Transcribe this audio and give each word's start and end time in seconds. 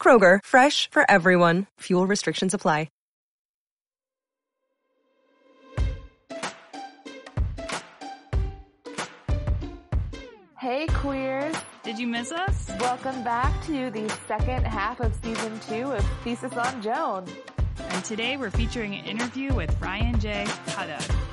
Kroger, 0.00 0.38
fresh 0.42 0.88
for 0.90 1.02
everyone. 1.10 1.66
Fuel 1.80 2.06
restrictions 2.06 2.54
apply. 2.54 2.88
Hey, 10.58 10.88
queers. 10.88 11.54
Did 11.84 12.00
you 12.00 12.08
miss 12.08 12.32
us? 12.32 12.68
Welcome 12.80 13.22
back 13.22 13.64
to 13.66 13.90
the 13.90 14.08
second 14.26 14.66
half 14.66 14.98
of 14.98 15.14
season 15.22 15.58
two 15.60 15.92
of 15.92 16.04
Thesis 16.24 16.52
on 16.52 16.82
Joan. 16.82 17.26
And 17.78 18.04
today 18.04 18.36
we're 18.36 18.50
featuring 18.50 18.94
an 18.96 19.04
interview 19.04 19.54
with 19.54 19.80
Ryan 19.80 20.18
J. 20.18 20.46
Haddad. 20.66 21.27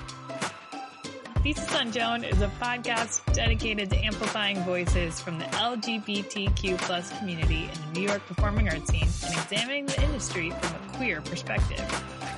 Thesis 1.45 1.75
on 1.75 1.91
Joan 1.91 2.23
is 2.23 2.41
a 2.41 2.47
podcast 2.59 3.21
dedicated 3.31 3.91
to 3.91 3.97
amplifying 4.03 4.57
voices 4.63 5.19
from 5.19 5.37
the 5.37 5.45
LGBTQ 5.45 6.75
plus 6.79 7.15
community 7.19 7.69
in 7.71 7.93
the 7.93 7.99
New 7.99 8.07
York 8.07 8.25
performing 8.25 8.67
arts 8.67 8.89
scene 8.89 9.03
and 9.03 9.37
examining 9.43 9.85
the 9.85 10.01
industry 10.01 10.49
from 10.49 10.73
a 10.73 10.93
queer 10.97 11.21
perspective. 11.21 11.85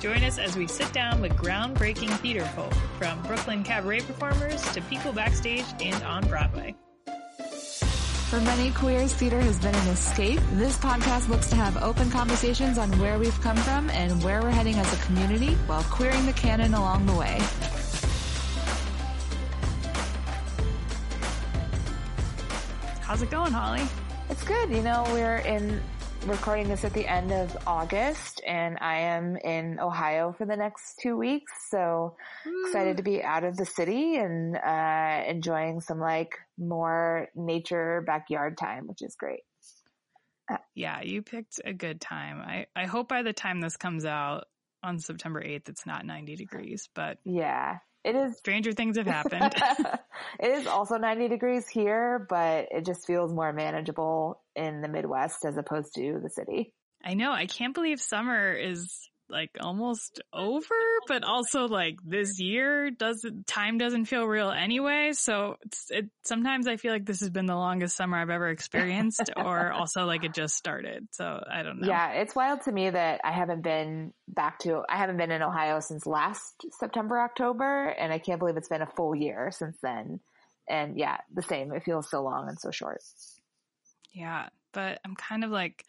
Join 0.02 0.22
us 0.24 0.36
as 0.36 0.58
we 0.58 0.66
sit 0.66 0.92
down 0.92 1.22
with 1.22 1.32
groundbreaking 1.36 2.10
theater 2.18 2.44
folk, 2.48 2.74
from 2.98 3.22
Brooklyn 3.22 3.64
cabaret 3.64 4.00
performers 4.00 4.60
to 4.74 4.82
people 4.82 5.14
backstage 5.14 5.64
and 5.80 6.04
on 6.04 6.28
Broadway. 6.28 6.76
For 8.28 8.42
many 8.42 8.72
queers, 8.72 9.14
theater 9.14 9.40
has 9.40 9.58
been 9.58 9.74
an 9.74 9.88
escape. 9.88 10.40
This 10.52 10.76
podcast 10.76 11.30
looks 11.30 11.48
to 11.48 11.56
have 11.56 11.82
open 11.82 12.10
conversations 12.10 12.76
on 12.76 12.90
where 12.98 13.18
we've 13.18 13.40
come 13.40 13.56
from 13.56 13.88
and 13.88 14.22
where 14.22 14.42
we're 14.42 14.50
heading 14.50 14.74
as 14.74 14.92
a 14.92 15.06
community 15.06 15.54
while 15.64 15.82
queering 15.84 16.26
the 16.26 16.34
canon 16.34 16.74
along 16.74 17.06
the 17.06 17.14
way. 17.14 17.40
How's 23.08 23.22
it 23.22 23.30
going, 23.30 23.52
Holly? 23.52 23.80
It's 24.28 24.44
good. 24.44 24.68
You 24.68 24.82
know, 24.82 25.02
we're 25.14 25.38
in 25.38 25.80
recording 26.26 26.68
this 26.68 26.84
at 26.84 26.92
the 26.92 27.06
end 27.06 27.32
of 27.32 27.56
August 27.66 28.42
and 28.46 28.76
I 28.82 28.98
am 28.98 29.38
in 29.38 29.80
Ohio 29.80 30.34
for 30.36 30.44
the 30.44 30.56
next 30.56 30.98
two 31.02 31.16
weeks. 31.16 31.50
So 31.70 32.16
excited 32.66 32.98
to 32.98 33.02
be 33.02 33.22
out 33.22 33.44
of 33.44 33.56
the 33.56 33.64
city 33.64 34.16
and, 34.16 34.54
uh, 34.58 35.22
enjoying 35.26 35.80
some 35.80 35.98
like 35.98 36.36
more 36.58 37.28
nature 37.34 38.04
backyard 38.06 38.58
time, 38.58 38.86
which 38.86 39.00
is 39.00 39.16
great. 39.16 39.40
Yeah, 40.74 41.00
you 41.00 41.22
picked 41.22 41.62
a 41.64 41.72
good 41.72 42.02
time. 42.02 42.42
I, 42.42 42.66
I 42.76 42.84
hope 42.84 43.08
by 43.08 43.22
the 43.22 43.32
time 43.32 43.62
this 43.62 43.78
comes 43.78 44.04
out 44.04 44.48
on 44.82 44.98
September 44.98 45.42
8th, 45.42 45.70
it's 45.70 45.86
not 45.86 46.04
90 46.04 46.36
degrees, 46.36 46.90
but 46.94 47.16
Yeah. 47.24 47.78
It 48.08 48.16
is 48.16 48.38
stranger 48.38 48.72
things 48.72 48.96
have 48.96 49.06
happened. 49.06 49.54
it 50.40 50.46
is 50.46 50.66
also 50.66 50.96
90 50.96 51.28
degrees 51.28 51.68
here, 51.68 52.26
but 52.30 52.68
it 52.70 52.86
just 52.86 53.06
feels 53.06 53.34
more 53.34 53.52
manageable 53.52 54.42
in 54.56 54.80
the 54.80 54.88
Midwest 54.88 55.44
as 55.44 55.58
opposed 55.58 55.94
to 55.96 56.18
the 56.22 56.30
city. 56.30 56.72
I 57.04 57.12
know. 57.12 57.32
I 57.32 57.44
can't 57.44 57.74
believe 57.74 58.00
summer 58.00 58.54
is 58.54 59.10
like 59.30 59.50
almost 59.60 60.20
over, 60.32 60.74
but 61.06 61.24
also 61.24 61.66
like 61.66 61.98
this 62.04 62.40
year 62.40 62.90
doesn't, 62.90 63.46
time 63.46 63.78
doesn't 63.78 64.06
feel 64.06 64.24
real 64.24 64.50
anyway. 64.50 65.12
So 65.12 65.56
it's, 65.62 65.90
it, 65.90 66.06
sometimes 66.24 66.66
I 66.66 66.76
feel 66.76 66.92
like 66.92 67.04
this 67.04 67.20
has 67.20 67.30
been 67.30 67.46
the 67.46 67.56
longest 67.56 67.96
summer 67.96 68.18
I've 68.18 68.30
ever 68.30 68.48
experienced 68.48 69.30
or 69.36 69.72
also 69.72 70.04
like 70.04 70.24
it 70.24 70.34
just 70.34 70.54
started. 70.54 71.08
So 71.12 71.42
I 71.50 71.62
don't 71.62 71.80
know. 71.80 71.88
Yeah, 71.88 72.12
it's 72.12 72.34
wild 72.34 72.62
to 72.62 72.72
me 72.72 72.90
that 72.90 73.20
I 73.24 73.32
haven't 73.32 73.62
been 73.62 74.12
back 74.26 74.58
to, 74.60 74.82
I 74.88 74.96
haven't 74.96 75.16
been 75.16 75.30
in 75.30 75.42
Ohio 75.42 75.80
since 75.80 76.06
last 76.06 76.64
September, 76.78 77.20
October, 77.20 77.88
and 77.88 78.12
I 78.12 78.18
can't 78.18 78.38
believe 78.38 78.56
it's 78.56 78.68
been 78.68 78.82
a 78.82 78.86
full 78.86 79.14
year 79.14 79.50
since 79.52 79.76
then. 79.82 80.20
And 80.68 80.98
yeah, 80.98 81.18
the 81.34 81.42
same. 81.42 81.72
It 81.72 81.82
feels 81.82 82.10
so 82.10 82.22
long 82.22 82.48
and 82.48 82.58
so 82.58 82.70
short. 82.70 83.00
Yeah. 84.12 84.48
But 84.78 85.00
I'm 85.04 85.16
kind 85.16 85.42
of 85.42 85.50
like, 85.50 85.84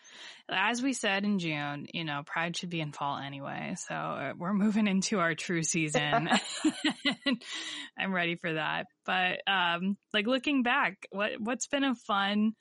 as 0.49 0.81
we 0.81 0.93
said 0.93 1.23
in 1.23 1.37
June, 1.37 1.85
you 1.93 2.03
know, 2.03 2.23
Pride 2.25 2.57
should 2.57 2.71
be 2.71 2.81
in 2.81 2.91
fall 2.91 3.19
anyway. 3.19 3.75
So 3.87 3.93
uh, 3.93 4.33
we're 4.35 4.51
moving 4.51 4.87
into 4.87 5.19
our 5.19 5.35
true 5.35 5.61
season. 5.61 6.27
I'm 7.99 8.11
ready 8.11 8.33
for 8.33 8.51
that. 8.51 8.87
But 9.05 9.41
um, 9.45 9.95
like 10.11 10.25
looking 10.25 10.63
back, 10.63 11.05
what 11.11 11.33
what's 11.37 11.67
been 11.67 11.83
a 11.83 11.93
fun 11.93 12.53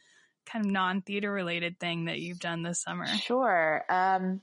kind 0.44 0.66
of 0.66 0.70
non-theater 0.70 1.32
related 1.32 1.80
thing 1.80 2.04
that 2.04 2.18
you've 2.18 2.40
done 2.40 2.62
this 2.62 2.82
summer? 2.82 3.06
Sure. 3.06 3.82
Um, 3.88 4.42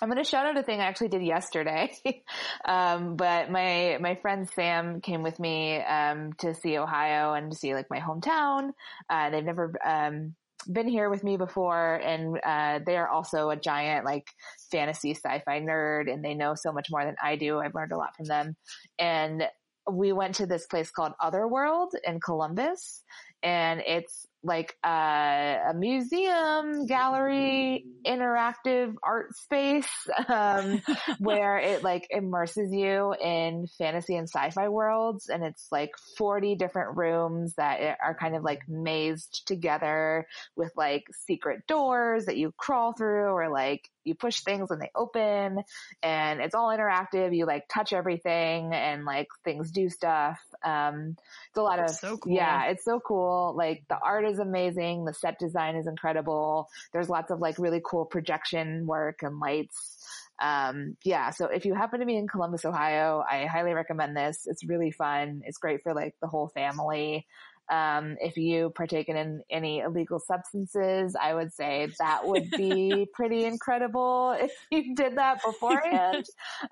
I'm 0.00 0.08
going 0.08 0.22
to 0.22 0.28
shout 0.28 0.46
out 0.46 0.56
a 0.56 0.62
thing 0.62 0.80
I 0.80 0.84
actually 0.84 1.08
did 1.08 1.24
yesterday. 1.24 1.90
um, 2.64 3.16
but 3.16 3.50
my, 3.50 3.98
my 4.00 4.14
friend 4.22 4.48
Sam 4.54 5.00
came 5.00 5.24
with 5.24 5.40
me, 5.40 5.82
um, 5.82 6.32
to 6.34 6.54
see 6.54 6.78
Ohio 6.78 7.32
and 7.32 7.50
to 7.50 7.58
see 7.58 7.74
like 7.74 7.90
my 7.90 7.98
hometown. 7.98 8.70
Uh, 9.10 9.30
they've 9.30 9.44
never, 9.44 9.72
um, 9.84 10.36
been 10.64 10.88
here 10.88 11.10
with 11.10 11.24
me 11.24 11.36
before 11.36 11.96
and, 11.96 12.38
uh, 12.44 12.80
they 12.84 12.96
are 12.96 13.08
also 13.08 13.50
a 13.50 13.56
giant 13.56 14.04
like 14.04 14.26
fantasy 14.70 15.14
sci-fi 15.14 15.60
nerd 15.60 16.12
and 16.12 16.24
they 16.24 16.34
know 16.34 16.54
so 16.54 16.72
much 16.72 16.88
more 16.90 17.04
than 17.04 17.16
I 17.22 17.36
do. 17.36 17.58
I've 17.58 17.74
learned 17.74 17.92
a 17.92 17.96
lot 17.96 18.16
from 18.16 18.26
them. 18.26 18.56
And 18.98 19.48
we 19.90 20.12
went 20.12 20.36
to 20.36 20.46
this 20.46 20.66
place 20.66 20.90
called 20.90 21.12
Otherworld 21.20 21.94
in 22.04 22.20
Columbus 22.20 23.02
and 23.42 23.82
it's 23.86 24.26
like 24.44 24.76
a, 24.84 25.58
a 25.70 25.74
museum 25.74 26.86
gallery 26.86 27.84
interactive 28.06 28.94
art 29.02 29.34
space 29.36 29.88
um, 30.28 30.82
where 31.18 31.58
it 31.58 31.82
like 31.82 32.06
immerses 32.10 32.70
you 32.72 33.14
in 33.20 33.66
fantasy 33.78 34.16
and 34.16 34.28
sci-fi 34.28 34.68
worlds. 34.68 35.28
And 35.28 35.42
it's 35.42 35.66
like 35.72 35.92
40 36.18 36.56
different 36.56 36.96
rooms 36.96 37.54
that 37.56 37.96
are 38.02 38.14
kind 38.14 38.36
of 38.36 38.42
like 38.42 38.60
mazed 38.68 39.46
together 39.46 40.26
with 40.56 40.72
like 40.76 41.04
secret 41.26 41.66
doors 41.66 42.26
that 42.26 42.36
you 42.36 42.52
crawl 42.56 42.92
through 42.92 43.30
or 43.30 43.48
like 43.48 43.88
you 44.04 44.14
push 44.14 44.40
things 44.40 44.70
and 44.70 44.80
they 44.80 44.90
open 44.94 45.62
and 46.02 46.40
it's 46.40 46.54
all 46.54 46.68
interactive. 46.68 47.36
You 47.36 47.46
like 47.46 47.68
touch 47.68 47.92
everything 47.92 48.72
and 48.72 49.04
like 49.04 49.28
things 49.44 49.70
do 49.70 49.88
stuff. 49.88 50.38
Um 50.64 51.16
it's 51.48 51.56
a 51.56 51.62
lot 51.62 51.78
That's 51.78 51.94
of 51.94 51.98
so 52.10 52.16
cool. 52.18 52.32
yeah 52.32 52.66
it's 52.66 52.84
so 52.84 53.00
cool. 53.00 53.54
Like 53.56 53.84
the 53.88 53.98
art 53.98 54.26
is 54.26 54.38
amazing. 54.38 55.04
The 55.04 55.14
set 55.14 55.38
design 55.38 55.76
is 55.76 55.86
incredible. 55.86 56.68
There's 56.92 57.08
lots 57.08 57.30
of 57.30 57.40
like 57.40 57.58
really 57.58 57.82
cool 57.84 58.04
projection 58.04 58.86
work 58.86 59.22
and 59.22 59.38
lights. 59.38 59.98
Um 60.40 60.96
yeah 61.04 61.30
so 61.30 61.46
if 61.46 61.64
you 61.64 61.74
happen 61.74 62.00
to 62.00 62.06
be 62.06 62.16
in 62.16 62.26
columbus 62.26 62.64
ohio 62.64 63.22
i 63.30 63.46
highly 63.46 63.72
recommend 63.72 64.16
this. 64.16 64.46
It's 64.46 64.64
really 64.64 64.90
fun. 64.90 65.42
It's 65.44 65.58
great 65.58 65.82
for 65.82 65.94
like 65.94 66.14
the 66.20 66.26
whole 66.26 66.48
family 66.48 67.26
um, 67.70 68.16
if 68.20 68.36
you 68.36 68.70
partake 68.74 69.08
in 69.08 69.42
any 69.50 69.80
illegal 69.80 70.18
substances, 70.18 71.16
I 71.20 71.34
would 71.34 71.52
say 71.52 71.88
that 71.98 72.26
would 72.26 72.50
be 72.50 73.06
pretty 73.14 73.44
incredible 73.44 74.36
if 74.40 74.52
you 74.70 74.94
did 74.94 75.16
that 75.16 75.40
beforehand. 75.44 76.24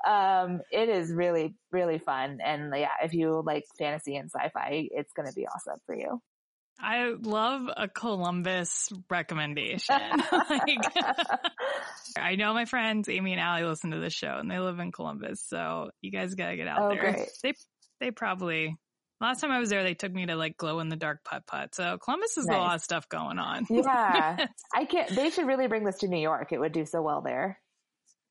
um, 0.06 0.60
it 0.70 0.88
is 0.88 1.12
really, 1.12 1.54
really 1.70 1.98
fun. 1.98 2.38
And 2.44 2.72
yeah, 2.76 2.88
if 3.02 3.14
you 3.14 3.42
like 3.44 3.64
fantasy 3.78 4.16
and 4.16 4.30
sci-fi, 4.30 4.88
it's 4.90 5.12
going 5.14 5.28
to 5.28 5.34
be 5.34 5.46
awesome 5.46 5.78
for 5.86 5.94
you. 5.96 6.20
I 6.80 7.12
love 7.20 7.68
a 7.76 7.86
Columbus 7.86 8.88
recommendation. 9.08 9.94
like, 10.32 10.78
I 12.18 12.34
know 12.34 12.54
my 12.54 12.64
friends 12.64 13.08
Amy 13.08 13.32
and 13.32 13.40
Allie 13.40 13.64
listen 13.64 13.92
to 13.92 13.98
this 13.98 14.14
show 14.14 14.36
and 14.38 14.50
they 14.50 14.58
live 14.58 14.78
in 14.80 14.90
Columbus, 14.90 15.44
so 15.46 15.90
you 16.00 16.10
guys 16.10 16.34
gotta 16.34 16.56
get 16.56 16.66
out 16.66 16.80
Oh, 16.80 16.88
there. 16.88 17.12
great. 17.12 17.28
They 17.42 17.52
they 18.00 18.10
probably 18.10 18.76
last 19.22 19.40
time 19.40 19.50
I 19.50 19.60
was 19.60 19.70
there 19.70 19.82
they 19.82 19.94
took 19.94 20.12
me 20.12 20.26
to 20.26 20.36
like 20.36 20.56
glow 20.56 20.80
in 20.80 20.88
the 20.88 20.96
dark 20.96 21.24
putt 21.24 21.46
putt. 21.46 21.74
So 21.74 21.98
Columbus 21.98 22.36
has 22.36 22.46
a 22.46 22.52
lot 22.52 22.74
of 22.74 22.82
stuff 22.82 23.08
going 23.08 23.38
on. 23.38 23.66
Yeah. 23.70 24.46
I 24.74 24.84
can't, 24.84 25.08
they 25.14 25.30
should 25.30 25.46
really 25.46 25.68
bring 25.68 25.84
this 25.84 25.98
to 25.98 26.08
New 26.08 26.20
York. 26.20 26.52
It 26.52 26.58
would 26.58 26.72
do 26.72 26.84
so 26.84 27.02
well 27.02 27.22
there. 27.22 27.58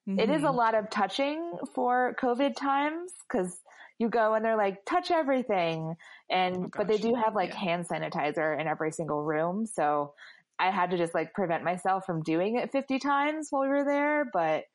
it 0.08 0.30
is 0.30 0.44
a 0.44 0.48
mm-hmm. 0.48 0.56
lot 0.56 0.76
of 0.76 0.90
touching 0.90 1.54
for 1.74 2.16
COVID 2.22 2.56
times 2.56 3.12
because 3.28 3.58
you 3.98 4.10
go 4.10 4.34
and 4.34 4.44
they're 4.44 4.58
like, 4.58 4.84
touch 4.86 5.12
everything. 5.12 5.96
And, 6.30 6.56
oh 6.58 6.70
but 6.76 6.88
they 6.88 6.98
do 6.98 7.16
have 7.16 7.36
like 7.36 7.50
yeah. 7.50 7.60
hand 7.60 7.88
sanitizer 7.88 8.60
in 8.60 8.68
every 8.68 8.92
single 8.92 9.24
room. 9.24 9.66
So 9.66 10.14
I 10.60 10.72
had 10.72 10.92
to 10.92 10.98
just 10.98 11.14
like 11.14 11.34
prevent 11.34 11.64
myself 11.64 12.06
from 12.06 12.22
doing 12.22 12.58
it 12.58 12.72
50 12.72 13.00
times 13.00 13.48
while 13.50 13.64
we 13.64 13.70
were 13.70 13.86
there, 13.86 14.30
but 14.32 14.66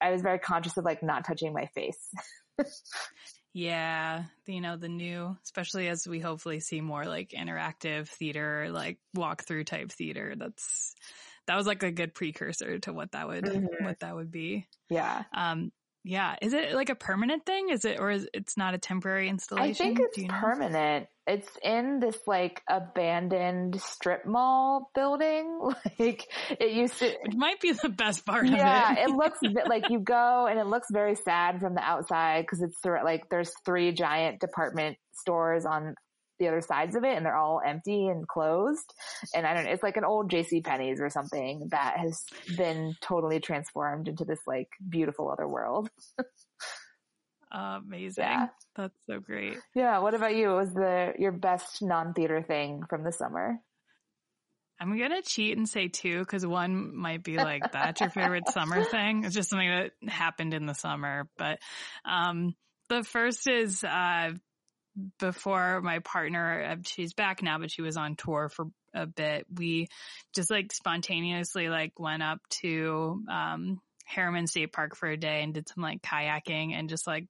I 0.00 0.10
was 0.10 0.22
very 0.22 0.38
conscious 0.38 0.76
of 0.76 0.84
like 0.84 1.02
not 1.02 1.26
touching 1.26 1.52
my 1.52 1.66
face. 1.66 2.08
Yeah, 3.52 4.26
you 4.46 4.60
know, 4.60 4.76
the 4.76 4.88
new, 4.88 5.36
especially 5.42 5.88
as 5.88 6.06
we 6.06 6.20
hopefully 6.20 6.60
see 6.60 6.80
more 6.80 7.04
like 7.04 7.30
interactive 7.30 8.08
theater, 8.08 8.68
like 8.70 8.98
walk 9.14 9.42
through 9.42 9.64
type 9.64 9.90
theater. 9.90 10.34
That's, 10.36 10.94
that 11.46 11.56
was 11.56 11.66
like 11.66 11.82
a 11.82 11.90
good 11.90 12.14
precursor 12.14 12.78
to 12.80 12.92
what 12.92 13.10
that 13.12 13.26
would, 13.26 13.44
Mhm. 13.44 13.82
what 13.82 14.00
that 14.00 14.14
would 14.14 14.30
be. 14.30 14.68
yeah. 14.88 15.24
Um, 15.32 15.72
yeah. 16.02 16.36
Is 16.40 16.54
it 16.54 16.72
like 16.72 16.88
a 16.88 16.94
permanent 16.94 17.44
thing? 17.44 17.68
Is 17.70 17.84
it, 17.84 18.00
or 18.00 18.10
is 18.10 18.28
it's 18.32 18.56
not 18.56 18.74
a 18.74 18.78
temporary 18.78 19.28
installation? 19.28 19.70
I 19.70 19.74
think 19.74 20.00
it's 20.00 20.18
you 20.18 20.28
know? 20.28 20.34
permanent. 20.40 21.08
It's 21.26 21.48
in 21.62 22.00
this 22.00 22.16
like 22.26 22.62
abandoned 22.68 23.80
strip 23.80 24.24
mall 24.26 24.90
building. 24.94 25.70
Like 25.98 26.26
it 26.58 26.72
used 26.72 26.98
to, 27.00 27.08
It 27.08 27.34
might 27.36 27.60
be 27.60 27.72
the 27.72 27.90
best 27.90 28.24
part 28.24 28.46
yeah, 28.46 28.92
of 28.92 28.98
it. 28.98 29.00
it 29.02 29.10
looks 29.10 29.38
like 29.68 29.90
you 29.90 30.00
go 30.00 30.46
and 30.50 30.58
it 30.58 30.66
looks 30.66 30.88
very 30.90 31.14
sad 31.14 31.60
from 31.60 31.74
the 31.74 31.82
outside 31.82 32.42
because 32.42 32.62
it's 32.62 32.78
like 32.84 33.28
there's 33.28 33.52
three 33.66 33.92
giant 33.92 34.40
department 34.40 34.96
stores 35.12 35.66
on 35.66 35.94
the 36.40 36.48
other 36.48 36.60
sides 36.60 36.96
of 36.96 37.04
it 37.04 37.16
and 37.16 37.24
they're 37.24 37.36
all 37.36 37.60
empty 37.64 38.08
and 38.08 38.26
closed. 38.26 38.92
And 39.32 39.46
I 39.46 39.54
don't 39.54 39.66
know, 39.66 39.70
it's 39.70 39.82
like 39.82 39.96
an 39.96 40.04
old 40.04 40.30
JC 40.30 40.64
Penney's 40.64 41.00
or 41.00 41.10
something 41.10 41.68
that 41.70 41.98
has 41.98 42.24
been 42.56 42.96
totally 43.00 43.38
transformed 43.38 44.08
into 44.08 44.24
this 44.24 44.40
like 44.46 44.68
beautiful 44.88 45.30
other 45.30 45.46
world. 45.46 45.88
Amazing. 47.52 48.24
Yeah. 48.24 48.46
That's 48.76 48.98
so 49.06 49.20
great. 49.20 49.58
Yeah. 49.74 49.98
What 49.98 50.14
about 50.14 50.34
you? 50.34 50.48
What 50.48 50.56
was 50.56 50.74
the, 50.74 51.12
your 51.18 51.32
best 51.32 51.82
non-theater 51.82 52.42
thing 52.42 52.82
from 52.88 53.04
the 53.04 53.12
summer? 53.12 53.60
I'm 54.80 54.98
gonna 54.98 55.20
cheat 55.20 55.58
and 55.58 55.68
say 55.68 55.88
two 55.88 56.20
because 56.20 56.46
one 56.46 56.96
might 56.96 57.22
be 57.22 57.36
like 57.36 57.70
that's 57.70 58.00
your 58.00 58.08
favorite 58.08 58.48
summer 58.52 58.82
thing. 58.82 59.24
It's 59.24 59.34
just 59.34 59.50
something 59.50 59.68
that 59.68 59.90
happened 60.10 60.54
in 60.54 60.64
the 60.64 60.72
summer. 60.72 61.28
But 61.36 61.58
um 62.06 62.54
the 62.88 63.04
first 63.04 63.46
is 63.46 63.84
uh 63.84 64.30
before 65.18 65.80
my 65.82 65.98
partner 66.00 66.72
uh, 66.72 66.76
she's 66.84 67.14
back 67.14 67.42
now, 67.42 67.58
but 67.58 67.70
she 67.70 67.82
was 67.82 67.96
on 67.96 68.16
tour 68.16 68.48
for 68.48 68.66
a 68.94 69.06
bit. 69.06 69.46
We 69.54 69.88
just 70.34 70.50
like 70.50 70.72
spontaneously 70.72 71.68
like 71.68 71.98
went 71.98 72.22
up 72.22 72.40
to 72.62 73.22
um 73.30 73.80
Harriman 74.06 74.46
State 74.48 74.72
Park 74.72 74.96
for 74.96 75.08
a 75.08 75.16
day 75.16 75.42
and 75.42 75.54
did 75.54 75.68
some 75.68 75.82
like 75.82 76.02
kayaking 76.02 76.74
and 76.74 76.88
just 76.88 77.06
like 77.06 77.26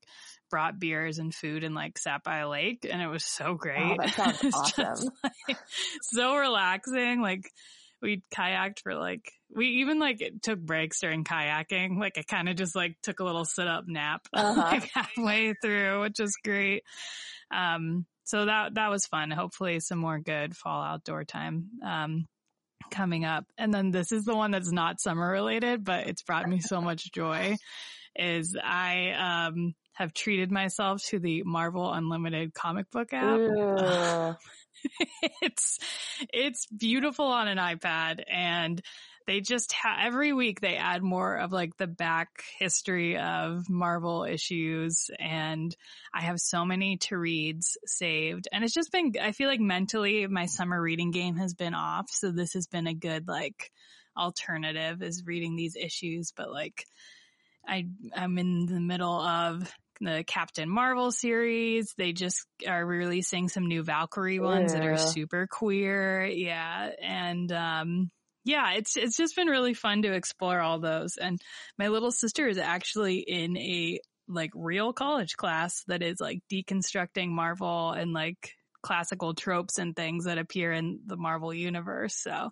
brought 0.50 0.78
beers 0.81 1.19
and 1.19 1.34
food 1.34 1.62
and 1.62 1.75
like 1.75 1.99
sat 1.99 2.25
by 2.25 2.38
a 2.38 2.49
lake 2.49 2.87
and 2.90 3.02
it 3.02 3.06
was 3.06 3.25
so 3.25 3.55
great. 3.55 3.82
Oh, 3.82 3.96
that 3.99 4.14
sounds 4.14 4.38
It's 4.43 4.73
just, 4.73 5.11
like, 5.23 5.58
so 6.02 6.37
relaxing. 6.37 7.20
Like 7.20 7.50
we 8.00 8.23
kayaked 8.34 8.81
for 8.82 8.94
like, 8.94 9.31
we 9.55 9.66
even 9.81 9.99
like 9.99 10.23
took 10.43 10.58
breaks 10.58 11.00
during 11.00 11.23
kayaking. 11.23 11.99
Like 11.99 12.16
I 12.16 12.23
kind 12.23 12.49
of 12.49 12.56
just 12.56 12.75
like 12.75 12.96
took 13.02 13.20
a 13.20 13.25
little 13.25 13.44
sit 13.44 13.69
up 13.69 13.84
nap 13.87 14.26
Uh-huh. 14.34 14.61
like 14.61 14.90
halfway 14.94 15.52
through, 15.55 16.00
which 16.00 16.19
was 16.19 16.34
great. 16.43 16.82
Um, 17.50 18.06
so 18.25 18.47
that, 18.47 18.75
that 18.75 18.91
was 18.91 19.06
fun. 19.06 19.31
Hopefully 19.31 19.81
some 19.81 19.99
more 19.99 20.19
good 20.19 20.56
fall 20.56 20.82
outdoor 20.82 21.25
time. 21.25 21.69
Um, 21.85 22.26
coming 22.91 23.25
up. 23.25 23.44
And 23.56 23.73
then 23.73 23.91
this 23.91 24.11
is 24.11 24.25
the 24.25 24.35
one 24.35 24.50
that's 24.50 24.73
not 24.73 25.00
summer 25.00 25.31
related, 25.31 25.85
but 25.85 26.06
it's 26.08 26.23
brought 26.23 26.49
me 26.49 26.61
so 26.61 26.81
much 26.81 27.12
joy 27.12 27.56
is 28.17 28.56
I, 28.61 29.47
um, 29.47 29.75
have 30.00 30.14
treated 30.14 30.50
myself 30.50 31.02
to 31.05 31.19
the 31.19 31.43
Marvel 31.44 31.93
Unlimited 31.93 32.55
comic 32.55 32.91
book 32.91 33.12
app. 33.12 34.38
It's 35.43 35.79
it's 36.32 36.64
beautiful 36.67 37.26
on 37.26 37.49
an 37.49 37.58
iPad 37.58 38.23
and 38.26 38.81
they 39.26 39.40
just 39.40 39.72
ha- 39.72 40.00
every 40.02 40.32
week 40.32 40.61
they 40.61 40.76
add 40.76 41.02
more 41.02 41.37
of 41.37 41.52
like 41.52 41.76
the 41.76 41.87
back 41.87 42.28
history 42.58 43.17
of 43.17 43.69
Marvel 43.69 44.25
issues 44.25 45.11
and 45.19 45.75
I 46.12 46.22
have 46.22 46.40
so 46.40 46.64
many 46.64 46.96
to 46.99 47.17
reads 47.17 47.78
saved 47.87 48.49
and 48.52 48.64
it's 48.64 48.75
just 48.75 48.93
been 48.93 49.12
I 49.20 49.32
feel 49.32 49.49
like 49.49 49.61
mentally 49.61 50.26
my 50.26 50.46
summer 50.46 50.81
reading 50.81 51.11
game 51.11 51.37
has 51.37 51.55
been 51.55 51.75
off 51.75 52.11
so 52.11 52.31
this 52.31 52.55
has 52.55 52.67
been 52.67 52.87
a 52.87 52.94
good 52.94 53.28
like 53.28 53.70
alternative 54.17 55.02
is 55.02 55.25
reading 55.25 55.56
these 55.56 55.76
issues 55.76 56.32
but 56.37 56.50
like 56.50 56.87
I 57.66 57.87
I'm 58.14 58.38
in 58.38 58.66
the 58.66 58.81
middle 58.81 59.20
of 59.20 59.73
the 60.00 60.25
Captain 60.26 60.69
Marvel 60.69 61.12
series. 61.12 61.93
They 61.96 62.12
just 62.12 62.46
are 62.66 62.84
releasing 62.84 63.49
some 63.49 63.66
new 63.66 63.82
Valkyrie 63.82 64.40
ones 64.40 64.73
that 64.73 64.84
are 64.84 64.96
super 64.96 65.46
queer. 65.46 66.25
Yeah. 66.25 66.90
And, 67.02 67.52
um, 67.52 68.11
yeah, 68.44 68.72
it's, 68.75 68.96
it's 68.96 69.16
just 69.16 69.37
been 69.37 69.48
really 69.48 69.75
fun 69.75 70.02
to 70.02 70.12
explore 70.12 70.60
all 70.60 70.78
those. 70.81 71.16
And 71.16 71.40
my 71.78 71.88
little 71.88 72.10
sister 72.12 72.48
is 72.48 72.58
actually 72.58 73.19
in 73.19 73.56
a 73.56 74.00
like 74.28 74.50
real 74.54 74.92
college 74.92 75.37
class 75.37 75.82
that 75.88 76.02
is 76.02 76.20
like 76.20 76.40
deconstructing 76.52 77.28
Marvel 77.28 77.90
and 77.92 78.12
like 78.12 78.52
classical 78.82 79.34
tropes 79.34 79.78
and 79.78 79.94
things 79.94 80.25
that 80.25 80.38
appear 80.38 80.72
in 80.72 81.00
the 81.06 81.16
Marvel 81.16 81.52
universe. 81.52 82.14
So, 82.16 82.50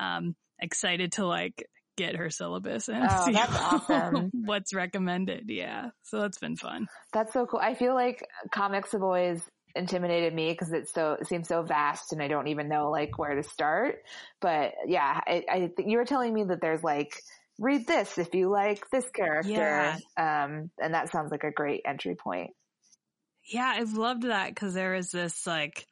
um, 0.00 0.34
excited 0.60 1.12
to 1.12 1.26
like 1.26 1.64
get 1.96 2.16
her 2.16 2.30
syllabus 2.30 2.88
and 2.88 3.06
Oh, 3.08 3.26
see 3.26 3.32
that's 3.32 3.56
awesome. 3.90 4.30
what's 4.32 4.72
recommended. 4.74 5.44
Yeah. 5.48 5.90
So 6.02 6.20
that's 6.20 6.38
been 6.38 6.56
fun. 6.56 6.86
That's 7.12 7.32
so 7.32 7.46
cool. 7.46 7.60
I 7.62 7.74
feel 7.74 7.94
like 7.94 8.24
comics 8.52 8.92
have 8.92 9.02
always 9.02 9.42
intimidated 9.74 10.34
me 10.34 10.50
because 10.50 10.72
it's 10.72 10.92
so 10.92 11.12
it 11.20 11.26
seems 11.26 11.48
so 11.48 11.62
vast 11.62 12.12
and 12.12 12.22
I 12.22 12.28
don't 12.28 12.48
even 12.48 12.68
know 12.68 12.90
like 12.90 13.18
where 13.18 13.34
to 13.34 13.42
start. 13.42 14.02
But 14.40 14.74
yeah, 14.86 15.20
I, 15.26 15.44
I 15.50 15.70
think 15.76 15.88
you 15.88 15.98
were 15.98 16.04
telling 16.04 16.32
me 16.34 16.44
that 16.44 16.60
there's 16.60 16.82
like 16.82 17.22
read 17.58 17.86
this 17.86 18.18
if 18.18 18.34
you 18.34 18.48
like 18.48 18.88
this 18.90 19.08
character. 19.10 19.50
Yeah. 19.50 19.98
Um, 20.16 20.70
and 20.82 20.94
that 20.94 21.10
sounds 21.10 21.30
like 21.30 21.44
a 21.44 21.50
great 21.50 21.82
entry 21.84 22.16
point. 22.16 22.50
Yeah, 23.44 23.72
I've 23.76 23.94
loved 23.94 24.24
that 24.24 24.48
because 24.48 24.74
there 24.74 24.94
is 24.94 25.10
this 25.10 25.46
like, 25.46 25.86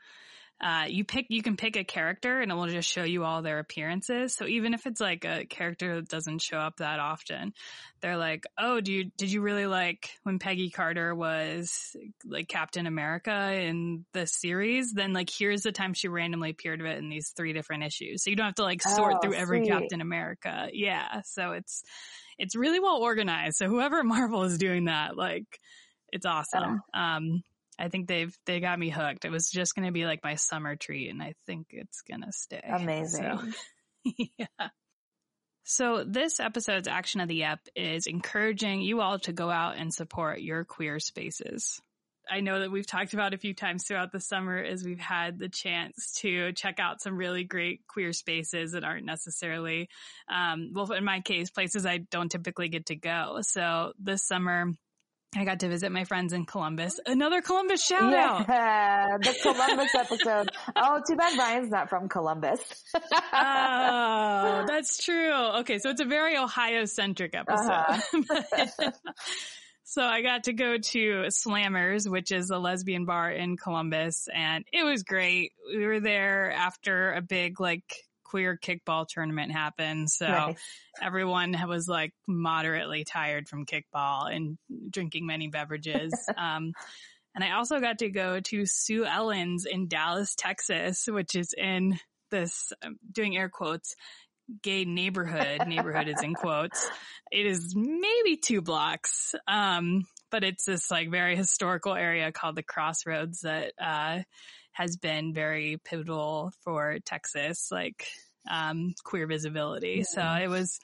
uh, 0.60 0.86
you 0.88 1.04
pick, 1.04 1.26
you 1.28 1.42
can 1.42 1.56
pick 1.56 1.76
a 1.76 1.84
character 1.84 2.40
and 2.40 2.50
it 2.50 2.54
will 2.54 2.66
just 2.66 2.88
show 2.88 3.04
you 3.04 3.24
all 3.24 3.42
their 3.42 3.60
appearances. 3.60 4.34
So 4.34 4.44
even 4.46 4.74
if 4.74 4.86
it's 4.86 5.00
like 5.00 5.24
a 5.24 5.44
character 5.46 5.96
that 5.96 6.08
doesn't 6.08 6.42
show 6.42 6.58
up 6.58 6.78
that 6.78 6.98
often, 6.98 7.52
they're 8.00 8.16
like, 8.16 8.44
oh, 8.58 8.80
do 8.80 8.92
you, 8.92 9.04
did 9.16 9.30
you 9.30 9.40
really 9.40 9.66
like 9.66 10.10
when 10.24 10.38
Peggy 10.38 10.70
Carter 10.70 11.14
was 11.14 11.96
like 12.24 12.48
Captain 12.48 12.86
America 12.86 13.52
in 13.52 14.04
the 14.12 14.26
series? 14.26 14.92
Then 14.92 15.12
like, 15.12 15.30
here's 15.30 15.62
the 15.62 15.72
time 15.72 15.94
she 15.94 16.08
randomly 16.08 16.50
appeared 16.50 16.80
in 16.80 17.08
these 17.08 17.32
three 17.36 17.52
different 17.52 17.84
issues. 17.84 18.24
So 18.24 18.30
you 18.30 18.36
don't 18.36 18.46
have 18.46 18.54
to 18.56 18.64
like 18.64 18.82
sort 18.82 19.14
Oh, 19.16 19.18
through 19.22 19.34
every 19.34 19.64
sweet. 19.64 19.70
Captain 19.70 20.00
America. 20.00 20.68
Yeah. 20.72 21.22
So 21.24 21.52
it's, 21.52 21.84
it's 22.36 22.56
really 22.56 22.80
well 22.80 22.96
organized. 22.96 23.56
So 23.58 23.68
whoever 23.68 24.02
Marvel 24.04 24.42
is 24.42 24.58
doing 24.58 24.86
that, 24.86 25.16
like, 25.16 25.44
it's 26.10 26.24
awesome. 26.26 26.80
Um, 26.94 27.42
I 27.78 27.88
think 27.88 28.08
they've 28.08 28.36
they 28.46 28.60
got 28.60 28.78
me 28.78 28.90
hooked. 28.90 29.24
It 29.24 29.30
was 29.30 29.48
just 29.50 29.74
going 29.74 29.86
to 29.86 29.92
be 29.92 30.04
like 30.04 30.20
my 30.24 30.34
summer 30.34 30.76
treat, 30.76 31.10
and 31.10 31.22
I 31.22 31.34
think 31.46 31.68
it's 31.70 32.02
going 32.02 32.22
to 32.22 32.32
stay. 32.32 32.60
Amazing. 32.66 33.22
So, 34.04 34.12
yeah. 34.38 34.68
So 35.64 36.02
this 36.02 36.40
episode's 36.40 36.88
action 36.88 37.20
of 37.20 37.28
the 37.28 37.44
ep 37.44 37.60
is 37.76 38.06
encouraging 38.06 38.80
you 38.80 39.02
all 39.02 39.18
to 39.20 39.32
go 39.34 39.50
out 39.50 39.76
and 39.76 39.92
support 39.92 40.40
your 40.40 40.64
queer 40.64 40.98
spaces. 40.98 41.78
I 42.30 42.40
know 42.40 42.60
that 42.60 42.70
we've 42.70 42.86
talked 42.86 43.14
about 43.14 43.34
a 43.34 43.38
few 43.38 43.54
times 43.54 43.84
throughout 43.84 44.12
the 44.12 44.20
summer 44.20 44.58
as 44.58 44.84
we've 44.84 44.98
had 44.98 45.38
the 45.38 45.48
chance 45.48 46.12
to 46.20 46.52
check 46.52 46.78
out 46.78 47.02
some 47.02 47.16
really 47.16 47.44
great 47.44 47.86
queer 47.86 48.12
spaces 48.12 48.72
that 48.72 48.84
aren't 48.84 49.06
necessarily, 49.06 49.88
um, 50.28 50.72
well, 50.74 50.90
in 50.92 51.04
my 51.04 51.20
case, 51.20 51.50
places 51.50 51.86
I 51.86 51.98
don't 51.98 52.30
typically 52.30 52.68
get 52.68 52.86
to 52.86 52.96
go. 52.96 53.38
So 53.42 53.92
this 53.98 54.26
summer, 54.26 54.72
I 55.36 55.44
got 55.44 55.60
to 55.60 55.68
visit 55.68 55.92
my 55.92 56.04
friends 56.04 56.32
in 56.32 56.46
Columbus. 56.46 56.98
Another 57.04 57.42
Columbus 57.42 57.84
shout 57.84 58.14
out. 58.14 58.46
Yeah, 58.48 59.18
the 59.20 59.36
Columbus 59.42 59.94
episode. 59.94 60.50
Oh, 60.74 61.02
too 61.06 61.16
bad 61.16 61.38
Ryan's 61.38 61.70
not 61.70 61.90
from 61.90 62.08
Columbus. 62.08 62.60
Oh, 62.94 64.64
that's 64.66 65.04
true. 65.04 65.34
Okay, 65.60 65.78
so 65.80 65.90
it's 65.90 66.00
a 66.00 66.06
very 66.06 66.38
Ohio 66.38 66.86
centric 66.86 67.34
episode. 67.34 67.70
Uh-huh. 67.70 68.90
so 69.84 70.02
I 70.02 70.22
got 70.22 70.44
to 70.44 70.54
go 70.54 70.78
to 70.78 71.24
Slammers, 71.28 72.08
which 72.10 72.32
is 72.32 72.48
a 72.48 72.58
lesbian 72.58 73.04
bar 73.04 73.30
in 73.30 73.58
Columbus, 73.58 74.28
and 74.34 74.64
it 74.72 74.82
was 74.82 75.02
great. 75.02 75.52
We 75.76 75.86
were 75.86 76.00
there 76.00 76.50
after 76.52 77.12
a 77.12 77.20
big 77.20 77.60
like 77.60 77.84
queer 78.28 78.58
kickball 78.60 79.06
tournament 79.08 79.52
happened. 79.52 80.10
So 80.10 80.26
Nice. 80.26 80.58
everyone 81.00 81.56
was 81.66 81.88
like 81.88 82.12
moderately 82.26 83.04
tired 83.04 83.48
from 83.48 83.66
kickball 83.66 84.34
and 84.34 84.58
drinking 84.90 85.26
many 85.26 85.48
beverages. 85.48 86.12
Um, 86.36 86.72
and 87.34 87.44
I 87.44 87.52
also 87.52 87.78
got 87.80 87.98
to 87.98 88.10
go 88.10 88.40
to 88.40 88.64
Sue 88.66 89.04
Ellen's 89.04 89.64
in 89.64 89.86
Dallas, 89.86 90.34
Texas, 90.34 91.06
which 91.06 91.34
is 91.34 91.54
in 91.56 91.98
this, 92.30 92.72
um, 92.82 92.98
doing 93.12 93.36
air 93.36 93.48
quotes, 93.48 93.94
gay 94.62 94.84
neighborhood. 94.84 95.66
neighborhood 95.66 96.08
is 96.08 96.22
in 96.22 96.34
quotes. 96.34 96.88
It 97.30 97.46
is 97.46 97.74
maybe 97.76 98.36
two 98.36 98.60
blocks. 98.60 99.34
Um, 99.46 100.06
but 100.30 100.42
it's 100.44 100.64
this 100.64 100.90
like 100.90 101.10
very 101.10 101.36
historical 101.36 101.94
area 101.94 102.32
called 102.32 102.56
the 102.56 102.62
Crossroads 102.62 103.40
that, 103.40 103.72
uh, 103.80 104.20
has 104.78 104.96
been 104.96 105.34
very 105.34 105.76
pivotal 105.84 106.52
for 106.62 106.98
Texas, 107.04 107.68
like, 107.72 108.06
um, 108.48 108.94
queer 109.02 109.26
visibility. 109.26 110.04
So 110.04 110.22
it 110.22 110.46
was, 110.46 110.78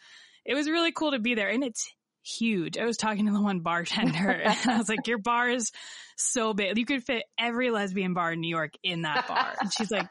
it 0.45 0.55
was 0.55 0.69
really 0.69 0.91
cool 0.91 1.13
to 1.13 1.21
be 1.21 1.37
there 1.37 1.49
and 1.49 1.63
it's 1.63 1.89
huge. 2.25 2.77
I 2.77 2.87
was 2.87 2.97
talking 2.97 3.27
to 3.27 3.33
the 3.33 3.41
one 3.41 3.61
bartender 3.61 4.31
and 4.31 4.71
I 4.71 4.79
was 4.79 4.89
like, 4.89 5.07
your 5.07 5.19
bar 5.19 5.49
is 5.49 5.71
so 6.17 6.55
big. 6.55 6.77
You 6.77 6.85
could 6.87 7.05
fit 7.05 7.23
every 7.39 7.71
lesbian 7.71 8.15
bar 8.15 8.33
in 8.33 8.41
New 8.41 8.49
York 8.49 8.73
in 8.83 9.03
that 9.03 9.29
bar. 9.29 9.55
And 9.61 9.73
she's 9.73 9.93
like, 9.93 10.09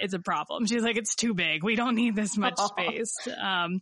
it's 0.00 0.12
a 0.12 0.18
problem. 0.18 0.66
She's 0.66 0.82
like, 0.82 0.98
it's 0.98 1.14
too 1.14 1.32
big. 1.32 1.64
We 1.64 1.76
don't 1.76 1.94
need 1.94 2.14
this 2.14 2.36
much 2.36 2.58
space. 2.58 3.16
Um, 3.42 3.80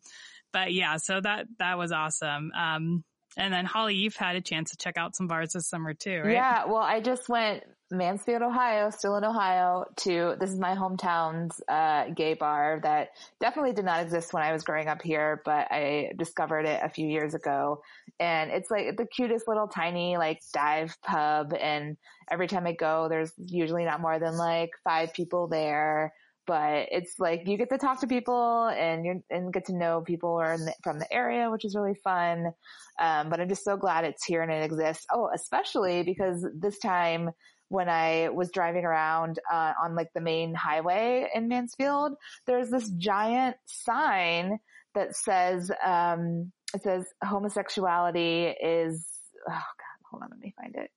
but 0.52 0.72
yeah, 0.72 0.98
so 0.98 1.20
that, 1.20 1.46
that 1.58 1.78
was 1.78 1.90
awesome. 1.90 2.52
Um, 2.56 3.02
and 3.36 3.52
then 3.52 3.64
Holly, 3.64 3.96
you've 3.96 4.14
had 4.14 4.36
a 4.36 4.40
chance 4.40 4.70
to 4.70 4.76
check 4.76 4.96
out 4.96 5.16
some 5.16 5.26
bars 5.26 5.54
this 5.54 5.68
summer 5.68 5.94
too, 5.94 6.20
right? 6.20 6.32
Yeah. 6.32 6.66
Well, 6.66 6.76
I 6.76 7.00
just 7.00 7.28
went 7.28 7.64
Mansfield, 7.92 8.42
Ohio, 8.42 8.90
still 8.90 9.16
in 9.16 9.24
Ohio 9.24 9.84
to, 9.98 10.34
this 10.40 10.50
is 10.50 10.58
my 10.58 10.74
hometown's, 10.74 11.60
uh, 11.68 12.06
gay 12.16 12.34
bar 12.34 12.80
that 12.82 13.10
definitely 13.38 13.72
did 13.72 13.84
not 13.84 14.02
exist 14.02 14.32
when 14.32 14.42
I 14.42 14.52
was 14.52 14.64
growing 14.64 14.88
up 14.88 15.02
here, 15.02 15.42
but 15.44 15.68
I 15.70 16.12
discovered 16.16 16.64
it 16.64 16.80
a 16.82 16.88
few 16.88 17.06
years 17.06 17.34
ago. 17.34 17.82
And 18.18 18.50
it's 18.50 18.70
like 18.70 18.96
the 18.96 19.06
cutest 19.06 19.46
little 19.46 19.68
tiny 19.68 20.16
like 20.16 20.40
dive 20.54 20.96
pub. 21.02 21.52
And 21.52 21.98
every 22.30 22.48
time 22.48 22.66
I 22.66 22.72
go, 22.72 23.08
there's 23.08 23.32
usually 23.36 23.84
not 23.84 24.00
more 24.00 24.18
than 24.18 24.36
like 24.36 24.70
five 24.84 25.12
people 25.12 25.48
there 25.48 26.12
but 26.46 26.88
it's 26.90 27.18
like 27.18 27.46
you 27.46 27.56
get 27.56 27.70
to 27.70 27.78
talk 27.78 28.00
to 28.00 28.06
people 28.06 28.66
and 28.66 29.04
you 29.04 29.22
and 29.30 29.52
get 29.52 29.66
to 29.66 29.76
know 29.76 30.00
people 30.00 30.30
who 30.30 30.40
are 30.40 30.58
the, 30.58 30.74
from 30.82 30.98
the 30.98 31.12
area, 31.12 31.50
which 31.50 31.64
is 31.64 31.74
really 31.74 31.94
fun. 32.02 32.52
Um, 33.00 33.30
but 33.30 33.40
I'm 33.40 33.48
just 33.48 33.64
so 33.64 33.76
glad 33.76 34.04
it's 34.04 34.24
here 34.24 34.42
and 34.42 34.50
it 34.50 34.64
exists. 34.64 35.06
Oh, 35.12 35.30
especially 35.34 36.02
because 36.02 36.46
this 36.54 36.78
time 36.78 37.30
when 37.72 37.88
I 37.88 38.28
was 38.28 38.50
driving 38.50 38.84
around 38.84 39.38
uh, 39.50 39.72
on 39.82 39.96
like 39.96 40.12
the 40.14 40.20
main 40.20 40.54
highway 40.54 41.26
in 41.34 41.48
Mansfield, 41.48 42.12
there's 42.46 42.68
this 42.68 42.88
giant 42.90 43.56
sign 43.64 44.58
that 44.94 45.16
says 45.16 45.70
um, 45.84 46.52
it 46.74 46.82
says 46.82 47.06
homosexuality 47.24 48.54
is. 48.62 49.06
Oh 49.48 49.52
God, 49.52 50.10
hold 50.10 50.22
on, 50.22 50.28
let 50.30 50.38
me 50.38 50.54
find 50.60 50.76
it. 50.76 50.90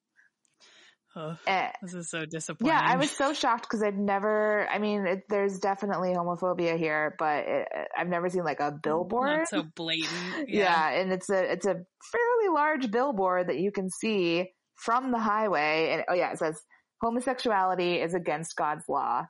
Oh, 1.18 1.38
this 1.82 1.94
is 1.94 2.10
so 2.10 2.26
disappointing. 2.26 2.76
yeah, 2.76 2.82
I 2.84 2.98
was 2.98 3.10
so 3.10 3.34
shocked 3.34 3.64
because 3.64 3.82
I'd 3.82 3.98
never, 3.98 4.68
I 4.68 4.80
mean, 4.80 5.08
it, 5.08 5.24
there's 5.30 5.60
definitely 5.60 6.10
homophobia 6.10 6.78
here, 6.78 7.16
but 7.18 7.46
it, 7.48 7.68
I've 7.98 8.10
never 8.10 8.30
seen 8.30 8.44
like 8.44 8.60
a 8.60 8.74
billboard. 8.74 9.30
Not 9.30 9.48
so 9.48 9.64
blatant. 9.64 10.10
yeah. 10.50 10.90
and 10.92 11.14
it's 11.14 11.30
a, 11.30 11.54
it's 11.54 11.66
a 11.66 11.76
fairly 12.12 12.54
large 12.54 12.92
billboard 12.92 13.48
that 13.48 13.58
you 13.60 13.72
can 13.72 13.90
see 13.90 14.50
from 14.76 15.12
the 15.12 15.20
highway. 15.20 15.90
And 15.92 16.04
oh 16.08 16.14
yeah, 16.14 16.32
it 16.32 16.40
says 16.40 16.62
homosexuality 17.02 18.02
is 18.02 18.14
against 18.14 18.56
God's 18.56 18.88
law. 18.88 19.26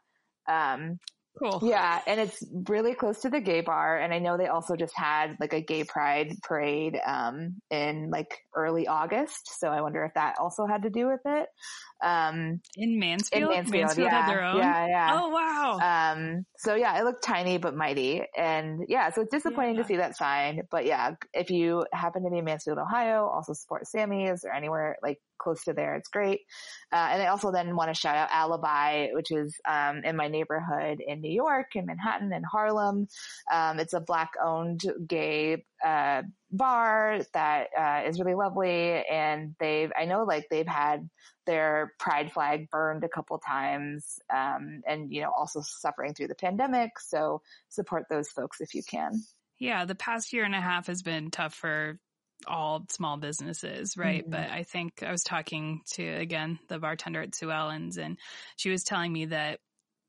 Um, 0.48 1.00
Cool. 1.38 1.60
yeah, 1.64 2.00
and 2.08 2.18
it's 2.18 2.42
really 2.70 2.94
close 2.94 3.20
to 3.22 3.30
the 3.30 3.42
gay 3.42 3.60
bar. 3.60 4.00
And 4.00 4.14
I 4.14 4.20
know 4.20 4.38
they 4.38 4.48
also 4.48 4.78
just 4.78 4.96
had 4.96 5.36
like 5.38 5.52
a 5.52 5.60
gay 5.60 5.84
pride 5.84 6.34
parade, 6.42 6.98
um, 7.06 7.56
in 7.70 8.10
like 8.10 8.40
early 8.56 8.88
August. 8.88 9.60
So 9.60 9.68
I 9.68 9.82
wonder 9.82 10.06
if 10.06 10.14
that 10.14 10.38
also 10.40 10.66
had 10.66 10.84
to 10.84 10.90
do 10.90 11.08
with 11.08 11.20
it. 11.26 11.50
Um, 12.04 12.62
In 12.76 13.00
Mansfield? 13.00 13.52
in 13.52 13.70
Mansfield, 13.70 13.98
yeah, 13.98 14.22
had 14.22 14.30
their 14.30 14.44
own? 14.44 14.58
yeah, 14.58 14.88
yeah. 14.88 15.20
Oh, 15.22 15.30
wow. 15.30 15.80
Um, 15.82 16.46
so 16.58 16.76
yeah, 16.76 17.00
it 17.00 17.04
looked 17.04 17.24
tiny 17.24 17.58
but 17.58 17.76
mighty. 17.76 18.24
And 18.38 18.86
yeah, 18.88 19.10
so 19.12 19.22
it's 19.22 19.32
disappointing 19.32 19.76
Yeah. 19.76 19.82
to 19.82 19.88
see 19.88 19.96
that 19.98 20.18
sign. 20.18 20.62
But 20.70 20.86
yeah, 20.86 21.16
if 21.34 21.50
you 21.50 21.86
happen 21.94 22.24
to 22.24 22.30
be 22.30 22.38
in 22.40 22.46
Mansfield, 22.46 22.78
Ohio, 22.78 23.28
also 23.28 23.54
support 23.54 23.88
Sammy's 23.88 24.44
or 24.44 24.52
anywhere 24.52 24.98
like 25.02 25.20
close 25.38 25.64
to 25.66 25.74
there, 25.74 25.96
it's 25.96 26.10
great. 26.10 26.42
Uh, 26.92 27.08
and 27.12 27.22
I 27.22 27.28
also 27.28 27.52
then 27.52 27.76
want 27.76 27.90
to 27.94 28.00
shout 28.00 28.16
out 28.16 28.30
Alibi, 28.32 29.10
which 29.14 29.32
is, 29.32 29.56
um, 29.68 30.02
in 30.04 30.16
my 30.16 30.28
neighborhood 30.28 31.00
in 31.06 31.22
New 31.22 31.32
York, 31.32 31.76
in 31.76 31.86
Manhattan, 31.86 32.32
in 32.34 32.44
Harlem. 32.44 33.08
Um, 33.52 33.80
it's 33.80 33.94
a 33.94 34.00
black 34.02 34.32
owned 34.44 34.82
gay, 35.08 35.66
uh, 35.84 36.24
bar 36.58 37.22
that, 37.34 37.68
uh, 37.78 38.08
is 38.08 38.20
really 38.20 38.36
lovely. 38.36 39.04
And 39.06 39.56
they've, 39.60 39.92
I 39.98 40.06
know 40.06 40.24
like 40.24 40.48
they've 40.50 40.68
had 40.68 41.10
their 41.46 41.94
pride 42.00 42.32
flag 42.32 42.70
burned 42.72 43.04
a 43.04 43.10
couple 43.10 43.38
times, 43.38 44.20
um, 44.34 44.82
and, 44.88 45.12
you 45.14 45.22
know, 45.22 45.32
also 45.38 45.62
suffering 45.62 46.14
through 46.14 46.28
the 46.28 46.36
pandemic. 46.36 47.00
So 47.00 47.42
support 47.70 48.06
those 48.10 48.30
folks 48.30 48.62
if 48.62 48.74
you 48.74 48.84
can. 48.84 49.24
Yeah, 49.60 49.86
the 49.86 49.96
past 49.96 50.34
year 50.34 50.44
and 50.44 50.56
a 50.56 50.62
half 50.62 50.88
has 50.88 51.02
been 51.02 51.32
tough 51.32 51.54
for 51.54 52.00
all 52.48 52.86
small 52.90 53.18
businesses, 53.18 53.96
right? 53.96 54.26
Mhm. 54.26 54.32
But 54.32 54.50
I 54.50 54.64
think 54.64 55.02
I 55.04 55.12
was 55.12 55.24
talking 55.24 55.82
to 55.94 56.04
again 56.04 56.60
the 56.68 56.80
bartender 56.80 57.22
at 57.22 57.34
Sue 57.36 57.52
Ellen's, 57.52 57.98
and 57.98 58.20
she 58.58 58.70
was 58.70 58.84
telling 58.84 59.14
me 59.14 59.26
that 59.28 59.60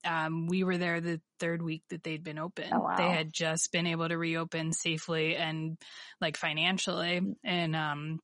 um, 0.04 0.46
we 0.46 0.64
were 0.64 0.78
there 0.78 1.00
the 1.00 1.20
third 1.40 1.62
week 1.62 1.82
that 1.90 2.02
they'd 2.02 2.22
been 2.24 2.38
open. 2.38 2.72
Oh, 2.72 2.80
wow. 2.80 2.96
They 2.96 3.08
had 3.08 3.32
just 3.32 3.72
been 3.72 3.86
able 3.86 4.08
to 4.08 4.16
reopen 4.18 4.72
safely 4.72 5.36
and 5.36 5.78
like 6.20 6.36
financially, 6.36 7.20
and 7.44 7.76
um, 7.76 8.20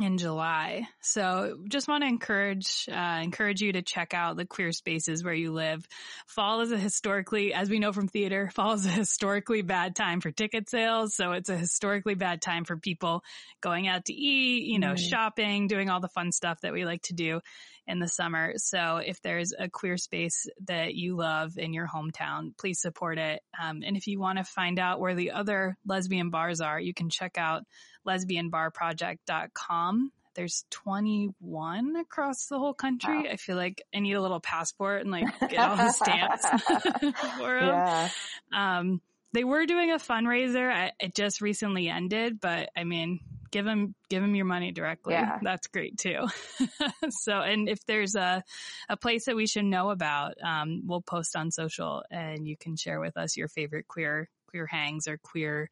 in 0.00 0.16
July. 0.16 0.88
So 1.02 1.64
just 1.68 1.86
want 1.86 2.02
to 2.02 2.08
encourage, 2.08 2.88
uh, 2.90 3.20
encourage 3.22 3.60
you 3.60 3.72
to 3.72 3.82
check 3.82 4.14
out 4.14 4.36
the 4.36 4.46
queer 4.46 4.72
spaces 4.72 5.22
where 5.22 5.34
you 5.34 5.52
live. 5.52 5.86
Fall 6.26 6.62
is 6.62 6.72
a 6.72 6.78
historically, 6.78 7.52
as 7.52 7.68
we 7.68 7.78
know 7.78 7.92
from 7.92 8.08
theater, 8.08 8.50
fall 8.54 8.72
is 8.72 8.86
a 8.86 8.90
historically 8.90 9.62
bad 9.62 9.94
time 9.94 10.20
for 10.20 10.30
ticket 10.30 10.70
sales. 10.70 11.14
So 11.14 11.32
it's 11.32 11.50
a 11.50 11.56
historically 11.56 12.14
bad 12.14 12.40
time 12.40 12.64
for 12.64 12.76
people 12.76 13.22
going 13.60 13.86
out 13.86 14.06
to 14.06 14.14
eat, 14.14 14.64
you 14.64 14.78
know, 14.78 14.94
Mhm. 14.94 15.08
shopping, 15.10 15.66
doing 15.66 15.90
all 15.90 16.00
the 16.00 16.08
fun 16.08 16.32
stuff 16.32 16.62
that 16.62 16.72
we 16.72 16.84
like 16.84 17.02
to 17.02 17.14
do 17.14 17.40
in 17.86 17.98
the 17.98 18.08
summer. 18.08 18.52
So 18.56 18.98
if 18.98 19.20
there's 19.22 19.52
a 19.58 19.68
queer 19.68 19.96
space 19.96 20.46
that 20.66 20.94
you 20.94 21.16
love 21.16 21.58
in 21.58 21.72
your 21.72 21.88
hometown, 21.88 22.56
please 22.56 22.80
support 22.80 23.18
it. 23.18 23.42
Um, 23.60 23.82
and 23.84 23.96
if 23.96 24.06
you 24.06 24.20
want 24.20 24.38
to 24.38 24.44
find 24.44 24.78
out 24.78 25.00
where 25.00 25.14
the 25.14 25.32
other 25.32 25.76
lesbian 25.84 26.30
bars 26.30 26.60
are, 26.60 26.78
you 26.80 26.94
can 26.94 27.10
check 27.10 27.38
out 27.38 27.64
lesbianbarproject.com. 28.06 30.12
There's 30.34 30.64
21 30.70 31.96
across 31.96 32.46
the 32.46 32.58
whole 32.58 32.72
country. 32.72 33.28
I 33.28 33.36
feel 33.36 33.56
like 33.56 33.82
I 33.94 34.00
need 34.00 34.14
a 34.14 34.22
little 34.22 34.40
passport 34.40 35.02
and 35.02 35.10
like 35.10 35.26
get 35.40 35.58
all 35.58 35.76
the 35.76 35.92
stamps 35.92 36.48
for 37.38 37.56
'em. 37.58 37.68
Yeah. 37.68 38.08
Um, 38.54 39.02
they 39.32 39.44
were 39.44 39.66
doing 39.66 39.90
a 39.90 39.96
fundraiser. 39.98 40.70
I, 40.70 40.92
it 41.00 41.14
just 41.14 41.40
recently 41.40 41.88
ended, 41.88 42.40
but 42.40 42.70
I 42.76 42.84
mean, 42.84 43.20
give 43.50 43.64
them, 43.64 43.94
give 44.08 44.22
them 44.22 44.34
your 44.34 44.44
money 44.44 44.72
directly. 44.72 45.14
Yeah. 45.14 45.38
That's 45.42 45.68
great 45.68 45.98
too. 45.98 46.26
so, 47.10 47.40
and 47.40 47.68
if 47.68 47.84
there's 47.86 48.14
a, 48.14 48.42
a 48.88 48.96
place 48.96 49.26
that 49.26 49.36
we 49.36 49.46
should 49.46 49.64
know 49.64 49.90
about, 49.90 50.34
um, 50.42 50.82
we'll 50.86 51.02
post 51.02 51.36
on 51.36 51.50
social 51.50 52.02
and 52.10 52.46
you 52.46 52.56
can 52.56 52.76
share 52.76 53.00
with 53.00 53.16
us 53.16 53.36
your 53.36 53.48
favorite 53.48 53.88
queer, 53.88 54.28
queer 54.48 54.66
hangs 54.66 55.08
or 55.08 55.18
queer, 55.18 55.70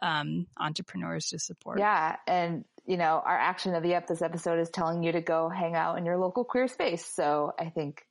um, 0.00 0.46
entrepreneurs 0.58 1.28
to 1.28 1.38
support. 1.38 1.80
Yeah. 1.80 2.16
And, 2.26 2.64
you 2.86 2.96
know, 2.96 3.22
our 3.24 3.36
action 3.36 3.74
of 3.74 3.82
the 3.82 3.94
ep 3.94 4.06
this 4.06 4.22
episode 4.22 4.58
is 4.58 4.70
telling 4.70 5.02
you 5.02 5.12
to 5.12 5.20
go 5.20 5.48
hang 5.48 5.74
out 5.74 5.98
in 5.98 6.06
your 6.06 6.18
local 6.18 6.44
queer 6.44 6.68
space. 6.68 7.04
So 7.04 7.52
I 7.58 7.70
think 7.70 8.02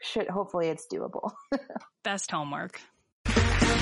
should, 0.00 0.28
hopefully 0.28 0.68
it's 0.68 0.86
doable. 0.92 1.32
Best 2.04 2.30
homework. 2.30 2.80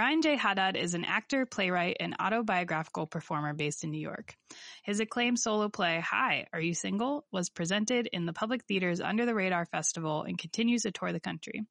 Ryan 0.00 0.22
J. 0.22 0.36
Haddad 0.36 0.76
is 0.78 0.94
an 0.94 1.04
actor, 1.04 1.44
playwright, 1.44 1.98
and 2.00 2.16
autobiographical 2.18 3.06
performer 3.06 3.52
based 3.52 3.84
in 3.84 3.90
New 3.90 4.00
York. 4.00 4.34
His 4.82 4.98
acclaimed 4.98 5.38
solo 5.38 5.68
play, 5.68 6.00
Hi, 6.00 6.46
Are 6.54 6.60
You 6.60 6.72
Single? 6.72 7.26
was 7.30 7.50
presented 7.50 8.08
in 8.10 8.24
the 8.24 8.32
Public 8.32 8.64
Theater's 8.64 9.02
Under 9.02 9.26
the 9.26 9.34
Radar 9.34 9.66
Festival 9.66 10.22
and 10.22 10.38
continues 10.38 10.84
to 10.84 10.90
tour 10.90 11.12
the 11.12 11.20
country. 11.20 11.66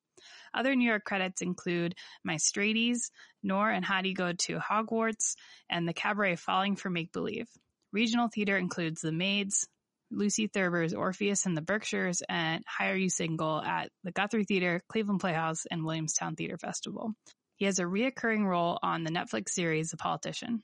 Other 0.53 0.75
New 0.75 0.87
York 0.87 1.05
credits 1.05 1.41
include 1.41 1.95
My 2.23 2.35
Straighties, 2.35 3.09
Nor 3.41 3.71
and 3.71 3.83
You 4.03 4.13
Go 4.13 4.33
to 4.33 4.59
Hogwarts, 4.59 5.33
and 5.67 5.87
the 5.87 5.93
cabaret 5.93 6.35
Falling 6.35 6.75
for 6.75 6.91
Make 6.91 7.11
Believe. 7.11 7.47
Regional 7.91 8.27
theater 8.27 8.57
includes 8.57 9.01
The 9.01 9.11
Maids, 9.11 9.67
Lucy 10.11 10.45
Thurber's 10.45 10.93
Orpheus 10.93 11.47
in 11.47 11.55
the 11.55 11.63
Berkshires, 11.63 12.21
and 12.29 12.63
Hi 12.67 12.91
Are 12.91 12.95
You 12.95 13.09
Single 13.09 13.59
at 13.59 13.89
the 14.03 14.11
Guthrie 14.11 14.43
Theater, 14.43 14.83
Cleveland 14.87 15.19
Playhouse, 15.19 15.65
and 15.65 15.83
Williamstown 15.83 16.35
Theater 16.35 16.59
Festival. 16.59 17.15
He 17.59 17.65
has 17.65 17.79
a 17.79 17.83
reoccurring 17.83 18.45
role 18.45 18.79
on 18.81 19.03
the 19.03 19.11
Netflix 19.11 19.49
series 19.49 19.91
The 19.91 19.97
Politician. 19.97 20.63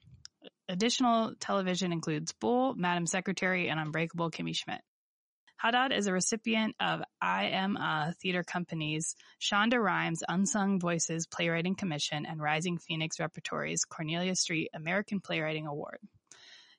Additional 0.70 1.34
television 1.42 1.92
includes 1.92 2.32
Bull, 2.32 2.74
Madam 2.74 3.06
Secretary, 3.06 3.68
and 3.68 3.78
Unbreakable 3.78 4.32
Kimmy 4.32 4.56
Schmidt. 4.56 4.80
Haddad 5.58 5.92
is 5.92 6.08
a 6.08 6.14
recipient 6.14 6.74
of 6.80 7.02
I 7.22 7.48
Am 7.48 7.76
a 7.76 8.16
Theater 8.22 8.44
Company's 8.44 9.18
Shonda 9.42 9.78
Rhimes 9.78 10.24
Unsung 10.30 10.80
Voices 10.80 11.28
Playwriting 11.28 11.76
Commission 11.76 12.26
and 12.26 12.42
Rising 12.42 12.78
Phoenix 12.78 13.20
Repertory's 13.20 13.84
Cornelia 13.84 14.36
Street 14.36 14.70
American 14.74 15.20
Playwriting 15.20 15.68
Award. 15.68 16.00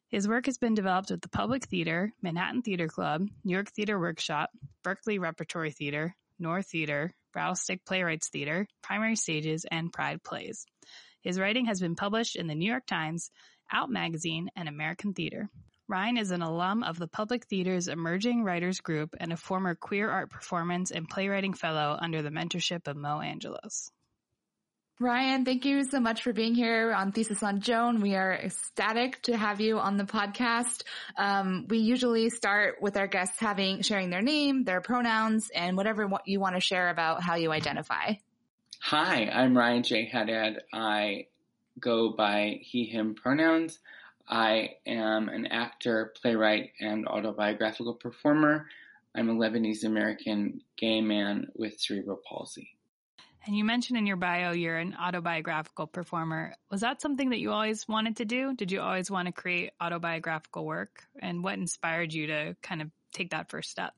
His 0.08 0.26
work 0.26 0.46
has 0.46 0.56
been 0.56 0.74
developed 0.74 1.10
with 1.10 1.20
the 1.20 1.28
Public 1.28 1.64
Theater, 1.64 2.10
Manhattan 2.22 2.62
Theater 2.62 2.88
Club, 2.88 3.26
New 3.44 3.52
York 3.52 3.68
Theater 3.68 3.98
Workshop, 3.98 4.48
Berkeley 4.82 5.18
Repertory 5.18 5.72
Theater, 5.72 6.16
Noor 6.38 6.62
Theater, 6.62 7.14
Rattlestick 7.36 7.84
Playwrights 7.84 8.30
Theater, 8.30 8.66
Primary 8.82 9.16
Stages, 9.16 9.66
and 9.70 9.92
Pride 9.92 10.22
Plays. 10.22 10.64
His 11.20 11.38
writing 11.38 11.66
has 11.66 11.80
been 11.80 11.96
published 11.96 12.36
in 12.36 12.46
the 12.46 12.54
New 12.54 12.70
York 12.70 12.86
Times, 12.86 13.30
Out 13.70 13.90
Magazine, 13.90 14.48
and 14.56 14.68
American 14.68 15.12
Theater. 15.12 15.50
Ryan 15.88 16.16
is 16.16 16.30
an 16.30 16.42
alum 16.42 16.82
of 16.82 16.98
the 16.98 17.06
Public 17.06 17.46
Theater's 17.46 17.86
Emerging 17.86 18.42
Writers 18.42 18.80
Group 18.80 19.14
and 19.20 19.32
a 19.32 19.36
former 19.36 19.74
Queer 19.74 20.10
Art 20.10 20.30
Performance 20.30 20.90
and 20.90 21.08
Playwriting 21.08 21.54
Fellow 21.54 21.96
under 22.00 22.22
the 22.22 22.30
mentorship 22.30 22.88
of 22.88 22.96
Moe 22.96 23.20
Angelos. 23.20 23.90
Ryan, 24.98 25.44
thank 25.44 25.66
you 25.66 25.84
so 25.84 26.00
much 26.00 26.22
for 26.22 26.32
being 26.32 26.54
here 26.54 26.90
on 26.90 27.12
Thesis 27.12 27.42
on 27.42 27.60
Joan. 27.60 28.00
We 28.00 28.14
are 28.14 28.32
ecstatic 28.32 29.20
to 29.24 29.36
have 29.36 29.60
you 29.60 29.78
on 29.78 29.98
the 29.98 30.04
podcast. 30.04 30.84
Um, 31.18 31.66
we 31.68 31.78
usually 31.78 32.30
start 32.30 32.76
with 32.80 32.96
our 32.96 33.06
guests 33.06 33.38
having 33.38 33.82
sharing 33.82 34.08
their 34.08 34.22
name, 34.22 34.64
their 34.64 34.80
pronouns, 34.80 35.50
and 35.54 35.76
whatever 35.76 36.08
you 36.24 36.40
want 36.40 36.54
to 36.54 36.62
share 36.62 36.88
about 36.88 37.22
how 37.22 37.34
you 37.34 37.52
identify. 37.52 38.14
Hi, 38.80 39.28
I'm 39.30 39.54
Ryan 39.54 39.82
J. 39.82 40.06
Haddad. 40.06 40.62
I 40.72 41.26
go 41.78 42.14
by 42.16 42.60
he, 42.62 42.86
him 42.86 43.16
pronouns. 43.16 43.78
I 44.26 44.76
am 44.86 45.28
an 45.28 45.44
actor, 45.44 46.14
playwright, 46.22 46.70
and 46.80 47.06
autobiographical 47.06 47.94
performer. 47.94 48.66
I'm 49.14 49.28
a 49.28 49.34
Lebanese 49.34 49.84
American 49.84 50.62
gay 50.78 51.02
man 51.02 51.48
with 51.54 51.78
cerebral 51.78 52.22
palsy. 52.26 52.75
And 53.46 53.56
you 53.56 53.64
mentioned 53.64 53.96
in 53.96 54.06
your 54.06 54.16
bio 54.16 54.50
you're 54.50 54.76
an 54.76 54.96
autobiographical 55.00 55.86
performer. 55.86 56.54
Was 56.68 56.80
that 56.80 57.00
something 57.00 57.30
that 57.30 57.38
you 57.38 57.52
always 57.52 57.86
wanted 57.86 58.16
to 58.16 58.24
do? 58.24 58.54
Did 58.54 58.72
you 58.72 58.80
always 58.80 59.08
want 59.08 59.26
to 59.26 59.32
create 59.32 59.70
autobiographical 59.80 60.66
work? 60.66 61.04
And 61.20 61.44
what 61.44 61.54
inspired 61.54 62.12
you 62.12 62.26
to 62.26 62.56
kind 62.60 62.82
of 62.82 62.90
take 63.12 63.30
that 63.30 63.48
first 63.48 63.70
step? 63.70 63.94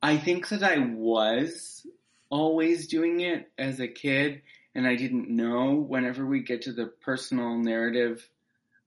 I 0.00 0.16
think 0.16 0.48
that 0.50 0.62
I 0.62 0.78
was 0.78 1.84
always 2.30 2.86
doing 2.86 3.20
it 3.20 3.50
as 3.58 3.80
a 3.80 3.88
kid, 3.88 4.42
and 4.74 4.86
I 4.86 4.94
didn't 4.94 5.28
know 5.28 5.74
whenever 5.74 6.24
we 6.24 6.40
get 6.40 6.62
to 6.62 6.72
the 6.72 6.86
personal 6.86 7.56
narrative 7.56 8.28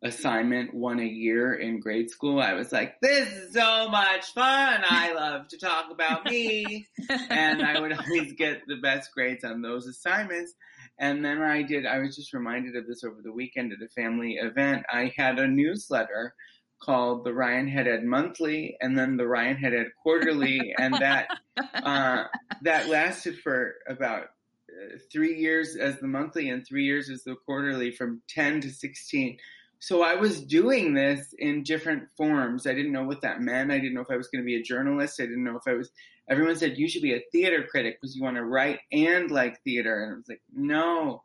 assignment 0.04 0.74
one 0.74 1.00
a 1.00 1.06
year 1.06 1.54
in 1.54 1.80
grade 1.80 2.10
school, 2.10 2.40
I 2.40 2.54
was 2.54 2.72
like, 2.72 3.00
this 3.02 3.32
is 3.34 3.54
so 3.54 3.90
much 3.90 4.34
fun. 4.34 4.84
I 4.88 5.14
love 5.16 5.48
to 5.50 5.58
talk 5.58 5.92
about 5.92 6.26
me. 6.26 6.88
and 7.30 7.62
I 7.62 7.80
would 7.80 7.94
always 7.94 8.34
get 8.34 8.62
the 8.68 8.78
best 8.78 9.12
grades 9.14 9.44
on 9.44 9.62
those 9.62 9.88
assignments. 9.88 10.54
And 11.00 11.24
then 11.24 11.42
I 11.42 11.64
did, 11.64 11.86
I 11.86 12.00
was 12.00 12.16
just 12.16 12.34
reminded 12.34 12.76
of 12.76 12.88
this 12.88 13.04
over 13.04 13.22
the 13.24 13.32
weekend 13.32 13.72
at 13.72 13.86
a 13.86 13.90
family 13.90 14.34
event. 14.34 14.84
I 14.92 15.14
had 15.16 15.40
a 15.40 15.48
newsletter 15.48 16.34
called 16.80 17.24
the 17.24 17.34
Ryan 17.34 17.68
Haddad 17.68 18.04
Monthly 18.04 18.78
and 18.82 18.98
then 18.98 19.18
the 19.18 19.28
Ryan 19.28 19.58
Haddad 19.58 19.88
Quarterly. 20.02 20.76
and 20.78 20.94
that, 20.96 21.28
uh, 21.74 22.26
that 22.62 22.88
lasted 22.88 23.40
for 23.40 23.76
about 23.88 24.26
uh, 24.70 24.98
three 25.12 25.36
years 25.36 25.76
as 25.76 26.00
the 26.00 26.08
monthly 26.08 26.50
and 26.50 26.66
three 26.66 26.86
years 26.86 27.10
as 27.10 27.24
the 27.24 27.36
quarterly 27.46 27.90
from 27.92 28.22
10 28.30 28.62
to 28.62 28.70
16 28.70 29.38
so 29.80 30.02
I 30.02 30.16
was 30.16 30.42
doing 30.42 30.94
this 30.94 31.34
in 31.38 31.64
different 31.64 32.10
forms. 32.18 32.66
I 32.66 32.74
didn't 32.74 32.92
know 32.92 33.04
what 33.04 33.22
that 33.22 33.42
meant. 33.42 33.72
I 33.72 33.78
didn't 33.78 33.94
know 33.94 34.02
if 34.02 34.12
I 34.12 34.18
was 34.18 34.28
going 34.28 34.42
to 34.42 34.46
be 34.46 34.56
a 34.56 34.64
journalist. 34.64 35.22
I 35.22 35.26
didn't 35.26 35.44
know 35.44 35.58
if 35.58 35.68
I 35.68 35.74
was, 35.74 35.92
everyone 36.28 36.56
said 36.56 36.78
you 36.78 36.90
should 36.90 37.04
be 37.04 37.14
a 37.14 37.22
theater 37.32 37.64
critic 37.70 37.98
because 38.00 38.16
you 38.16 38.24
want 38.24 38.38
to 38.38 38.44
write 38.44 38.80
and 38.92 39.30
like 39.30 39.64
theater. 39.64 40.04
And 40.04 40.14
I 40.14 40.18
was 40.18 40.28
like, 40.28 40.42
no, 40.54 41.22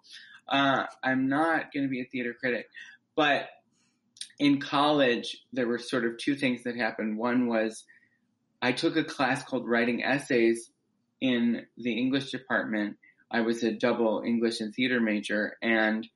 uh, 0.48 0.84
I'm 1.02 1.28
not 1.28 1.72
going 1.72 1.84
to 1.84 1.90
be 1.90 2.02
a 2.02 2.06
theater 2.06 2.34
critic. 2.38 2.68
But 3.16 3.48
in 4.38 4.60
college, 4.60 5.44
there 5.52 5.66
were 5.66 5.78
sort 5.78 6.04
of 6.04 6.18
two 6.18 6.34
things 6.34 6.64
that 6.64 6.76
happened. 6.76 7.16
One 7.16 7.46
was 7.46 7.84
I 8.60 8.72
took 8.72 8.96
a 8.96 9.04
class 9.04 9.42
called 9.42 9.68
writing 9.68 10.04
essays 10.04 10.70
in 11.20 11.66
the 11.78 11.98
English 11.98 12.30
department. 12.30 12.96
I 13.30 13.40
was 13.40 13.62
a 13.62 13.72
double 13.72 14.22
English 14.26 14.60
and 14.60 14.74
theater 14.74 15.00
major 15.00 15.56
and 15.62 16.06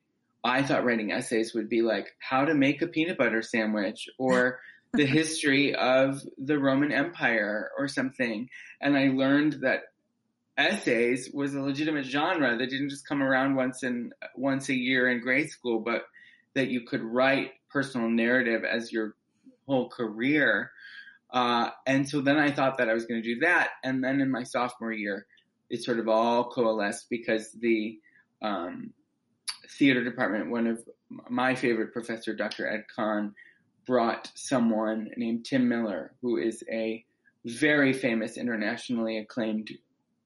I 0.46 0.62
thought 0.62 0.84
writing 0.84 1.10
essays 1.10 1.54
would 1.54 1.68
be 1.68 1.82
like 1.82 2.14
how 2.20 2.44
to 2.44 2.54
make 2.54 2.80
a 2.80 2.86
peanut 2.86 3.18
butter 3.18 3.42
sandwich 3.42 4.08
or 4.16 4.60
the 4.92 5.04
history 5.04 5.74
of 5.74 6.22
the 6.38 6.58
Roman 6.58 6.92
Empire 6.92 7.70
or 7.76 7.88
something. 7.88 8.48
And 8.80 8.96
I 8.96 9.08
learned 9.08 9.58
that 9.62 9.82
essays 10.56 11.28
was 11.34 11.54
a 11.54 11.60
legitimate 11.60 12.06
genre 12.06 12.56
that 12.56 12.70
didn't 12.70 12.90
just 12.90 13.08
come 13.08 13.22
around 13.22 13.56
once 13.56 13.82
in 13.82 14.12
once 14.36 14.68
a 14.68 14.74
year 14.74 15.10
in 15.10 15.20
grade 15.20 15.50
school, 15.50 15.80
but 15.80 16.04
that 16.54 16.68
you 16.68 16.82
could 16.82 17.02
write 17.02 17.50
personal 17.68 18.08
narrative 18.08 18.62
as 18.64 18.92
your 18.92 19.16
whole 19.66 19.88
career. 19.88 20.70
Uh, 21.28 21.70
and 21.86 22.08
so 22.08 22.20
then 22.20 22.38
I 22.38 22.52
thought 22.52 22.78
that 22.78 22.88
I 22.88 22.94
was 22.94 23.04
going 23.04 23.20
to 23.20 23.34
do 23.34 23.40
that. 23.40 23.70
And 23.82 24.02
then 24.02 24.20
in 24.20 24.30
my 24.30 24.44
sophomore 24.44 24.92
year, 24.92 25.26
it 25.68 25.82
sort 25.82 25.98
of 25.98 26.08
all 26.08 26.44
coalesced 26.50 27.10
because 27.10 27.50
the 27.50 27.98
um, 28.40 28.92
theater 29.68 30.04
department, 30.04 30.50
one 30.50 30.66
of 30.66 30.82
my 31.28 31.54
favorite 31.54 31.92
professor, 31.92 32.34
Dr. 32.34 32.68
Ed 32.68 32.84
Kahn, 32.94 33.34
brought 33.86 34.30
someone 34.34 35.10
named 35.16 35.44
Tim 35.44 35.68
Miller, 35.68 36.12
who 36.20 36.38
is 36.38 36.64
a 36.70 37.04
very 37.44 37.92
famous, 37.92 38.36
internationally 38.36 39.18
acclaimed 39.18 39.70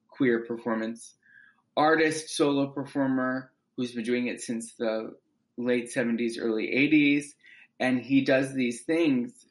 queer 0.09 0.44
performance 0.44 1.14
artist, 1.76 2.31
solo 2.31 2.66
performer, 2.66 3.53
who's 3.76 3.92
been 3.92 4.05
doing 4.05 4.26
it 4.26 4.40
since 4.40 4.74
the 4.74 5.14
late 5.57 5.92
70s, 5.94 6.35
early 6.38 6.66
80s. 6.66 7.26
And 7.79 8.00
he 8.00 8.22
does 8.22 8.53
these 8.53 8.83
things. 8.83 9.46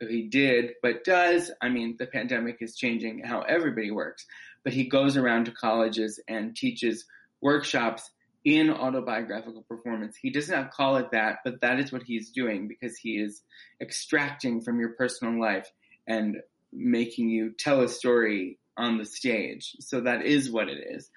He 0.00 0.22
did, 0.22 0.74
but 0.82 1.04
does. 1.04 1.50
I 1.60 1.68
mean, 1.68 1.96
the 1.98 2.06
pandemic 2.06 2.58
is 2.60 2.76
changing 2.76 3.22
how 3.24 3.42
everybody 3.42 3.90
works. 3.90 4.26
But 4.64 4.72
he 4.72 4.88
goes 4.88 5.16
around 5.16 5.44
to 5.46 5.52
colleges 5.52 6.20
and 6.28 6.56
teaches 6.56 7.04
workshops 7.40 8.10
in 8.48 8.70
autobiographical 8.70 9.62
performance. 9.68 10.16
He 10.16 10.30
does 10.30 10.48
not 10.48 10.70
call 10.70 10.96
it 10.96 11.10
that, 11.10 11.40
but 11.44 11.60
that 11.60 11.78
is 11.78 11.92
what 11.92 12.02
he's 12.02 12.30
doing 12.30 12.66
because 12.66 12.96
he 12.96 13.18
is 13.18 13.42
extracting 13.78 14.62
from 14.62 14.80
your 14.80 14.90
personal 14.90 15.38
life 15.38 15.70
and 16.06 16.38
making 16.72 17.28
you 17.28 17.50
tell 17.50 17.82
a 17.82 17.88
story 17.88 18.58
on 18.74 18.96
the 18.96 19.04
stage. 19.04 19.76
So 19.80 20.00
that 20.00 20.24
is 20.24 20.50
what 20.50 20.70
it 20.70 20.78
is. 20.78 21.10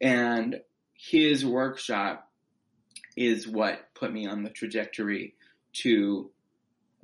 And 0.00 0.60
his 0.94 1.44
workshop 1.44 2.30
is 3.18 3.46
what 3.46 3.92
put 3.94 4.10
me 4.10 4.26
on 4.26 4.42
the 4.42 4.50
trajectory 4.50 5.34
to 5.82 6.30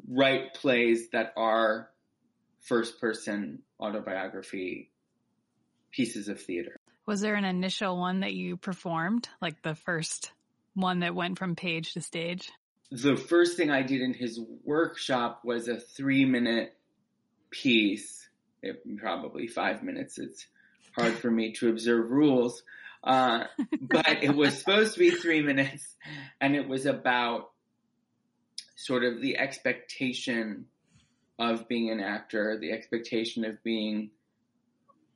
write 0.08 0.54
plays 0.54 1.10
that 1.10 1.34
are 1.36 1.90
first 2.62 2.98
person 3.02 3.60
autobiography 3.78 4.90
pieces 5.90 6.28
of 6.28 6.40
theater. 6.40 6.76
Was 7.06 7.20
there 7.20 7.34
an 7.34 7.44
initial 7.44 7.98
one 7.98 8.20
that 8.20 8.32
you 8.32 8.56
performed, 8.56 9.28
like 9.40 9.62
the 9.62 9.74
first 9.74 10.32
one 10.74 11.00
that 11.00 11.14
went 11.14 11.38
from 11.38 11.54
page 11.54 11.92
to 11.94 12.00
stage? 12.00 12.50
The 12.90 13.16
first 13.16 13.56
thing 13.56 13.70
I 13.70 13.82
did 13.82 14.00
in 14.00 14.14
his 14.14 14.40
workshop 14.64 15.42
was 15.44 15.68
a 15.68 15.78
three 15.78 16.24
minute 16.24 16.74
piece, 17.50 18.28
it, 18.62 18.82
probably 18.98 19.46
five 19.46 19.82
minutes. 19.82 20.18
It's 20.18 20.46
hard 20.96 21.14
for 21.14 21.30
me 21.30 21.52
to 21.54 21.68
observe 21.68 22.10
rules. 22.10 22.62
Uh, 23.02 23.44
but 23.80 24.22
it 24.22 24.34
was 24.34 24.58
supposed 24.58 24.94
to 24.94 25.00
be 25.00 25.10
three 25.10 25.42
minutes 25.42 25.86
and 26.40 26.56
it 26.56 26.66
was 26.68 26.86
about 26.86 27.50
sort 28.76 29.04
of 29.04 29.20
the 29.20 29.38
expectation 29.38 30.66
of 31.38 31.68
being 31.68 31.90
an 31.90 32.00
actor, 32.00 32.58
the 32.60 32.72
expectation 32.72 33.44
of 33.44 33.62
being 33.62 34.10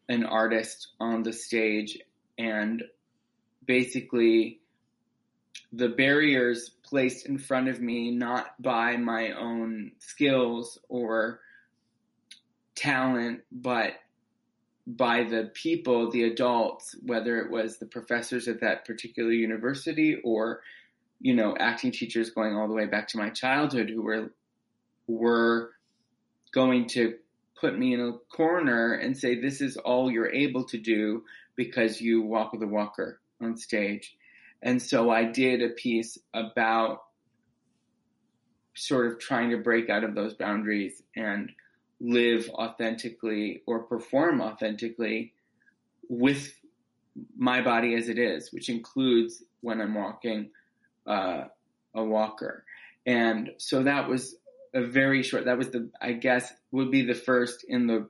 an 0.09 0.25
artist 0.25 0.89
on 1.01 1.23
the 1.23 1.33
stage 1.33 1.99
and 2.39 2.83
basically 3.67 4.61
the 5.73 5.89
barriers 5.89 6.71
placed 6.83 7.27
in 7.27 7.39
front 7.39 7.69
of 7.69 7.81
me 7.81 8.11
not 8.11 8.61
by 8.61 8.97
my 8.97 9.33
own 9.33 9.93
skills 9.99 10.79
or 10.89 11.41
talent 12.75 13.41
but 13.53 13.93
by 14.87 15.25
the 15.25 15.51
people 15.53 16.11
the 16.11 16.25
adults 16.25 16.97
whether 17.03 17.39
it 17.39 17.51
was 17.51 17.77
the 17.77 17.87
professors 17.87 18.49
at 18.49 18.61
that 18.61 18.87
particular 18.87 19.33
university 19.33 20.17
or 20.25 20.63
you 21.21 21.35
know 21.35 21.55
acting 21.59 21.93
teachers 21.93 22.31
going 22.31 22.57
all 22.57 22.69
the 22.69 22.75
way 22.75 22.87
back 22.87 23.07
to 23.09 23.19
my 23.19 23.29
childhood 23.29 23.91
who 23.91 24.01
were 24.01 24.33
were 25.07 25.73
going 26.53 26.87
to 26.87 27.15
put 27.61 27.79
me 27.79 27.95
in 27.95 28.01
a 28.01 28.13
corner 28.35 28.95
and 28.95 29.17
say 29.17 29.41
this 29.41 29.61
is 29.61 29.77
all 29.77 30.11
you're 30.11 30.33
able 30.33 30.65
to 30.65 30.79
do 30.79 31.25
because 31.57 32.01
you 32.01 32.23
walk 32.23 32.53
with 32.53 32.63
a 32.63 32.67
walker 32.67 33.21
on 33.41 33.57
stage 33.57 34.17
and 34.63 34.83
so 34.83 35.11
I 35.11 35.25
did 35.25 35.63
a 35.63 35.69
piece 35.69 36.19
about 36.35 37.03
sort 38.75 39.07
of 39.07 39.19
trying 39.19 39.51
to 39.51 39.59
break 39.59 39.89
out 39.91 40.05
of 40.05 40.15
those 40.15 40.35
boundaries 40.35 41.03
and 41.17 41.51
live 42.01 42.49
authentically 42.51 43.63
or 43.67 43.81
perform 43.81 44.41
authentically 44.41 45.33
with 46.09 46.55
my 47.37 47.61
body 47.61 47.95
as 47.95 48.09
it 48.09 48.19
is, 48.19 48.53
which 48.53 48.69
includes 48.69 49.43
when 49.61 49.81
I'm 49.81 49.95
walking 49.95 50.51
uh, 51.07 51.45
a 51.95 52.05
walker. 52.05 52.65
And 53.07 53.51
so 53.59 53.83
that 53.83 54.09
was 54.09 54.37
a 54.75 54.85
very 54.85 55.23
short, 55.23 55.45
that 55.47 55.59
was 55.59 55.71
the, 55.71 55.91
I 56.01 56.13
guess, 56.13 56.53
would 56.71 56.91
be 56.91 57.03
the 57.03 57.15
first 57.15 57.65
in 57.69 57.87
the 57.87 58.09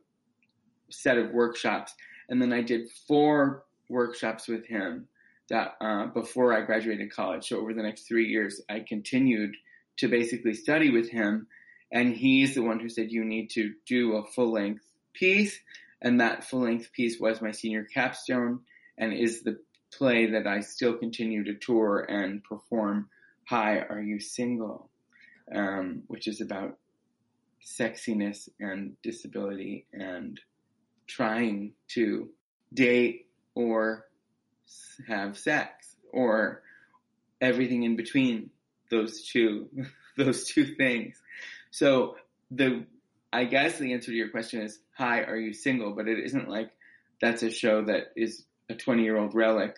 set 0.90 1.18
of 1.18 1.30
workshops. 1.30 1.94
And 2.28 2.40
then 2.40 2.52
I 2.52 2.62
did 2.62 2.90
four 3.06 3.64
workshops 3.88 4.48
with 4.48 4.66
him 4.66 5.08
that 5.48 5.76
uh, 5.80 6.06
before 6.06 6.52
I 6.52 6.62
graduated 6.62 7.12
college. 7.12 7.48
So 7.48 7.58
over 7.58 7.72
the 7.72 7.82
next 7.82 8.06
three 8.06 8.26
years, 8.26 8.60
I 8.68 8.84
continued 8.86 9.54
to 9.98 10.08
basically 10.08 10.54
study 10.54 10.90
with 10.90 11.08
him, 11.10 11.46
and 11.90 12.14
he's 12.14 12.54
the 12.54 12.62
one 12.62 12.80
who 12.80 12.88
said 12.88 13.10
you 13.10 13.24
need 13.24 13.50
to 13.50 13.72
do 13.86 14.16
a 14.16 14.26
full 14.26 14.52
length 14.52 14.84
piece, 15.14 15.58
and 16.02 16.20
that 16.20 16.44
full 16.44 16.60
length 16.60 16.92
piece 16.92 17.18
was 17.18 17.40
my 17.40 17.50
senior 17.50 17.84
capstone, 17.84 18.60
and 18.96 19.12
is 19.12 19.42
the 19.42 19.58
play 19.92 20.26
that 20.30 20.46
I 20.46 20.60
still 20.60 20.94
continue 20.94 21.44
to 21.44 21.54
tour 21.54 22.00
and 22.08 22.44
perform. 22.44 23.08
Hi, 23.48 23.80
are 23.80 24.02
you 24.02 24.20
single? 24.20 24.90
Um, 25.54 26.02
which 26.08 26.28
is 26.28 26.40
about 26.40 26.76
sexiness 27.64 28.48
and 28.60 28.96
disability 29.02 29.86
and 29.92 30.40
trying 31.06 31.72
to 31.88 32.28
date 32.72 33.26
or 33.54 34.06
have 35.06 35.38
sex 35.38 35.96
or 36.12 36.62
everything 37.40 37.82
in 37.82 37.96
between 37.96 38.50
those 38.90 39.26
two 39.26 39.68
those 40.16 40.46
two 40.46 40.74
things. 40.76 41.20
So 41.70 42.16
the 42.50 42.84
I 43.32 43.44
guess 43.44 43.78
the 43.78 43.92
answer 43.92 44.10
to 44.10 44.16
your 44.16 44.30
question 44.30 44.62
is 44.62 44.78
hi, 44.96 45.22
are 45.22 45.36
you 45.36 45.52
single? 45.52 45.92
But 45.92 46.08
it 46.08 46.18
isn't 46.24 46.48
like 46.48 46.70
that's 47.20 47.42
a 47.42 47.50
show 47.50 47.84
that 47.84 48.12
is 48.16 48.44
a 48.70 48.74
20 48.74 49.02
year 49.02 49.16
old 49.16 49.34
relic 49.34 49.76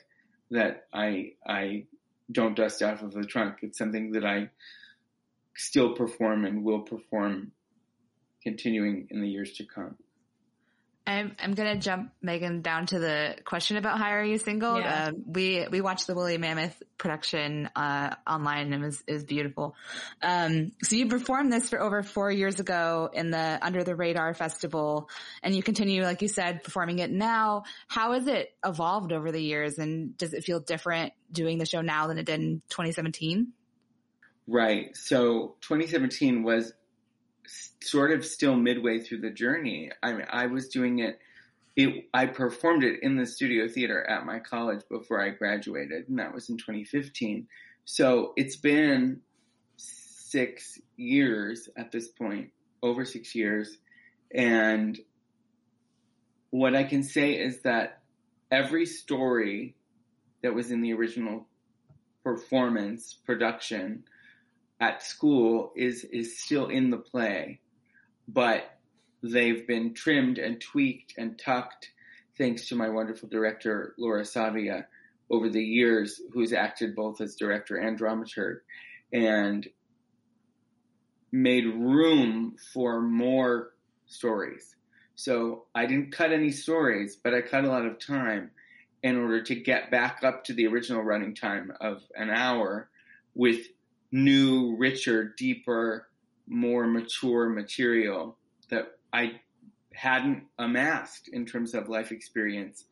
that 0.50 0.86
I 0.92 1.32
I 1.46 1.86
don't 2.30 2.56
dust 2.56 2.82
off 2.82 3.02
of 3.02 3.12
the 3.12 3.24
trunk. 3.24 3.58
It's 3.62 3.78
something 3.78 4.12
that 4.12 4.24
I 4.24 4.50
still 5.60 5.94
perform 5.94 6.44
and 6.44 6.64
will 6.64 6.80
perform 6.80 7.52
continuing 8.42 9.08
in 9.10 9.20
the 9.20 9.28
years 9.28 9.52
to 9.54 9.64
come. 9.64 9.96
I'm 11.10 11.34
I'm 11.42 11.54
gonna 11.54 11.76
jump 11.76 12.12
Megan 12.22 12.62
down 12.62 12.86
to 12.86 12.98
the 12.98 13.36
question 13.44 13.76
about 13.76 13.98
how 13.98 14.10
Are 14.10 14.24
You 14.24 14.38
Single. 14.38 14.78
Yeah. 14.78 15.08
Uh, 15.08 15.12
we 15.26 15.66
we 15.70 15.80
watched 15.80 16.06
the 16.06 16.14
Woolly 16.14 16.38
Mammoth 16.38 16.80
production 16.98 17.68
uh, 17.74 18.14
online 18.26 18.72
and 18.72 18.74
it 18.74 18.86
was 18.86 19.02
it 19.06 19.12
was 19.14 19.24
beautiful. 19.24 19.74
Um, 20.22 20.72
so 20.82 20.96
you 20.96 21.08
performed 21.08 21.52
this 21.52 21.68
for 21.68 21.80
over 21.80 22.02
four 22.02 22.30
years 22.30 22.60
ago 22.60 23.10
in 23.12 23.30
the 23.30 23.58
Under 23.60 23.82
the 23.82 23.96
Radar 23.96 24.34
Festival, 24.34 25.08
and 25.42 25.54
you 25.54 25.62
continue, 25.62 26.02
like 26.02 26.22
you 26.22 26.28
said, 26.28 26.62
performing 26.62 27.00
it 27.00 27.10
now. 27.10 27.64
How 27.88 28.12
has 28.12 28.26
it 28.26 28.54
evolved 28.64 29.12
over 29.12 29.32
the 29.32 29.42
years, 29.42 29.78
and 29.78 30.16
does 30.16 30.32
it 30.32 30.44
feel 30.44 30.60
different 30.60 31.12
doing 31.32 31.58
the 31.58 31.66
show 31.66 31.80
now 31.80 32.06
than 32.06 32.18
it 32.18 32.26
did 32.26 32.40
in 32.40 32.62
2017? 32.68 33.52
Right. 34.50 34.96
So 34.96 35.54
2017 35.60 36.42
was 36.42 36.72
sort 37.80 38.10
of 38.10 38.26
still 38.26 38.56
midway 38.56 38.98
through 38.98 39.20
the 39.20 39.30
journey. 39.30 39.92
I 40.02 40.12
mean, 40.12 40.26
I 40.28 40.46
was 40.46 40.68
doing 40.68 40.98
it. 40.98 41.20
It, 41.76 42.08
I 42.12 42.26
performed 42.26 42.82
it 42.82 43.00
in 43.04 43.16
the 43.16 43.26
studio 43.26 43.68
theater 43.68 44.02
at 44.02 44.26
my 44.26 44.40
college 44.40 44.80
before 44.90 45.22
I 45.22 45.28
graduated, 45.28 46.08
and 46.08 46.18
that 46.18 46.34
was 46.34 46.48
in 46.48 46.56
2015. 46.56 47.46
So 47.84 48.32
it's 48.36 48.56
been 48.56 49.20
six 49.76 50.80
years 50.96 51.68
at 51.76 51.92
this 51.92 52.08
point, 52.08 52.50
over 52.82 53.04
six 53.04 53.36
years. 53.36 53.78
And 54.34 54.98
what 56.50 56.74
I 56.74 56.82
can 56.82 57.04
say 57.04 57.34
is 57.34 57.60
that 57.62 58.00
every 58.50 58.84
story 58.84 59.76
that 60.42 60.52
was 60.52 60.72
in 60.72 60.80
the 60.80 60.92
original 60.92 61.46
performance 62.24 63.14
production 63.24 64.02
at 64.80 65.02
school 65.02 65.72
is 65.76 66.04
is 66.04 66.40
still 66.40 66.68
in 66.68 66.90
the 66.90 66.98
play, 66.98 67.60
but 68.26 68.78
they've 69.22 69.66
been 69.66 69.94
trimmed 69.94 70.38
and 70.38 70.60
tweaked 70.60 71.14
and 71.18 71.38
tucked 71.38 71.90
thanks 72.38 72.68
to 72.68 72.74
my 72.74 72.88
wonderful 72.88 73.28
director 73.28 73.94
Laura 73.98 74.22
Savia 74.22 74.86
over 75.30 75.48
the 75.48 75.62
years, 75.62 76.20
who's 76.32 76.52
acted 76.52 76.96
both 76.96 77.20
as 77.20 77.36
director 77.36 77.76
and 77.76 77.98
dramaturg, 77.98 78.60
and 79.12 79.68
made 81.30 81.66
room 81.66 82.56
for 82.72 83.00
more 83.00 83.74
stories. 84.06 84.74
So 85.14 85.66
I 85.74 85.86
didn't 85.86 86.12
cut 86.12 86.32
any 86.32 86.50
stories, 86.50 87.16
but 87.22 87.34
I 87.34 87.42
cut 87.42 87.64
a 87.64 87.68
lot 87.68 87.84
of 87.84 87.98
time 87.98 88.50
in 89.02 89.16
order 89.16 89.42
to 89.42 89.54
get 89.54 89.90
back 89.90 90.24
up 90.24 90.44
to 90.44 90.54
the 90.54 90.66
original 90.66 91.02
running 91.02 91.34
time 91.34 91.72
of 91.80 92.02
an 92.16 92.30
hour 92.30 92.88
with 93.34 93.66
new, 94.12 94.76
richer, 94.76 95.34
deeper, 95.36 96.08
more 96.46 96.86
mature 96.86 97.48
material 97.48 98.36
that 98.70 98.98
I 99.12 99.40
hadn't 99.92 100.44
amassed 100.58 101.28
in 101.28 101.46
terms 101.46 101.74
of 101.74 101.88
life 101.88 102.12
experience 102.12 102.84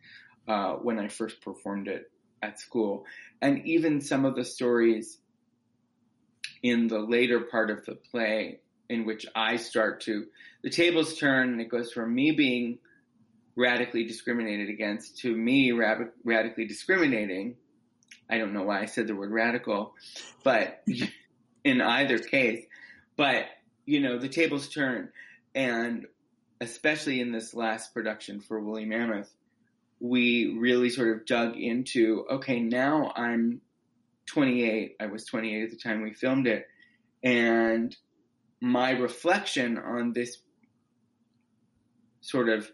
uh, 0.47 0.75
when 0.75 0.99
I 0.99 1.09
first 1.09 1.41
performed 1.41 1.89
it 1.89 2.11
at 2.43 2.61
school. 2.61 3.05
And 3.43 3.67
even 3.67 4.01
some 4.01 4.25
of 4.25 4.37
the 4.37 4.45
stories 4.45 5.19
in 6.63 6.89
the 6.89 6.99
later 6.99 7.41
part 7.41 7.71
of 7.71 7.85
the 7.85 7.95
play 7.95 8.61
in 8.89 9.05
which 9.05 9.27
I 9.35 9.57
start 9.57 10.01
to, 10.03 10.27
the 10.63 10.71
tables 10.71 11.19
turn 11.19 11.51
and 11.51 11.61
it 11.61 11.69
goes 11.69 11.93
from 11.93 12.15
me 12.15 12.33
being 12.33 12.79
radically 13.57 14.05
discriminated 14.05 14.69
against 14.71 15.19
to 15.19 15.35
me 15.35 15.73
rad- 15.73 16.11
radically 16.25 16.65
discriminating. 16.65 17.57
I 18.31 18.39
don't 18.39 18.53
know 18.53 18.65
why 18.65 18.81
I 18.81 18.87
said 18.87 19.07
the 19.07 19.15
word 19.15 19.31
radical, 19.31 19.95
but 20.45 20.85
in 21.65 21.81
either 21.81 22.19
case, 22.19 22.65
but 23.17 23.47
you 23.87 24.01
know, 24.01 24.19
the 24.19 24.29
tables 24.29 24.69
turn 24.69 25.11
and 25.55 26.07
especially 26.61 27.21
in 27.21 27.33
this 27.33 27.55
last 27.55 27.95
production 27.95 28.41
for 28.41 28.61
Woolly 28.61 28.85
Mammoth, 28.85 29.33
we 30.01 30.57
really 30.59 30.91
sort 30.91 31.17
of 31.17 31.27
dug 31.27 31.57
into, 31.57 32.25
okay, 32.31 32.61
now 32.61 33.13
I'm 33.17 33.61
28. 34.27 34.97
I 35.01 35.07
was 35.07 35.25
28 35.25 35.65
at 35.65 35.71
the 35.71 35.77
time 35.77 36.03
we 36.03 36.13
filmed 36.13 36.47
it. 36.47 36.67
And 37.23 37.97
my 38.61 38.91
reflection 38.91 39.79
on 39.79 40.13
this 40.13 40.39
sort 42.21 42.49
of 42.49 42.71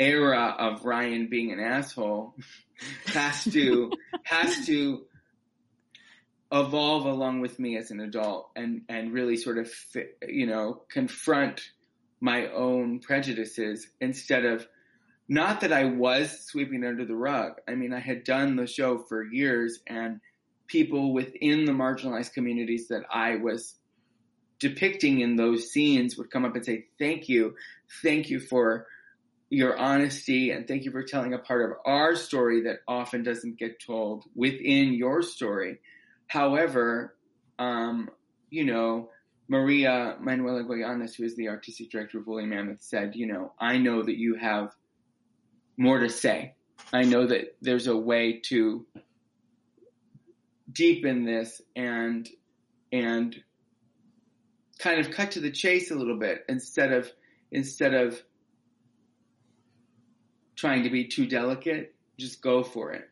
era 0.00 0.56
of 0.58 0.84
Ryan 0.84 1.28
being 1.28 1.52
an 1.52 1.60
asshole 1.60 2.34
has 3.06 3.44
to 3.44 3.92
has 4.24 4.66
to 4.66 5.02
evolve 6.50 7.04
along 7.04 7.40
with 7.40 7.58
me 7.60 7.76
as 7.76 7.90
an 7.90 8.00
adult 8.00 8.50
and 8.56 8.82
and 8.88 9.12
really 9.12 9.36
sort 9.36 9.58
of 9.58 9.70
you 10.26 10.46
know 10.46 10.82
confront 10.90 11.60
my 12.20 12.48
own 12.48 12.98
prejudices 12.98 13.86
instead 14.00 14.44
of 14.44 14.66
not 15.28 15.60
that 15.60 15.72
I 15.72 15.84
was 15.84 16.40
sweeping 16.40 16.84
under 16.84 17.04
the 17.04 17.14
rug. 17.14 17.52
I 17.68 17.76
mean, 17.76 17.92
I 17.92 18.00
had 18.00 18.24
done 18.24 18.56
the 18.56 18.66
show 18.66 18.98
for 18.98 19.22
years 19.22 19.78
and 19.86 20.20
people 20.66 21.12
within 21.12 21.66
the 21.66 21.72
marginalized 21.72 22.32
communities 22.32 22.88
that 22.88 23.04
I 23.08 23.36
was 23.36 23.76
depicting 24.58 25.20
in 25.20 25.36
those 25.36 25.70
scenes 25.70 26.16
would 26.16 26.32
come 26.32 26.44
up 26.44 26.56
and 26.56 26.64
say, 26.64 26.86
thank 26.98 27.28
you. 27.28 27.54
Thank 28.02 28.28
you 28.28 28.40
for 28.40 28.88
your 29.50 29.76
honesty 29.76 30.52
and 30.52 30.66
thank 30.68 30.84
you 30.84 30.92
for 30.92 31.02
telling 31.02 31.34
a 31.34 31.38
part 31.38 31.68
of 31.68 31.76
our 31.84 32.14
story 32.14 32.62
that 32.62 32.78
often 32.86 33.24
doesn't 33.24 33.58
get 33.58 33.80
told 33.84 34.24
within 34.34 34.92
your 34.94 35.22
story. 35.22 35.80
However, 36.28 37.16
um, 37.58 38.08
you 38.48 38.64
know, 38.64 39.10
Maria 39.48 40.16
Manuela 40.20 40.62
Goyanes, 40.62 41.16
who 41.16 41.24
is 41.24 41.34
the 41.34 41.48
artistic 41.48 41.90
director 41.90 42.20
of 42.20 42.26
Woolly 42.28 42.46
Mammoth, 42.46 42.80
said, 42.80 43.16
you 43.16 43.26
know, 43.26 43.52
I 43.58 43.78
know 43.78 44.02
that 44.04 44.16
you 44.16 44.36
have 44.36 44.70
more 45.76 45.98
to 45.98 46.08
say. 46.08 46.54
I 46.92 47.02
know 47.02 47.26
that 47.26 47.56
there's 47.60 47.88
a 47.88 47.96
way 47.96 48.40
to 48.44 48.86
deepen 50.70 51.24
this 51.24 51.60
and 51.74 52.28
and 52.92 53.34
kind 54.78 55.00
of 55.00 55.10
cut 55.10 55.32
to 55.32 55.40
the 55.40 55.50
chase 55.50 55.90
a 55.90 55.96
little 55.96 56.18
bit 56.18 56.44
instead 56.48 56.92
of 56.92 57.10
instead 57.50 57.94
of 57.94 58.22
trying 60.60 60.82
to 60.82 60.90
be 60.90 61.06
too 61.06 61.26
delicate, 61.26 61.94
just 62.18 62.42
go 62.42 62.62
for 62.62 62.92
it. 62.92 63.08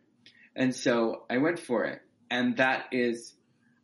And 0.55 0.75
so 0.75 1.25
I 1.31 1.39
went 1.39 1.59
for 1.59 1.85
it. 1.85 2.03
And 2.31 2.59
that 2.59 2.87
is, 2.93 3.33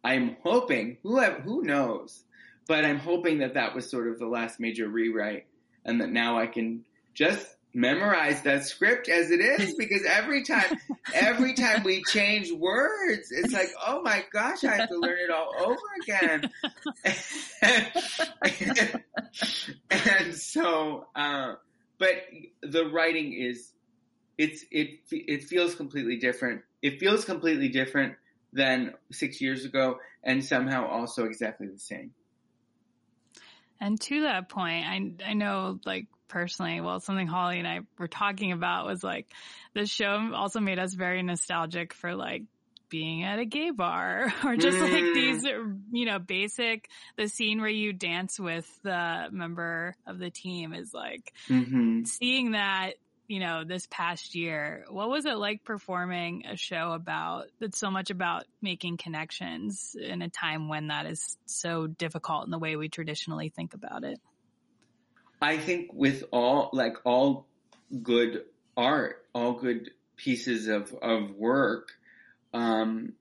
I'm 0.02 0.36
hoping, 0.42 0.98
who, 1.02 1.18
who 1.20 1.62
knows, 1.62 2.22
but 2.66 2.84
I'm 2.84 2.98
hoping 2.98 3.38
that 3.38 3.54
that 3.54 3.74
was 3.74 3.90
sort 3.90 4.08
of 4.08 4.18
the 4.18 4.26
last 4.26 4.60
major 4.60 4.86
rewrite 4.86 5.46
and 5.84 6.00
that 6.00 6.10
now 6.10 6.38
I 6.38 6.46
can 6.46 6.84
just 7.14 7.46
memorize 7.72 8.42
that 8.42 8.64
script 8.64 9.08
as 9.08 9.30
it 9.30 9.40
is 9.40 9.74
because 9.78 10.04
every 10.06 10.44
time, 10.44 10.78
every 11.14 11.54
time 11.54 11.82
we 11.84 12.02
change 12.04 12.52
words, 12.52 13.32
it's 13.32 13.52
like, 13.52 13.70
oh 13.86 14.02
my 14.02 14.24
gosh, 14.30 14.62
I 14.64 14.76
have 14.76 14.88
to 14.90 14.98
learn 14.98 15.18
it 15.18 15.30
all 15.30 15.52
over 15.58 15.80
again. 16.02 16.50
and, 18.42 19.02
and 19.90 20.34
so, 20.34 21.06
uh, 21.16 21.54
but 21.98 22.24
the 22.62 22.86
writing 22.86 23.32
is, 23.32 23.72
it's, 24.38 24.64
it, 24.70 25.00
it 25.10 25.44
feels 25.44 25.74
completely 25.74 26.16
different. 26.16 26.62
It 26.82 26.98
feels 26.98 27.24
completely 27.24 27.68
different 27.68 28.14
than 28.52 28.94
six 29.12 29.40
years 29.40 29.64
ago 29.64 29.98
and 30.22 30.44
somehow 30.44 30.86
also 30.88 31.24
exactly 31.24 31.68
the 31.68 31.78
same. 31.78 32.12
And 33.80 34.00
to 34.02 34.22
that 34.22 34.48
point, 34.48 34.86
I 34.86 35.30
I 35.30 35.34
know 35.34 35.78
like 35.84 36.06
personally, 36.28 36.80
well, 36.80 37.00
something 37.00 37.26
Holly 37.26 37.58
and 37.58 37.68
I 37.68 37.80
were 37.98 38.08
talking 38.08 38.52
about 38.52 38.86
was 38.86 39.04
like 39.04 39.26
the 39.74 39.84
show 39.86 40.30
also 40.34 40.60
made 40.60 40.78
us 40.78 40.94
very 40.94 41.22
nostalgic 41.22 41.92
for 41.92 42.14
like 42.14 42.44
being 42.88 43.22
at 43.22 43.38
a 43.38 43.44
gay 43.44 43.70
bar 43.70 44.32
or 44.44 44.56
just 44.56 44.76
mm. 44.76 44.82
like 44.82 45.14
these, 45.14 45.44
you 45.92 46.06
know, 46.06 46.18
basic, 46.18 46.88
the 47.16 47.28
scene 47.28 47.60
where 47.60 47.70
you 47.70 47.92
dance 47.92 48.38
with 48.38 48.66
the 48.82 49.28
member 49.30 49.96
of 50.06 50.18
the 50.18 50.30
team 50.30 50.72
is 50.72 50.92
like 50.92 51.32
mm-hmm. 51.48 52.04
seeing 52.04 52.52
that 52.52 52.94
you 53.26 53.40
know, 53.40 53.64
this 53.64 53.86
past 53.90 54.34
year, 54.34 54.84
what 54.90 55.08
was 55.08 55.24
it 55.24 55.36
like 55.36 55.64
performing 55.64 56.44
a 56.46 56.56
show 56.56 56.92
about 56.92 57.46
that's 57.58 57.78
so 57.78 57.90
much 57.90 58.10
about 58.10 58.44
making 58.60 58.98
connections 58.98 59.96
in 59.98 60.20
a 60.20 60.28
time 60.28 60.68
when 60.68 60.88
that 60.88 61.06
is 61.06 61.38
so 61.46 61.86
difficult 61.86 62.44
in 62.44 62.50
the 62.50 62.58
way 62.58 62.76
we 62.76 62.88
traditionally 62.88 63.48
think 63.48 63.72
about 63.72 64.04
it? 64.04 64.20
I 65.40 65.56
think 65.56 65.92
with 65.92 66.24
all, 66.32 66.70
like 66.72 66.96
all 67.04 67.46
good 68.02 68.44
art, 68.76 69.24
all 69.34 69.54
good 69.54 69.90
pieces 70.16 70.68
of, 70.68 70.94
of 71.00 71.30
work, 71.30 71.88
um, 72.54 73.12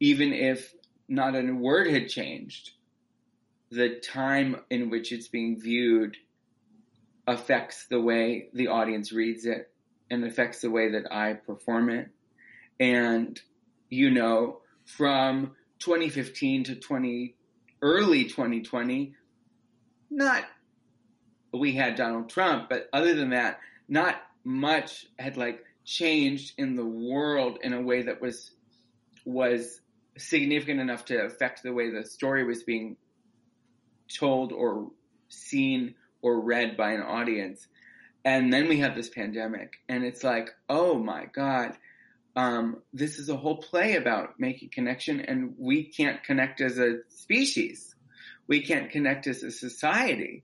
even 0.00 0.32
if 0.32 0.74
not 1.08 1.36
a 1.36 1.42
word 1.52 1.86
had 1.86 2.08
changed, 2.08 2.72
the 3.70 4.00
time 4.00 4.56
in 4.70 4.90
which 4.90 5.12
it's 5.12 5.28
being 5.28 5.60
viewed 5.60 6.16
affects 7.26 7.86
the 7.86 8.00
way 8.00 8.48
the 8.54 8.68
audience 8.68 9.12
reads 9.12 9.44
it 9.44 9.70
and 10.10 10.24
affects 10.24 10.60
the 10.60 10.70
way 10.70 10.92
that 10.92 11.12
I 11.12 11.34
perform 11.34 11.90
it. 11.90 12.08
And, 12.78 13.40
you 13.90 14.10
know, 14.10 14.60
from 14.84 15.52
2015 15.80 16.64
to 16.64 16.76
20, 16.76 17.34
early 17.82 18.24
2020, 18.24 19.14
not, 20.10 20.44
we 21.52 21.72
had 21.72 21.96
Donald 21.96 22.30
Trump, 22.30 22.68
but 22.68 22.88
other 22.92 23.14
than 23.14 23.30
that, 23.30 23.58
not 23.88 24.16
much 24.44 25.06
had 25.18 25.36
like 25.36 25.64
changed 25.86 26.52
in 26.58 26.76
the 26.76 26.84
world 26.84 27.58
in 27.62 27.72
a 27.72 27.80
way 27.80 28.02
that 28.02 28.20
was, 28.20 28.50
was 29.24 29.80
significant 30.18 30.80
enough 30.80 31.06
to 31.06 31.24
affect 31.24 31.62
the 31.62 31.72
way 31.72 31.90
the 31.90 32.04
story 32.04 32.44
was 32.44 32.64
being 32.64 32.96
told 34.12 34.52
or 34.52 34.90
seen 35.28 35.94
or 36.20 36.40
read 36.40 36.76
by 36.76 36.92
an 36.92 37.02
audience. 37.02 37.66
And 38.24 38.52
then 38.52 38.68
we 38.68 38.80
have 38.80 38.96
this 38.96 39.08
pandemic 39.08 39.74
and 39.88 40.04
it's 40.04 40.24
like, 40.24 40.50
oh 40.68 40.98
my 40.98 41.26
God, 41.32 41.76
um, 42.34 42.82
this 42.92 43.18
is 43.18 43.28
a 43.28 43.36
whole 43.36 43.58
play 43.58 43.94
about 43.94 44.38
making 44.38 44.70
connection 44.70 45.20
and 45.20 45.54
we 45.56 45.84
can't 45.84 46.22
connect 46.24 46.60
as 46.60 46.78
a 46.78 46.98
species. 47.08 47.94
We 48.48 48.62
can't 48.62 48.90
connect 48.90 49.26
as 49.26 49.42
a 49.42 49.50
society. 49.50 50.42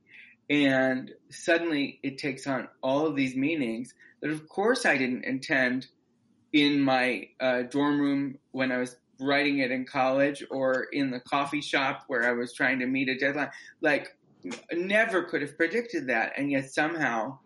And 0.48 1.10
suddenly 1.30 1.98
it 2.02 2.18
takes 2.18 2.46
on 2.46 2.68
all 2.82 3.06
of 3.06 3.16
these 3.16 3.34
meanings 3.34 3.94
that 4.22 4.30
of 4.30 4.48
course 4.48 4.86
I 4.86 4.96
didn't 4.96 5.24
intend 5.24 5.88
in 6.52 6.80
my 6.80 7.28
uh, 7.40 7.62
dorm 7.62 8.00
room 8.00 8.38
when 8.52 8.72
I 8.72 8.78
was 8.78 8.96
writing 9.20 9.58
it 9.58 9.70
in 9.70 9.84
college 9.84 10.42
or 10.50 10.84
in 10.92 11.10
the 11.10 11.20
coffee 11.20 11.60
shop 11.60 12.04
where 12.06 12.28
I 12.28 12.32
was 12.32 12.54
trying 12.54 12.78
to 12.80 12.86
meet 12.86 13.08
a 13.08 13.18
deadline. 13.18 13.50
Like 13.80 14.16
never 14.72 15.22
could 15.24 15.42
have 15.42 15.56
predicted 15.56 16.08
that, 16.08 16.32
and 16.36 16.50
yet 16.50 16.72
somehow 16.72 17.38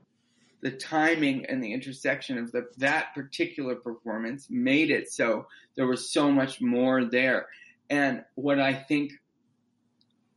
the 0.63 0.71
timing 0.71 1.45
and 1.47 1.63
the 1.63 1.73
intersection 1.73 2.39
of 2.39 2.51
the, 2.53 2.67
that 2.79 3.15
particular 3.15 3.77
performance 3.77 4.49
made 4.49 4.91
it 4.91 5.13
so 5.13 5.47
there 5.77 5.87
was 5.87 6.11
so 6.13 6.31
much 6.31 6.61
more 6.61 7.05
there. 7.05 7.47
And 7.91 8.25
what 8.35 8.59
I 8.59 8.73
think 8.73 9.13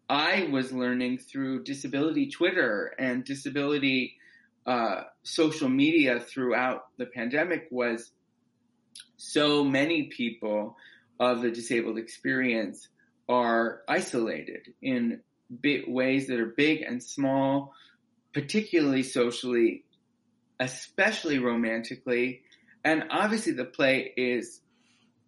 I 0.09 0.49
was 0.51 0.71
learning 0.71 1.19
through 1.19 1.63
disability 1.63 2.29
Twitter 2.29 2.93
and 2.99 3.23
disability 3.23 4.17
uh, 4.65 5.03
social 5.23 5.69
media 5.69 6.19
throughout 6.19 6.87
the 6.97 7.05
pandemic 7.05 7.67
was 7.71 8.11
so 9.17 9.63
many 9.63 10.03
people 10.03 10.77
of 11.19 11.41
the 11.41 11.51
disabled 11.51 11.97
experience 11.97 12.87
are 13.27 13.81
isolated 13.87 14.73
in 14.81 15.21
ways 15.87 16.27
that 16.27 16.39
are 16.39 16.45
big 16.45 16.81
and 16.81 17.01
small, 17.01 17.73
particularly 18.33 19.03
socially, 19.03 19.83
especially 20.59 21.39
romantically. 21.39 22.41
And 22.83 23.05
obviously 23.11 23.53
the 23.53 23.65
play 23.65 24.13
is, 24.15 24.61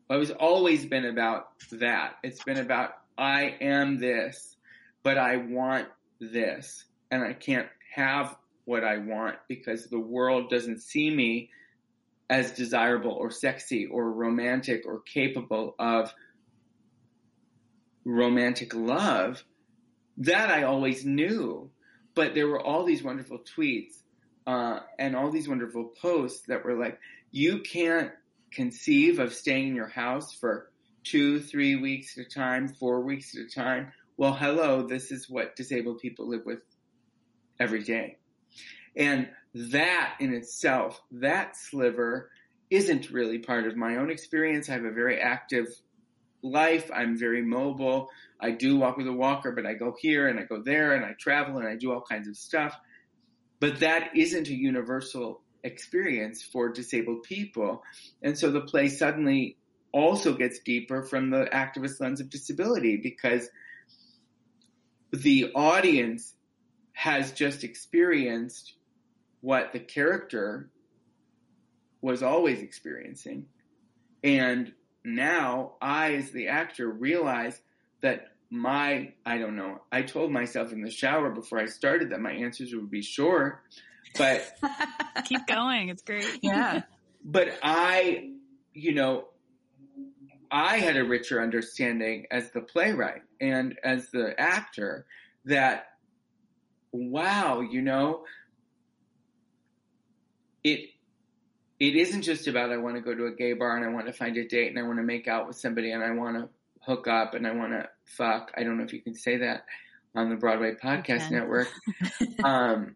it's 0.10 0.32
always 0.32 0.86
been 0.86 1.06
about 1.06 1.50
that. 1.74 2.16
It's 2.24 2.44
been 2.44 2.58
about, 2.58 2.94
I 3.18 3.56
am 3.62 4.00
this, 4.00 4.56
but 5.04 5.18
I 5.18 5.38
want 5.38 5.88
this 6.20 6.86
and 7.10 7.24
I 7.24 7.34
can't 7.34 7.68
have 7.94 8.36
what 8.72 8.86
I 8.86 8.98
want 9.00 9.36
because 9.50 9.88
the 9.88 10.00
world 10.00 10.50
doesn't 10.50 10.82
see 10.82 11.10
me 11.10 11.50
as 12.30 12.52
desirable 12.52 13.12
or 13.12 13.30
sexy 13.30 13.86
or 13.86 14.10
romantic 14.10 14.84
or 14.86 15.02
capable 15.02 15.76
of 15.78 16.14
romantic 18.06 18.74
love 18.74 19.44
that 20.18 20.50
I 20.50 20.64
always 20.64 21.06
knew, 21.06 21.70
but 22.16 22.34
there 22.34 22.48
were 22.48 22.62
all 22.62 22.86
these 22.86 23.04
wonderful 23.04 23.40
tweets 23.40 23.96
uh, 24.48 24.80
and 24.98 25.16
all 25.16 25.32
these 25.32 25.50
wonderful 25.50 25.92
posts 26.02 26.46
that 26.48 26.64
were 26.64 26.80
like, 26.80 26.98
you 27.32 27.60
can't 27.60 28.12
conceive 28.52 29.20
of 29.20 29.34
staying 29.34 29.68
in 29.70 29.76
your 29.76 29.88
house 29.88 30.34
for 30.34 30.72
two, 31.04 31.42
three 31.42 31.76
weeks 31.76 32.18
at 32.18 32.26
a 32.26 32.30
time, 32.30 32.70
four 32.70 33.02
weeks 33.02 33.36
at 33.36 33.42
a 33.42 33.50
time. 33.50 33.92
Well, 34.16 34.34
hello, 34.34 34.88
this 34.88 35.12
is 35.12 35.30
what 35.30 35.58
disabled 35.58 36.00
people 36.00 36.30
live 36.30 36.46
with 36.46 36.62
every 37.60 37.84
day. 37.84 38.18
And 38.96 39.30
that 39.54 40.16
in 40.20 40.34
itself, 40.34 41.02
that 41.12 41.56
sliver 41.56 42.30
isn't 42.70 43.12
really 43.12 43.40
part 43.40 43.68
of 43.68 43.76
my 43.76 43.98
own 43.98 44.10
experience. 44.10 44.70
I 44.70 44.74
have 44.74 44.86
a 44.86 44.92
very 44.92 45.20
active 45.20 45.68
life. 46.42 46.90
I'm 46.94 47.18
very 47.18 47.42
mobile. 47.42 48.10
I 48.40 48.52
do 48.52 48.78
walk 48.78 48.98
with 48.98 49.08
a 49.08 49.14
walker, 49.14 49.52
but 49.52 49.66
I 49.66 49.74
go 49.74 49.96
here 50.00 50.28
and 50.28 50.40
I 50.40 50.44
go 50.44 50.62
there 50.62 50.94
and 50.94 51.06
I 51.06 51.14
travel 51.20 51.58
and 51.58 51.68
I 51.68 51.76
do 51.76 51.92
all 51.92 52.02
kinds 52.02 52.28
of 52.28 52.38
stuff. 52.38 52.76
But 53.60 53.80
that 53.82 54.16
isn't 54.16 54.48
a 54.48 54.54
universal 54.54 55.42
experience 55.64 56.42
for 56.42 56.70
disabled 56.70 57.24
people. 57.24 57.84
And 58.22 58.38
so 58.38 58.50
the 58.52 58.62
play 58.62 58.88
suddenly 58.88 59.58
also 59.92 60.34
gets 60.34 60.60
deeper 60.60 61.04
from 61.04 61.30
the 61.30 61.46
activist 61.54 62.00
lens 62.00 62.22
of 62.22 62.30
disability 62.30 62.98
because 62.98 63.50
the 65.12 65.52
audience 65.54 66.34
has 67.02 67.32
just 67.32 67.64
experienced 67.64 68.76
what 69.40 69.74
the 69.74 69.80
character 69.80 70.70
was 72.00 72.22
always 72.22 72.62
experiencing. 72.62 73.48
And 74.24 74.72
now 75.04 75.78
I, 75.82 76.14
as 76.14 76.30
the 76.30 76.50
actor, 76.50 76.88
realize 76.88 77.60
that 78.02 78.28
my, 78.52 79.14
I 79.26 79.40
don't 79.40 79.56
know, 79.56 79.82
I 79.92 80.04
told 80.04 80.32
myself 80.32 80.72
in 80.72 80.84
the 80.84 80.92
shower 80.92 81.32
before 81.32 81.58
I 81.58 81.66
started 81.66 82.12
that 82.12 82.20
my 82.20 82.34
answers 82.34 82.72
would 82.76 82.92
be 82.92 83.02
short, 83.02 83.62
but. 84.16 84.56
Keep 85.26 85.48
going. 85.48 85.90
It's 85.90 86.04
great. 86.04 86.38
Yeah. 86.44 86.84
but 87.26 87.58
I, 87.64 88.30
you 88.76 88.94
know, 88.94 89.26
I 90.52 90.78
had 90.78 90.98
a 90.98 91.04
richer 91.04 91.42
understanding 91.42 92.28
as 92.30 92.52
the 92.52 92.62
playwright 92.62 93.24
and 93.40 93.76
as 93.84 94.12
the 94.12 94.40
actor 94.40 95.08
that, 95.46 95.88
wow, 96.92 97.62
you 97.62 97.82
know, 97.82 98.24
it 100.64 100.90
it 101.80 101.96
isn't 101.96 102.22
just 102.22 102.48
about 102.48 102.72
I 102.72 102.78
want 102.78 102.96
to 102.96 103.02
go 103.02 103.16
to 103.16 103.26
a 103.26 103.32
gay 103.32 103.54
bar 103.54 103.76
and 103.76 103.86
I 103.86 103.90
want 103.90 104.06
to 104.08 104.14
find 104.14 104.38
a 104.38 104.48
date 104.48 104.70
and 104.70 104.78
I 104.78 104.84
want 104.84 105.00
to 105.00 105.04
make 105.04 105.28
out 105.28 105.48
with 105.48 105.56
somebody 105.58 105.92
and 105.92 106.04
I 106.04 106.12
want 106.12 106.38
to 106.38 106.50
hook 106.82 107.08
up 107.08 107.34
and 107.34 107.48
I 107.48 107.52
want 107.52 107.72
to 107.72 107.90
fuck. 108.06 108.52
I 108.56 108.64
don't 108.64 108.78
know 108.78 108.84
if 108.84 108.94
you 108.94 109.02
can 109.02 109.16
say 109.16 109.38
that 109.38 109.66
on 110.14 110.30
the 110.30 110.36
Broadway 110.36 110.76
Podcast 110.76 111.32
Network. 111.32 111.70
um, 112.44 112.96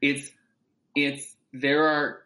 it's 0.00 0.30
it's 0.96 1.36
there 1.52 1.86
are 1.86 2.22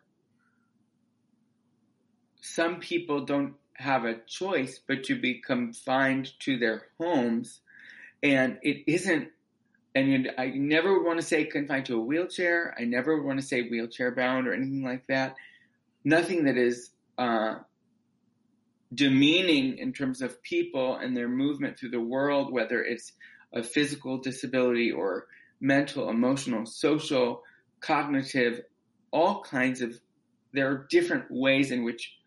some 2.40 2.76
people 2.80 3.24
don't 3.24 3.54
have 3.74 4.06
a 4.06 4.14
choice 4.26 4.80
but 4.86 5.04
to 5.04 5.20
be 5.20 5.42
confined 5.42 6.32
to 6.40 6.58
their 6.58 6.84
homes 6.98 7.60
and 8.22 8.58
it 8.62 8.84
isn't 8.86 9.28
and 9.96 10.30
I 10.36 10.48
never 10.48 10.92
would 10.92 11.06
want 11.06 11.18
to 11.18 11.26
say 11.26 11.44
confined 11.44 11.86
to 11.86 11.96
a 11.96 12.00
wheelchair. 12.00 12.74
I 12.78 12.84
never 12.84 13.16
would 13.16 13.24
want 13.24 13.40
to 13.40 13.46
say 13.46 13.62
wheelchair 13.62 14.14
bound 14.14 14.46
or 14.46 14.52
anything 14.52 14.84
like 14.84 15.06
that. 15.06 15.36
Nothing 16.04 16.44
that 16.44 16.58
is 16.58 16.90
uh, 17.16 17.60
demeaning 18.94 19.78
in 19.78 19.94
terms 19.94 20.20
of 20.20 20.42
people 20.42 20.96
and 20.96 21.16
their 21.16 21.30
movement 21.30 21.78
through 21.78 21.90
the 21.90 22.00
world, 22.00 22.52
whether 22.52 22.84
it's 22.84 23.14
a 23.54 23.62
physical 23.62 24.18
disability 24.18 24.92
or 24.92 25.28
mental, 25.60 26.10
emotional, 26.10 26.66
social, 26.66 27.42
cognitive, 27.80 28.60
all 29.12 29.42
kinds 29.42 29.80
of, 29.80 29.98
there 30.52 30.70
are 30.70 30.86
different 30.90 31.24
ways 31.30 31.70
in 31.70 31.84
which 31.84 32.18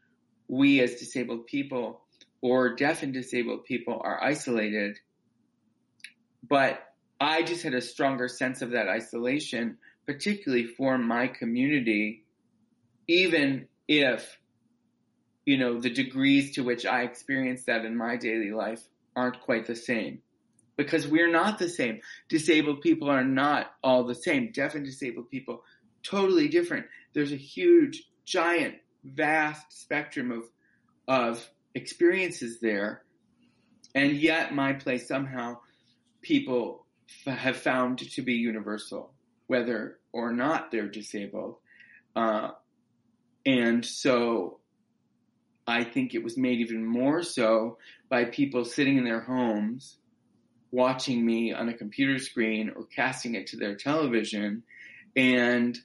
we 0.48 0.82
as 0.82 0.96
disabled 0.96 1.46
people 1.46 2.02
or 2.42 2.74
deaf 2.74 3.04
and 3.04 3.14
disabled 3.14 3.64
people 3.66 4.02
are 4.04 4.24
isolated. 4.24 4.98
But 6.42 6.89
I 7.20 7.44
just 7.44 7.64
had 7.64 7.74
a 7.74 7.82
stronger 7.82 8.28
sense 8.28 8.62
of 8.62 8.72
that 8.72 8.88
isolation, 8.88 9.78
particularly 10.06 10.66
for 10.66 10.98
my 10.98 11.28
community, 11.28 12.24
even 13.08 13.68
if, 13.88 14.38
you 15.46 15.58
know, 15.58 15.80
the 15.80 15.90
degrees 15.90 16.56
to 16.56 16.64
which 16.64 16.86
I 16.86 17.04
experience 17.04 17.66
that 17.66 17.84
in 17.84 17.98
my 17.98 18.16
daily 18.16 18.52
life 18.52 18.82
aren't 19.16 19.42
quite 19.42 19.66
the 19.66 19.76
same. 19.76 20.22
Because 20.78 21.06
we're 21.06 21.32
not 21.32 21.60
the 21.60 21.68
same. 21.68 22.00
Disabled 22.30 22.82
people 22.82 23.10
are 23.10 23.26
not 23.26 23.74
all 23.84 24.06
the 24.06 24.16
same. 24.16 24.52
Deaf 24.54 24.76
and 24.76 24.86
disabled 24.86 25.30
people, 25.30 25.64
totally 26.04 26.48
different. 26.48 26.86
There's 27.14 27.34
a 27.34 27.38
huge, 27.38 28.04
giant, 28.24 28.76
vast 29.04 29.74
spectrum 29.74 30.32
of, 30.32 30.44
of 31.06 31.50
experiences 31.76 32.60
there. 32.62 33.04
And 33.94 34.14
yet 34.14 34.54
my 34.54 34.74
place 34.74 35.08
somehow 35.08 35.58
people 36.22 36.86
have 37.26 37.58
found 37.58 38.00
to 38.00 38.22
be 38.22 38.34
universal, 38.34 39.14
whether 39.48 40.00
or 40.12 40.32
not 40.32 40.72
they're 40.72 40.88
disabled. 40.88 41.58
Uh, 42.16 42.52
and 43.46 43.86
so 43.86 44.60
I 45.68 45.84
think 45.84 46.14
it 46.14 46.24
was 46.24 46.38
made 46.38 46.60
even 46.60 46.86
more 46.86 47.24
so 47.24 47.78
by 48.10 48.26
people 48.26 48.66
sitting 48.66 48.98
in 48.98 49.04
their 49.04 49.22
homes 49.22 49.98
watching 50.72 51.26
me 51.26 51.54
on 51.54 51.70
a 51.70 51.74
computer 51.74 52.20
screen 52.20 52.72
or 52.76 52.86
casting 52.86 53.36
it 53.36 53.48
to 53.48 53.58
their 53.58 53.76
television 53.76 54.64
and 55.16 55.78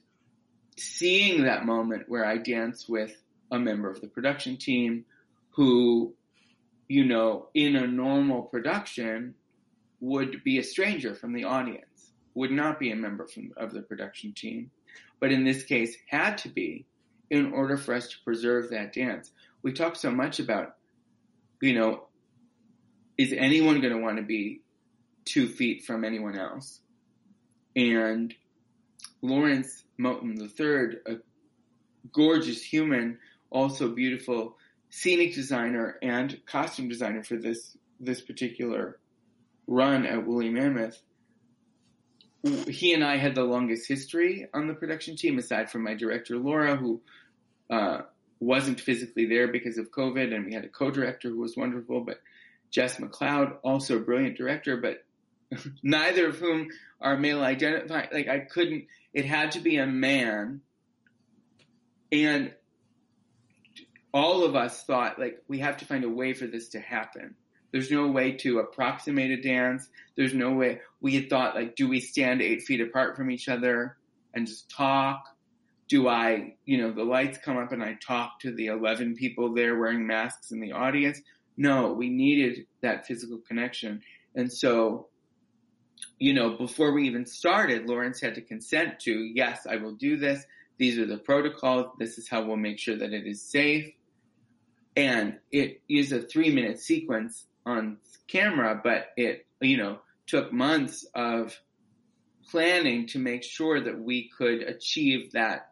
seeing 0.77 1.43
that 1.43 1.65
moment 1.65 2.03
where 2.07 2.25
I 2.25 2.37
dance 2.37 2.87
with 2.87 3.15
a 3.51 3.59
member 3.59 3.89
of 3.89 4.01
the 4.01 4.07
production 4.07 4.57
team 4.57 5.05
who, 5.51 6.13
you 6.87 7.05
know, 7.05 7.47
in 7.53 7.75
a 7.75 7.87
normal 7.87 8.43
production 8.43 9.35
would 10.05 10.43
be 10.43 10.59
a 10.59 10.63
stranger 10.63 11.15
from 11.15 11.33
the 11.33 11.43
audience, 11.43 12.11
would 12.35 12.51
not 12.51 12.79
be 12.79 12.91
a 12.91 12.95
member 12.95 13.25
from, 13.25 13.51
of 13.57 13.73
the 13.73 13.81
production 13.81 14.33
team, 14.33 14.69
but 15.19 15.31
in 15.31 15.43
this 15.43 15.63
case 15.63 15.97
had 16.07 16.37
to 16.37 16.49
be 16.49 16.85
in 17.31 17.51
order 17.51 17.75
for 17.75 17.95
us 17.95 18.07
to 18.09 18.17
preserve 18.23 18.69
that 18.69 18.93
dance. 18.93 19.31
We 19.63 19.73
talk 19.73 19.95
so 19.95 20.11
much 20.11 20.39
about, 20.39 20.75
you 21.59 21.73
know, 21.73 22.03
is 23.17 23.33
anyone 23.35 23.81
going 23.81 23.93
to 23.93 23.99
want 23.99 24.17
to 24.17 24.23
be 24.23 24.61
two 25.25 25.47
feet 25.47 25.85
from 25.85 26.03
anyone 26.03 26.37
else? 26.37 26.81
And 27.75 28.33
Lawrence 29.23 29.85
Moten 29.99 30.39
III, 30.39 31.15
a 31.15 31.19
gorgeous 32.13 32.61
human, 32.61 33.17
also 33.49 33.89
beautiful 33.89 34.55
scenic 34.91 35.33
designer 35.33 35.97
and 36.03 36.39
costume 36.45 36.89
designer 36.89 37.23
for 37.23 37.37
this 37.37 37.75
this 37.99 38.21
particular 38.21 38.99
run 39.67 40.05
at 40.05 40.25
Woolly 40.25 40.49
Mammoth, 40.49 41.01
he 42.67 42.93
and 42.93 43.03
I 43.03 43.17
had 43.17 43.35
the 43.35 43.43
longest 43.43 43.87
history 43.87 44.47
on 44.53 44.67
the 44.67 44.73
production 44.73 45.15
team, 45.15 45.37
aside 45.37 45.71
from 45.71 45.83
my 45.83 45.95
director 45.95 46.37
Laura, 46.37 46.75
who 46.75 47.01
uh, 47.69 48.01
wasn't 48.39 48.79
physically 48.79 49.25
there 49.25 49.47
because 49.47 49.77
of 49.77 49.91
COVID, 49.91 50.33
and 50.33 50.45
we 50.45 50.53
had 50.53 50.65
a 50.65 50.69
co-director 50.69 51.29
who 51.29 51.39
was 51.39 51.57
wonderful, 51.57 52.01
but 52.01 52.19
Jess 52.69 52.97
McLeod, 52.97 53.57
also 53.63 53.97
a 53.97 54.01
brilliant 54.01 54.37
director, 54.37 54.77
but 54.77 55.03
neither 55.83 56.27
of 56.27 56.37
whom 56.37 56.69
are 57.01 57.17
male 57.17 57.41
identified. 57.41 58.09
Like 58.11 58.27
I 58.27 58.39
couldn't. 58.39 58.85
It 59.13 59.25
had 59.25 59.51
to 59.53 59.59
be 59.59 59.77
a 59.77 59.87
man, 59.87 60.61
and 62.11 62.53
all 64.13 64.43
of 64.43 64.55
us 64.55 64.83
thought 64.83 65.19
like 65.19 65.43
we 65.47 65.59
have 65.59 65.77
to 65.77 65.85
find 65.85 66.03
a 66.03 66.09
way 66.09 66.33
for 66.33 66.47
this 66.47 66.69
to 66.69 66.79
happen. 66.79 67.35
There's 67.75 67.91
no 67.91 68.07
way 68.07 68.31
to 68.31 68.59
approximate 68.59 69.31
a 69.31 69.41
dance. 69.41 69.89
There's 70.15 70.33
no 70.33 70.53
way. 70.53 70.79
We 71.01 71.13
had 71.15 71.29
thought, 71.29 71.55
like, 71.55 71.75
do 71.75 71.89
we 71.89 71.99
stand 71.99 72.41
eight 72.41 72.61
feet 72.61 72.79
apart 72.79 73.17
from 73.17 73.29
each 73.29 73.49
other 73.49 73.97
and 74.33 74.47
just 74.47 74.71
talk? 74.71 75.25
Do 75.89 76.07
I, 76.07 76.55
you 76.63 76.77
know, 76.77 76.93
the 76.93 77.03
lights 77.03 77.37
come 77.37 77.57
up 77.57 77.73
and 77.73 77.83
I 77.83 77.95
talk 77.95 78.39
to 78.43 78.55
the 78.55 78.67
11 78.67 79.15
people 79.15 79.53
there 79.53 79.77
wearing 79.77 80.07
masks 80.07 80.51
in 80.51 80.61
the 80.61 80.71
audience? 80.71 81.19
No, 81.57 81.91
we 81.91 82.07
needed 82.07 82.65
that 82.79 83.07
physical 83.07 83.39
connection. 83.45 84.01
And 84.35 84.49
so, 84.49 85.09
you 86.17 86.33
know, 86.33 86.51
before 86.51 86.93
we 86.93 87.05
even 87.07 87.25
started, 87.25 87.87
Lawrence 87.87 88.21
had 88.21 88.35
to 88.35 88.41
consent 88.41 89.01
to, 89.01 89.11
yes, 89.11 89.67
I 89.69 89.75
will 89.75 89.95
do 89.95 90.15
this. 90.15 90.45
These 90.77 90.97
are 90.97 91.05
the 91.05 91.17
protocols. 91.17 91.87
This 91.99 92.17
is 92.17 92.29
how 92.29 92.45
we'll 92.45 92.55
make 92.55 92.79
sure 92.79 92.95
that 92.95 93.11
it 93.11 93.27
is 93.27 93.41
safe. 93.41 93.91
And 94.95 95.39
it 95.51 95.81
is 95.89 96.13
a 96.13 96.21
three 96.21 96.55
minute 96.55 96.79
sequence 96.79 97.47
on 97.65 97.97
camera, 98.27 98.79
but 98.83 99.07
it, 99.17 99.45
you 99.59 99.77
know, 99.77 99.99
took 100.27 100.51
months 100.51 101.05
of 101.15 101.59
planning 102.49 103.07
to 103.07 103.19
make 103.19 103.43
sure 103.43 103.81
that 103.81 103.99
we 103.99 104.29
could 104.29 104.61
achieve 104.61 105.31
that 105.31 105.71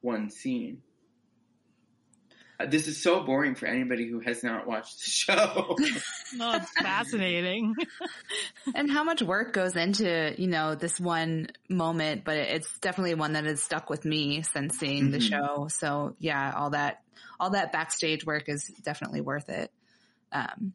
one 0.00 0.30
scene. 0.30 0.82
Uh, 2.58 2.66
this 2.66 2.86
is 2.86 3.02
so 3.02 3.20
boring 3.22 3.54
for 3.54 3.66
anybody 3.66 4.08
who 4.08 4.20
has 4.20 4.42
not 4.42 4.66
watched 4.66 5.04
the 5.04 5.10
show. 5.10 5.76
no, 6.34 6.54
it's 6.54 6.70
fascinating. 6.70 7.74
and 8.74 8.90
how 8.90 9.04
much 9.04 9.20
work 9.20 9.52
goes 9.52 9.76
into, 9.76 10.34
you 10.38 10.46
know, 10.46 10.74
this 10.74 10.98
one 10.98 11.48
moment, 11.68 12.24
but 12.24 12.36
it's 12.36 12.78
definitely 12.78 13.14
one 13.14 13.34
that 13.34 13.44
has 13.44 13.62
stuck 13.62 13.90
with 13.90 14.04
me 14.04 14.42
since 14.42 14.78
seeing 14.78 15.04
mm-hmm. 15.04 15.12
the 15.12 15.20
show. 15.20 15.68
So 15.70 16.16
yeah, 16.18 16.54
all 16.56 16.70
that, 16.70 17.02
all 17.38 17.50
that 17.50 17.72
backstage 17.72 18.24
work 18.24 18.48
is 18.48 18.64
definitely 18.82 19.20
worth 19.20 19.50
it. 19.50 19.70
Um, 20.32 20.72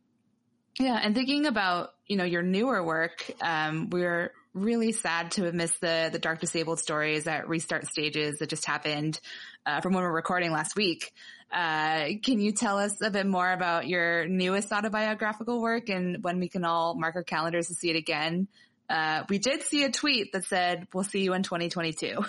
yeah, 0.80 1.00
and 1.02 1.14
thinking 1.16 1.46
about 1.46 1.94
you 2.08 2.18
know 2.18 2.24
your 2.24 2.44
newer 2.44 2.84
work, 2.84 3.30
um, 3.42 3.90
we're 3.90 4.32
really 4.54 4.92
sad 4.92 5.32
to 5.32 5.44
have 5.44 5.54
missed 5.54 5.80
the 5.82 6.10
the 6.12 6.20
dark 6.20 6.40
disabled 6.40 6.80
stories 6.80 7.28
at 7.28 7.48
restart 7.48 7.88
stages 7.88 8.40
that 8.40 8.50
just 8.50 8.66
happened 8.66 9.20
uh, 9.66 9.82
from 9.82 9.94
when 9.94 10.04
we 10.04 10.08
are 10.08 10.14
recording 10.14 10.52
last 10.52 10.76
week. 10.76 11.12
Uh, 11.52 12.08
can 12.24 12.40
you 12.40 12.54
tell 12.54 12.78
us 12.78 13.02
a 13.02 13.10
bit 13.10 13.28
more 13.28 13.52
about 13.52 13.88
your 13.88 14.26
newest 14.26 14.72
autobiographical 14.72 15.62
work 15.62 15.90
and 15.90 16.24
when 16.24 16.40
we 16.40 16.48
can 16.48 16.64
all 16.64 16.96
mark 16.96 17.16
our 17.16 17.24
calendars 17.24 17.68
to 17.68 17.74
see 17.74 17.90
it 17.90 17.98
again? 17.98 18.48
Uh, 18.90 19.24
we 19.30 19.38
did 19.38 19.64
see 19.64 19.84
a 19.84 19.92
tweet 19.92 20.32
that 20.34 20.46
said, 20.46 20.88
"We'll 20.94 21.04
see 21.04 21.24
you 21.24 21.34
in 21.34 21.44
2022." 21.44 22.24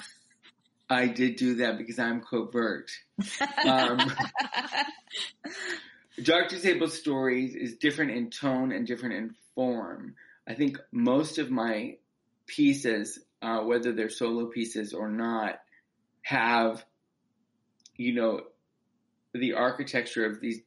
I 0.88 1.07
did 1.07 1.36
do 1.36 1.57
that 1.57 1.78
because 1.78 1.99
I'm 1.99 2.20
covert. 2.20 2.90
Um, 3.64 4.12
Dark 6.23 6.49
Disabled 6.49 6.93
Stories 6.93 7.55
is 7.55 7.77
different 7.77 8.12
in 8.12 8.31
tone 8.31 8.73
and 8.73 8.87
different 8.87 9.14
in 9.14 9.35
form. 9.55 10.14
I 10.47 10.55
think 10.55 10.79
most 10.91 11.39
of 11.39 11.51
my 11.51 11.97
pieces, 12.47 13.18
uh, 13.41 13.61
whether 13.61 13.93
they're 13.93 14.11
solo 14.11 14.47
pieces 14.47 14.93
or 14.93 15.09
not, 15.09 15.61
have, 16.23 16.85
you 17.97 18.14
know, 18.14 18.43
the 19.35 19.55
architecture 19.55 20.27
of 20.27 20.41
these 20.41 20.61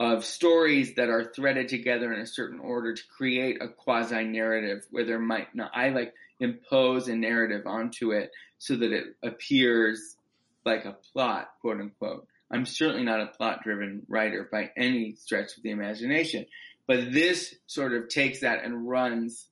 of 0.00 0.24
stories 0.24 0.94
that 0.94 1.08
are 1.08 1.24
threaded 1.24 1.68
together 1.68 2.12
in 2.12 2.20
a 2.20 2.26
certain 2.26 2.60
order 2.60 2.94
to 2.94 3.02
create 3.16 3.60
a 3.60 3.66
quasi 3.66 4.22
narrative 4.22 4.86
where 4.92 5.04
there 5.04 5.18
might 5.18 5.52
not 5.56 5.72
I 5.74 5.88
like 5.88 6.14
impose 6.38 7.08
a 7.08 7.16
narrative 7.16 7.66
onto 7.66 8.12
it 8.12 8.30
so 8.58 8.76
that 8.76 8.92
it 8.92 9.16
appears 9.24 10.16
like 10.64 10.84
a 10.84 10.96
plot, 11.12 11.50
quote 11.60 11.80
unquote. 11.80 12.28
I'm 12.50 12.64
certainly 12.66 13.04
not 13.04 13.20
a 13.20 13.26
plot 13.26 13.62
driven 13.62 14.02
writer 14.08 14.48
by 14.50 14.70
any 14.76 15.14
stretch 15.14 15.56
of 15.56 15.62
the 15.62 15.70
imagination, 15.70 16.46
but 16.86 17.12
this 17.12 17.54
sort 17.66 17.92
of 17.92 18.08
takes 18.08 18.40
that 18.40 18.64
and 18.64 18.88
runs 18.88 19.46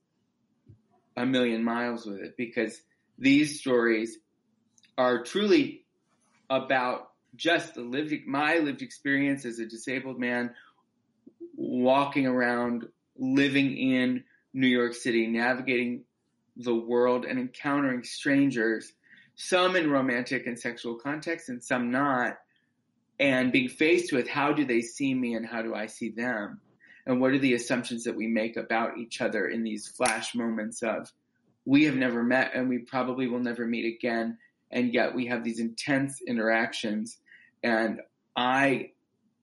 a 1.15 1.25
million 1.25 1.63
miles 1.63 2.05
with 2.05 2.19
it 2.19 2.37
because 2.37 2.79
these 3.17 3.59
stories 3.59 4.17
are 4.97 5.23
truly 5.23 5.83
about 6.49 7.11
just 7.35 7.75
the 7.75 7.81
lived, 7.81 8.13
my 8.25 8.57
lived 8.57 8.81
experience 8.81 9.45
as 9.45 9.59
a 9.59 9.65
disabled 9.65 10.19
man 10.19 10.51
walking 11.55 12.25
around, 12.25 12.87
living 13.17 13.77
in 13.77 14.23
New 14.53 14.67
York 14.67 14.93
City, 14.93 15.27
navigating 15.27 16.03
the 16.55 16.75
world 16.75 17.25
and 17.25 17.39
encountering 17.39 18.03
strangers, 18.03 18.91
some 19.35 19.75
in 19.75 19.89
romantic 19.89 20.47
and 20.47 20.57
sexual 20.57 20.95
contexts 20.95 21.49
and 21.49 21.63
some 21.63 21.91
not, 21.91 22.37
and 23.19 23.51
being 23.51 23.69
faced 23.69 24.13
with 24.13 24.27
how 24.27 24.53
do 24.53 24.65
they 24.65 24.81
see 24.81 25.13
me 25.13 25.33
and 25.33 25.45
how 25.45 25.61
do 25.61 25.73
I 25.73 25.87
see 25.87 26.09
them? 26.09 26.61
And 27.05 27.21
what 27.21 27.31
are 27.31 27.39
the 27.39 27.53
assumptions 27.53 28.03
that 28.03 28.15
we 28.15 28.27
make 28.27 28.57
about 28.57 28.97
each 28.97 29.21
other 29.21 29.47
in 29.47 29.63
these 29.63 29.87
flash 29.87 30.35
moments 30.35 30.83
of 30.83 31.11
we 31.65 31.85
have 31.85 31.95
never 31.95 32.23
met 32.23 32.51
and 32.53 32.69
we 32.69 32.79
probably 32.79 33.27
will 33.27 33.39
never 33.39 33.65
meet 33.65 33.95
again. 33.97 34.37
And 34.71 34.93
yet 34.93 35.15
we 35.15 35.27
have 35.27 35.43
these 35.43 35.59
intense 35.59 36.21
interactions 36.21 37.17
and 37.63 38.01
I, 38.35 38.91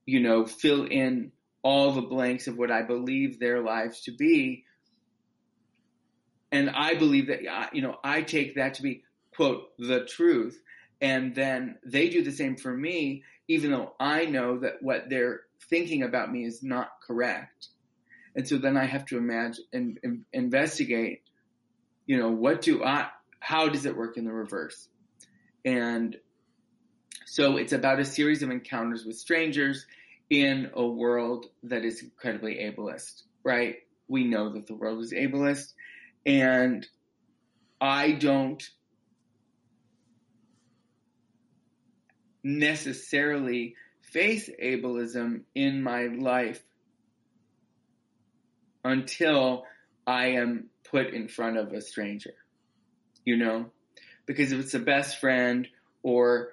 you 0.07 0.21
know, 0.21 0.47
fill 0.47 0.87
in 0.87 1.33
all 1.63 1.93
the 1.93 2.03
blanks 2.03 2.47
of 2.47 2.57
what 2.57 2.71
I 2.71 2.83
believe 2.83 3.39
their 3.39 3.61
lives 3.61 4.03
to 4.03 4.13
be. 4.13 4.65
And 6.53 6.71
I 6.71 6.95
believe 6.95 7.29
that, 7.29 7.75
you 7.75 7.83
know, 7.83 7.97
I 8.05 8.23
take 8.23 8.55
that 8.55 8.75
to 8.75 8.83
be, 8.83 9.03
quote, 9.35 9.77
the 9.79 10.05
truth. 10.05 10.61
And 11.01 11.35
then 11.35 11.77
they 11.85 12.09
do 12.09 12.23
the 12.23 12.31
same 12.31 12.57
for 12.57 12.73
me, 12.73 13.25
even 13.49 13.71
though 13.71 13.93
I 14.01 14.27
know 14.27 14.59
that 14.59 14.83
what 14.83 15.09
they're 15.09 15.41
thinking 15.69 16.03
about 16.03 16.33
me 16.33 16.45
is 16.45 16.63
not 16.63 16.89
correct. 17.07 17.69
And 18.35 18.49
so 18.49 18.59
then 18.59 18.77
I 18.77 18.85
have 18.85 19.05
to 19.07 19.19
imagine 19.19 19.65
and, 19.73 19.99
and 20.03 20.25
investigate, 20.33 21.23
you 22.07 22.19
know, 22.19 22.31
what 22.31 22.63
do 22.63 22.83
I, 22.83 23.09
how 23.41 23.69
does 23.69 23.87
it 23.87 23.97
work 23.97 24.17
in 24.17 24.25
the 24.25 24.33
reverse? 24.33 24.89
And 25.65 26.17
so 27.27 27.57
it's 27.57 27.73
about 27.73 28.01
a 28.01 28.05
series 28.05 28.43
of 28.43 28.51
encounters 28.51 29.05
with 29.05 29.17
strangers 29.17 29.87
in 30.31 30.71
a 30.75 30.87
world 30.87 31.47
that 31.65 31.85
is 31.85 32.03
incredibly 32.03 32.57
ableist, 32.57 33.23
right? 33.43 33.77
We 34.09 34.25
know 34.25 34.51
that 34.51 34.67
the 34.67 34.75
world 34.75 35.03
is 35.03 35.13
ableist 35.13 35.73
and 36.27 36.87
I 37.81 38.13
don't 38.13 38.63
necessarily 42.45 43.75
face 44.03 44.49
ableism 44.63 45.41
in 45.55 45.83
my 45.83 46.07
life 46.07 46.63
until 48.85 49.65
I 50.07 50.27
am 50.27 50.67
put 50.85 51.09
in 51.09 51.27
front 51.27 51.57
of 51.57 51.73
a 51.73 51.81
stranger, 51.81 52.35
you 53.25 53.37
know? 53.37 53.73
Because 54.27 54.53
if 54.53 54.61
it's 54.61 54.75
a 54.75 54.79
best 54.79 55.19
friend 55.19 55.67
or 56.03 56.51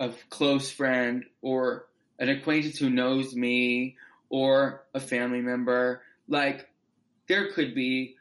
a 0.00 0.10
close 0.30 0.70
friend 0.70 1.24
or 1.42 1.86
an 2.18 2.28
acquaintance 2.28 2.78
who 2.78 2.90
knows 2.90 3.34
me 3.34 3.96
or 4.28 4.84
a 4.94 5.00
family 5.00 5.40
member. 5.40 6.02
Like 6.28 6.68
there 7.28 7.52
could 7.52 7.74
be 7.74 8.16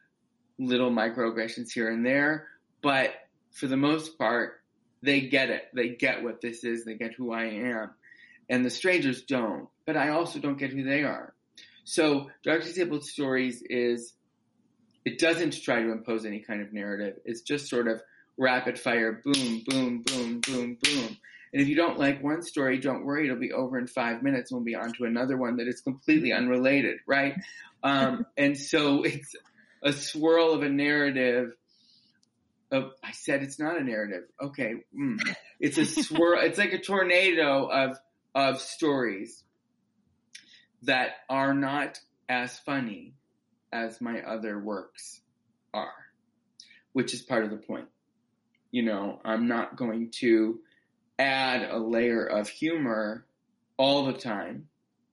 little 0.57 0.91
microaggressions 0.91 1.72
here 1.72 1.89
and 1.89 2.05
there, 2.05 2.47
but 2.82 3.13
for 3.51 3.68
the 3.68 3.78
most 3.78 4.18
part, 4.18 4.61
they 5.06 5.22
get 5.22 5.49
it. 5.49 5.64
They 5.74 5.89
get 5.89 6.24
what 6.24 6.41
this 6.41 6.64
is. 6.64 6.86
They 6.86 6.95
get 6.95 7.14
who 7.14 7.32
I 7.34 7.45
am. 7.45 7.91
And 8.49 8.66
the 8.66 8.70
strangers 8.70 9.24
don't, 9.24 9.68
but 9.86 9.97
I 9.97 10.10
also 10.10 10.39
don't 10.39 10.58
get 10.58 10.72
who 10.72 10.84
they 10.84 11.03
are. 11.03 11.34
So 11.84 12.30
Dark 12.43 12.64
Disabled 12.64 13.06
Stories 13.06 13.64
is, 13.70 14.14
it 15.03 15.20
doesn't 15.20 15.62
try 15.62 15.82
to 15.82 15.91
impose 15.91 16.26
any 16.26 16.39
kind 16.39 16.62
of 16.62 16.74
narrative. 16.74 17.18
It's 17.26 17.41
just 17.41 17.70
sort 17.70 17.88
of 17.88 18.01
rapid 18.38 18.78
fire, 18.80 19.22
boom, 19.24 19.64
boom, 19.66 20.03
boom, 20.03 20.41
boom, 20.41 20.78
boom. 20.82 21.18
And 21.53 21.62
if 21.62 21.68
you 21.68 21.76
don't 21.76 21.97
like 21.97 22.22
one 22.22 22.41
story, 22.41 22.80
don't 22.80 23.06
worry, 23.06 23.26
it'll 23.26 23.39
be 23.39 23.53
over 23.53 23.78
in 23.78 23.88
five 23.88 24.22
minutes 24.22 24.51
and 24.51 24.60
we'll 24.60 24.66
be 24.66 24.76
on 24.76 24.91
to 24.93 25.06
another 25.06 25.38
one 25.38 25.58
that 25.58 25.68
is 25.68 25.80
completely 25.82 26.34
unrelated, 26.34 26.97
right? 27.08 27.36
Um, 27.82 28.26
and 28.38 28.58
so 28.58 29.03
it's 29.03 29.36
a 29.82 29.93
swirl 29.93 30.53
of 30.53 30.64
a 30.64 30.70
narrative 30.70 31.53
of, 32.76 32.91
I 33.03 33.11
said 33.11 33.41
it's 33.41 33.59
not 33.59 33.80
a 33.80 33.84
narrative. 33.84 34.23
Okay. 34.41 34.76
Mm. 34.97 35.19
It's 35.59 35.78
a 35.78 35.86
swirl. 35.86 36.39
it's 36.43 36.57
like 36.57 36.73
a 36.73 36.82
tornado 36.82 37.65
of, 37.65 37.97
of 38.34 38.61
stories 38.61 39.43
that 40.84 41.11
are 41.30 41.53
not 41.53 41.99
as 42.30 42.59
funny 42.59 43.13
as 43.71 44.01
my 44.01 44.21
other 44.21 44.59
works 44.59 45.21
are, 45.73 45.93
which 46.93 47.13
is 47.13 47.21
part 47.21 47.43
of 47.43 47.51
the 47.51 47.57
point. 47.57 47.88
You 48.71 48.84
know, 48.84 49.19
I'm 49.23 49.47
not 49.47 49.78
going 49.78 50.11
to 50.19 50.59
add 51.17 51.69
a 51.69 51.78
layer 51.78 52.26
of 52.26 52.49
humor 52.49 53.26
all 53.78 54.05
the 54.05 54.13
time. 54.13 54.67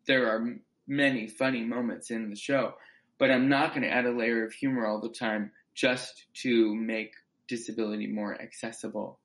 There 0.06 0.28
are 0.28 0.56
many 0.86 1.28
funny 1.28 1.64
moments 1.64 2.10
in 2.10 2.30
the 2.30 2.36
show, 2.36 2.74
but 3.18 3.30
I'm 3.30 3.48
not 3.48 3.70
going 3.70 3.82
to 3.82 3.92
add 3.92 4.06
a 4.06 4.10
layer 4.10 4.44
of 4.44 4.52
humor 4.52 4.86
all 4.86 5.00
the 5.00 5.08
time 5.08 5.52
just 5.74 6.26
to 6.42 6.74
make 6.74 7.12
disability 7.52 8.06
more 8.06 8.40
accessible 8.40 9.18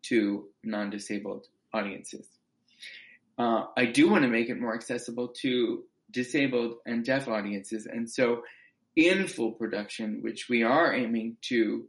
to 0.00 0.46
non-disabled 0.64 1.48
audiences. 1.74 2.26
Uh, 3.36 3.66
I 3.76 3.84
do 3.84 4.08
want 4.08 4.22
to 4.22 4.28
make 4.28 4.48
it 4.48 4.58
more 4.58 4.74
accessible 4.74 5.28
to 5.42 5.84
disabled 6.10 6.76
and 6.86 7.04
deaf 7.04 7.28
audiences, 7.28 7.84
and 7.84 8.10
so 8.10 8.42
in 8.96 9.26
full 9.26 9.52
production, 9.52 10.20
which 10.22 10.48
we 10.48 10.62
are 10.62 10.94
aiming 10.94 11.36
to 11.42 11.84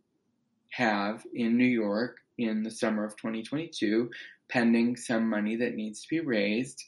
have 0.71 1.25
in 1.33 1.57
New 1.57 1.73
York 1.85 2.17
in 2.37 2.63
the 2.63 2.71
summer 2.71 3.05
of 3.05 3.15
2022, 3.15 4.09
pending 4.49 4.97
some 4.97 5.29
money 5.29 5.55
that 5.55 5.75
needs 5.75 6.01
to 6.01 6.07
be 6.09 6.19
raised. 6.19 6.83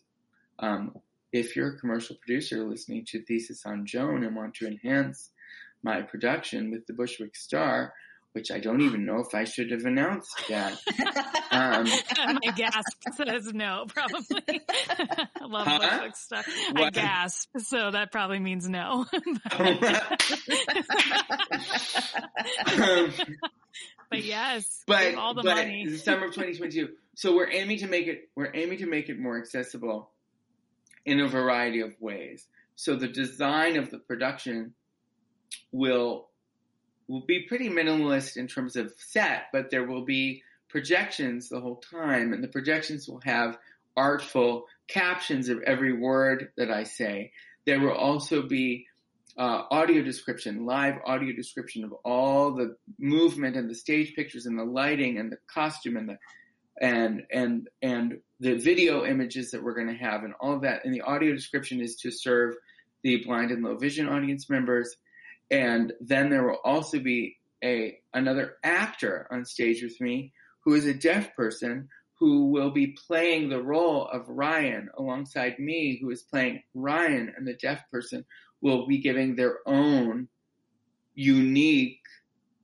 Um, 0.59 0.97
if 1.31 1.55
you're 1.55 1.75
a 1.75 1.79
commercial 1.79 2.17
producer 2.17 2.67
listening 2.67 3.05
to 3.05 3.23
Thesis 3.23 3.65
on 3.65 3.85
Joan 3.85 4.25
and 4.25 4.35
want 4.35 4.53
to 4.55 4.67
enhance 4.67 5.29
my 5.81 6.01
production 6.01 6.71
with 6.71 6.85
the 6.85 6.93
Bushwick 6.93 7.35
Star, 7.35 7.93
which 8.33 8.49
I 8.51 8.59
don't 8.59 8.81
even 8.81 9.05
know 9.05 9.19
if 9.19 9.35
I 9.35 9.43
should 9.43 9.71
have 9.71 9.85
announced 9.85 10.43
that. 10.49 10.77
Um, 11.53 11.83
My 11.83 12.53
gasp 12.55 12.97
says 13.13 13.53
no, 13.53 13.85
probably. 13.89 14.61
I 14.89 15.27
love 15.45 15.67
huh? 15.67 16.11
Star. 16.13 16.41
What? 16.71 16.83
I 16.83 16.89
gasp, 16.91 17.49
so 17.57 17.91
that 17.91 18.13
probably 18.13 18.39
means 18.39 18.69
no. 18.69 19.05
um, 19.51 19.79
but 24.09 24.23
yes, 24.23 24.83
but 24.87 25.15
all 25.15 25.33
the 25.33 25.41
but 25.43 25.57
money. 25.57 25.87
The 25.89 25.97
summer 25.97 26.27
of 26.27 26.33
2022. 26.33 26.93
So 27.15 27.35
we're 27.35 27.51
aiming 27.51 27.79
to 27.79 27.87
make 27.87 28.07
it. 28.07 28.29
We're 28.33 28.55
aiming 28.55 28.77
to 28.77 28.85
make 28.85 29.09
it 29.09 29.19
more 29.19 29.37
accessible 29.37 30.09
in 31.05 31.19
a 31.19 31.27
variety 31.27 31.81
of 31.81 31.93
ways. 31.99 32.47
So 32.77 32.95
the 32.95 33.09
design 33.09 33.75
of 33.75 33.91
the 33.91 33.99
production 33.99 34.73
will 35.73 36.29
will 37.11 37.25
be 37.25 37.41
pretty 37.41 37.69
minimalist 37.69 38.37
in 38.37 38.47
terms 38.47 38.77
of 38.77 38.93
set, 38.97 39.47
but 39.51 39.69
there 39.69 39.85
will 39.85 40.05
be 40.05 40.41
projections 40.69 41.49
the 41.49 41.59
whole 41.59 41.83
time, 41.91 42.31
and 42.31 42.41
the 42.41 42.47
projections 42.47 43.05
will 43.05 43.19
have 43.25 43.57
artful 43.97 44.65
captions 44.87 45.49
of 45.49 45.61
every 45.63 45.91
word 45.91 46.53
that 46.55 46.71
I 46.71 46.83
say. 46.85 47.33
There 47.65 47.81
will 47.81 47.91
also 47.91 48.43
be 48.43 48.87
uh, 49.37 49.63
audio 49.69 50.01
description, 50.01 50.65
live 50.65 50.95
audio 51.05 51.35
description 51.35 51.83
of 51.83 51.91
all 52.05 52.53
the 52.53 52.77
movement 52.97 53.57
and 53.57 53.69
the 53.69 53.75
stage 53.75 54.15
pictures 54.15 54.45
and 54.45 54.57
the 54.57 54.63
lighting 54.63 55.17
and 55.17 55.29
the 55.29 55.37
costume 55.53 55.97
and 55.97 56.07
the 56.07 56.17
and 56.81 57.23
and 57.29 57.67
and 57.81 58.19
the 58.39 58.55
video 58.55 59.05
images 59.05 59.51
that 59.51 59.61
we're 59.61 59.75
going 59.75 59.87
to 59.87 59.93
have 59.93 60.23
and 60.23 60.33
all 60.39 60.53
of 60.53 60.61
that. 60.61 60.85
And 60.85 60.93
the 60.93 61.01
audio 61.01 61.33
description 61.33 61.81
is 61.81 61.97
to 61.97 62.11
serve 62.11 62.55
the 63.03 63.23
blind 63.25 63.51
and 63.51 63.63
low 63.63 63.75
vision 63.75 64.07
audience 64.07 64.49
members. 64.49 64.95
And 65.51 65.93
then 65.99 66.29
there 66.29 66.47
will 66.47 66.59
also 66.63 66.99
be 66.99 67.37
a 67.63 67.99
another 68.13 68.55
actor 68.63 69.27
on 69.29 69.45
stage 69.45 69.83
with 69.83 69.99
me 70.01 70.33
who 70.63 70.73
is 70.73 70.85
a 70.85 70.93
deaf 70.93 71.35
person 71.35 71.89
who 72.19 72.51
will 72.51 72.69
be 72.69 72.95
playing 73.07 73.49
the 73.49 73.61
role 73.61 74.07
of 74.07 74.29
Ryan 74.29 74.89
alongside 74.95 75.57
me, 75.57 75.97
who 75.99 76.11
is 76.11 76.21
playing 76.21 76.61
Ryan, 76.75 77.33
and 77.35 77.47
the 77.47 77.55
deaf 77.55 77.81
person 77.91 78.25
will 78.61 78.85
be 78.85 78.99
giving 78.99 79.35
their 79.35 79.57
own 79.65 80.27
unique 81.15 81.99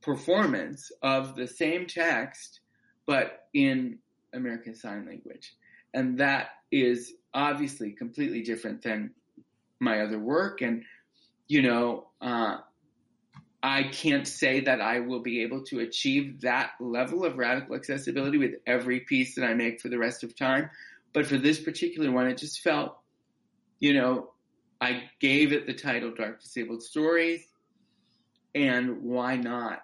performance 0.01 0.91
of 1.01 1.35
the 1.35 1.47
same 1.47 1.87
text, 1.87 2.59
but 3.07 3.47
in 3.53 3.97
American 4.31 4.75
Sign 4.75 5.07
Language. 5.07 5.53
And 5.91 6.19
that 6.19 6.49
is 6.71 7.13
obviously 7.33 7.91
completely 7.91 8.43
different 8.43 8.83
than 8.83 9.15
my 9.79 10.01
other 10.01 10.19
work. 10.19 10.61
And, 10.61 10.83
you 11.47 11.63
know, 11.63 12.09
uh, 12.21 12.57
I 13.61 13.83
can't 13.83 14.27
say 14.27 14.61
that 14.61 14.81
I 14.81 14.99
will 14.99 15.21
be 15.21 15.41
able 15.41 15.63
to 15.65 15.79
achieve 15.79 16.41
that 16.41 16.71
level 16.79 17.25
of 17.25 17.37
radical 17.37 17.75
accessibility 17.75 18.37
with 18.37 18.55
every 18.67 18.99
piece 18.99 19.35
that 19.35 19.45
I 19.45 19.53
make 19.55 19.81
for 19.81 19.89
the 19.89 19.97
rest 19.97 20.23
of 20.23 20.35
time. 20.35 20.69
But 21.13 21.25
for 21.25 21.37
this 21.37 21.59
particular 21.59 22.11
one, 22.11 22.27
it 22.27 22.37
just 22.37 22.61
felt, 22.61 22.97
you 23.79 23.93
know, 23.93 24.31
I 24.79 25.03
gave 25.19 25.53
it 25.53 25.65
the 25.65 25.73
title 25.73 26.13
Dark 26.15 26.41
Disabled 26.41 26.83
Stories. 26.83 27.43
And 28.53 29.01
why 29.01 29.37
not? 29.37 29.81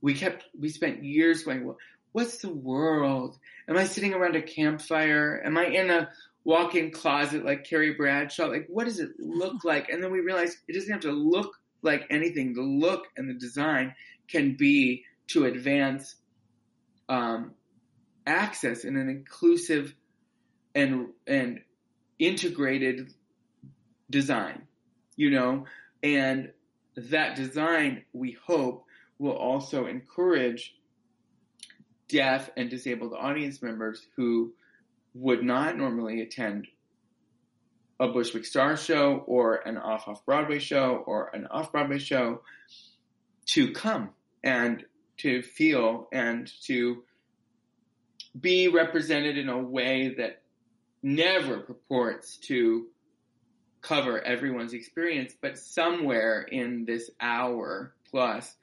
We 0.00 0.14
kept, 0.14 0.44
we 0.58 0.68
spent 0.68 1.02
years 1.02 1.42
going, 1.42 1.66
well, 1.66 1.78
what's 2.12 2.38
the 2.38 2.52
world? 2.52 3.36
Am 3.68 3.76
I 3.76 3.84
sitting 3.84 4.14
around 4.14 4.36
a 4.36 4.42
campfire? 4.42 5.42
Am 5.44 5.58
I 5.58 5.66
in 5.66 5.90
a 5.90 6.08
walk-in 6.44 6.92
closet 6.92 7.44
like 7.44 7.64
Carrie 7.64 7.94
Bradshaw? 7.94 8.46
Like, 8.46 8.66
what 8.68 8.84
does 8.84 9.00
it 9.00 9.10
look 9.18 9.64
like? 9.64 9.88
And 9.88 10.02
then 10.02 10.12
we 10.12 10.20
realized 10.20 10.58
it 10.68 10.74
doesn't 10.74 10.92
have 10.92 11.02
to 11.02 11.12
look 11.12 11.56
like 11.82 12.06
anything. 12.10 12.54
The 12.54 12.62
look 12.62 13.06
and 13.16 13.28
the 13.28 13.34
design 13.34 13.94
can 14.28 14.56
be 14.56 15.04
to 15.28 15.44
advance 15.44 16.16
um, 17.08 17.52
access 18.26 18.84
in 18.84 18.96
an 18.96 19.08
inclusive 19.08 19.94
and 20.74 21.08
and 21.26 21.60
integrated 22.18 23.12
design, 24.10 24.62
you 25.16 25.30
know, 25.30 25.64
and 26.02 26.52
that 26.96 27.36
design 27.36 28.04
we 28.12 28.36
hope 28.46 28.84
will 29.18 29.36
also 29.36 29.86
encourage 29.86 30.74
deaf 32.08 32.50
and 32.56 32.70
disabled 32.70 33.12
audience 33.16 33.62
members 33.62 34.06
who 34.16 34.52
would 35.14 35.42
not 35.42 35.76
normally 35.76 36.20
attend 36.20 36.66
a 38.00 38.08
Bushwick 38.08 38.44
Star 38.44 38.76
show 38.76 39.24
or 39.26 39.56
an 39.56 39.76
off 39.76 40.06
off 40.06 40.24
Broadway 40.24 40.58
show 40.58 41.02
or 41.06 41.30
an 41.34 41.46
off 41.46 41.72
Broadway 41.72 41.98
show 41.98 42.42
to 43.46 43.72
come 43.72 44.10
and 44.42 44.84
to 45.18 45.42
feel 45.42 46.08
and 46.12 46.50
to 46.62 47.02
be 48.38 48.68
represented 48.68 49.36
in 49.36 49.48
a 49.48 49.58
way 49.58 50.14
that 50.16 50.42
never 51.02 51.58
purports 51.60 52.36
to 52.36 52.86
cover 53.80 54.20
everyone's 54.20 54.74
experience, 54.74 55.34
but 55.40 55.58
somewhere 55.58 56.42
in 56.42 56.84
this 56.84 57.10
hour 57.20 57.94
plus, 58.10 58.54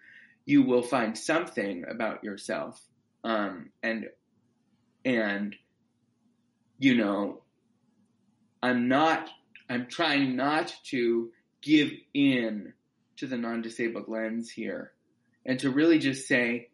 you 0.46 0.64
will 0.64 0.84
find 0.84 1.18
something 1.18 1.86
about 1.90 2.24
yourself. 2.24 2.82
Um, 3.24 3.70
and, 3.82 4.10
and, 5.04 5.56
you 6.78 6.96
know, 6.96 7.42
I'm 8.62 8.88
not, 8.88 9.30
I'm 9.70 9.88
trying 9.88 10.36
not 10.36 10.74
to 10.86 11.32
give 11.62 11.92
in 12.14 12.74
to 13.18 13.28
the 13.28 13.38
non-disabled 13.38 14.08
lens 14.08 14.50
here 14.50 14.92
and 15.46 15.60
to 15.60 15.70
really 15.70 16.00
just 16.00 16.28
say, 16.28 16.70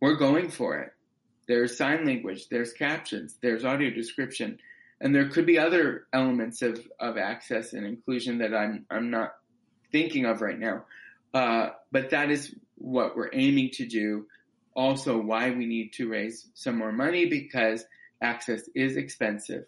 we're 0.00 0.16
going 0.16 0.50
for 0.50 0.78
it. 0.78 0.92
There's 1.46 1.76
sign 1.76 2.06
language, 2.06 2.48
there's 2.48 2.72
captions, 2.72 3.36
there's 3.42 3.64
audio 3.64 3.90
description, 3.90 4.58
and 5.00 5.14
there 5.14 5.28
could 5.28 5.46
be 5.46 5.58
other 5.58 6.06
elements 6.12 6.62
of, 6.62 6.80
of 6.98 7.18
access 7.18 7.72
and 7.72 7.84
inclusion 7.84 8.38
that 8.38 8.54
I'm, 8.54 8.86
I'm 8.90 9.10
not 9.10 9.34
thinking 9.92 10.24
of 10.24 10.40
right 10.40 10.58
now. 10.58 10.84
Uh, 11.32 11.70
but 11.90 12.10
that 12.10 12.30
is 12.30 12.54
what 12.76 13.16
we're 13.16 13.30
aiming 13.32 13.70
to 13.74 13.86
do. 13.86 14.26
Also 14.74 15.18
why 15.20 15.50
we 15.50 15.66
need 15.66 15.92
to 15.94 16.08
raise 16.08 16.48
some 16.54 16.78
more 16.78 16.92
money 16.92 17.26
because 17.26 17.84
access 18.22 18.62
is 18.74 18.96
expensive. 18.96 19.64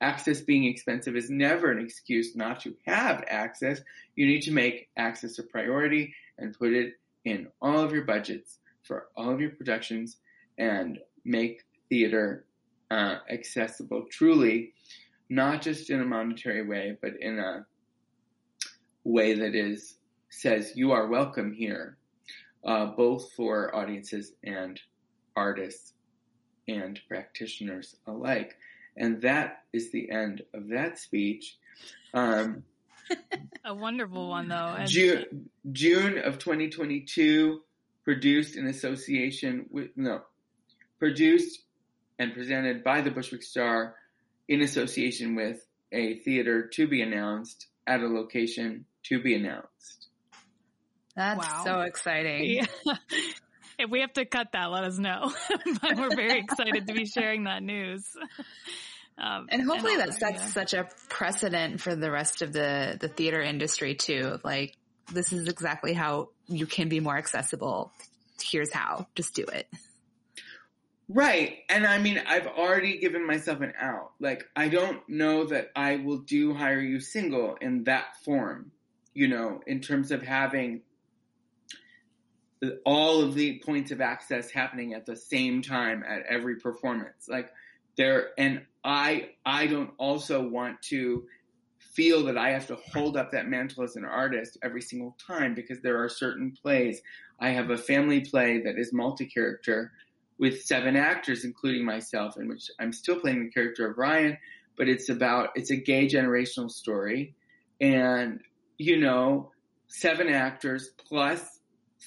Access 0.00 0.40
being 0.40 0.64
expensive 0.64 1.16
is 1.16 1.30
never 1.30 1.70
an 1.70 1.82
excuse 1.82 2.36
not 2.36 2.60
to 2.60 2.74
have 2.86 3.24
access. 3.28 3.80
You 4.14 4.26
need 4.26 4.42
to 4.42 4.52
make 4.52 4.88
access 4.96 5.38
a 5.38 5.42
priority 5.42 6.14
and 6.38 6.56
put 6.58 6.72
it 6.72 6.94
in 7.24 7.48
all 7.62 7.78
of 7.78 7.92
your 7.92 8.04
budgets 8.04 8.58
for 8.82 9.08
all 9.16 9.30
of 9.30 9.40
your 9.40 9.50
productions 9.50 10.18
and 10.58 10.98
make 11.24 11.62
theater 11.88 12.44
uh, 12.90 13.18
accessible 13.30 14.04
truly, 14.10 14.72
not 15.28 15.62
just 15.62 15.90
in 15.90 16.00
a 16.00 16.04
monetary 16.04 16.66
way, 16.66 16.96
but 17.00 17.12
in 17.20 17.38
a 17.38 17.66
way 19.04 19.34
that 19.34 19.54
is 19.54 19.96
says 20.28 20.72
you 20.74 20.92
are 20.92 21.06
welcome 21.06 21.52
here, 21.52 21.96
uh, 22.66 22.86
both 22.86 23.32
for 23.32 23.74
audiences 23.74 24.32
and 24.44 24.80
artists 25.34 25.94
and 26.68 27.00
practitioners 27.08 27.96
alike. 28.06 28.56
And 28.96 29.22
that 29.22 29.62
is 29.72 29.92
the 29.92 30.10
end 30.10 30.42
of 30.54 30.68
that 30.68 30.98
speech. 30.98 31.56
Um, 32.14 32.64
a 33.64 33.74
wonderful 33.74 34.28
one, 34.28 34.48
though. 34.48 34.76
June, 34.86 35.50
June 35.70 36.18
of 36.18 36.38
2022, 36.38 37.60
produced 38.04 38.56
in 38.56 38.66
association 38.66 39.66
with, 39.70 39.90
no, 39.96 40.22
produced 40.98 41.60
and 42.18 42.32
presented 42.32 42.82
by 42.82 43.02
the 43.02 43.10
Bushwick 43.10 43.42
Star 43.42 43.94
in 44.48 44.62
association 44.62 45.34
with 45.34 45.66
a 45.92 46.18
theater 46.20 46.66
to 46.68 46.86
be 46.86 47.02
announced 47.02 47.66
at 47.86 48.00
a 48.00 48.08
location 48.08 48.86
to 49.04 49.20
be 49.20 49.34
announced. 49.34 50.08
That's 51.14 51.46
wow. 51.46 51.64
so 51.64 51.80
exciting. 51.80 52.44
Yeah. 52.44 52.66
if 53.78 53.90
we 53.90 54.00
have 54.00 54.12
to 54.14 54.24
cut 54.24 54.52
that, 54.52 54.66
let 54.70 54.84
us 54.84 54.98
know. 54.98 55.32
but 55.82 55.96
we're 55.96 56.14
very 56.14 56.40
excited 56.40 56.86
to 56.86 56.94
be 56.94 57.06
sharing 57.06 57.44
that 57.44 57.62
news. 57.62 58.04
Um, 59.18 59.46
and 59.48 59.62
hopefully 59.62 59.94
and 59.94 60.02
that 60.02 60.12
sets 60.12 60.40
yeah. 60.42 60.46
such 60.48 60.74
a 60.74 60.86
precedent 61.08 61.80
for 61.80 61.96
the 61.96 62.10
rest 62.10 62.42
of 62.42 62.52
the, 62.52 62.98
the 63.00 63.08
theater 63.08 63.40
industry 63.40 63.94
too. 63.94 64.38
Like, 64.44 64.76
this 65.10 65.32
is 65.32 65.48
exactly 65.48 65.94
how 65.94 66.28
you 66.48 66.66
can 66.66 66.90
be 66.90 67.00
more 67.00 67.16
accessible. 67.16 67.92
Here's 68.42 68.70
how. 68.70 69.06
Just 69.14 69.34
do 69.34 69.44
it. 69.44 69.68
Right. 71.08 71.58
And 71.68 71.86
I 71.86 71.98
mean, 71.98 72.20
I've 72.26 72.46
already 72.46 72.98
given 72.98 73.26
myself 73.26 73.60
an 73.60 73.72
out. 73.80 74.10
Like, 74.20 74.44
I 74.56 74.68
don't 74.68 75.00
know 75.08 75.44
that 75.46 75.70
I 75.74 75.96
will 75.96 76.18
do 76.18 76.52
Hi, 76.54 76.72
Are 76.72 76.80
You 76.80 77.00
Single 77.00 77.56
in 77.60 77.84
that 77.84 78.16
form, 78.24 78.72
you 79.14 79.28
know, 79.28 79.60
in 79.66 79.80
terms 79.80 80.10
of 80.10 80.22
having 80.22 80.82
all 82.84 83.22
of 83.22 83.34
the 83.34 83.60
points 83.64 83.90
of 83.90 84.00
access 84.00 84.50
happening 84.50 84.94
at 84.94 85.06
the 85.06 85.16
same 85.16 85.62
time 85.62 86.02
at 86.08 86.22
every 86.28 86.56
performance. 86.56 87.28
Like, 87.28 87.50
there, 87.96 88.30
and 88.38 88.62
I, 88.84 89.30
I 89.44 89.66
don't 89.66 89.90
also 89.98 90.46
want 90.46 90.82
to 90.90 91.26
feel 91.78 92.24
that 92.24 92.36
I 92.36 92.50
have 92.50 92.66
to 92.66 92.76
hold 92.92 93.16
up 93.16 93.32
that 93.32 93.48
mantle 93.48 93.82
as 93.82 93.96
an 93.96 94.04
artist 94.04 94.58
every 94.62 94.82
single 94.82 95.16
time 95.26 95.54
because 95.54 95.80
there 95.80 96.02
are 96.02 96.08
certain 96.08 96.52
plays. 96.62 97.00
I 97.40 97.50
have 97.50 97.70
a 97.70 97.78
family 97.78 98.20
play 98.20 98.62
that 98.62 98.78
is 98.78 98.92
multi-character 98.92 99.92
with 100.38 100.62
seven 100.62 100.96
actors, 100.96 101.44
including 101.44 101.84
myself, 101.84 102.36
in 102.36 102.48
which 102.48 102.70
I'm 102.78 102.92
still 102.92 103.18
playing 103.18 103.44
the 103.44 103.50
character 103.50 103.90
of 103.90 103.96
Ryan, 103.96 104.36
but 104.76 104.88
it's 104.88 105.08
about, 105.08 105.50
it's 105.54 105.70
a 105.70 105.76
gay 105.76 106.06
generational 106.06 106.70
story. 106.70 107.34
And, 107.80 108.40
you 108.76 108.98
know, 108.98 109.52
seven 109.88 110.28
actors 110.28 110.90
plus 111.08 111.55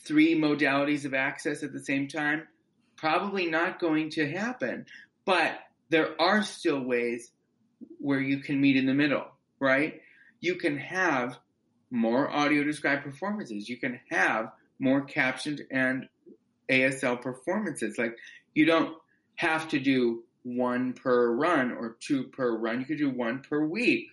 three 0.06 0.40
modalities 0.40 1.06
of 1.06 1.14
access 1.14 1.64
at 1.64 1.74
the 1.74 1.84
same 1.84 2.08
time, 2.08 2.48
probably 2.96 3.48
not 3.48 3.80
going 3.80 4.10
to 4.12 4.30
happen. 4.30 4.86
But 5.26 5.60
there 5.90 6.20
are 6.22 6.44
still 6.44 6.80
ways 6.80 7.32
where 8.00 8.20
you 8.20 8.40
can 8.40 8.60
meet 8.60 8.76
in 8.76 8.86
the 8.86 8.94
middle, 8.94 9.26
right? 9.60 10.02
You 10.40 10.56
can 10.56 10.78
have 10.78 11.38
more 11.92 12.30
audio 12.30 12.64
described 12.64 13.04
performances. 13.04 13.68
You 13.68 13.78
can 13.78 14.00
have 14.10 14.52
more 14.80 15.02
captioned 15.02 15.62
and 15.72 16.08
ASL 16.70 17.22
performances. 17.22 17.98
Like 17.98 18.16
you 18.54 18.66
don't 18.66 18.96
have 19.36 19.70
to 19.70 19.80
do 19.80 20.24
one 20.44 20.94
per 20.94 21.32
run 21.32 21.72
or 21.72 21.98
two 22.00 22.26
per 22.26 22.56
run. 22.56 22.80
You 22.80 22.86
could 22.86 22.98
do 22.98 23.10
one 23.10 23.42
per 23.48 23.66
week 23.66 24.08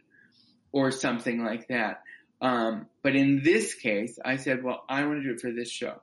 or 0.72 0.90
something 0.90 1.44
like 1.44 1.68
that. 1.68 2.02
Um, 2.40 2.86
but 3.02 3.16
in 3.16 3.42
this 3.42 3.74
case, 3.74 4.18
I 4.24 4.36
said, 4.36 4.62
well, 4.62 4.84
I 4.88 5.04
want 5.04 5.22
to 5.22 5.28
do 5.28 5.34
it 5.34 5.40
for 5.40 5.52
this 5.52 5.70
show. 5.70 6.00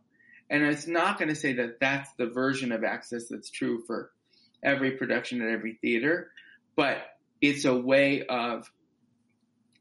And 0.49 0.63
it's 0.63 0.87
not 0.87 1.17
going 1.17 1.29
to 1.29 1.35
say 1.35 1.53
that 1.53 1.79
that's 1.79 2.09
the 2.17 2.27
version 2.27 2.71
of 2.71 2.83
access 2.83 3.27
that's 3.29 3.49
true 3.49 3.83
for 3.85 4.11
every 4.63 4.91
production 4.91 5.41
at 5.41 5.49
every 5.49 5.77
theater, 5.81 6.31
but 6.75 6.97
it's 7.41 7.65
a 7.65 7.75
way 7.75 8.23
of, 8.25 8.71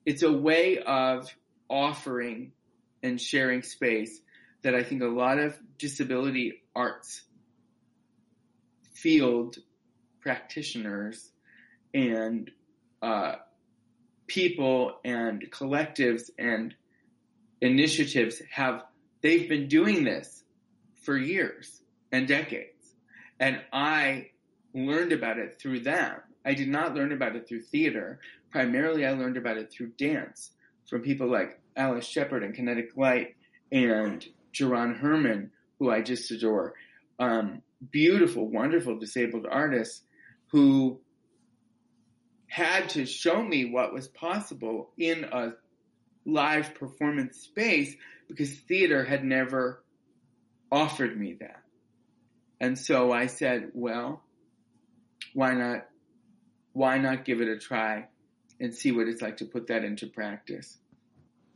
it's 0.05 0.23
a 0.23 0.33
way 0.33 0.79
of 0.79 1.29
offering 1.69 2.53
and 3.03 3.21
sharing 3.21 3.63
space 3.63 4.21
that 4.63 4.75
I 4.75 4.83
think 4.83 5.03
a 5.03 5.07
lot 5.07 5.39
of 5.39 5.57
disability 5.79 6.63
arts 6.75 7.23
field 8.95 9.57
practitioners 10.21 11.31
and 11.93 12.51
uh, 13.03 13.35
people 14.33 14.99
and 15.05 15.45
collectives 15.51 16.31
and 16.39 16.75
initiatives 17.61 18.41
have 18.51 18.83
they've 19.21 19.47
been 19.47 19.69
doing 19.69 20.05
this 20.05 20.43
for 21.03 21.19
years 21.19 21.83
and 22.13 22.27
decades. 22.27 22.95
And 23.39 23.61
i 23.75 24.31
learned 24.75 25.13
about 25.13 25.39
it 25.39 25.59
through 25.61 25.81
them. 25.81 26.15
I 26.47 26.55
did 26.55 26.69
not 26.69 26.95
learn 26.95 27.13
about 27.13 27.37
it 27.37 27.47
through 27.47 27.61
theater. 27.65 28.21
Primarily 28.51 29.05
i 29.05 29.11
learned 29.11 29.37
about 29.37 29.59
it 29.59 29.71
through 29.71 29.91
dance 29.99 30.53
from 30.89 31.03
people 31.03 31.31
like 31.31 31.61
Alice 31.77 32.07
Sheppard 32.07 32.43
and 32.43 32.55
kinetic 32.55 32.97
light 32.97 33.37
and 33.71 34.25
Jerron 34.55 34.99
Herman, 34.99 35.51
who 35.79 35.91
I 35.91 36.01
just 36.01 36.31
adore. 36.31 36.73
Um, 37.19 37.61
beautiful, 37.91 38.49
wonderful 38.49 38.99
disabled 38.99 39.47
artists 39.51 40.05
who 40.47 41.01
had 42.53 42.91
to 42.91 43.07
show 43.07 43.43
me 43.43 43.65
what 43.65 43.95
was 43.95 44.09
possible 44.09 44.91
in 44.99 45.25
a 45.25 45.55
live 46.27 46.75
performance 46.75 47.39
space 47.39 47.97
because 48.29 48.53
theater 48.53 49.07
had 49.07 49.25
never 49.25 49.83
offered 50.71 51.19
me 51.19 51.39
that. 51.41 51.63
And 52.61 52.79
so 52.79 53.11
I 53.11 53.29
said, 53.29 53.71
well, 53.73 54.23
why 55.33 55.55
not, 55.55 55.87
why 56.75 56.99
not 56.99 57.25
give 57.25 57.41
it 57.41 57.49
a 57.49 57.59
try 57.59 58.09
and 58.61 58.75
see 58.75 58.93
what 58.93 59.09
it's 59.09 59.23
like 59.23 59.39
to 59.39 59.47
put 59.47 59.69
that 59.69 59.83
into 59.83 60.07
practice? 60.07 60.77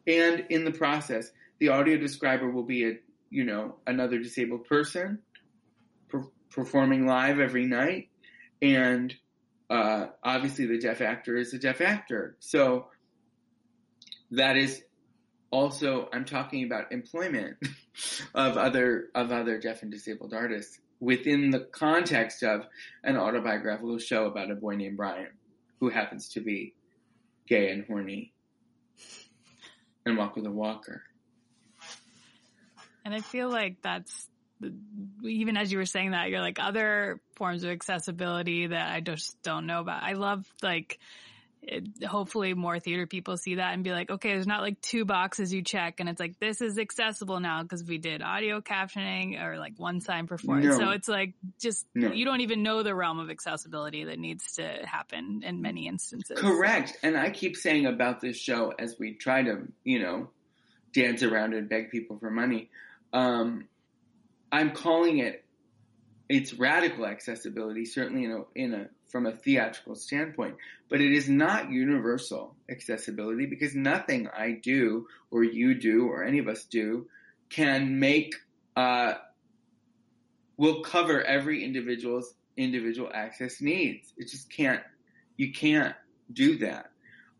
And 0.06 0.46
in 0.48 0.64
the 0.64 0.72
process, 0.72 1.30
the 1.58 1.68
audio 1.68 1.98
describer 1.98 2.48
will 2.48 2.62
be 2.62 2.86
a, 2.86 2.92
you 3.28 3.44
know, 3.44 3.76
another 3.86 4.18
disabled 4.18 4.64
person 4.64 5.18
per- 6.08 6.30
performing 6.48 7.06
live 7.06 7.38
every 7.38 7.66
night. 7.66 8.08
And, 8.62 9.14
uh, 9.70 10.06
obviously 10.22 10.66
the 10.66 10.78
deaf 10.78 11.00
actor 11.00 11.36
is 11.36 11.52
a 11.54 11.58
deaf 11.58 11.80
actor. 11.80 12.36
So 12.40 12.86
that 14.30 14.56
is 14.56 14.82
also, 15.50 16.08
I'm 16.12 16.24
talking 16.24 16.64
about 16.64 16.92
employment 16.92 17.56
of 18.34 18.56
other, 18.56 19.06
of 19.14 19.32
other 19.32 19.58
deaf 19.58 19.82
and 19.82 19.90
disabled 19.90 20.34
artists 20.34 20.80
within 21.00 21.50
the 21.50 21.60
context 21.60 22.42
of 22.42 22.66
an 23.04 23.16
autobiographical 23.16 23.98
show 23.98 24.26
about 24.26 24.50
a 24.50 24.54
boy 24.54 24.76
named 24.76 24.96
Brian 24.96 25.28
who 25.80 25.90
happens 25.90 26.28
to 26.30 26.40
be 26.40 26.74
gay 27.46 27.70
and 27.70 27.84
horny 27.86 28.32
and 30.04 30.16
walk 30.16 30.36
with 30.36 30.46
a 30.46 30.50
walker. 30.50 31.02
And 33.04 33.14
I 33.14 33.20
feel 33.20 33.48
like 33.48 33.82
that's 33.82 34.28
even 35.22 35.56
as 35.56 35.70
you 35.70 35.78
were 35.78 35.86
saying 35.86 36.12
that, 36.12 36.30
you're 36.30 36.40
like 36.40 36.58
other 36.60 37.20
forms 37.36 37.64
of 37.64 37.70
accessibility 37.70 38.68
that 38.68 38.92
I 38.92 39.00
just 39.00 39.40
don't 39.42 39.66
know 39.66 39.80
about. 39.80 40.02
I 40.02 40.12
love 40.14 40.46
like 40.62 40.98
it, 41.62 42.04
hopefully 42.04 42.54
more 42.54 42.78
theater 42.78 43.06
people 43.06 43.36
see 43.36 43.56
that 43.56 43.74
and 43.74 43.82
be 43.82 43.90
like, 43.90 44.10
okay, 44.10 44.34
there's 44.34 44.46
not 44.46 44.62
like 44.62 44.80
two 44.80 45.04
boxes 45.04 45.52
you 45.52 45.62
check 45.62 46.00
and 46.00 46.08
it's 46.08 46.20
like, 46.20 46.38
this 46.38 46.60
is 46.60 46.78
accessible 46.78 47.40
now 47.40 47.62
because 47.62 47.82
we 47.82 47.98
did 47.98 48.22
audio 48.22 48.60
captioning 48.60 49.42
or 49.42 49.58
like 49.58 49.74
one 49.76 50.00
sign 50.00 50.26
performance. 50.26 50.78
No. 50.78 50.86
So 50.86 50.90
it's 50.90 51.08
like 51.08 51.34
just, 51.60 51.86
No. 51.94 52.12
you 52.12 52.24
don't 52.24 52.40
even 52.40 52.62
know 52.62 52.82
the 52.82 52.94
realm 52.94 53.18
of 53.18 53.30
accessibility 53.30 54.04
that 54.04 54.18
needs 54.18 54.54
to 54.54 54.80
happen 54.84 55.42
in 55.44 55.60
many 55.60 55.88
instances. 55.88 56.38
Correct. 56.38 56.96
And 57.02 57.16
I 57.16 57.30
keep 57.30 57.56
saying 57.56 57.86
about 57.86 58.20
this 58.20 58.36
show 58.36 58.72
as 58.78 58.96
we 58.98 59.14
try 59.14 59.42
to, 59.42 59.66
you 59.82 59.98
know, 59.98 60.30
dance 60.92 61.22
around 61.22 61.54
and 61.54 61.68
beg 61.68 61.90
people 61.90 62.18
for 62.18 62.30
money. 62.30 62.70
Um, 63.12 63.66
I'm 64.52 64.72
calling 64.72 65.18
it 65.18 65.46
it's 66.28 66.52
radical 66.54 67.06
accessibility, 67.06 67.84
certainly 67.84 68.24
in 68.24 68.32
a, 68.32 68.42
in 68.54 68.74
a 68.74 68.88
from 69.08 69.26
a 69.26 69.32
theatrical 69.32 69.94
standpoint, 69.94 70.56
but 70.90 71.00
it 71.00 71.12
is 71.12 71.28
not 71.28 71.70
universal 71.70 72.56
accessibility 72.68 73.46
because 73.46 73.74
nothing 73.74 74.28
I 74.36 74.58
do 74.60 75.06
or 75.30 75.44
you 75.44 75.74
do 75.78 76.08
or 76.08 76.24
any 76.24 76.38
of 76.38 76.48
us 76.48 76.64
do 76.64 77.06
can 77.48 78.00
make 78.00 78.34
uh, 78.76 79.14
will 80.56 80.82
cover 80.82 81.22
every 81.22 81.64
individual's 81.64 82.34
individual 82.56 83.10
access 83.14 83.60
needs. 83.60 84.12
It 84.16 84.28
just 84.28 84.50
can't. 84.50 84.82
You 85.36 85.52
can't 85.52 85.94
do 86.32 86.58
that. 86.58 86.90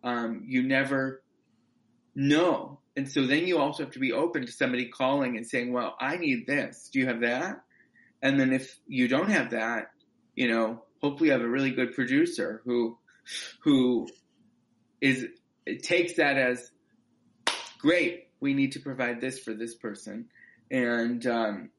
Um, 0.05 0.45
you 0.47 0.63
never 0.63 1.23
know, 2.15 2.79
and 2.97 3.11
so 3.11 3.27
then 3.27 3.47
you 3.47 3.59
also 3.59 3.85
have 3.85 3.93
to 3.93 3.99
be 3.99 4.13
open 4.13 4.47
to 4.47 4.53
somebody 4.53 4.89
calling 4.89 5.37
and 5.37 5.47
saying, 5.47 5.73
"Well, 5.73 5.97
I 6.01 6.17
need 6.17 6.47
this. 6.47 6.89
Do 6.93 6.99
you 6.99 7.07
have 7.07 7.21
that?" 7.21 7.63
And 8.23 8.41
then 8.41 8.53
if 8.53 8.79
you 8.87 9.09
don't 9.09 9.31
have 9.31 9.51
that, 9.51 9.91
you 10.35 10.49
know, 10.49 10.83
hopefully 11.01 11.29
you 11.29 11.33
have 11.33 11.43
a 11.43 11.49
really 11.49 11.71
good 11.71 11.95
producer 11.95 12.63
who, 12.65 12.99
who 13.63 14.09
is, 15.01 15.27
takes 15.83 16.15
that 16.15 16.37
as 16.37 16.71
great. 17.79 18.29
We 18.41 18.55
need 18.55 18.73
to 18.73 18.81
provide 18.81 19.21
this 19.21 19.39
for 19.39 19.55
this 19.55 19.75
person 19.75 20.27
and, 20.71 21.27
um, 21.27 21.71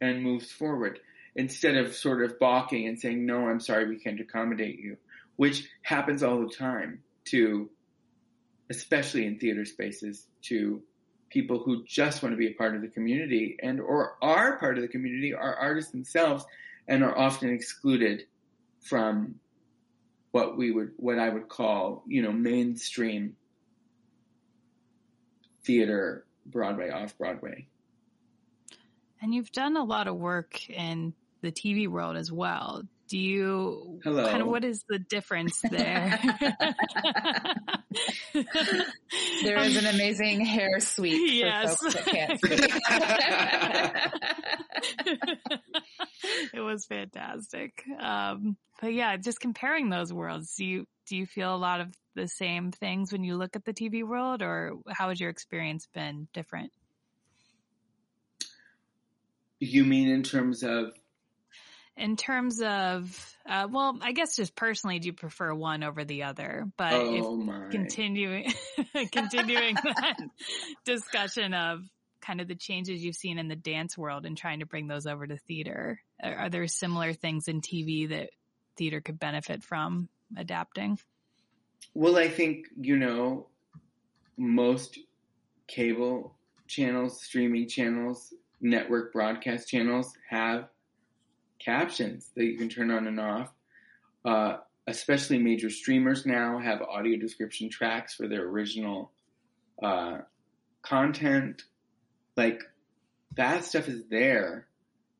and 0.00 0.22
moves 0.22 0.50
forward 0.50 1.00
instead 1.34 1.76
of 1.76 1.94
sort 1.94 2.22
of 2.22 2.38
balking 2.38 2.86
and 2.86 2.98
saying, 2.98 3.24
no, 3.26 3.48
I'm 3.48 3.60
sorry, 3.60 3.88
we 3.88 3.98
can't 3.98 4.20
accommodate 4.20 4.78
you, 4.78 4.96
which 5.36 5.68
happens 5.82 6.22
all 6.22 6.40
the 6.40 6.54
time 6.54 7.02
to, 7.26 7.70
especially 8.70 9.26
in 9.26 9.38
theater 9.38 9.64
spaces, 9.64 10.26
to 10.42 10.82
people 11.30 11.58
who 11.58 11.84
just 11.84 12.22
want 12.22 12.32
to 12.32 12.36
be 12.36 12.48
a 12.48 12.54
part 12.54 12.74
of 12.74 12.82
the 12.82 12.88
community 12.88 13.56
and 13.62 13.80
or 13.80 14.16
are 14.22 14.58
part 14.58 14.76
of 14.76 14.82
the 14.82 14.88
community 14.88 15.34
are 15.34 15.54
artists 15.56 15.90
themselves 15.90 16.44
and 16.88 17.02
are 17.02 17.16
often 17.18 17.50
excluded 17.50 18.24
from 18.80 19.34
what 20.30 20.56
we 20.56 20.70
would 20.70 20.92
what 20.96 21.18
I 21.18 21.28
would 21.28 21.48
call, 21.48 22.04
you 22.06 22.22
know, 22.22 22.32
mainstream 22.32 23.36
theater, 25.64 26.24
Broadway, 26.44 26.90
off 26.90 27.16
Broadway. 27.18 27.66
And 29.20 29.34
you've 29.34 29.50
done 29.50 29.76
a 29.76 29.84
lot 29.84 30.08
of 30.08 30.16
work 30.16 30.68
in 30.68 31.14
the 31.40 31.50
TV 31.50 31.88
world 31.88 32.16
as 32.16 32.30
well. 32.30 32.82
Do 33.08 33.18
you 33.18 34.00
Hello. 34.04 34.28
kind 34.28 34.42
of 34.42 34.48
what 34.48 34.64
is 34.64 34.84
the 34.88 34.98
difference 34.98 35.60
there? 35.60 36.20
There 39.42 39.58
is 39.58 39.76
an 39.76 39.86
amazing 39.86 40.44
hair 40.44 40.80
sweep 40.80 41.32
Yes. 41.34 41.76
for 41.78 41.90
folks 41.90 42.04
that 42.04 42.06
can't 42.06 42.40
see. 42.40 42.56
it 46.54 46.60
was 46.60 46.84
fantastic. 46.86 47.82
Um, 48.00 48.56
but 48.80 48.92
yeah, 48.92 49.16
just 49.16 49.40
comparing 49.40 49.88
those 49.90 50.12
worlds, 50.12 50.54
do 50.56 50.64
you 50.64 50.86
do 51.08 51.16
you 51.16 51.26
feel 51.26 51.54
a 51.54 51.56
lot 51.56 51.80
of 51.80 51.94
the 52.14 52.26
same 52.28 52.72
things 52.72 53.12
when 53.12 53.22
you 53.24 53.36
look 53.36 53.56
at 53.56 53.64
the 53.64 53.72
TV 53.72 54.02
world, 54.02 54.42
or 54.42 54.74
how 54.90 55.08
has 55.10 55.20
your 55.20 55.30
experience 55.30 55.86
been 55.94 56.28
different? 56.32 56.72
You 59.60 59.84
mean 59.84 60.08
in 60.08 60.22
terms 60.22 60.62
of 60.62 60.92
In 61.96 62.16
terms 62.16 62.60
of, 62.60 63.36
uh, 63.48 63.68
well, 63.70 63.98
I 64.02 64.12
guess 64.12 64.36
just 64.36 64.54
personally, 64.54 64.98
do 64.98 65.06
you 65.06 65.12
prefer 65.14 65.54
one 65.54 65.82
over 65.82 66.04
the 66.04 66.24
other? 66.24 66.66
But 66.76 66.92
Oh, 66.92 67.68
continuing, 67.70 68.52
continuing 69.12 69.74
that 69.76 70.16
discussion 70.84 71.54
of 71.54 71.80
kind 72.20 72.40
of 72.40 72.48
the 72.48 72.54
changes 72.54 73.02
you've 73.02 73.16
seen 73.16 73.38
in 73.38 73.48
the 73.48 73.56
dance 73.56 73.96
world 73.96 74.26
and 74.26 74.36
trying 74.36 74.60
to 74.60 74.66
bring 74.66 74.88
those 74.88 75.06
over 75.06 75.26
to 75.26 75.38
theater, 75.38 76.00
are, 76.22 76.34
are 76.34 76.50
there 76.50 76.66
similar 76.66 77.14
things 77.14 77.48
in 77.48 77.62
TV 77.62 78.10
that 78.10 78.30
theater 78.76 79.00
could 79.00 79.18
benefit 79.18 79.62
from 79.62 80.08
adapting? 80.36 80.98
Well, 81.94 82.18
I 82.18 82.28
think, 82.28 82.66
you 82.78 82.98
know, 82.98 83.48
most 84.36 84.98
cable 85.66 86.36
channels, 86.68 87.22
streaming 87.22 87.68
channels, 87.68 88.34
network 88.60 89.12
broadcast 89.12 89.68
channels 89.68 90.12
have 90.28 90.68
captions 91.66 92.30
that 92.36 92.44
you 92.44 92.56
can 92.56 92.68
turn 92.68 92.90
on 92.90 93.06
and 93.06 93.20
off. 93.20 93.50
Uh, 94.24 94.56
especially 94.86 95.38
major 95.38 95.68
streamers 95.68 96.24
now 96.24 96.58
have 96.58 96.80
audio 96.80 97.18
description 97.18 97.68
tracks 97.68 98.14
for 98.14 98.28
their 98.28 98.44
original 98.44 99.10
uh, 99.82 100.18
content. 100.82 101.62
Like 102.36 102.62
that 103.36 103.64
stuff 103.64 103.88
is 103.88 104.02
there. 104.08 104.66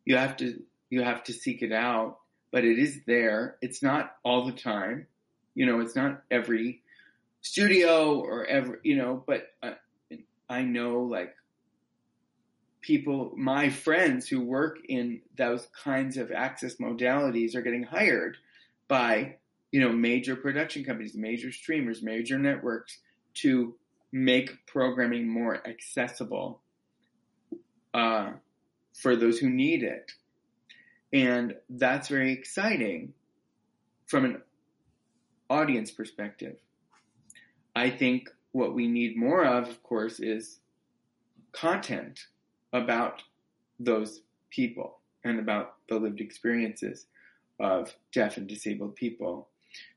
You 0.04 0.16
have 0.16 0.36
to 0.38 0.62
you 0.88 1.02
have 1.02 1.24
to 1.24 1.32
seek 1.32 1.62
it 1.62 1.72
out, 1.72 2.18
but 2.52 2.64
it 2.64 2.78
is 2.78 3.00
there. 3.06 3.56
It's 3.60 3.82
not 3.82 4.14
all 4.24 4.46
the 4.46 4.52
time. 4.52 5.06
You 5.54 5.66
know, 5.66 5.80
it's 5.80 5.96
not 5.96 6.22
every 6.30 6.82
studio 7.40 8.20
or 8.20 8.46
every 8.46 8.78
you 8.84 8.96
know, 8.96 9.22
but 9.26 9.48
uh, 9.62 9.72
I 10.48 10.62
know 10.62 11.00
like 11.00 11.34
people, 12.86 13.32
my 13.36 13.68
friends 13.68 14.28
who 14.28 14.40
work 14.40 14.78
in 14.88 15.20
those 15.36 15.66
kinds 15.82 16.16
of 16.16 16.30
access 16.30 16.76
modalities 16.76 17.56
are 17.56 17.62
getting 17.62 17.82
hired 17.82 18.36
by, 18.86 19.34
you 19.72 19.80
know, 19.80 19.90
major 19.90 20.36
production 20.36 20.84
companies, 20.84 21.16
major 21.16 21.50
streamers, 21.50 22.00
major 22.00 22.38
networks 22.38 22.98
to 23.34 23.74
make 24.12 24.64
programming 24.66 25.28
more 25.28 25.66
accessible 25.66 26.60
uh, 27.92 28.30
for 28.94 29.16
those 29.16 29.40
who 29.40 29.50
need 29.50 29.82
it. 29.82 30.12
And 31.12 31.56
that's 31.68 32.06
very 32.06 32.32
exciting 32.32 33.14
from 34.06 34.24
an 34.26 34.42
audience 35.50 35.90
perspective. 35.90 36.56
I 37.74 37.90
think 37.90 38.30
what 38.52 38.74
we 38.74 38.86
need 38.86 39.16
more 39.16 39.44
of, 39.44 39.68
of 39.68 39.82
course, 39.82 40.20
is 40.20 40.60
content 41.50 42.20
about 42.72 43.22
those 43.78 44.22
people 44.50 44.98
and 45.24 45.38
about 45.38 45.74
the 45.88 45.98
lived 45.98 46.20
experiences 46.20 47.06
of 47.58 47.94
deaf 48.12 48.36
and 48.36 48.46
disabled 48.46 48.94
people, 48.94 49.48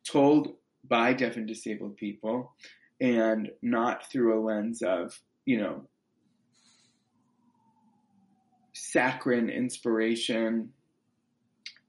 told 0.03 0.55
by 0.87 1.13
deaf 1.13 1.35
and 1.35 1.47
disabled 1.47 1.97
people, 1.97 2.53
and 3.01 3.51
not 3.61 4.09
through 4.09 4.37
a 4.37 4.41
lens 4.43 4.81
of, 4.81 5.19
you 5.45 5.57
know, 5.57 5.81
saccharine 8.73 9.49
inspiration 9.49 10.69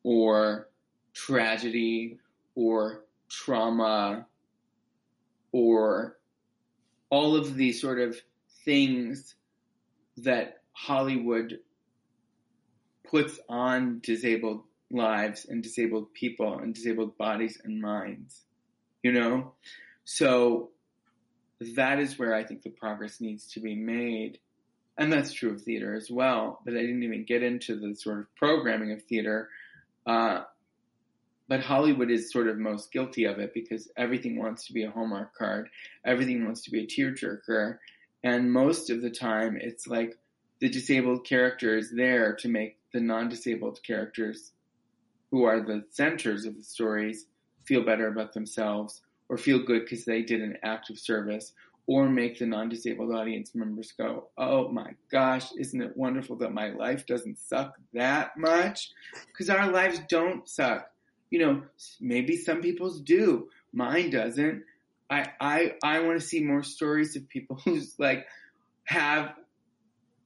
or 0.02 0.68
tragedy 1.14 2.18
or 2.54 3.04
trauma 3.28 4.26
or 5.52 6.18
all 7.10 7.36
of 7.36 7.56
these 7.56 7.80
sort 7.80 8.00
of 8.00 8.20
things 8.64 9.34
that 10.16 10.59
Hollywood 10.86 11.58
puts 13.10 13.38
on 13.48 14.00
disabled 14.02 14.62
lives 14.90 15.44
and 15.48 15.62
disabled 15.62 16.12
people 16.14 16.58
and 16.58 16.74
disabled 16.74 17.18
bodies 17.18 17.60
and 17.62 17.80
minds. 17.82 18.42
You 19.02 19.12
know? 19.12 19.52
So 20.04 20.70
that 21.76 21.98
is 21.98 22.18
where 22.18 22.34
I 22.34 22.44
think 22.44 22.62
the 22.62 22.70
progress 22.70 23.20
needs 23.20 23.46
to 23.52 23.60
be 23.60 23.74
made. 23.74 24.38
And 24.96 25.12
that's 25.12 25.32
true 25.32 25.52
of 25.52 25.62
theater 25.62 25.94
as 25.94 26.10
well, 26.10 26.60
but 26.64 26.74
I 26.74 26.80
didn't 26.80 27.02
even 27.02 27.24
get 27.24 27.42
into 27.42 27.78
the 27.78 27.94
sort 27.94 28.20
of 28.20 28.34
programming 28.36 28.92
of 28.92 29.02
theater. 29.02 29.48
Uh, 30.06 30.42
but 31.48 31.60
Hollywood 31.60 32.10
is 32.10 32.32
sort 32.32 32.48
of 32.48 32.58
most 32.58 32.92
guilty 32.92 33.24
of 33.24 33.38
it 33.38 33.52
because 33.52 33.90
everything 33.96 34.38
wants 34.38 34.66
to 34.66 34.72
be 34.72 34.84
a 34.84 34.90
Hallmark 34.90 35.34
card. 35.34 35.68
Everything 36.04 36.44
wants 36.44 36.62
to 36.62 36.70
be 36.70 36.84
a 36.84 36.86
tearjerker. 36.86 37.78
And 38.22 38.52
most 38.52 38.90
of 38.90 39.02
the 39.02 39.10
time, 39.10 39.58
it's 39.60 39.86
like 39.86 40.16
the 40.60 40.68
disabled 40.68 41.24
character 41.24 41.76
is 41.76 41.90
there 41.90 42.34
to 42.36 42.48
make 42.48 42.76
the 42.92 43.00
non-disabled 43.00 43.80
characters 43.82 44.52
who 45.30 45.44
are 45.44 45.60
the 45.60 45.84
centers 45.90 46.44
of 46.44 46.56
the 46.56 46.62
stories 46.62 47.26
feel 47.64 47.84
better 47.84 48.08
about 48.08 48.32
themselves 48.32 49.02
or 49.28 49.38
feel 49.38 49.62
good 49.64 49.84
because 49.84 50.04
they 50.04 50.22
did 50.22 50.42
an 50.42 50.56
act 50.62 50.90
of 50.90 50.98
service 50.98 51.52
or 51.86 52.08
make 52.08 52.38
the 52.38 52.46
non-disabled 52.46 53.12
audience 53.12 53.54
members 53.54 53.92
go, 53.92 54.28
"Oh 54.36 54.68
my 54.68 54.94
gosh, 55.10 55.52
isn't 55.56 55.80
it 55.80 55.96
wonderful 55.96 56.36
that 56.36 56.52
my 56.52 56.70
life 56.70 57.06
doesn't 57.06 57.38
suck 57.38 57.76
that 57.94 58.36
much?" 58.36 58.90
Because 59.26 59.50
our 59.50 59.70
lives 59.70 60.00
don't 60.08 60.48
suck. 60.48 60.90
You 61.30 61.40
know, 61.40 61.62
maybe 62.00 62.36
some 62.36 62.60
people's 62.60 63.00
do. 63.00 63.48
Mine 63.72 64.10
doesn't. 64.10 64.64
I 65.08 65.32
I 65.40 65.74
I 65.82 66.00
want 66.00 66.20
to 66.20 66.26
see 66.26 66.42
more 66.42 66.62
stories 66.62 67.16
of 67.16 67.28
people 67.28 67.56
who's 67.64 67.98
like 67.98 68.26
have 68.84 69.34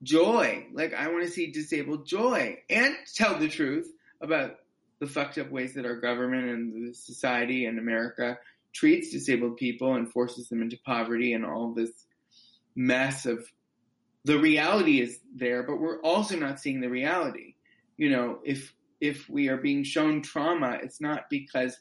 joy. 0.04 0.66
Like 0.72 0.94
I 0.94 1.08
want 1.08 1.24
to 1.24 1.30
see 1.30 1.50
disabled 1.50 2.06
joy 2.06 2.58
and 2.70 2.94
tell 3.14 3.38
the 3.38 3.48
truth 3.48 3.90
about 4.20 4.56
the 5.00 5.06
fucked 5.06 5.38
up 5.38 5.50
ways 5.50 5.74
that 5.74 5.86
our 5.86 6.00
government 6.00 6.48
and 6.48 6.88
the 6.88 6.94
society 6.94 7.66
in 7.66 7.78
America 7.78 8.38
treats 8.72 9.10
disabled 9.10 9.56
people 9.56 9.94
and 9.94 10.10
forces 10.10 10.48
them 10.48 10.62
into 10.62 10.78
poverty 10.84 11.32
and 11.32 11.44
all 11.44 11.72
this 11.72 11.90
mess 12.74 13.26
of 13.26 13.46
the 14.24 14.38
reality 14.38 15.00
is 15.00 15.18
there, 15.34 15.62
but 15.62 15.78
we're 15.78 16.00
also 16.00 16.36
not 16.36 16.58
seeing 16.58 16.80
the 16.80 16.88
reality. 16.88 17.54
You 17.96 18.10
know, 18.10 18.38
if 18.44 18.74
if 19.00 19.28
we 19.28 19.48
are 19.48 19.58
being 19.58 19.84
shown 19.84 20.22
trauma, 20.22 20.78
it's 20.82 21.00
not 21.00 21.28
because 21.28 21.78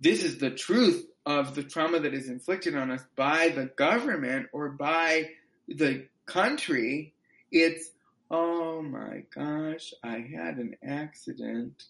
this 0.00 0.24
is 0.24 0.38
the 0.38 0.50
truth 0.50 1.06
of 1.24 1.54
the 1.54 1.62
trauma 1.62 2.00
that 2.00 2.12
is 2.12 2.28
inflicted 2.28 2.76
on 2.76 2.90
us 2.90 3.02
by 3.16 3.50
the 3.50 3.66
government 3.66 4.48
or 4.52 4.70
by 4.70 5.30
the 5.68 6.06
country. 6.26 7.14
It's, 7.50 7.90
oh 8.30 8.82
my 8.82 9.24
gosh, 9.34 9.92
I 10.02 10.18
had 10.18 10.56
an 10.56 10.76
accident 10.82 11.84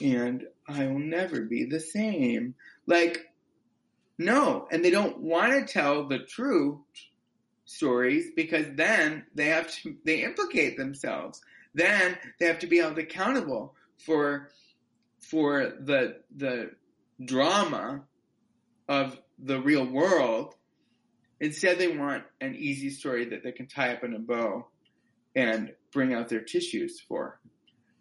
and 0.00 0.44
I'll 0.68 0.98
never 0.98 1.42
be 1.42 1.64
the 1.64 1.80
same. 1.80 2.54
Like, 2.86 3.26
no. 4.18 4.68
And 4.70 4.84
they 4.84 4.90
don't 4.90 5.18
want 5.18 5.52
to 5.52 5.72
tell 5.72 6.06
the 6.08 6.20
true 6.20 6.84
stories 7.64 8.26
because 8.36 8.66
then 8.74 9.24
they 9.34 9.46
have 9.46 9.70
to, 9.82 9.96
they 10.04 10.22
implicate 10.22 10.76
themselves. 10.76 11.40
Then 11.74 12.16
they 12.38 12.46
have 12.46 12.58
to 12.60 12.66
be 12.66 12.78
held 12.78 12.98
accountable 12.98 13.74
for, 13.98 14.50
for 15.20 15.72
the, 15.80 16.18
the 16.36 16.70
drama 17.24 18.02
of 18.88 19.18
the 19.38 19.60
real 19.60 19.86
world. 19.86 20.54
Instead, 21.42 21.76
they 21.76 21.88
want 21.88 22.22
an 22.40 22.54
easy 22.54 22.88
story 22.88 23.24
that 23.24 23.42
they 23.42 23.50
can 23.50 23.66
tie 23.66 23.92
up 23.92 24.04
in 24.04 24.14
a 24.14 24.18
bow 24.20 24.64
and 25.34 25.74
bring 25.92 26.14
out 26.14 26.28
their 26.28 26.40
tissues 26.40 27.00
for. 27.00 27.40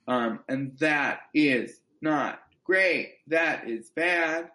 Um, 0.07 0.41
and 0.47 0.77
that 0.77 1.21
is 1.33 1.81
not 2.03 2.39
great. 2.63 3.15
That 3.25 3.67
is 3.67 3.89
bad. 3.89 4.51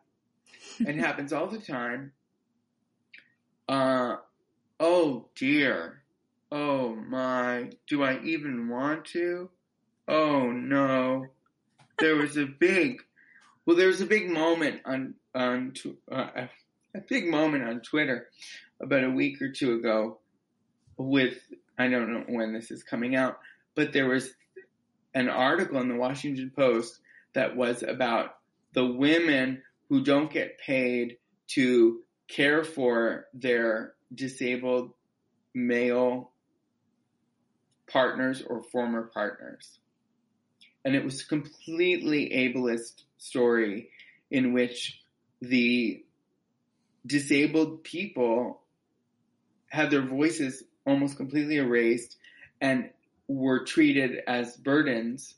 it 0.79 0.95
happens 1.01 1.33
all 1.33 1.49
the 1.49 1.59
time. 1.59 2.13
Uh, 3.69 4.19
oh 4.79 5.31
dear. 5.35 6.05
Oh 6.53 6.95
my. 6.95 7.71
Do 7.89 8.05
I 8.05 8.21
even 8.23 8.69
want 8.69 9.07
to? 9.07 9.51
Oh 10.07 10.53
no. 10.53 11.27
There 11.99 12.15
was 12.15 12.37
a 12.37 12.47
big, 12.47 13.03
well, 13.65 13.77
there 13.77 13.89
was 13.89 14.01
a 14.01 14.07
big 14.07 14.31
moment 14.31 14.83
on, 14.85 15.15
on, 15.35 15.73
uh, 16.09 16.47
a 16.95 17.01
big 17.09 17.27
moment 17.29 17.65
on 17.65 17.81
Twitter 17.81 18.29
about 18.81 19.05
a 19.05 19.11
week 19.11 19.41
or 19.43 19.51
two 19.51 19.75
ago 19.75 20.19
with, 20.97 21.39
I 21.79 21.89
don't 21.89 22.13
know 22.13 22.25
when 22.29 22.53
this 22.53 22.71
is 22.71 22.83
coming 22.83 23.17
out, 23.17 23.39
but 23.75 23.93
there 23.93 24.09
was 24.09 24.31
an 25.15 25.29
article 25.29 25.81
in 25.81 25.89
the 25.89 25.97
Washington 25.97 26.53
Post 26.55 27.01
that 27.35 27.57
was 27.57 27.83
about 27.83 28.37
the 28.73 28.87
women 28.87 29.63
who 29.89 30.03
don't 30.03 30.33
get 30.33 30.59
paid 30.59 31.19
to 31.49 32.01
care 32.29 32.65
for 32.65 33.27
their 33.33 33.95
disabled 34.15 34.93
male 35.55 36.33
partners 37.91 38.43
or 38.47 38.63
former 38.63 39.11
partners. 39.15 39.79
And 40.85 40.95
it 40.95 41.05
was 41.05 41.23
a 41.23 41.27
completely 41.27 42.31
ableist 42.31 43.03
story 43.19 43.91
in 44.31 44.53
which 44.53 45.01
the 45.41 46.05
disabled 47.07 47.85
people 47.85 48.63
had 49.69 49.91
their 49.91 50.03
voices 50.03 50.63
almost 50.87 51.17
completely 51.17 51.57
erased 51.57 52.17
and 52.61 52.91
were 53.29 53.65
treated 53.65 54.23
as 54.27 54.57
burdens. 54.57 55.35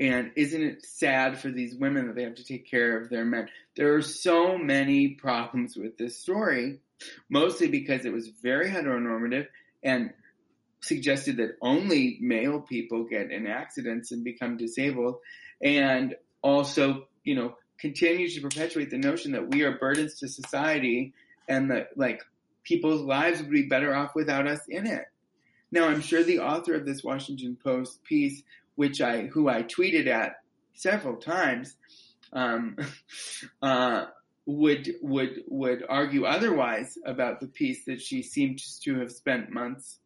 And 0.00 0.32
isn't 0.34 0.62
it 0.62 0.84
sad 0.84 1.38
for 1.38 1.50
these 1.50 1.74
women 1.74 2.08
that 2.08 2.16
they 2.16 2.24
have 2.24 2.34
to 2.36 2.44
take 2.44 2.68
care 2.68 3.00
of 3.00 3.10
their 3.10 3.24
men? 3.24 3.48
There 3.76 3.94
are 3.94 4.02
so 4.02 4.58
many 4.58 5.10
problems 5.10 5.76
with 5.76 5.96
this 5.96 6.18
story, 6.18 6.80
mostly 7.28 7.68
because 7.68 8.04
it 8.04 8.12
was 8.12 8.28
very 8.28 8.68
heteronormative 8.68 9.46
and 9.82 10.12
suggested 10.80 11.38
that 11.38 11.56
only 11.62 12.18
male 12.20 12.60
people 12.60 13.04
get 13.04 13.30
in 13.30 13.46
accidents 13.46 14.10
and 14.10 14.24
become 14.24 14.56
disabled. 14.56 15.16
And 15.62 16.16
also, 16.42 17.06
you 17.22 17.36
know, 17.36 17.56
continues 17.78 18.34
to 18.34 18.40
perpetuate 18.40 18.90
the 18.90 18.98
notion 18.98 19.32
that 19.32 19.50
we 19.50 19.62
are 19.62 19.78
burdens 19.78 20.14
to 20.20 20.28
society 20.28 21.12
and 21.48 21.70
that 21.70 21.96
like 21.96 22.22
people's 22.64 23.02
lives 23.02 23.40
would 23.40 23.50
be 23.50 23.66
better 23.66 23.94
off 23.94 24.14
without 24.14 24.46
us 24.46 24.60
in 24.68 24.86
it. 24.86 25.04
Now, 25.70 25.88
I'm 25.88 26.00
sure 26.00 26.22
the 26.22 26.40
author 26.40 26.74
of 26.74 26.86
this 26.86 27.02
Washington 27.02 27.56
Post 27.62 28.02
piece, 28.04 28.42
which 28.74 29.00
I, 29.00 29.26
who 29.26 29.48
I 29.48 29.62
tweeted 29.62 30.06
at 30.06 30.36
several 30.74 31.16
times, 31.16 31.76
um, 32.32 32.76
uh, 33.62 34.06
would, 34.46 34.94
would, 35.00 35.42
would 35.48 35.84
argue 35.88 36.24
otherwise 36.24 36.98
about 37.04 37.40
the 37.40 37.46
piece 37.46 37.84
that 37.86 38.00
she 38.00 38.22
seemed 38.22 38.60
to 38.82 39.00
have 39.00 39.10
spent 39.10 39.50
months 39.50 39.98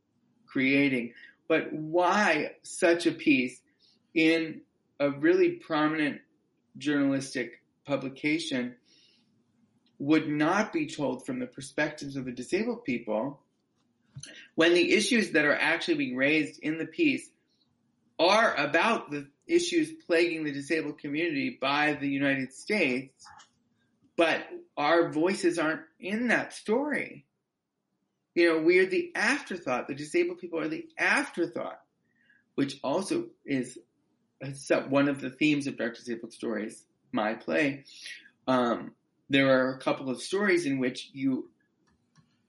creating. 0.46 1.12
But 1.48 1.72
why 1.72 2.52
such 2.62 3.06
a 3.06 3.12
piece 3.12 3.60
in 4.14 4.62
a 5.00 5.10
really 5.10 5.52
prominent 5.52 6.20
journalistic 6.76 7.62
publication 7.86 8.74
would 9.98 10.28
not 10.28 10.72
be 10.72 10.86
told 10.86 11.26
from 11.26 11.38
the 11.38 11.46
perspectives 11.46 12.16
of 12.16 12.24
the 12.24 12.32
disabled 12.32 12.84
people 12.84 13.40
when 14.54 14.74
the 14.74 14.92
issues 14.92 15.32
that 15.32 15.44
are 15.44 15.54
actually 15.54 15.94
being 15.94 16.16
raised 16.16 16.58
in 16.60 16.78
the 16.78 16.86
piece 16.86 17.28
are 18.18 18.54
about 18.56 19.10
the 19.10 19.26
issues 19.46 19.90
plaguing 20.06 20.44
the 20.44 20.52
disabled 20.52 20.98
community 20.98 21.56
by 21.60 21.94
the 21.94 22.08
United 22.08 22.52
States, 22.52 23.26
but 24.16 24.44
our 24.76 25.10
voices 25.10 25.58
aren't 25.58 25.82
in 26.00 26.28
that 26.28 26.52
story. 26.52 27.24
You 28.34 28.48
know, 28.54 28.62
we 28.62 28.78
are 28.78 28.86
the 28.86 29.12
afterthought. 29.14 29.88
The 29.88 29.94
disabled 29.94 30.38
people 30.38 30.60
are 30.60 30.68
the 30.68 30.86
afterthought, 30.96 31.80
which 32.54 32.78
also 32.82 33.26
is 33.44 33.78
one 34.88 35.08
of 35.08 35.20
the 35.20 35.30
themes 35.30 35.66
of 35.66 35.76
Dark 35.76 35.96
Disabled 35.96 36.32
Stories, 36.32 36.84
my 37.12 37.34
play. 37.34 37.84
Um, 38.46 38.92
there 39.30 39.48
are 39.48 39.74
a 39.74 39.78
couple 39.78 40.10
of 40.10 40.20
stories 40.20 40.66
in 40.66 40.78
which 40.78 41.10
you 41.12 41.50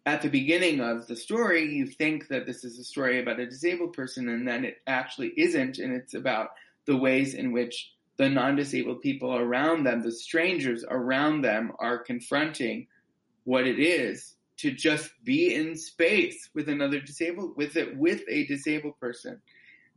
at 0.05 0.21
the 0.21 0.29
beginning 0.29 0.79
of 0.79 1.07
the 1.07 1.15
story, 1.15 1.71
you 1.71 1.85
think 1.85 2.29
that 2.29 2.47
this 2.47 2.63
is 2.63 2.79
a 2.79 2.83
story 2.83 3.19
about 3.19 3.39
a 3.39 3.45
disabled 3.45 3.93
person, 3.93 4.27
and 4.29 4.47
then 4.47 4.65
it 4.65 4.77
actually 4.87 5.31
isn't, 5.37 5.77
and 5.77 5.93
it's 5.93 6.15
about 6.15 6.49
the 6.85 6.97
ways 6.97 7.35
in 7.35 7.51
which 7.51 7.91
the 8.17 8.27
non-disabled 8.27 9.01
people 9.01 9.35
around 9.35 9.83
them, 9.83 10.01
the 10.01 10.11
strangers 10.11 10.83
around 10.89 11.41
them, 11.41 11.71
are 11.79 11.99
confronting 11.99 12.87
what 13.43 13.67
it 13.67 13.77
is 13.77 14.35
to 14.57 14.71
just 14.71 15.11
be 15.23 15.53
in 15.53 15.75
space 15.75 16.49
with 16.55 16.69
another 16.69 16.99
disabled, 16.99 17.55
with 17.55 17.75
it, 17.75 17.95
with 17.95 18.21
a 18.27 18.47
disabled 18.47 18.99
person, 18.99 19.39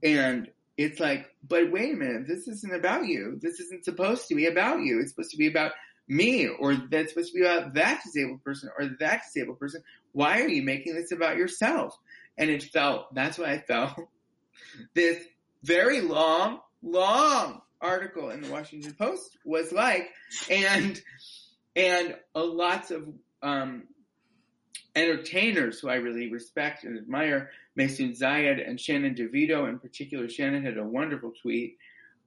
and 0.02 0.50
it's 0.76 1.00
like, 1.00 1.26
but 1.46 1.70
wait 1.70 1.94
a 1.94 1.96
minute, 1.96 2.26
this 2.26 2.48
isn't 2.48 2.74
about 2.74 3.06
you. 3.06 3.38
This 3.40 3.60
isn't 3.60 3.84
supposed 3.84 4.28
to 4.28 4.34
be 4.34 4.46
about 4.46 4.80
you. 4.80 5.00
It's 5.00 5.10
supposed 5.10 5.30
to 5.30 5.36
be 5.36 5.46
about 5.46 5.72
me 6.12 6.46
or 6.46 6.74
that's 6.74 7.12
supposed 7.12 7.32
to 7.32 7.40
be 7.40 7.44
about 7.44 7.74
that 7.74 8.02
disabled 8.04 8.44
person 8.44 8.70
or 8.78 8.86
that 9.00 9.22
disabled 9.24 9.58
person. 9.58 9.82
Why 10.12 10.40
are 10.40 10.48
you 10.48 10.62
making 10.62 10.94
this 10.94 11.12
about 11.12 11.36
yourself? 11.36 11.96
And 12.36 12.50
it 12.50 12.62
felt, 12.62 13.14
that's 13.14 13.38
why 13.38 13.52
I 13.52 13.58
felt 13.60 13.92
this 14.94 15.22
very 15.62 16.00
long, 16.00 16.60
long 16.82 17.62
article 17.80 18.30
in 18.30 18.42
the 18.42 18.50
Washington 18.50 18.94
Post 18.94 19.36
was 19.44 19.72
like, 19.72 20.08
and 20.50 21.00
and 21.74 22.16
uh, 22.34 22.44
lots 22.44 22.90
of 22.90 23.08
um, 23.42 23.84
entertainers 24.94 25.80
who 25.80 25.88
I 25.88 25.94
really 25.94 26.30
respect 26.30 26.84
and 26.84 26.98
admire, 26.98 27.50
Maysoon 27.78 28.18
Zayid 28.18 28.66
and 28.66 28.78
Shannon 28.78 29.14
DeVido 29.14 29.68
in 29.68 29.78
particular. 29.78 30.28
Shannon 30.28 30.64
had 30.64 30.76
a 30.76 30.84
wonderful 30.84 31.32
tweet. 31.40 31.78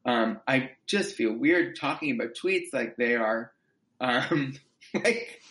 Um, 0.05 0.39
I 0.47 0.71
just 0.87 1.15
feel 1.15 1.33
weird 1.33 1.75
talking 1.79 2.15
about 2.15 2.35
tweets 2.35 2.73
like 2.73 2.95
they 2.95 3.15
are, 3.15 3.51
um, 3.99 4.53
like, 4.93 5.41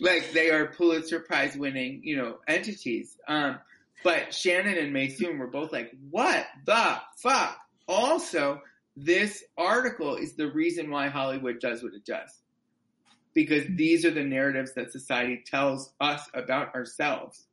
like 0.00 0.32
they 0.32 0.50
are 0.50 0.66
Pulitzer 0.66 1.20
Prize 1.20 1.56
winning, 1.56 2.00
you 2.04 2.16
know, 2.16 2.38
entities. 2.46 3.16
Um, 3.26 3.58
but 4.02 4.34
Shannon 4.34 4.76
and 4.76 4.94
Maysoon 4.94 5.38
were 5.38 5.46
both 5.46 5.72
like, 5.72 5.90
what 6.10 6.46
the 6.66 6.98
fuck? 7.16 7.58
Also, 7.88 8.60
this 8.96 9.42
article 9.56 10.16
is 10.16 10.34
the 10.34 10.50
reason 10.50 10.90
why 10.90 11.08
Hollywood 11.08 11.58
does 11.60 11.82
what 11.82 11.94
it 11.94 12.04
does. 12.04 12.30
Because 13.32 13.64
these 13.68 14.04
are 14.04 14.12
the 14.12 14.22
narratives 14.22 14.74
that 14.74 14.92
society 14.92 15.42
tells 15.44 15.92
us 16.00 16.28
about 16.34 16.74
ourselves. 16.74 17.46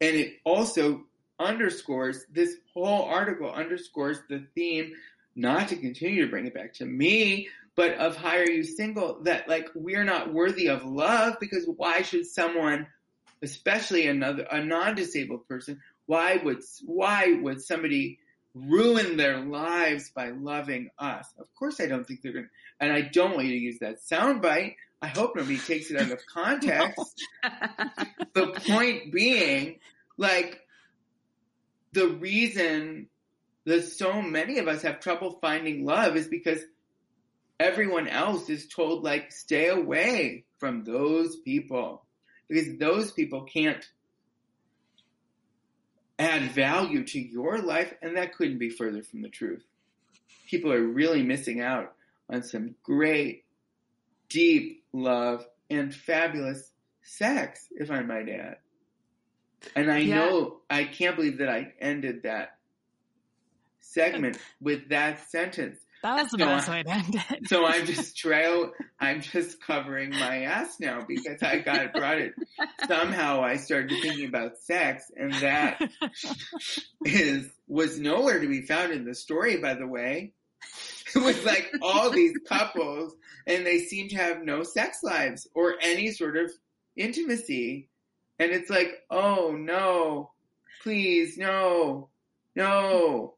And 0.00 0.14
it 0.14 0.34
also 0.44 1.04
underscores, 1.40 2.26
this 2.30 2.56
whole 2.72 3.04
article 3.04 3.50
underscores 3.50 4.18
the 4.28 4.46
theme, 4.54 4.92
not 5.34 5.68
to 5.68 5.76
continue 5.76 6.24
to 6.24 6.30
bring 6.30 6.46
it 6.46 6.54
back 6.54 6.74
to 6.74 6.84
me, 6.84 7.48
but 7.78 7.94
of 7.94 8.16
Hi, 8.16 8.38
Are 8.38 8.50
You 8.50 8.64
Single, 8.64 9.20
that 9.22 9.48
like 9.48 9.68
we're 9.72 10.02
not 10.02 10.34
worthy 10.34 10.66
of 10.66 10.84
love 10.84 11.36
because 11.40 11.64
why 11.76 12.02
should 12.02 12.26
someone, 12.26 12.88
especially 13.40 14.08
another, 14.08 14.48
a 14.50 14.64
non-disabled 14.64 15.46
person, 15.46 15.80
why 16.06 16.40
would, 16.42 16.60
why 16.84 17.38
would 17.40 17.62
somebody 17.62 18.18
ruin 18.52 19.16
their 19.16 19.38
lives 19.38 20.10
by 20.10 20.30
loving 20.30 20.90
us. 20.98 21.28
Of 21.38 21.46
course, 21.54 21.80
I 21.80 21.86
don't 21.86 22.04
think 22.04 22.22
they're 22.22 22.32
going 22.32 22.46
to, 22.46 22.50
and 22.80 22.92
I 22.92 23.02
don't 23.02 23.36
want 23.36 23.46
you 23.46 23.52
to 23.52 23.60
use 23.60 23.78
that 23.78 24.00
soundbite. 24.00 24.74
I 25.00 25.06
hope 25.06 25.36
nobody 25.36 25.58
takes 25.58 25.92
it 25.92 26.00
out 26.00 26.10
of 26.10 26.18
context. 26.26 27.24
the 28.34 28.48
point 28.66 29.12
being, 29.12 29.78
like, 30.16 30.58
the 31.92 32.08
reason 32.08 33.08
that 33.66 33.84
so 33.84 34.20
many 34.20 34.58
of 34.58 34.66
us 34.66 34.82
have 34.82 34.98
trouble 34.98 35.38
finding 35.40 35.84
love 35.84 36.16
is 36.16 36.26
because 36.26 36.58
everyone 37.58 38.08
else 38.08 38.48
is 38.48 38.68
told, 38.68 39.04
like, 39.04 39.32
stay 39.32 39.68
away 39.68 40.44
from 40.58 40.84
those 40.84 41.36
people 41.36 42.04
because 42.48 42.78
those 42.78 43.12
people 43.12 43.42
can't 43.42 43.84
add 46.18 46.50
value 46.50 47.04
to 47.04 47.20
your 47.20 47.58
life, 47.58 47.94
and 48.02 48.16
that 48.16 48.36
couldn't 48.36 48.58
be 48.58 48.70
further 48.70 49.02
from 49.02 49.22
the 49.22 49.28
truth. 49.28 49.64
People 50.48 50.72
are 50.72 50.82
really 50.82 51.22
missing 51.22 51.60
out 51.60 51.94
on 52.30 52.42
some 52.42 52.74
great, 52.82 53.44
deep 54.28 54.82
love 54.92 55.46
and 55.70 55.94
fabulous 55.94 56.70
sex, 57.02 57.66
if 57.70 57.90
I 57.90 58.02
might 58.02 58.28
add. 58.28 58.56
And 59.74 59.90
I 59.90 59.98
yeah. 59.98 60.16
know 60.16 60.60
I 60.68 60.84
can't 60.84 61.16
believe 61.16 61.38
that 61.38 61.48
I 61.48 61.72
ended 61.80 62.22
that 62.22 62.58
segment 63.80 64.38
with 64.60 64.88
that 64.90 65.30
sentence. 65.30 65.78
That 66.02 66.22
was 66.22 66.30
the 66.30 66.38
so 66.38 66.44
best 66.44 66.68
way 66.68 66.82
to 66.82 66.90
end 66.90 67.14
it. 67.30 67.48
so 67.48 67.66
I'm 67.66 67.84
just 67.84 68.16
trail. 68.16 68.72
I'm 69.00 69.20
just 69.20 69.60
covering 69.60 70.10
my 70.10 70.42
ass 70.42 70.78
now 70.80 71.04
because 71.06 71.42
I 71.42 71.58
got 71.58 71.92
brought 71.92 72.18
it. 72.18 72.34
Somehow 72.86 73.42
I 73.42 73.56
started 73.56 74.00
thinking 74.00 74.28
about 74.28 74.58
sex, 74.58 75.10
and 75.16 75.32
that 75.34 75.90
is 77.04 77.50
was 77.66 77.98
nowhere 77.98 78.40
to 78.40 78.46
be 78.46 78.62
found 78.62 78.92
in 78.92 79.04
the 79.04 79.14
story. 79.14 79.56
By 79.56 79.74
the 79.74 79.86
way, 79.86 80.32
it 81.14 81.18
was 81.18 81.44
like 81.44 81.72
all 81.82 82.10
these 82.10 82.36
couples, 82.48 83.14
and 83.46 83.66
they 83.66 83.78
seem 83.80 84.08
to 84.10 84.16
have 84.16 84.42
no 84.42 84.62
sex 84.62 84.98
lives 85.02 85.48
or 85.54 85.74
any 85.82 86.12
sort 86.12 86.36
of 86.36 86.52
intimacy, 86.96 87.88
and 88.38 88.52
it's 88.52 88.70
like, 88.70 89.02
oh 89.10 89.56
no, 89.58 90.30
please 90.82 91.36
no, 91.36 92.08
no. 92.54 93.34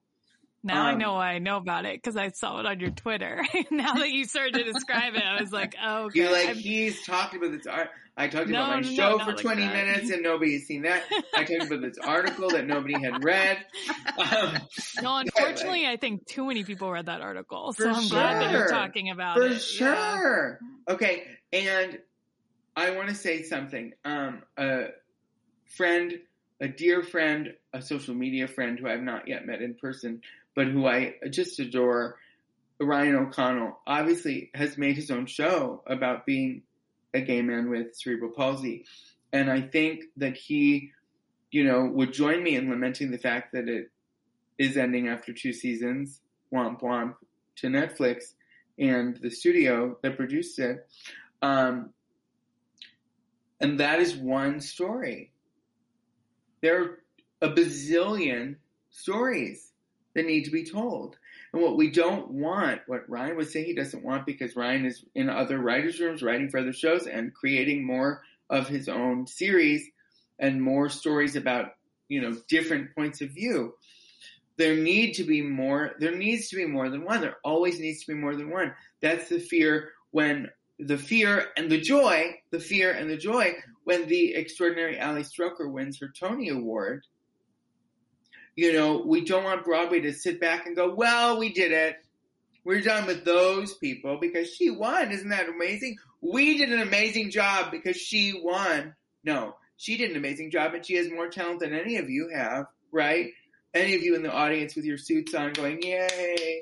Now 0.62 0.82
um, 0.82 0.94
I 0.94 0.94
know 0.94 1.14
why 1.14 1.32
I 1.32 1.38
know 1.38 1.56
about 1.56 1.86
it 1.86 1.96
because 1.96 2.16
I 2.16 2.28
saw 2.28 2.60
it 2.60 2.66
on 2.66 2.80
your 2.80 2.90
Twitter. 2.90 3.42
now 3.70 3.94
that 3.94 4.10
you 4.10 4.26
started 4.26 4.54
to 4.54 4.72
describe 4.72 5.14
it, 5.14 5.22
I 5.22 5.40
was 5.40 5.50
like, 5.50 5.74
oh, 5.82 6.04
okay. 6.04 6.20
You're 6.20 6.32
like, 6.32 6.50
I'm... 6.50 6.56
he's 6.56 7.04
talking 7.06 7.42
about 7.42 7.56
this 7.56 7.66
art. 7.66 7.88
I 8.16 8.28
talked 8.28 8.48
no, 8.48 8.58
about 8.62 8.70
my 8.70 8.80
no, 8.80 8.94
show 8.94 9.18
for 9.20 9.32
20 9.32 9.62
like 9.62 9.72
minutes 9.72 10.10
and 10.10 10.22
nobody's 10.22 10.66
seen 10.66 10.82
that. 10.82 11.02
I 11.34 11.44
talked 11.44 11.70
about 11.70 11.80
this 11.80 11.96
article 11.98 12.50
that 12.50 12.66
nobody 12.66 13.00
had 13.00 13.24
read. 13.24 13.58
Um, 14.20 14.58
no, 15.00 15.16
unfortunately, 15.16 15.86
I 15.86 15.96
think 15.96 16.26
too 16.26 16.44
many 16.46 16.62
people 16.62 16.90
read 16.90 17.06
that 17.06 17.22
article. 17.22 17.72
So 17.72 17.88
I'm 17.88 18.02
sure. 18.02 18.10
glad 18.10 18.42
that 18.42 18.52
you're 18.52 18.68
talking 18.68 19.08
about 19.08 19.38
for 19.38 19.46
it. 19.46 19.54
For 19.54 19.60
sure. 19.60 20.58
Yeah. 20.60 20.94
Okay. 20.94 21.24
And 21.52 21.98
I 22.76 22.90
want 22.90 23.08
to 23.08 23.14
say 23.14 23.42
something. 23.42 23.92
Um, 24.04 24.42
a 24.58 24.88
friend, 25.76 26.12
a 26.60 26.68
dear 26.68 27.02
friend, 27.02 27.54
a 27.72 27.80
social 27.80 28.14
media 28.14 28.46
friend 28.46 28.78
who 28.78 28.88
I've 28.88 29.02
not 29.02 29.26
yet 29.26 29.46
met 29.46 29.62
in 29.62 29.74
person, 29.74 30.20
but 30.54 30.68
who 30.68 30.86
I 30.86 31.14
just 31.30 31.58
adore, 31.60 32.16
Ryan 32.80 33.16
O'Connell, 33.16 33.78
obviously 33.86 34.50
has 34.54 34.78
made 34.78 34.96
his 34.96 35.10
own 35.10 35.26
show 35.26 35.82
about 35.86 36.26
being 36.26 36.62
a 37.14 37.20
gay 37.20 37.42
man 37.42 37.70
with 37.70 37.94
cerebral 37.94 38.30
palsy. 38.30 38.86
And 39.32 39.50
I 39.50 39.60
think 39.60 40.04
that 40.16 40.36
he, 40.36 40.90
you 41.50 41.64
know, 41.64 41.84
would 41.84 42.12
join 42.12 42.42
me 42.42 42.56
in 42.56 42.70
lamenting 42.70 43.10
the 43.10 43.18
fact 43.18 43.52
that 43.52 43.68
it 43.68 43.90
is 44.58 44.76
ending 44.76 45.08
after 45.08 45.32
two 45.32 45.52
seasons, 45.52 46.20
womp 46.52 46.80
womp, 46.82 47.14
to 47.56 47.68
Netflix 47.68 48.34
and 48.78 49.16
the 49.16 49.30
studio 49.30 49.98
that 50.02 50.16
produced 50.16 50.58
it. 50.58 50.86
Um, 51.42 51.90
and 53.60 53.80
that 53.80 54.00
is 54.00 54.16
one 54.16 54.60
story. 54.60 55.32
There 56.62 56.82
are 56.82 56.98
a 57.42 57.48
bazillion 57.50 58.56
stories 58.90 59.69
that 60.14 60.26
need 60.26 60.44
to 60.44 60.50
be 60.50 60.64
told. 60.64 61.16
And 61.52 61.62
what 61.62 61.76
we 61.76 61.90
don't 61.90 62.30
want, 62.30 62.82
what 62.86 63.08
Ryan 63.08 63.36
would 63.36 63.50
say 63.50 63.64
he 63.64 63.74
doesn't 63.74 64.04
want 64.04 64.26
because 64.26 64.56
Ryan 64.56 64.86
is 64.86 65.04
in 65.14 65.28
other 65.28 65.58
writers' 65.58 66.00
rooms 66.00 66.22
writing 66.22 66.48
for 66.48 66.58
other 66.58 66.72
shows 66.72 67.06
and 67.06 67.34
creating 67.34 67.84
more 67.84 68.22
of 68.48 68.68
his 68.68 68.88
own 68.88 69.26
series 69.26 69.88
and 70.38 70.62
more 70.62 70.88
stories 70.88 71.36
about, 71.36 71.72
you 72.08 72.20
know, 72.20 72.36
different 72.48 72.94
points 72.94 73.20
of 73.20 73.30
view. 73.30 73.74
There 74.56 74.76
need 74.76 75.14
to 75.14 75.24
be 75.24 75.42
more, 75.42 75.92
there 76.00 76.16
needs 76.16 76.48
to 76.50 76.56
be 76.56 76.66
more 76.66 76.88
than 76.88 77.04
one. 77.04 77.20
There 77.20 77.36
always 77.44 77.80
needs 77.80 78.04
to 78.04 78.12
be 78.12 78.18
more 78.18 78.36
than 78.36 78.50
one. 78.50 78.74
That's 79.00 79.28
the 79.28 79.38
fear 79.38 79.90
when 80.10 80.50
the 80.78 80.98
fear 80.98 81.48
and 81.56 81.70
the 81.70 81.80
joy, 81.80 82.40
the 82.50 82.60
fear 82.60 82.92
and 82.92 83.08
the 83.10 83.16
joy 83.16 83.54
when 83.84 84.06
the 84.06 84.34
extraordinary 84.34 85.00
Ali 85.00 85.22
Stroker 85.22 85.70
wins 85.70 85.98
her 85.98 86.08
Tony 86.08 86.48
Award 86.48 87.04
you 88.60 88.74
know, 88.74 88.98
we 89.06 89.24
don't 89.24 89.44
want 89.44 89.64
Broadway 89.64 90.00
to 90.00 90.12
sit 90.12 90.38
back 90.38 90.66
and 90.66 90.76
go, 90.76 90.94
well, 90.94 91.38
we 91.38 91.50
did 91.50 91.72
it. 91.72 91.96
We're 92.62 92.82
done 92.82 93.06
with 93.06 93.24
those 93.24 93.72
people 93.72 94.18
because 94.20 94.52
she 94.52 94.68
won. 94.68 95.10
Isn't 95.10 95.30
that 95.30 95.48
amazing? 95.48 95.96
We 96.20 96.58
did 96.58 96.70
an 96.70 96.82
amazing 96.82 97.30
job 97.30 97.70
because 97.70 97.96
she 97.96 98.38
won. 98.44 98.94
No, 99.24 99.56
she 99.78 99.96
did 99.96 100.10
an 100.10 100.18
amazing 100.18 100.50
job 100.50 100.74
and 100.74 100.84
she 100.84 100.96
has 100.96 101.10
more 101.10 101.30
talent 101.30 101.60
than 101.60 101.72
any 101.72 101.96
of 101.96 102.10
you 102.10 102.28
have, 102.34 102.66
right? 102.92 103.30
Any 103.72 103.94
of 103.94 104.02
you 104.02 104.14
in 104.14 104.22
the 104.22 104.30
audience 104.30 104.76
with 104.76 104.84
your 104.84 104.98
suits 104.98 105.34
on 105.34 105.54
going, 105.54 105.80
yay, 105.80 106.60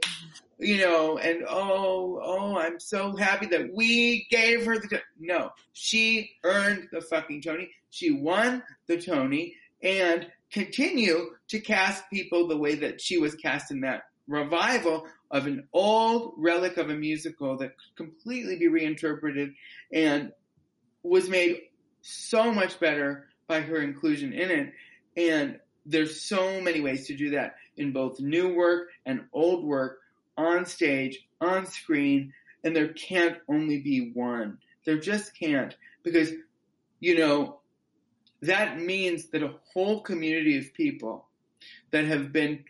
you 0.61 0.81
know, 0.81 1.19
and 1.19 1.43
oh, 1.49 2.21
oh, 2.23 2.59
I'm 2.59 2.79
so 2.79 3.17
happy 3.17 3.47
that 3.47 3.75
we 3.75 4.29
gave 4.31 4.67
her 4.67 4.79
the, 4.79 5.01
no, 5.19 5.51
she 5.73 6.31
earned 6.45 6.91
the 6.93 7.01
fucking 7.01 7.43
Tony. 7.43 7.73
She 7.91 8.13
won 8.13 8.63
the 8.87 9.03
Tony 9.03 9.57
and 9.83 10.29
continue 10.53 11.31
to 11.49 11.61
cast 11.61 12.09
people 12.11 12.49
the 12.49 12.57
way 12.57 12.75
that 12.77 13.01
she 13.01 13.19
was 13.19 13.35
cast 13.35 13.71
in 13.71 13.81
that 13.83 14.05
revival 14.27 15.07
of 15.31 15.47
an 15.47 15.67
old 15.73 16.35
relic 16.37 16.77
of 16.77 16.91
a 16.91 16.95
musical 16.95 17.57
that 17.59 17.73
could 17.77 18.07
completely 18.07 18.57
be 18.57 18.69
reinterpreted 18.69 19.55
and 19.93 20.33
was 21.03 21.29
made 21.29 21.61
so 22.03 22.53
much 22.53 22.79
better 22.79 23.29
by 23.47 23.61
her 23.61 23.81
inclusion 23.81 24.33
in 24.33 24.51
it. 24.51 24.73
And 25.17 25.59
there's 25.87 26.21
so 26.21 26.61
many 26.61 26.81
ways 26.81 27.07
to 27.07 27.17
do 27.17 27.31
that 27.31 27.57
in 27.77 27.93
both 27.93 28.21
new 28.21 28.55
work 28.55 28.89
and 29.07 29.25
old 29.33 29.65
work 29.65 29.99
on 30.37 30.67
stage, 30.67 31.27
on 31.41 31.67
screen, 31.67 32.33
and 32.65 32.75
there 32.75 32.93
can't 32.93 33.39
only 33.49 33.81
be 33.81 34.11
one. 34.13 34.59
There 34.85 34.99
just 34.99 35.37
can't 35.39 35.77
because, 36.03 36.31
you 37.01 37.19
know, 37.19 37.58
that 38.43 38.81
means 38.81 39.27
that 39.31 39.43
a 39.43 39.55
whole 39.73 40.01
community 40.01 40.59
of 40.59 40.73
people 40.75 41.27
that 41.91 42.05
have 42.05 42.33
been 42.33 42.65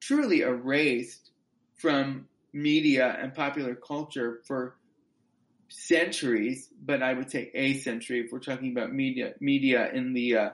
truly 0.00 0.40
erased 0.42 1.30
from 1.76 2.26
media 2.52 3.16
and 3.20 3.34
popular 3.34 3.74
culture 3.74 4.40
for 4.46 4.76
centuries, 5.68 6.68
but 6.84 7.02
I 7.02 7.14
would 7.14 7.30
say 7.30 7.50
a 7.54 7.74
century 7.74 8.20
if 8.20 8.32
we're 8.32 8.40
talking 8.40 8.72
about 8.72 8.92
media, 8.92 9.34
media 9.40 9.90
in 9.92 10.12
the 10.12 10.36
uh, 10.36 10.50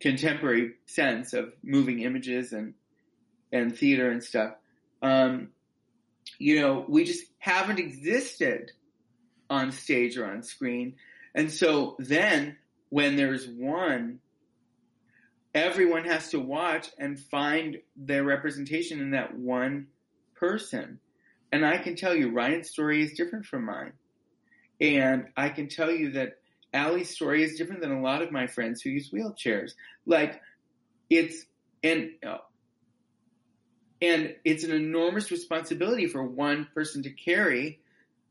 contemporary 0.00 0.74
sense 0.86 1.32
of 1.32 1.52
moving 1.62 2.00
images 2.00 2.52
and 2.52 2.74
and 3.52 3.76
theater 3.76 4.10
and 4.10 4.22
stuff. 4.22 4.54
Um, 5.00 5.50
you 6.38 6.60
know, 6.60 6.84
we 6.88 7.04
just 7.04 7.24
haven't 7.38 7.78
existed 7.78 8.72
on 9.48 9.70
stage 9.70 10.16
or 10.18 10.26
on 10.26 10.42
screen. 10.42 10.96
And 11.34 11.52
so 11.52 11.96
then 11.98 12.56
when 12.94 13.16
there's 13.16 13.48
one, 13.48 14.20
everyone 15.52 16.04
has 16.04 16.28
to 16.28 16.38
watch 16.38 16.88
and 16.96 17.18
find 17.18 17.78
their 17.96 18.22
representation 18.22 19.00
in 19.00 19.10
that 19.10 19.36
one 19.36 19.88
person. 20.36 21.00
And 21.50 21.66
I 21.66 21.78
can 21.78 21.96
tell 21.96 22.14
you, 22.14 22.30
Ryan's 22.30 22.70
story 22.70 23.02
is 23.02 23.14
different 23.14 23.46
from 23.46 23.64
mine. 23.64 23.94
And 24.80 25.26
I 25.36 25.48
can 25.48 25.66
tell 25.66 25.90
you 25.90 26.12
that 26.12 26.34
Ali's 26.72 27.10
story 27.10 27.42
is 27.42 27.58
different 27.58 27.80
than 27.80 27.90
a 27.90 28.00
lot 28.00 28.22
of 28.22 28.30
my 28.30 28.46
friends 28.46 28.80
who 28.80 28.90
use 28.90 29.10
wheelchairs. 29.10 29.72
Like, 30.06 30.40
it's, 31.10 31.46
and, 31.82 32.10
and 34.00 34.36
it's 34.44 34.62
an 34.62 34.70
enormous 34.70 35.32
responsibility 35.32 36.06
for 36.06 36.22
one 36.22 36.68
person 36.72 37.02
to 37.02 37.10
carry. 37.10 37.80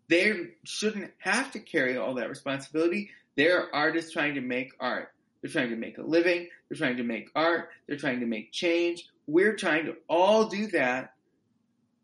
They 0.08 0.52
shouldn't 0.64 1.12
have 1.18 1.52
to 1.52 1.60
carry 1.60 1.98
all 1.98 2.14
that 2.14 2.30
responsibility. 2.30 3.10
They're 3.36 3.74
artists 3.74 4.12
trying 4.12 4.36
to 4.36 4.42
make 4.42 4.74
art. 4.80 5.10
They're 5.42 5.52
trying 5.52 5.70
to 5.72 5.76
make 5.76 5.98
a 5.98 6.04
living. 6.04 6.48
They're 6.70 6.78
trying 6.78 6.98
to 6.98 7.04
make 7.04 7.30
art. 7.36 7.70
They're 7.88 7.98
trying 7.98 8.22
to 8.22 8.26
make 8.26 8.52
change. 8.52 9.08
We're 9.28 9.56
trying 9.56 9.86
to 9.86 9.96
all 10.08 10.48
do 10.48 10.68
that. 10.68 11.14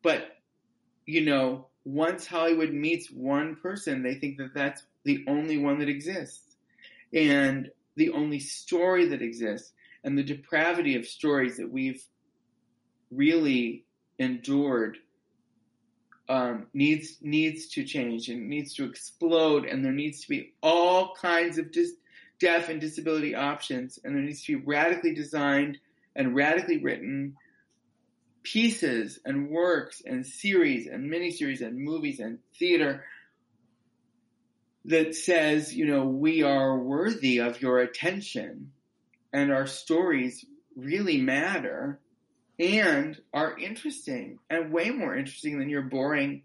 But, 0.01 0.37
you 1.05 1.25
know, 1.25 1.67
once 1.85 2.27
Hollywood 2.27 2.71
meets 2.71 3.09
one 3.09 3.55
person, 3.55 4.03
they 4.03 4.15
think 4.15 4.37
that 4.37 4.53
that's 4.53 4.83
the 5.05 5.23
only 5.27 5.57
one 5.57 5.79
that 5.79 5.89
exists 5.89 6.55
and 7.13 7.69
the 7.95 8.11
only 8.11 8.39
story 8.39 9.07
that 9.07 9.21
exists 9.21 9.71
and 10.03 10.17
the 10.17 10.23
depravity 10.23 10.95
of 10.95 11.05
stories 11.05 11.57
that 11.57 11.71
we've 11.71 12.03
really 13.11 13.85
endured 14.17 14.97
um, 16.29 16.67
needs 16.73 17.17
needs 17.21 17.67
to 17.69 17.83
change 17.83 18.29
and 18.29 18.47
needs 18.47 18.75
to 18.75 18.85
explode 18.85 19.65
and 19.65 19.83
there 19.83 19.91
needs 19.91 20.21
to 20.21 20.29
be 20.29 20.53
all 20.61 21.15
kinds 21.15 21.57
of 21.57 21.71
dis- 21.71 21.95
deaf 22.39 22.69
and 22.69 22.79
disability 22.79 23.33
options 23.33 23.99
and 24.03 24.15
there 24.15 24.21
needs 24.21 24.43
to 24.43 24.57
be 24.57 24.63
radically 24.65 25.13
designed 25.13 25.79
and 26.15 26.35
radically 26.35 26.77
written 26.77 27.35
pieces 28.43 29.19
and 29.25 29.49
works 29.49 30.01
and 30.05 30.25
series 30.25 30.87
and 30.87 31.11
miniseries 31.11 31.61
and 31.61 31.77
movies 31.77 32.19
and 32.19 32.39
theater 32.57 33.03
that 34.85 35.13
says, 35.15 35.75
you 35.75 35.85
know, 35.85 36.05
we 36.05 36.41
are 36.43 36.77
worthy 36.77 37.39
of 37.39 37.61
your 37.61 37.79
attention 37.79 38.71
and 39.33 39.51
our 39.51 39.67
stories 39.67 40.45
really 40.75 41.17
matter 41.17 41.99
and 42.59 43.19
are 43.33 43.57
interesting 43.57 44.39
and 44.49 44.71
way 44.71 44.89
more 44.89 45.15
interesting 45.15 45.59
than 45.59 45.69
your 45.69 45.83
boring, 45.83 46.43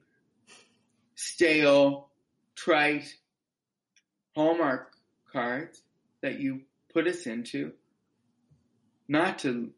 stale, 1.17 2.09
trite 2.55 3.17
Hallmark 4.35 4.93
cards 5.33 5.83
that 6.23 6.39
you 6.39 6.63
put 6.93 7.07
us 7.07 7.27
into. 7.27 7.73
Not 9.09 9.41
to 9.41 9.71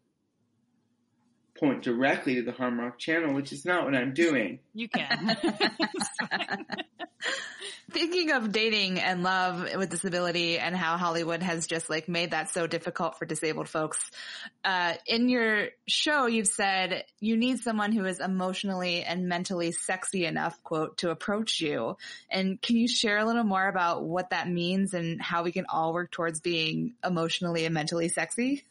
point 1.58 1.82
directly 1.82 2.36
to 2.36 2.42
the 2.42 2.52
Hallmark 2.52 2.98
channel, 2.98 3.34
which 3.34 3.52
is 3.52 3.64
not 3.64 3.84
what 3.84 3.94
I'm 3.94 4.14
doing. 4.14 4.60
You 4.74 4.88
can. 4.88 5.36
Thinking 7.90 8.32
of 8.32 8.52
dating 8.52 8.98
and 8.98 9.22
love 9.22 9.66
with 9.76 9.90
disability 9.90 10.58
and 10.58 10.76
how 10.76 10.96
Hollywood 10.96 11.42
has 11.42 11.66
just 11.66 11.88
like 11.88 12.08
made 12.08 12.32
that 12.32 12.50
so 12.50 12.66
difficult 12.66 13.18
for 13.18 13.24
disabled 13.24 13.68
folks. 13.68 14.10
Uh, 14.64 14.94
in 15.06 15.28
your 15.28 15.68
show, 15.86 16.26
you've 16.26 16.48
said 16.48 17.04
you 17.20 17.36
need 17.36 17.60
someone 17.60 17.92
who 17.92 18.04
is 18.04 18.20
emotionally 18.20 19.02
and 19.02 19.28
mentally 19.28 19.72
sexy 19.72 20.26
enough, 20.26 20.62
quote, 20.62 20.98
to 20.98 21.10
approach 21.10 21.60
you. 21.60 21.96
And 22.30 22.60
can 22.60 22.76
you 22.76 22.88
share 22.88 23.18
a 23.18 23.24
little 23.24 23.44
more 23.44 23.66
about 23.66 24.04
what 24.04 24.30
that 24.30 24.48
means 24.48 24.92
and 24.92 25.22
how 25.22 25.44
we 25.44 25.52
can 25.52 25.66
all 25.68 25.94
work 25.94 26.10
towards 26.10 26.40
being 26.40 26.94
emotionally 27.04 27.64
and 27.64 27.74
mentally 27.74 28.08
sexy? 28.08 28.64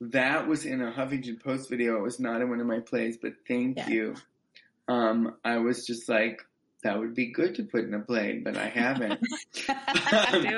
That 0.00 0.46
was 0.46 0.66
in 0.66 0.82
a 0.82 0.92
Huffington 0.92 1.42
Post 1.42 1.70
video. 1.70 1.96
It 1.96 2.02
was 2.02 2.20
not 2.20 2.40
in 2.42 2.50
one 2.50 2.60
of 2.60 2.66
my 2.66 2.80
plays, 2.80 3.16
but 3.16 3.32
thank 3.48 3.78
Yeah. 3.78 3.88
you. 3.88 4.14
Um, 4.88 5.36
I 5.44 5.56
was 5.58 5.86
just 5.86 6.08
like, 6.08 6.42
that 6.82 6.98
would 6.98 7.14
be 7.14 7.32
good 7.32 7.54
to 7.56 7.64
put 7.64 7.84
in 7.84 7.94
a 7.94 8.00
play, 8.00 8.38
but 8.38 8.56
I 8.56 8.68
haven't. 8.68 9.20
Do 9.54 9.66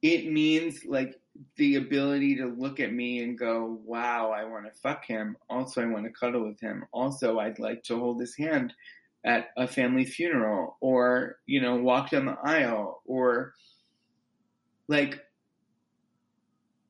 it 0.00 0.30
means 0.30 0.84
like 0.86 1.20
the 1.56 1.76
ability 1.76 2.36
to 2.36 2.46
look 2.46 2.78
at 2.78 2.92
me 2.92 3.22
and 3.22 3.36
go, 3.36 3.80
wow, 3.84 4.30
I 4.30 4.44
want 4.44 4.66
to 4.66 4.80
fuck 4.80 5.04
him. 5.04 5.36
Also, 5.50 5.82
I 5.82 5.86
want 5.86 6.04
to 6.04 6.10
cuddle 6.12 6.46
with 6.46 6.60
him. 6.60 6.84
Also, 6.92 7.38
I'd 7.40 7.58
like 7.58 7.82
to 7.84 7.98
hold 7.98 8.20
his 8.20 8.36
hand 8.36 8.72
at 9.24 9.48
a 9.56 9.66
family 9.66 10.04
funeral 10.04 10.76
or, 10.80 11.38
you 11.46 11.60
know, 11.60 11.76
walk 11.76 12.10
down 12.10 12.26
the 12.26 12.38
aisle 12.42 13.02
or 13.04 13.54
like 14.86 15.23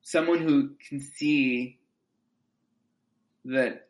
someone 0.05 0.38
who 0.38 0.70
can 0.88 1.00
see 1.00 1.78
that 3.46 3.88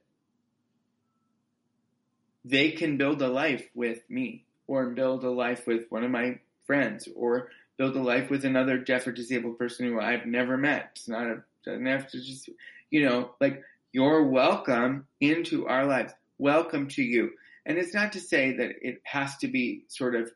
they 2.44 2.70
can 2.70 2.96
build 2.96 3.20
a 3.20 3.28
life 3.28 3.68
with 3.74 4.08
me 4.08 4.44
or 4.66 4.86
build 4.90 5.24
a 5.24 5.30
life 5.30 5.66
with 5.66 5.86
one 5.90 6.04
of 6.04 6.10
my 6.10 6.38
friends 6.66 7.08
or 7.16 7.50
build 7.76 7.96
a 7.96 8.02
life 8.02 8.30
with 8.30 8.44
another 8.44 8.78
deaf 8.78 9.06
or 9.06 9.12
disabled 9.12 9.58
person 9.58 9.86
who 9.86 10.00
I've 10.00 10.24
never 10.24 10.56
met. 10.56 10.90
It's 10.94 11.08
not 11.08 11.26
a, 11.26 11.42
doesn't 11.64 11.86
have 11.86 12.08
to 12.10 12.20
just, 12.20 12.48
you 12.90 13.04
know, 13.04 13.32
like 13.40 13.62
you're 13.92 14.24
welcome 14.24 15.06
into 15.20 15.66
our 15.66 15.84
lives. 15.84 16.12
Welcome 16.38 16.88
to 16.90 17.02
you. 17.02 17.30
And 17.66 17.76
it's 17.76 17.94
not 17.94 18.12
to 18.12 18.20
say 18.20 18.56
that 18.56 18.70
it 18.82 19.00
has 19.04 19.36
to 19.38 19.48
be 19.48 19.84
sort 19.88 20.14
of 20.14 20.30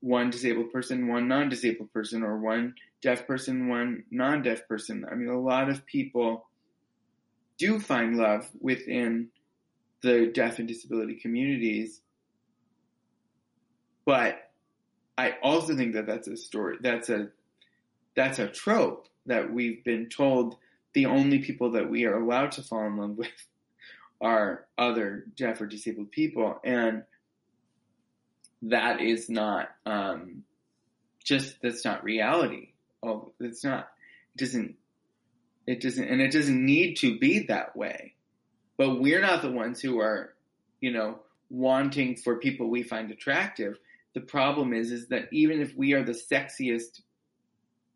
one 0.00 0.30
disabled 0.30 0.70
person, 0.70 1.08
one 1.08 1.26
non-disabled 1.26 1.92
person, 1.92 2.22
or 2.22 2.38
one 2.38 2.74
deaf 3.04 3.26
person, 3.26 3.68
one 3.68 4.02
non-deaf 4.10 4.66
person. 4.66 5.04
I 5.08 5.14
mean, 5.14 5.28
a 5.28 5.38
lot 5.38 5.68
of 5.68 5.84
people 5.84 6.48
do 7.58 7.78
find 7.78 8.16
love 8.16 8.48
within 8.58 9.28
the 10.00 10.30
deaf 10.32 10.58
and 10.58 10.66
disability 10.66 11.16
communities. 11.16 12.00
But 14.06 14.50
I 15.18 15.34
also 15.42 15.76
think 15.76 15.92
that 15.92 16.06
that's 16.06 16.28
a 16.28 16.36
story, 16.36 16.78
that's 16.80 17.10
a, 17.10 17.28
that's 18.16 18.38
a 18.38 18.48
trope 18.48 19.06
that 19.26 19.52
we've 19.52 19.84
been 19.84 20.08
told 20.08 20.56
the 20.94 21.04
only 21.04 21.40
people 21.40 21.72
that 21.72 21.90
we 21.90 22.06
are 22.06 22.16
allowed 22.16 22.52
to 22.52 22.62
fall 22.62 22.86
in 22.86 22.96
love 22.96 23.10
with 23.18 23.28
are 24.18 24.64
other 24.78 25.26
deaf 25.36 25.60
or 25.60 25.66
disabled 25.66 26.10
people. 26.10 26.58
And 26.64 27.02
that 28.62 29.02
is 29.02 29.28
not, 29.28 29.68
um, 29.84 30.44
just, 31.22 31.60
that's 31.60 31.84
not 31.84 32.02
reality. 32.02 32.73
Oh, 33.04 33.32
it's 33.40 33.64
not, 33.64 33.88
it 34.34 34.38
doesn't, 34.38 34.76
it 35.66 35.80
doesn't, 35.80 36.08
and 36.08 36.20
it 36.20 36.32
doesn't 36.32 36.64
need 36.64 36.96
to 36.98 37.18
be 37.18 37.40
that 37.46 37.76
way. 37.76 38.14
But 38.76 39.00
we're 39.00 39.20
not 39.20 39.42
the 39.42 39.50
ones 39.50 39.80
who 39.80 40.00
are, 40.00 40.34
you 40.80 40.92
know, 40.92 41.20
wanting 41.50 42.16
for 42.16 42.36
people 42.36 42.68
we 42.68 42.82
find 42.82 43.10
attractive. 43.10 43.78
The 44.14 44.20
problem 44.20 44.72
is, 44.72 44.90
is 44.90 45.08
that 45.08 45.28
even 45.32 45.60
if 45.60 45.74
we 45.76 45.92
are 45.92 46.02
the 46.02 46.12
sexiest 46.12 47.00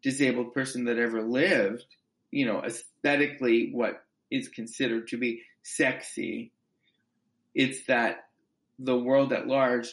disabled 0.02 0.52
person 0.52 0.84
that 0.84 0.98
ever 0.98 1.22
lived, 1.22 1.86
you 2.30 2.46
know, 2.46 2.62
aesthetically 2.62 3.70
what 3.72 4.04
is 4.30 4.48
considered 4.48 5.08
to 5.08 5.16
be 5.16 5.42
sexy, 5.62 6.52
it's 7.54 7.86
that 7.86 8.28
the 8.78 8.96
world 8.96 9.32
at 9.32 9.46
large 9.46 9.88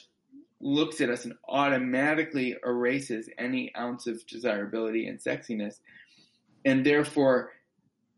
looks 0.65 0.99
at 0.99 1.11
us 1.11 1.25
and 1.25 1.35
automatically 1.47 2.55
erases 2.65 3.29
any 3.37 3.71
ounce 3.77 4.07
of 4.07 4.25
desirability 4.25 5.07
and 5.07 5.19
sexiness. 5.19 5.75
And 6.65 6.83
therefore, 6.83 7.51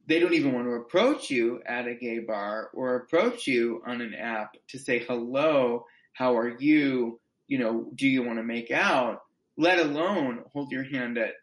they 0.08 0.20
don't 0.20 0.34
even 0.34 0.54
want 0.54 0.66
to 0.66 0.76
approach 0.76 1.30
you 1.30 1.62
at 1.66 1.88
a 1.88 1.94
gay 1.94 2.20
bar 2.20 2.70
or 2.74 2.96
approach 2.96 3.48
you 3.48 3.84
on 3.86 4.00
an 4.00 4.14
app 4.14 4.56
to 4.70 4.80
say 4.80 5.00
hello, 5.00 5.86
how 6.14 6.38
are 6.38 6.58
you, 6.58 7.20
you 7.50 7.60
know, 7.60 7.92
do 7.94 8.08
you 8.08 8.24
want 8.24 8.40
to 8.40 8.44
make 8.44 8.72
out, 8.72 9.24
let 9.58 9.78
alone 9.80 10.46
hold 10.54 10.72
your 10.72 10.84
hand 10.84 11.18
at 11.18 11.34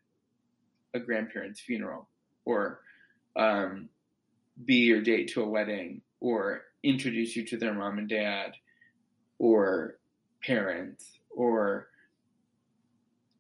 a 0.94 1.00
grandparent's 1.00 1.60
funeral 1.60 2.08
or 2.46 2.80
um, 3.36 3.90
be 4.64 4.76
your 4.76 5.02
date 5.02 5.28
to 5.34 5.42
a 5.42 5.48
wedding 5.48 6.00
or 6.20 6.62
introduce 6.82 7.36
you 7.36 7.44
to 7.44 7.58
their 7.58 7.74
mom 7.74 7.98
and 7.98 8.08
dad 8.08 8.52
or 9.38 9.98
parents 10.46 11.18
or 11.30 11.88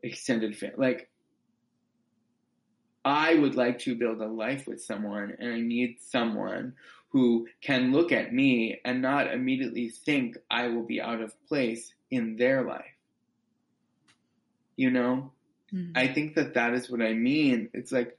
extended 0.02 0.56
family. 0.56 0.76
Like, 0.78 1.10
I 3.04 3.34
would 3.34 3.54
like 3.54 3.78
to 3.80 3.94
build 3.94 4.20
a 4.20 4.26
life 4.26 4.66
with 4.66 4.82
someone 4.82 5.36
and 5.38 5.52
I 5.52 5.60
need 5.60 5.98
someone 6.00 6.74
who 7.10 7.46
can 7.60 7.92
look 7.92 8.12
at 8.12 8.32
me 8.32 8.80
and 8.84 9.02
not 9.02 9.32
immediately 9.32 9.88
think 9.90 10.36
I 10.50 10.68
will 10.68 10.84
be 10.84 11.00
out 11.00 11.20
of 11.20 11.32
place 11.46 11.92
in 12.10 12.36
their 12.36 12.62
life. 12.62 12.96
You 14.76 14.90
know? 14.90 15.32
Mhm. 15.72 15.92
I 15.94 16.08
think 16.08 16.34
that 16.34 16.54
that 16.54 16.74
is 16.74 16.90
what 16.90 17.02
I 17.02 17.12
mean. 17.12 17.70
It's 17.72 17.92
like 17.92 18.18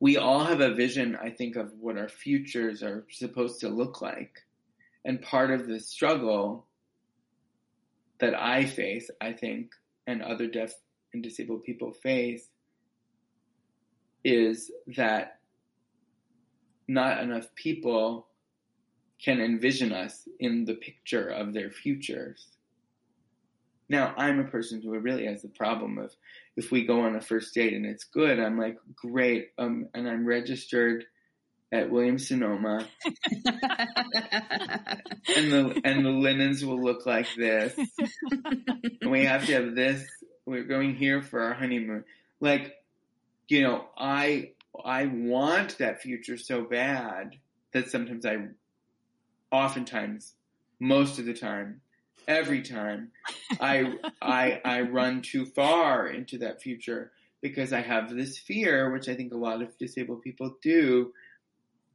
we 0.00 0.16
all 0.16 0.44
have 0.44 0.60
a 0.60 0.74
vision, 0.74 1.16
I 1.16 1.30
think, 1.30 1.56
of 1.56 1.72
what 1.78 1.98
our 1.98 2.08
futures 2.08 2.82
are 2.82 3.06
supposed 3.10 3.60
to 3.60 3.68
look 3.68 4.00
like. 4.00 4.42
And 5.04 5.22
part 5.22 5.50
of 5.50 5.66
the 5.66 5.80
struggle 5.80 6.66
that 8.18 8.34
I 8.34 8.64
face, 8.64 9.10
I 9.20 9.32
think, 9.32 9.72
and 10.06 10.22
other 10.22 10.46
deaf 10.46 10.72
and 11.12 11.22
disabled 11.22 11.64
people 11.64 11.92
face 11.92 12.48
is 14.24 14.70
that 14.96 15.38
not 16.86 17.22
enough 17.22 17.46
people 17.54 18.26
can 19.22 19.40
envision 19.40 19.92
us 19.92 20.28
in 20.38 20.64
the 20.64 20.74
picture 20.74 21.28
of 21.28 21.52
their 21.52 21.70
futures. 21.70 22.46
Now, 23.88 24.14
I'm 24.16 24.38
a 24.38 24.44
person 24.44 24.80
who 24.80 24.96
really 24.98 25.26
has 25.26 25.42
the 25.42 25.48
problem 25.48 25.98
of 25.98 26.14
if 26.56 26.70
we 26.70 26.86
go 26.86 27.00
on 27.00 27.16
a 27.16 27.20
first 27.20 27.54
date 27.54 27.72
and 27.72 27.84
it's 27.84 28.04
good, 28.04 28.38
I'm 28.38 28.58
like, 28.58 28.76
great, 28.94 29.48
um, 29.58 29.88
and 29.94 30.08
I'm 30.08 30.24
registered 30.24 31.04
at 31.72 31.90
Williams 31.90 32.28
Sonoma, 32.28 32.86
and 33.04 33.42
the 35.52 35.80
and 35.84 36.04
the 36.04 36.10
linens 36.10 36.64
will 36.64 36.82
look 36.82 37.06
like 37.06 37.28
this, 37.36 37.78
and 39.00 39.10
we 39.10 39.24
have 39.24 39.46
to 39.46 39.52
have 39.54 39.74
this. 39.74 40.04
We're 40.46 40.64
going 40.64 40.96
here 40.96 41.22
for 41.22 41.42
our 41.42 41.54
honeymoon. 41.54 42.04
Like, 42.40 42.74
you 43.48 43.62
know, 43.62 43.84
I 43.96 44.52
I 44.84 45.06
want 45.06 45.78
that 45.78 46.02
future 46.02 46.36
so 46.36 46.62
bad 46.62 47.36
that 47.72 47.90
sometimes 47.90 48.26
I, 48.26 48.48
oftentimes, 49.52 50.34
most 50.80 51.20
of 51.20 51.26
the 51.26 51.34
time, 51.34 51.82
every 52.26 52.62
time, 52.62 53.12
I 53.60 53.94
I 54.20 54.60
I 54.64 54.80
run 54.82 55.22
too 55.22 55.46
far 55.46 56.08
into 56.08 56.38
that 56.38 56.62
future 56.62 57.12
because 57.42 57.72
I 57.72 57.80
have 57.80 58.14
this 58.14 58.38
fear, 58.38 58.90
which 58.92 59.08
I 59.08 59.14
think 59.14 59.32
a 59.32 59.36
lot 59.36 59.62
of 59.62 59.76
disabled 59.78 60.22
people 60.22 60.56
do, 60.62 61.12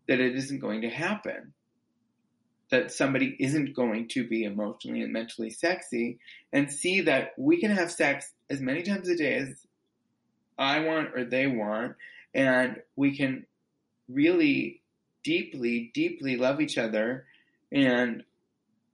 that 0.08 0.20
it 0.20 0.36
isn't 0.36 0.60
going 0.60 0.82
to 0.82 0.90
happen. 0.90 1.54
That 2.72 2.92
somebody 2.92 3.36
isn't 3.40 3.76
going 3.76 4.08
to 4.10 4.28
be 4.28 4.44
emotionally 4.44 5.02
and 5.02 5.14
mentally 5.14 5.52
sexy 5.52 6.20
and 6.52 6.72
see 6.72 7.02
that 7.02 7.34
we 7.38 7.60
can 7.60 7.72
have 7.72 7.92
sex 7.92 8.34
as 8.50 8.60
many 8.60 8.82
times 8.82 9.08
a 9.08 9.16
day 9.16 9.36
as 9.36 9.66
I 10.58 10.80
want 10.80 11.10
or 11.16 11.26
they 11.26 11.48
want, 11.48 11.96
and 12.34 12.82
we 12.96 13.18
can 13.18 13.46
really 14.08 14.82
deeply, 15.24 15.92
deeply 15.94 16.38
love 16.38 16.62
each 16.62 16.78
other, 16.78 17.26
and 17.72 18.24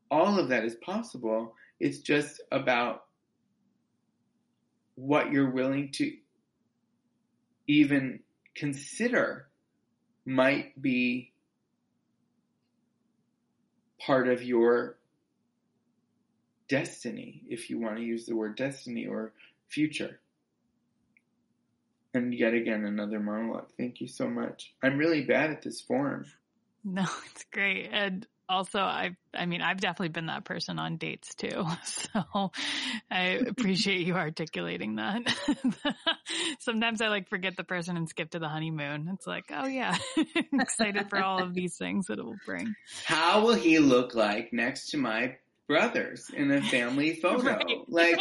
all 0.10 0.40
of 0.40 0.50
that 0.50 0.66
is 0.66 0.76
possible. 0.76 1.56
It's 1.80 2.00
just 2.00 2.42
about 2.52 3.04
what 4.96 5.32
you're 5.32 5.52
willing 5.52 5.92
to 5.94 6.14
even 7.68 8.20
consider 8.56 9.48
might 10.26 10.80
be 10.82 11.32
part 14.00 14.28
of 14.28 14.44
your 14.44 14.98
destiny, 16.68 17.44
if 17.50 17.70
you 17.70 17.80
want 17.80 17.98
to 17.98 18.04
use 18.04 18.26
the 18.26 18.36
word 18.36 18.56
destiny 18.56 19.06
or 19.06 19.34
future. 19.68 20.20
And 22.14 22.34
yet 22.34 22.54
again, 22.54 22.86
another 22.86 23.20
monologue. 23.20 23.68
Thank 23.78 24.02
you 24.02 24.08
so 24.08 24.30
much. 24.30 24.74
I'm 24.84 24.98
really 24.98 25.24
bad 25.24 25.50
at 25.50 25.62
this 25.62 25.82
form. 25.82 26.26
No, 26.84 27.06
it's 27.32 27.46
great. 27.52 27.90
And 27.92 28.28
also, 28.52 28.80
I, 28.80 29.16
I 29.34 29.46
mean, 29.46 29.62
I've 29.62 29.80
definitely 29.80 30.10
been 30.10 30.26
that 30.26 30.44
person 30.44 30.78
on 30.78 30.98
dates 30.98 31.34
too. 31.36 31.66
So 32.14 32.52
I 33.10 33.40
appreciate 33.48 34.06
you 34.06 34.16
articulating 34.16 34.96
that. 34.96 35.22
Sometimes 36.60 37.02
I 37.02 37.08
like 37.08 37.30
forget 37.30 37.56
the 37.56 37.64
person 37.64 37.96
and 37.96 38.08
skip 38.10 38.32
to 38.32 38.40
the 38.40 38.50
honeymoon. 38.50 39.10
It's 39.14 39.26
like, 39.26 39.46
oh 39.52 39.68
yeah, 39.68 39.96
I'm 40.18 40.60
excited 40.60 41.10
for 41.10 41.24
all 41.24 41.42
of 41.42 41.54
these 41.54 41.78
things 41.78 42.08
that 42.08 42.20
it 42.20 42.26
will 42.26 42.40
bring. 42.46 42.74
How 43.06 43.46
will 43.46 43.54
he 43.54 43.80
look 43.80 44.16
like 44.16 44.52
next 44.52 44.90
to 44.92 44.98
my 44.98 45.38
brothers 45.68 46.30
in 46.36 46.52
a 46.52 46.62
family 46.62 47.16
photo? 47.16 47.58
Right. 47.88 47.88
Like, 47.88 48.20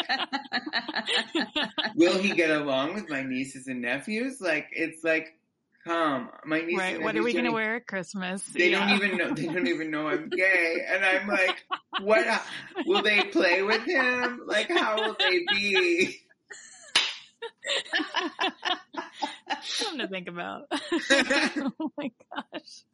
will 1.97 2.19
he 2.19 2.33
get 2.33 2.51
along 2.51 2.95
with 2.95 3.09
my 3.09 3.23
nieces 3.23 3.67
and 3.67 3.83
nephews? 3.83 4.41
Like, 4.41 4.69
it's 4.73 5.03
like, 5.03 5.35
come, 5.85 6.31
my 6.45 6.61
nieces. 6.61 6.79
Right. 6.79 7.03
What 7.03 7.17
are 7.17 7.23
we 7.23 7.33
going 7.33 7.45
to 7.45 7.53
wear 7.53 7.77
at 7.77 7.87
Christmas? 7.87 8.43
They 8.45 8.71
Yeah. 8.71 8.87
don't 8.89 9.03
even 9.03 9.19
know. 9.19 9.35
They 9.35 9.47
don't 9.47 9.67
even 9.69 9.91
know 9.91 10.09
I'm 10.09 10.29
gay, 10.29 10.85
and 10.89 11.05
I'm 11.05 11.27
like, 11.29 11.65
what? 12.01 12.43
Will 12.87 13.03
they 13.03 13.25
play 13.25 13.63
with 13.63 13.83
him? 13.83 14.43
Like, 14.47 14.71
how 14.71 14.97
will 14.97 15.17
they 15.19 15.41
be? 15.49 16.17
Something 19.63 19.99
to 20.01 20.09
think 20.09 20.29
about. 20.29 20.63
oh 20.73 21.93
my 21.97 22.11
gosh. 22.35 22.85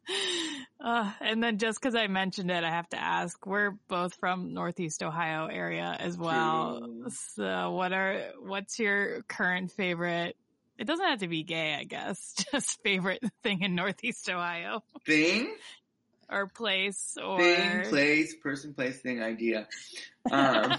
Uh, 0.79 1.11
and 1.21 1.43
then 1.43 1.57
just 1.57 1.79
because 1.81 1.95
I 1.95 2.07
mentioned 2.07 2.51
it, 2.51 2.63
I 2.63 2.69
have 2.69 2.89
to 2.89 3.01
ask, 3.01 3.45
we're 3.45 3.71
both 3.87 4.15
from 4.15 4.53
Northeast 4.53 5.03
Ohio 5.03 5.47
area 5.47 5.95
as 5.99 6.17
well. 6.17 6.79
True. 6.79 7.05
So 7.35 7.71
what 7.71 7.93
are, 7.93 8.31
what's 8.41 8.79
your 8.79 9.21
current 9.23 9.71
favorite? 9.71 10.35
It 10.77 10.85
doesn't 10.85 11.05
have 11.05 11.19
to 11.19 11.27
be 11.27 11.43
gay, 11.43 11.75
I 11.75 11.83
guess. 11.83 12.33
Just 12.51 12.81
favorite 12.83 13.23
thing 13.43 13.61
in 13.61 13.75
Northeast 13.75 14.29
Ohio 14.29 14.83
Thing, 15.05 15.55
or 16.29 16.47
place 16.47 17.17
or 17.23 17.39
thing, 17.39 17.89
place, 17.89 18.35
person, 18.35 18.73
place, 18.73 18.99
thing, 18.99 19.21
idea. 19.21 19.67
Um, 20.31 20.73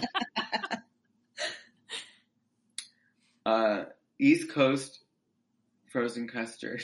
uh, 3.45 3.83
East 4.17 4.51
Coast 4.51 4.99
frozen 5.91 6.27
custard. 6.27 6.83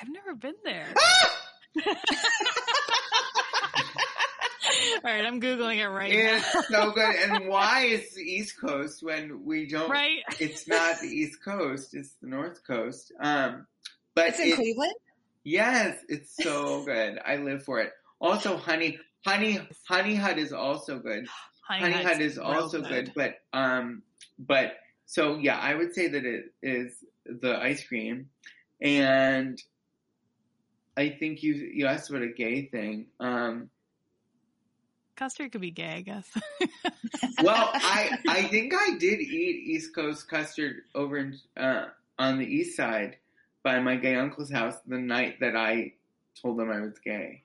I've 0.00 0.08
never 0.08 0.34
been 0.34 0.54
there. 0.64 0.86
All 5.04 5.10
right, 5.10 5.24
I'm 5.24 5.40
googling 5.40 5.78
it 5.78 5.88
right 5.88 6.12
now. 6.12 6.36
It's 6.36 6.70
now. 6.70 6.86
so 6.86 6.90
good. 6.92 7.14
And 7.16 7.48
why 7.48 7.84
is 7.84 8.14
the 8.14 8.22
East 8.22 8.60
Coast 8.60 9.02
when 9.02 9.44
we 9.44 9.66
don't? 9.66 9.90
Right? 9.90 10.20
It's 10.38 10.68
not 10.68 11.00
the 11.00 11.08
East 11.08 11.42
Coast. 11.44 11.94
It's 11.94 12.14
the 12.20 12.28
North 12.28 12.66
Coast. 12.66 13.12
Um, 13.20 13.66
but 14.14 14.28
It's 14.28 14.40
in 14.40 14.48
it- 14.48 14.56
Cleveland. 14.56 14.94
Yes, 15.44 15.96
it's 16.08 16.36
so 16.36 16.84
good. 16.84 17.18
I 17.24 17.36
live 17.36 17.64
for 17.64 17.80
it. 17.80 17.92
Also, 18.20 18.58
honey, 18.58 18.98
honey, 19.24 19.60
honey 19.88 20.14
hut 20.14 20.38
is 20.38 20.52
also 20.52 20.98
good. 20.98 21.26
Honey, 21.62 21.92
Hut's 21.92 22.06
hut 22.06 22.20
is 22.22 22.36
real 22.38 22.46
also 22.46 22.80
good. 22.80 23.12
But 23.14 23.34
um, 23.52 24.02
but 24.38 24.72
so 25.04 25.36
yeah, 25.36 25.58
I 25.58 25.74
would 25.74 25.94
say 25.94 26.08
that 26.08 26.24
it 26.24 26.46
is 26.62 26.94
the 27.26 27.58
ice 27.60 27.86
cream, 27.86 28.30
and 28.80 29.62
I 30.96 31.10
think 31.10 31.42
you 31.42 31.54
you 31.54 31.86
asked 31.86 32.08
about 32.08 32.22
a 32.22 32.28
gay 32.32 32.66
thing. 32.66 33.08
Um, 33.20 33.68
Custard 35.18 35.50
could 35.50 35.60
be 35.60 35.72
gay, 35.72 35.94
I 35.96 36.00
guess. 36.02 36.30
well, 37.42 37.70
I 37.74 38.18
I 38.28 38.42
think 38.44 38.72
I 38.72 38.96
did 38.98 39.20
eat 39.20 39.64
East 39.66 39.92
Coast 39.92 40.28
custard 40.28 40.82
over 40.94 41.18
in, 41.18 41.36
uh, 41.56 41.86
on 42.20 42.38
the 42.38 42.46
east 42.46 42.76
side 42.76 43.16
by 43.64 43.80
my 43.80 43.96
gay 43.96 44.14
uncle's 44.14 44.50
house 44.50 44.76
the 44.86 44.96
night 44.98 45.40
that 45.40 45.56
I 45.56 45.94
told 46.40 46.56
them 46.58 46.70
I 46.70 46.80
was 46.80 46.98
gay. 47.00 47.42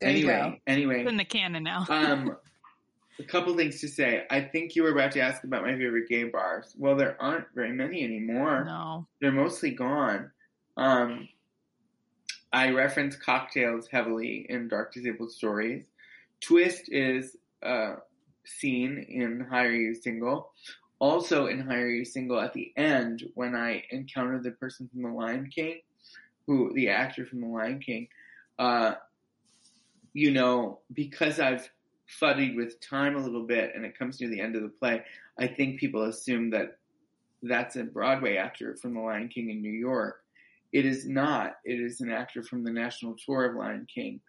There 0.00 0.10
you 0.10 0.30
anyway, 0.30 0.60
anyway, 0.68 1.00
It's 1.00 1.10
in 1.10 1.16
the 1.16 1.24
canon 1.24 1.64
now. 1.64 1.84
um, 1.88 2.36
a 3.18 3.24
couple 3.24 3.54
things 3.56 3.80
to 3.80 3.88
say. 3.88 4.24
I 4.30 4.40
think 4.40 4.76
you 4.76 4.84
were 4.84 4.92
about 4.92 5.10
to 5.12 5.20
ask 5.20 5.42
about 5.42 5.62
my 5.64 5.72
favorite 5.72 6.08
gay 6.08 6.24
bars. 6.24 6.74
Well, 6.78 6.94
there 6.96 7.20
aren't 7.20 7.46
very 7.56 7.72
many 7.72 8.04
anymore. 8.04 8.64
no. 8.64 9.06
They're 9.20 9.32
mostly 9.32 9.72
gone. 9.72 10.30
Um, 10.76 11.28
I 12.52 12.70
reference 12.70 13.16
cocktails 13.16 13.88
heavily 13.88 14.46
in 14.48 14.68
Dark 14.68 14.94
Disabled 14.94 15.32
Stories. 15.32 15.84
Twist 16.40 16.88
is 16.88 17.36
uh, 17.62 17.96
seen 18.44 19.04
in 19.08 19.46
Hi, 19.50 19.64
Are 19.64 19.72
You 19.72 19.94
Single. 19.94 20.52
Also 20.98 21.46
in 21.46 21.60
Hi, 21.60 21.76
Are 21.76 21.88
You 21.88 22.04
Single 22.04 22.40
at 22.40 22.52
the 22.52 22.72
end 22.76 23.24
when 23.34 23.54
I 23.54 23.84
encounter 23.90 24.40
the 24.40 24.52
person 24.52 24.88
from 24.88 25.02
The 25.02 25.08
Lion 25.08 25.50
King, 25.54 25.80
who 26.46 26.72
the 26.74 26.88
actor 26.88 27.26
from 27.26 27.40
The 27.40 27.46
Lion 27.46 27.80
King. 27.80 28.08
Uh, 28.58 28.94
you 30.12 30.30
know, 30.30 30.80
because 30.92 31.38
I've 31.38 31.68
fuddied 32.20 32.56
with 32.56 32.80
time 32.80 33.16
a 33.16 33.20
little 33.20 33.46
bit 33.46 33.72
and 33.74 33.84
it 33.84 33.96
comes 33.96 34.20
near 34.20 34.28
the 34.28 34.40
end 34.40 34.56
of 34.56 34.62
the 34.62 34.68
play, 34.68 35.04
I 35.38 35.46
think 35.46 35.78
people 35.78 36.04
assume 36.04 36.50
that 36.50 36.78
that's 37.42 37.76
a 37.76 37.84
Broadway 37.84 38.36
actor 38.36 38.76
from 38.76 38.94
The 38.94 39.00
Lion 39.00 39.28
King 39.28 39.50
in 39.50 39.62
New 39.62 39.70
York. 39.70 40.22
It 40.72 40.84
is 40.84 41.06
not. 41.06 41.56
It 41.64 41.80
is 41.80 42.00
an 42.00 42.10
actor 42.10 42.42
from 42.42 42.64
the 42.64 42.70
national 42.70 43.16
tour 43.24 43.44
of 43.46 43.56
Lion 43.56 43.86
King. 43.92 44.20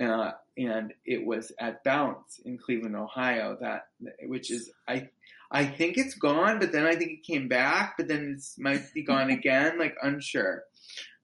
Uh, 0.00 0.32
and 0.56 0.92
it 1.04 1.24
was 1.24 1.52
at 1.58 1.84
Bounce 1.84 2.40
in 2.44 2.58
Cleveland, 2.58 2.96
Ohio, 2.96 3.56
that, 3.60 3.86
which 4.26 4.50
is, 4.50 4.70
I, 4.88 5.08
I 5.50 5.64
think 5.66 5.98
it's 5.98 6.14
gone, 6.14 6.58
but 6.58 6.72
then 6.72 6.86
I 6.86 6.94
think 6.94 7.10
it 7.12 7.22
came 7.22 7.48
back, 7.48 7.94
but 7.96 8.08
then 8.08 8.36
it 8.38 8.60
might 8.60 8.92
be 8.94 9.02
gone 9.02 9.30
again, 9.38 9.78
like 9.78 9.96
unsure. 10.02 10.64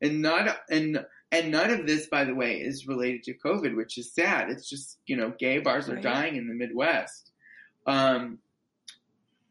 And 0.01 0.23
not, 0.23 0.59
and, 0.71 1.05
and 1.33 1.51
none 1.51 1.71
of 1.71 1.87
this, 1.87 2.07
by 2.07 2.25
the 2.25 2.35
way, 2.35 2.57
is 2.61 2.87
related 2.87 3.25
to 3.25 3.35
COVID, 3.35 3.77
which 3.77 3.99
is 3.99 4.13
sad. 4.13 4.51
It's 4.51 4.69
just, 4.69 4.99
you 5.07 5.17
know, 5.17 5.33
gay 5.39 5.59
bars 5.59 5.89
are 5.89 6.01
dying 6.01 6.37
in 6.37 6.49
the 6.49 6.55
Midwest. 6.55 7.33
Um, 7.87 8.39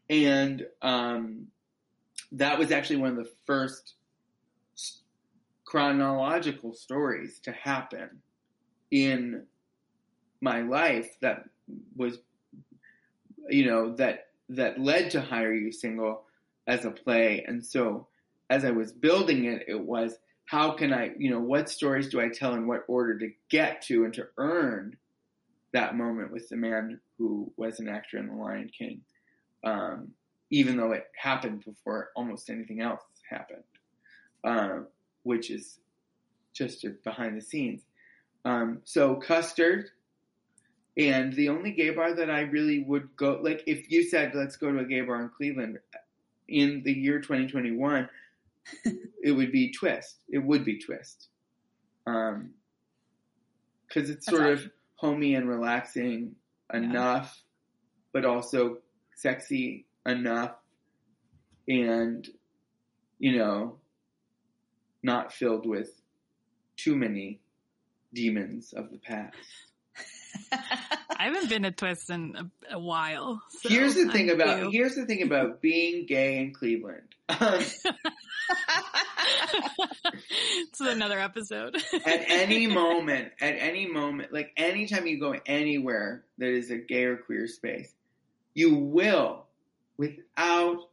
and 0.08 0.66
um, 0.80 1.48
that 2.32 2.58
was 2.58 2.72
actually 2.72 2.96
one 2.96 3.10
of 3.10 3.16
the 3.16 3.30
first 3.46 3.94
chronological 5.64 6.72
stories 6.72 7.40
to 7.40 7.52
happen 7.52 8.22
in 8.90 9.44
my 10.40 10.62
life 10.62 11.16
that 11.20 11.44
was 11.96 12.18
you 13.48 13.66
know 13.66 13.94
that 13.96 14.28
that 14.50 14.80
led 14.80 15.10
to 15.10 15.20
Hi, 15.20 15.42
Are 15.44 15.52
You 15.52 15.72
Single 15.72 16.22
as 16.66 16.84
a 16.84 16.90
play. 16.90 17.44
And 17.46 17.64
so 17.64 18.06
as 18.50 18.64
i 18.64 18.70
was 18.70 18.92
building 18.92 19.44
it 19.44 19.64
it 19.68 19.78
was 19.78 20.16
how 20.46 20.70
can 20.72 20.92
i 20.92 21.10
you 21.18 21.30
know 21.30 21.40
what 21.40 21.70
stories 21.70 22.08
do 22.08 22.20
i 22.20 22.28
tell 22.28 22.54
in 22.54 22.66
what 22.66 22.84
order 22.88 23.18
to 23.18 23.30
get 23.48 23.82
to 23.82 24.04
and 24.04 24.14
to 24.14 24.26
earn 24.38 24.96
that 25.72 25.96
moment 25.96 26.32
with 26.32 26.48
the 26.48 26.56
man 26.56 26.98
who 27.18 27.50
was 27.56 27.80
an 27.80 27.88
actor 27.88 28.18
in 28.18 28.28
the 28.28 28.34
lion 28.34 28.70
king 28.76 29.00
um, 29.64 30.08
even 30.50 30.76
though 30.76 30.92
it 30.92 31.06
happened 31.20 31.62
before 31.64 32.10
almost 32.16 32.48
anything 32.48 32.80
else 32.80 33.02
happened 33.28 33.62
uh, 34.44 34.80
which 35.24 35.50
is 35.50 35.80
just 36.54 36.84
behind 37.04 37.36
the 37.36 37.44
scenes 37.44 37.82
um, 38.44 38.80
so 38.84 39.16
custard 39.16 39.90
and 40.98 41.32
the 41.32 41.48
only 41.48 41.70
gay 41.70 41.90
bar 41.90 42.12
that 42.12 42.28
I 42.28 42.40
really 42.40 42.82
would 42.82 43.16
go, 43.16 43.38
like 43.40 43.62
if 43.66 43.90
you 43.90 44.02
said, 44.02 44.34
let's 44.34 44.56
go 44.56 44.72
to 44.72 44.80
a 44.80 44.84
gay 44.84 45.00
bar 45.02 45.22
in 45.22 45.28
Cleveland 45.28 45.78
in 46.48 46.82
the 46.84 46.92
year 46.92 47.20
2021, 47.20 48.08
it 49.22 49.32
would 49.32 49.52
be 49.52 49.72
Twist. 49.72 50.16
It 50.28 50.38
would 50.38 50.64
be 50.64 50.80
Twist. 50.80 51.28
Um, 52.04 52.50
cause 53.92 54.10
it's 54.10 54.26
sort 54.26 54.46
of 54.46 54.68
homey 54.96 55.36
and 55.36 55.48
relaxing 55.48 56.34
enough, 56.74 57.32
yeah. 57.36 58.02
but 58.12 58.24
also 58.24 58.78
sexy 59.14 59.86
enough 60.04 60.56
and, 61.68 62.26
you 63.20 63.38
know, 63.38 63.76
not 65.02 65.32
filled 65.32 65.64
with 65.64 65.90
too 66.76 66.96
many 66.96 67.40
demons 68.12 68.72
of 68.72 68.90
the 68.90 68.98
past. 68.98 69.36
I 70.52 71.24
haven't 71.24 71.48
been 71.48 71.62
to 71.62 71.70
Twist 71.70 72.10
in 72.10 72.34
a, 72.36 72.76
a 72.76 72.78
while. 72.78 73.42
So 73.60 73.68
here's 73.68 73.94
the 73.94 74.10
thing 74.12 74.30
I'm 74.30 74.40
about 74.40 74.72
here's 74.72 74.94
the 74.94 75.04
thing 75.06 75.22
about 75.22 75.60
being 75.60 76.06
gay 76.06 76.38
in 76.38 76.52
Cleveland. 76.52 77.14
It's 80.60 80.80
another 80.80 81.18
episode. 81.18 81.76
at 81.76 82.24
any 82.28 82.66
moment, 82.66 83.32
at 83.40 83.54
any 83.58 83.86
moment, 83.86 84.32
like 84.32 84.52
anytime 84.56 85.06
you 85.06 85.18
go 85.18 85.34
anywhere 85.46 86.24
that 86.38 86.48
is 86.48 86.70
a 86.70 86.76
gay 86.76 87.04
or 87.04 87.16
queer 87.16 87.46
space, 87.46 87.92
you 88.54 88.74
will, 88.76 89.44
without 89.96 90.88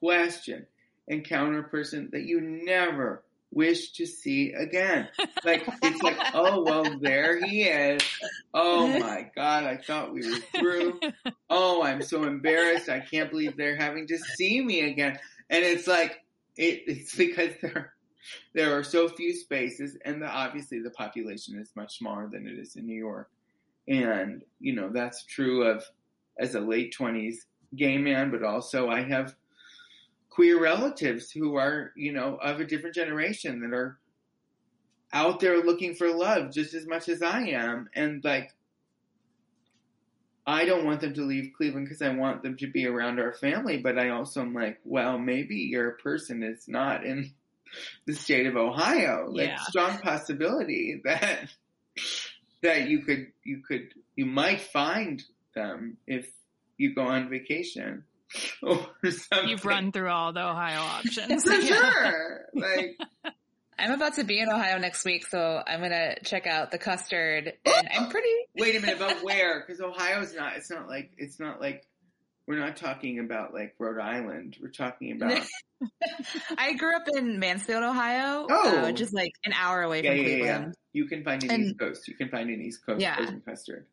question, 0.00 0.66
encounter 1.06 1.60
a 1.60 1.68
person 1.68 2.10
that 2.12 2.22
you 2.22 2.40
never 2.40 3.22
wish 3.58 3.90
to 3.90 4.06
see 4.06 4.52
again. 4.52 5.08
Like 5.44 5.68
it's 5.82 6.00
like, 6.00 6.16
oh 6.32 6.62
well, 6.62 6.98
there 7.00 7.44
he 7.44 7.64
is. 7.64 8.00
Oh 8.54 8.86
my 8.86 9.28
god, 9.34 9.64
I 9.64 9.76
thought 9.76 10.14
we 10.14 10.20
were 10.30 10.38
through. 10.56 11.00
Oh, 11.50 11.82
I'm 11.82 12.00
so 12.00 12.22
embarrassed. 12.22 12.88
I 12.88 13.00
can't 13.00 13.30
believe 13.30 13.56
they're 13.56 13.76
having 13.76 14.06
to 14.06 14.16
see 14.16 14.62
me 14.62 14.82
again. 14.82 15.18
And 15.50 15.64
it's 15.64 15.88
like 15.88 16.24
it, 16.56 16.84
it's 16.86 17.16
because 17.16 17.52
there 17.60 17.94
there 18.54 18.78
are 18.78 18.84
so 18.84 19.08
few 19.08 19.34
spaces, 19.34 19.98
and 20.04 20.22
the, 20.22 20.28
obviously 20.28 20.78
the 20.80 20.90
population 20.90 21.58
is 21.58 21.72
much 21.74 21.98
smaller 21.98 22.28
than 22.30 22.46
it 22.46 22.58
is 22.60 22.76
in 22.76 22.86
New 22.86 22.98
York. 22.98 23.28
And 23.88 24.42
you 24.60 24.72
know 24.72 24.90
that's 24.90 25.24
true 25.24 25.64
of 25.64 25.84
as 26.38 26.54
a 26.54 26.60
late 26.60 26.94
twenties 26.94 27.44
gay 27.74 27.98
man, 27.98 28.30
but 28.30 28.44
also 28.44 28.88
I 28.88 29.02
have 29.02 29.34
queer 30.38 30.60
relatives 30.60 31.32
who 31.32 31.56
are, 31.56 31.90
you 31.96 32.12
know, 32.12 32.38
of 32.40 32.60
a 32.60 32.64
different 32.64 32.94
generation 32.94 33.58
that 33.58 33.74
are 33.74 33.98
out 35.12 35.40
there 35.40 35.64
looking 35.64 35.96
for 35.96 36.14
love 36.14 36.52
just 36.52 36.74
as 36.74 36.86
much 36.86 37.08
as 37.08 37.24
I 37.24 37.40
am. 37.48 37.88
And 37.92 38.22
like, 38.22 38.54
I 40.46 40.64
don't 40.64 40.84
want 40.84 41.00
them 41.00 41.12
to 41.14 41.22
leave 41.22 41.54
Cleveland 41.56 41.86
because 41.86 42.02
I 42.02 42.10
want 42.10 42.44
them 42.44 42.56
to 42.58 42.70
be 42.70 42.86
around 42.86 43.18
our 43.18 43.32
family, 43.32 43.78
but 43.78 43.98
I 43.98 44.10
also 44.10 44.42
am 44.42 44.54
like, 44.54 44.78
well, 44.84 45.18
maybe 45.18 45.56
your 45.56 45.98
person 46.04 46.44
is 46.44 46.68
not 46.68 47.04
in 47.04 47.32
the 48.06 48.14
state 48.14 48.46
of 48.46 48.54
Ohio. 48.54 49.26
Like, 49.28 49.48
yeah. 49.48 49.56
strong 49.62 49.98
possibility 49.98 51.00
that 51.04 51.48
that 52.62 52.86
you 52.86 53.02
could 53.02 53.26
you 53.42 53.60
could 53.66 53.88
you 54.14 54.26
might 54.26 54.60
find 54.60 55.20
them 55.56 55.96
if 56.06 56.30
you 56.76 56.94
go 56.94 57.02
on 57.02 57.28
vacation. 57.28 58.04
or. 58.62 58.86
You've 59.46 59.64
run 59.64 59.92
through 59.92 60.10
all 60.10 60.32
the 60.32 60.46
Ohio 60.46 60.80
options. 60.80 61.44
For 61.44 61.60
sure. 61.62 62.46
Like 62.54 62.98
I'm 63.78 63.92
about 63.92 64.14
to 64.14 64.24
be 64.24 64.40
in 64.40 64.48
Ohio 64.48 64.78
next 64.78 65.04
week, 65.04 65.26
so 65.26 65.62
I'm 65.66 65.80
gonna 65.80 66.16
check 66.24 66.46
out 66.46 66.70
the 66.70 66.78
custard. 66.78 67.52
And 67.64 67.88
I'm 67.94 68.10
pretty. 68.10 68.28
Wait 68.56 68.76
a 68.76 68.80
minute, 68.80 68.98
but 68.98 69.22
where? 69.22 69.60
Because 69.60 69.80
Ohio's 69.80 70.34
not. 70.34 70.56
It's 70.56 70.70
not 70.70 70.88
like. 70.88 71.12
It's 71.16 71.38
not 71.38 71.60
like. 71.60 71.86
We're 72.46 72.58
not 72.58 72.78
talking 72.78 73.18
about 73.18 73.52
like 73.52 73.74
Rhode 73.78 74.00
Island. 74.00 74.56
We're 74.60 74.70
talking 74.70 75.12
about. 75.12 75.46
I 76.56 76.72
grew 76.74 76.96
up 76.96 77.06
in 77.14 77.38
Mansfield, 77.38 77.84
Ohio. 77.84 78.46
Oh, 78.50 78.78
uh, 78.78 78.92
just 78.92 79.14
like 79.14 79.32
an 79.44 79.52
hour 79.52 79.82
away 79.82 80.02
yeah, 80.02 80.10
from 80.10 80.18
yeah, 80.18 80.24
Cleveland. 80.24 80.64
Yeah. 80.66 81.00
You 81.00 81.06
can 81.06 81.24
find 81.24 81.44
an 81.44 81.50
and, 81.50 81.64
East 81.66 81.78
Coast. 81.78 82.08
You 82.08 82.14
can 82.14 82.30
find 82.30 82.48
an 82.48 82.60
East 82.62 82.84
Coast 82.84 83.02
yeah. 83.02 83.30
custard 83.46 83.86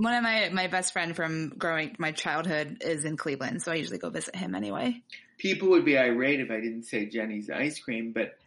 one 0.00 0.14
of 0.14 0.22
my 0.22 0.48
my 0.50 0.66
best 0.66 0.92
friend 0.92 1.14
from 1.14 1.50
growing 1.50 1.94
my 1.98 2.12
childhood 2.12 2.78
is 2.80 3.04
in 3.04 3.16
Cleveland, 3.16 3.62
so 3.62 3.72
I 3.72 3.76
usually 3.76 3.98
go 3.98 4.10
visit 4.10 4.34
him 4.34 4.54
anyway. 4.54 5.02
People 5.38 5.68
would 5.70 5.84
be 5.84 5.98
irate 5.98 6.40
if 6.40 6.50
I 6.50 6.60
didn't 6.60 6.84
say 6.84 7.06
Jeni's 7.06 7.50
ice 7.50 7.78
cream, 7.78 8.12
but 8.12 8.38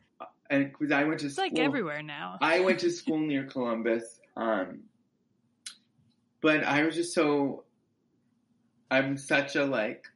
and 0.50 0.72
because 0.72 0.92
I 0.92 1.04
went 1.04 1.20
to 1.20 1.28
it's 1.28 1.36
school, 1.36 1.46
like 1.46 1.60
everywhere 1.60 2.02
now. 2.02 2.38
I 2.42 2.62
went 2.62 2.80
to 2.80 2.90
school 3.00 3.20
near 3.20 3.44
Columbus, 3.46 4.20
um, 4.36 4.82
but 6.42 6.64
I 6.64 6.84
was 6.84 6.96
just 6.96 7.14
so 7.14 7.64
I'm 8.90 9.18
such 9.18 9.56
a 9.56 9.66
like 9.66 10.08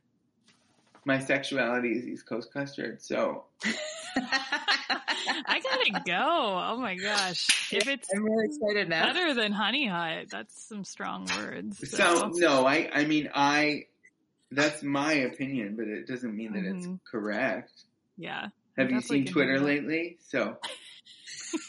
my 1.05 1.19
sexuality 1.19 1.93
is 1.93 2.07
East 2.07 2.25
Coast 2.25 2.51
custard, 2.51 3.01
so 3.01 3.45
I 5.47 5.61
gotta 5.61 6.03
go. 6.05 6.13
Oh 6.17 6.77
my 6.77 6.95
gosh. 6.95 7.71
If 7.71 7.87
it's 7.87 8.09
I'm 8.13 8.23
really 8.23 8.45
excited 8.45 8.89
now. 8.89 9.05
better 9.05 9.33
than 9.33 9.53
Honey 9.53 9.87
Hut, 9.87 10.25
that's 10.29 10.67
some 10.67 10.83
strong 10.83 11.27
words. 11.37 11.89
So, 11.89 11.97
so 11.97 12.31
no, 12.33 12.65
I 12.65 12.89
I 12.93 13.05
mean 13.05 13.29
I 13.33 13.85
that's 14.51 14.83
my 14.83 15.13
opinion, 15.13 15.75
but 15.77 15.87
it 15.87 16.07
doesn't 16.07 16.35
mean 16.35 16.53
that 16.53 16.63
mm-hmm. 16.63 16.93
it's 16.93 17.01
correct. 17.09 17.71
Yeah. 18.17 18.47
Have 18.77 18.91
you 18.91 19.01
seen 19.01 19.25
Twitter 19.25 19.59
lately? 19.59 20.17
So 20.27 20.57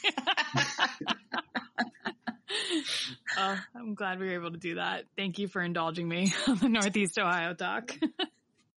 oh, 3.39 3.61
I'm 3.77 3.95
glad 3.95 4.19
we 4.19 4.27
were 4.27 4.35
able 4.35 4.51
to 4.51 4.59
do 4.59 4.75
that. 4.77 5.05
Thank 5.17 5.39
you 5.39 5.49
for 5.49 5.63
indulging 5.63 6.09
me 6.09 6.33
on 6.49 6.59
the 6.59 6.69
Northeast 6.69 7.19
Ohio 7.19 7.55
talk. 7.55 7.97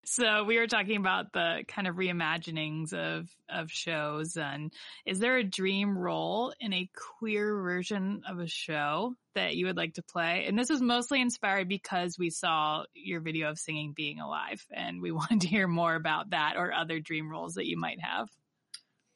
So 0.03 0.43
we 0.43 0.57
were 0.57 0.67
talking 0.67 0.97
about 0.97 1.31
the 1.31 1.63
kind 1.67 1.87
of 1.87 1.95
reimaginings 1.95 2.91
of 2.91 3.29
of 3.47 3.69
shows 3.69 4.35
and 4.35 4.73
is 5.05 5.19
there 5.19 5.37
a 5.37 5.43
dream 5.43 5.95
role 5.95 6.53
in 6.59 6.73
a 6.73 6.89
queer 7.19 7.55
version 7.61 8.23
of 8.27 8.39
a 8.39 8.47
show 8.47 9.15
that 9.35 9.55
you 9.55 9.67
would 9.67 9.77
like 9.77 9.93
to 9.95 10.01
play? 10.01 10.45
And 10.47 10.57
this 10.57 10.71
is 10.71 10.81
mostly 10.81 11.21
inspired 11.21 11.69
because 11.69 12.17
we 12.17 12.31
saw 12.31 12.83
your 12.95 13.21
video 13.21 13.51
of 13.51 13.59
singing 13.59 13.93
being 13.93 14.19
alive 14.19 14.65
and 14.71 15.01
we 15.01 15.11
wanted 15.11 15.41
to 15.41 15.47
hear 15.47 15.67
more 15.67 15.93
about 15.93 16.31
that 16.31 16.55
or 16.57 16.73
other 16.73 16.99
dream 16.99 17.29
roles 17.29 17.53
that 17.53 17.67
you 17.67 17.77
might 17.77 18.01
have. 18.01 18.27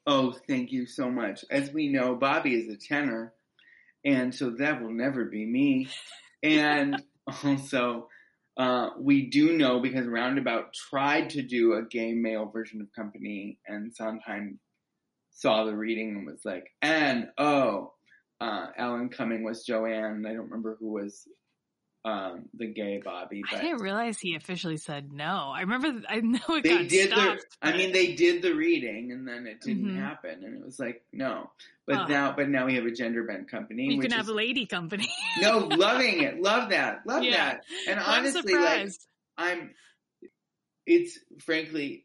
Oh, 0.06 0.36
thank 0.46 0.70
you 0.70 0.86
so 0.86 1.10
much. 1.10 1.44
As 1.50 1.72
we 1.72 1.88
know, 1.88 2.14
Bobby 2.14 2.54
is 2.54 2.72
a 2.72 2.76
tenor 2.76 3.34
and 4.04 4.32
so 4.32 4.50
that 4.50 4.80
will 4.80 4.92
never 4.92 5.24
be 5.24 5.44
me. 5.44 5.88
And 6.42 7.02
also 7.26 8.08
uh, 8.56 8.90
we 8.98 9.28
do 9.28 9.56
know 9.56 9.80
because 9.80 10.06
Roundabout 10.06 10.72
tried 10.72 11.30
to 11.30 11.42
do 11.42 11.74
a 11.74 11.82
gay 11.82 12.12
male 12.12 12.46
version 12.46 12.80
of 12.80 12.92
Company, 12.92 13.58
and 13.66 13.94
Sondheim 13.94 14.58
saw 15.30 15.64
the 15.64 15.76
reading 15.76 16.16
and 16.16 16.26
was 16.26 16.44
like, 16.44 16.70
"And 16.80 17.28
oh, 17.38 17.92
uh, 18.40 18.66
Alan 18.76 19.08
Cumming 19.08 19.44
was 19.44 19.64
Joanne. 19.64 20.24
I 20.26 20.30
don't 20.30 20.50
remember 20.50 20.76
who 20.80 20.92
was 20.92 21.26
um, 22.06 22.44
the 22.54 22.66
gay 22.68 23.02
Bobby. 23.04 23.42
But 23.50 23.58
I 23.58 23.62
didn't 23.62 23.82
realize 23.82 24.20
he 24.20 24.36
officially 24.36 24.76
said 24.76 25.12
no. 25.12 25.52
I 25.52 25.62
remember. 25.62 26.02
I 26.08 26.20
know 26.20 26.38
it 26.50 26.62
they 26.62 26.78
got 26.78 26.88
did 26.88 27.10
stopped. 27.10 27.46
The, 27.60 27.68
I 27.68 27.76
mean, 27.76 27.92
they 27.92 28.14
did 28.14 28.42
the 28.42 28.54
reading, 28.54 29.10
and 29.10 29.26
then 29.26 29.46
it 29.46 29.60
didn't 29.60 29.86
mm-hmm. 29.86 29.98
happen, 29.98 30.44
and 30.44 30.56
it 30.56 30.64
was 30.64 30.78
like 30.78 31.02
no. 31.12 31.50
But 31.84 32.02
oh. 32.02 32.06
now, 32.06 32.32
but 32.36 32.48
now 32.48 32.66
we 32.66 32.76
have 32.76 32.86
a 32.86 32.92
gender 32.92 33.24
bent 33.24 33.50
company. 33.50 33.92
You 33.92 34.00
can 34.00 34.12
have 34.12 34.22
is, 34.22 34.28
a 34.28 34.34
lady 34.34 34.66
company. 34.66 35.08
no, 35.40 35.58
loving 35.58 36.22
it, 36.22 36.40
love 36.40 36.70
that, 36.70 37.00
love 37.06 37.24
yeah. 37.24 37.36
that. 37.36 37.64
And 37.88 37.98
I'm 37.98 38.20
honestly, 38.20 38.52
surprised. 38.52 39.06
like 39.36 39.48
I'm, 39.48 39.70
it's 40.86 41.18
frankly. 41.40 42.04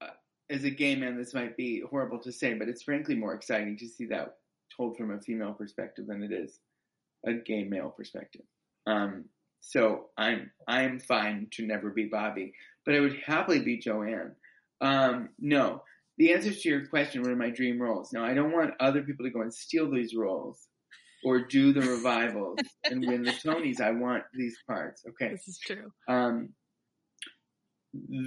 Uh, 0.00 0.08
as 0.50 0.64
a 0.64 0.70
gay 0.70 0.96
man, 0.96 1.16
this 1.16 1.34
might 1.34 1.56
be 1.56 1.84
horrible 1.88 2.18
to 2.20 2.32
say, 2.32 2.54
but 2.54 2.68
it's 2.68 2.82
frankly 2.82 3.14
more 3.14 3.34
exciting 3.34 3.78
to 3.78 3.86
see 3.86 4.06
that 4.06 4.38
told 4.76 4.96
from 4.96 5.12
a 5.12 5.20
female 5.20 5.52
perspective 5.52 6.08
than 6.08 6.24
it 6.24 6.32
is 6.32 6.58
a 7.24 7.34
gay 7.34 7.62
male 7.62 7.90
perspective. 7.96 8.42
Um, 8.86 9.24
So 9.60 10.10
I'm 10.18 10.50
I'm 10.68 11.00
fine 11.00 11.48
to 11.52 11.66
never 11.66 11.90
be 11.90 12.04
Bobby, 12.04 12.52
but 12.84 12.94
I 12.94 13.00
would 13.00 13.16
happily 13.24 13.60
be 13.60 13.78
Joanne. 13.78 14.36
Um, 14.80 15.30
no, 15.38 15.82
the 16.18 16.32
answer 16.32 16.52
to 16.52 16.68
your 16.68 16.86
question, 16.86 17.26
are 17.26 17.34
my 17.36 17.50
dream 17.50 17.80
roles? 17.80 18.12
Now, 18.12 18.24
I 18.24 18.34
don't 18.34 18.52
want 18.52 18.74
other 18.80 19.02
people 19.02 19.24
to 19.24 19.30
go 19.30 19.40
and 19.40 19.52
steal 19.52 19.90
these 19.90 20.14
roles 20.14 20.68
or 21.24 21.40
do 21.40 21.72
the 21.72 21.80
revivals 21.80 22.58
and 22.84 23.06
win 23.06 23.22
the 23.22 23.32
Tonys. 23.32 23.80
I 23.80 23.90
want 23.92 24.24
these 24.34 24.56
parts. 24.68 25.02
Okay. 25.08 25.30
This 25.32 25.48
is 25.48 25.58
true. 25.58 25.90
Um, 26.08 26.50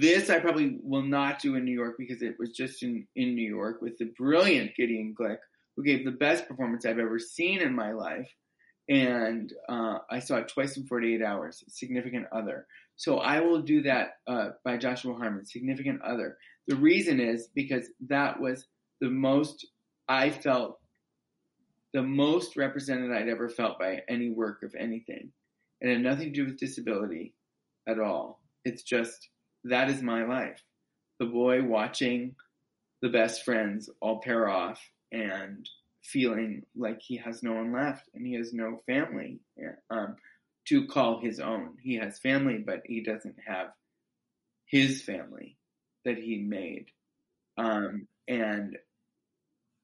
this 0.00 0.30
I 0.30 0.40
probably 0.40 0.78
will 0.82 1.02
not 1.02 1.40
do 1.40 1.54
in 1.54 1.64
New 1.64 1.72
York 1.72 1.96
because 1.98 2.22
it 2.22 2.34
was 2.38 2.50
just 2.50 2.82
in, 2.82 3.06
in 3.14 3.34
New 3.34 3.48
York 3.48 3.80
with 3.80 3.96
the 3.98 4.12
brilliant 4.18 4.74
Gideon 4.76 5.14
Glick, 5.18 5.38
who 5.76 5.84
gave 5.84 6.04
the 6.04 6.10
best 6.10 6.48
performance 6.48 6.84
I've 6.84 6.98
ever 6.98 7.18
seen 7.18 7.60
in 7.60 7.74
my 7.74 7.92
life. 7.92 8.28
And 8.88 9.52
uh, 9.68 9.98
I 10.10 10.18
saw 10.20 10.36
it 10.36 10.48
twice 10.48 10.76
in 10.76 10.86
48 10.86 11.22
hours, 11.22 11.62
Significant 11.68 12.26
Other. 12.32 12.66
So 12.96 13.18
I 13.18 13.40
will 13.40 13.60
do 13.60 13.82
that 13.82 14.18
uh, 14.26 14.50
by 14.64 14.76
Joshua 14.76 15.14
Harmon, 15.14 15.44
Significant 15.44 16.00
Other. 16.02 16.38
The 16.66 16.76
reason 16.76 17.20
is 17.20 17.48
because 17.54 17.86
that 18.08 18.40
was 18.40 18.66
the 19.00 19.10
most 19.10 19.66
I 20.08 20.30
felt, 20.30 20.78
the 21.92 22.02
most 22.02 22.56
represented 22.56 23.12
I'd 23.12 23.28
ever 23.28 23.48
felt 23.48 23.78
by 23.78 24.02
any 24.08 24.30
work 24.30 24.62
of 24.62 24.74
anything. 24.74 25.32
It 25.80 25.90
had 25.90 26.00
nothing 26.00 26.32
to 26.32 26.40
do 26.40 26.46
with 26.46 26.58
disability 26.58 27.34
at 27.86 28.00
all. 28.00 28.40
It's 28.64 28.82
just 28.82 29.28
that 29.64 29.90
is 29.90 30.02
my 30.02 30.24
life. 30.24 30.62
The 31.20 31.26
boy 31.26 31.62
watching 31.62 32.34
the 33.00 33.08
best 33.08 33.44
friends 33.44 33.88
all 34.00 34.20
pair 34.20 34.48
off 34.48 34.80
and 35.12 35.68
feeling 36.02 36.62
like 36.76 37.00
he 37.00 37.16
has 37.16 37.42
no 37.42 37.54
one 37.54 37.72
left 37.72 38.08
and 38.14 38.26
he 38.26 38.34
has 38.34 38.52
no 38.52 38.78
family 38.86 39.40
um, 39.90 40.16
to 40.66 40.86
call 40.86 41.20
his 41.20 41.40
own. 41.40 41.76
He 41.80 41.96
has 41.96 42.18
family, 42.18 42.58
but 42.58 42.82
he 42.84 43.02
doesn't 43.02 43.36
have 43.46 43.68
his 44.66 45.02
family 45.02 45.56
that 46.04 46.18
he 46.18 46.38
made. 46.38 46.86
Um, 47.56 48.06
and 48.26 48.76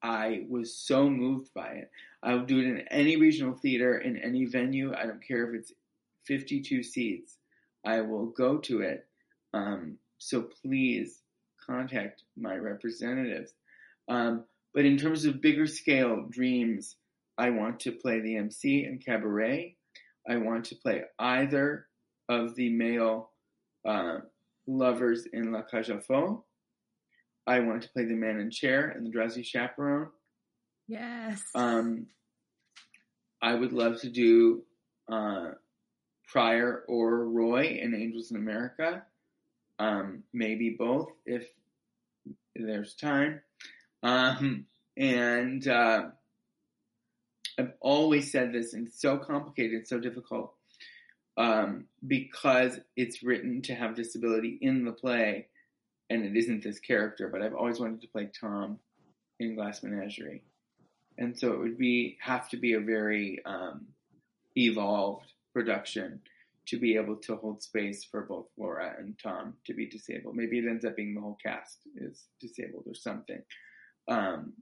I 0.01 0.45
was 0.49 0.77
so 0.77 1.09
moved 1.09 1.53
by 1.53 1.69
it. 1.69 1.91
I 2.23 2.33
will 2.33 2.45
do 2.45 2.59
it 2.59 2.65
in 2.65 2.87
any 2.89 3.17
regional 3.17 3.55
theater, 3.55 3.97
in 3.97 4.17
any 4.17 4.45
venue. 4.45 4.93
I 4.93 5.05
don't 5.05 5.25
care 5.25 5.49
if 5.49 5.61
it's 5.61 5.73
52 6.27 6.83
seats. 6.83 7.37
I 7.85 8.01
will 8.01 8.27
go 8.27 8.57
to 8.59 8.81
it 8.81 9.07
um, 9.55 9.97
so 10.17 10.49
please 10.61 11.21
contact 11.65 12.23
my 12.35 12.55
representatives. 12.55 13.53
Um, 14.09 14.43
but 14.75 14.85
in 14.85 14.97
terms 14.97 15.25
of 15.25 15.41
bigger 15.41 15.65
scale 15.65 16.25
dreams, 16.29 16.97
I 17.37 17.49
want 17.49 17.79
to 17.81 17.91
play 17.91 18.19
the 18.19 18.37
MC 18.37 18.85
in 18.85 18.99
Cabaret. 18.99 19.75
I 20.29 20.37
want 20.37 20.65
to 20.65 20.75
play 20.75 21.03
either 21.17 21.87
of 22.29 22.55
the 22.55 22.69
male 22.69 23.31
uh, 23.87 24.17
lovers 24.67 25.25
in 25.31 25.51
La 25.51 25.63
Cage 25.63 25.89
aux 25.89 26.01
Folles. 26.01 26.43
I 27.47 27.59
want 27.59 27.81
to 27.83 27.89
play 27.89 28.05
the 28.05 28.13
man 28.13 28.39
in 28.39 28.51
chair 28.51 28.89
and 28.89 29.05
the 29.05 29.11
drowsy 29.11 29.43
chaperone. 29.43 30.09
Yes. 30.87 31.41
Um, 31.55 32.07
I 33.41 33.55
would 33.55 33.73
love 33.73 34.01
to 34.01 34.09
do 34.09 34.63
uh, 35.11 35.51
Prior 36.27 36.83
or 36.87 37.25
Roy 37.25 37.79
in 37.81 37.95
Angels 37.95 38.31
in 38.31 38.37
America 38.37 39.03
um, 39.79 40.23
maybe 40.33 40.75
both 40.77 41.09
if 41.25 41.47
there's 42.55 42.95
time. 42.95 43.41
Um, 44.05 44.67
and 44.95 45.67
uh, 45.67 46.03
I've 47.57 47.73
always 47.81 48.31
said 48.31 48.53
this, 48.53 48.73
and 48.73 48.87
it's 48.87 49.01
so 49.01 49.17
complicated, 49.17 49.87
so 49.87 49.99
difficult, 49.99 50.53
um, 51.37 51.85
because 52.05 52.79
it's 52.95 53.23
written 53.23 53.63
to 53.63 53.73
have 53.73 53.95
disability 53.95 54.59
in 54.61 54.85
the 54.85 54.91
play, 54.91 55.47
and 56.11 56.23
it 56.23 56.37
isn't 56.37 56.63
this 56.63 56.79
character. 56.79 57.27
But 57.29 57.41
I've 57.41 57.55
always 57.55 57.79
wanted 57.79 58.01
to 58.01 58.07
play 58.07 58.29
Tom 58.39 58.77
in 59.39 59.55
Glass 59.55 59.81
Menagerie, 59.81 60.43
and 61.17 61.37
so 61.37 61.53
it 61.53 61.59
would 61.59 61.77
be 61.79 62.17
have 62.21 62.47
to 62.49 62.57
be 62.57 62.73
a 62.73 62.79
very 62.79 63.39
um, 63.43 63.87
evolved 64.55 65.33
production 65.51 66.21
to 66.67 66.77
be 66.79 66.95
able 66.95 67.15
to 67.15 67.37
hold 67.37 67.63
space 67.63 68.03
for 68.03 68.21
both 68.21 68.45
Laura 68.55 68.93
and 68.99 69.17
Tom 69.17 69.55
to 69.65 69.73
be 69.73 69.87
disabled. 69.87 70.35
Maybe 70.35 70.59
it 70.59 70.69
ends 70.69 70.85
up 70.85 70.95
being 70.95 71.15
the 71.15 71.21
whole 71.21 71.39
cast 71.41 71.79
is 71.95 72.25
disabled 72.39 72.83
or 72.85 72.93
something. 72.93 73.41
Um, 74.07 74.53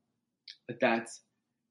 but 0.68 0.80
that's, 0.80 1.22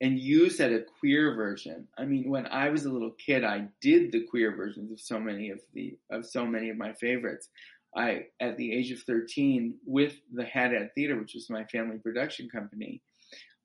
and 0.00 0.18
you 0.18 0.50
said 0.50 0.72
a 0.72 0.82
queer 1.00 1.34
version. 1.34 1.86
I 1.96 2.04
mean, 2.04 2.28
when 2.28 2.46
I 2.46 2.70
was 2.70 2.84
a 2.84 2.90
little 2.90 3.12
kid, 3.12 3.44
I 3.44 3.68
did 3.80 4.12
the 4.12 4.24
queer 4.24 4.54
versions 4.54 4.90
of 4.90 5.00
so 5.00 5.20
many 5.20 5.50
of 5.50 5.60
the, 5.74 5.96
of 6.10 6.26
so 6.26 6.44
many 6.44 6.70
of 6.70 6.76
my 6.76 6.92
favorites. 6.94 7.48
I, 7.94 8.26
at 8.40 8.56
the 8.56 8.72
age 8.72 8.90
of 8.90 9.02
13, 9.02 9.74
with 9.86 10.14
the 10.32 10.44
Haddad 10.44 10.90
Theater, 10.94 11.18
which 11.18 11.34
was 11.34 11.50
my 11.50 11.64
family 11.64 11.98
production 11.98 12.48
company, 12.48 13.02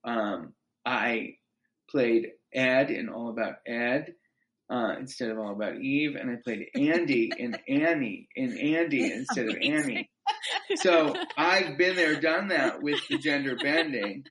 um, 0.04 0.54
I 0.86 1.36
played 1.90 2.28
Ed 2.54 2.92
in 2.92 3.10
All 3.10 3.30
About 3.30 3.56
Ed 3.66 4.14
uh, 4.70 4.96
instead 5.00 5.30
of 5.30 5.40
All 5.40 5.54
About 5.54 5.78
Eve, 5.78 6.16
and 6.16 6.30
I 6.30 6.36
played 6.44 6.68
Andy 6.76 7.32
in 7.38 7.58
Annie 7.68 8.28
in 8.36 8.58
Andy 8.58 9.12
instead 9.14 9.48
of 9.50 9.56
Annie. 9.62 10.10
So 10.76 11.16
I've 11.38 11.78
been 11.78 11.96
there, 11.96 12.20
done 12.20 12.50
that 12.50 12.82
with 12.82 13.00
the 13.10 13.18
gender 13.18 13.56
bending. 13.56 14.26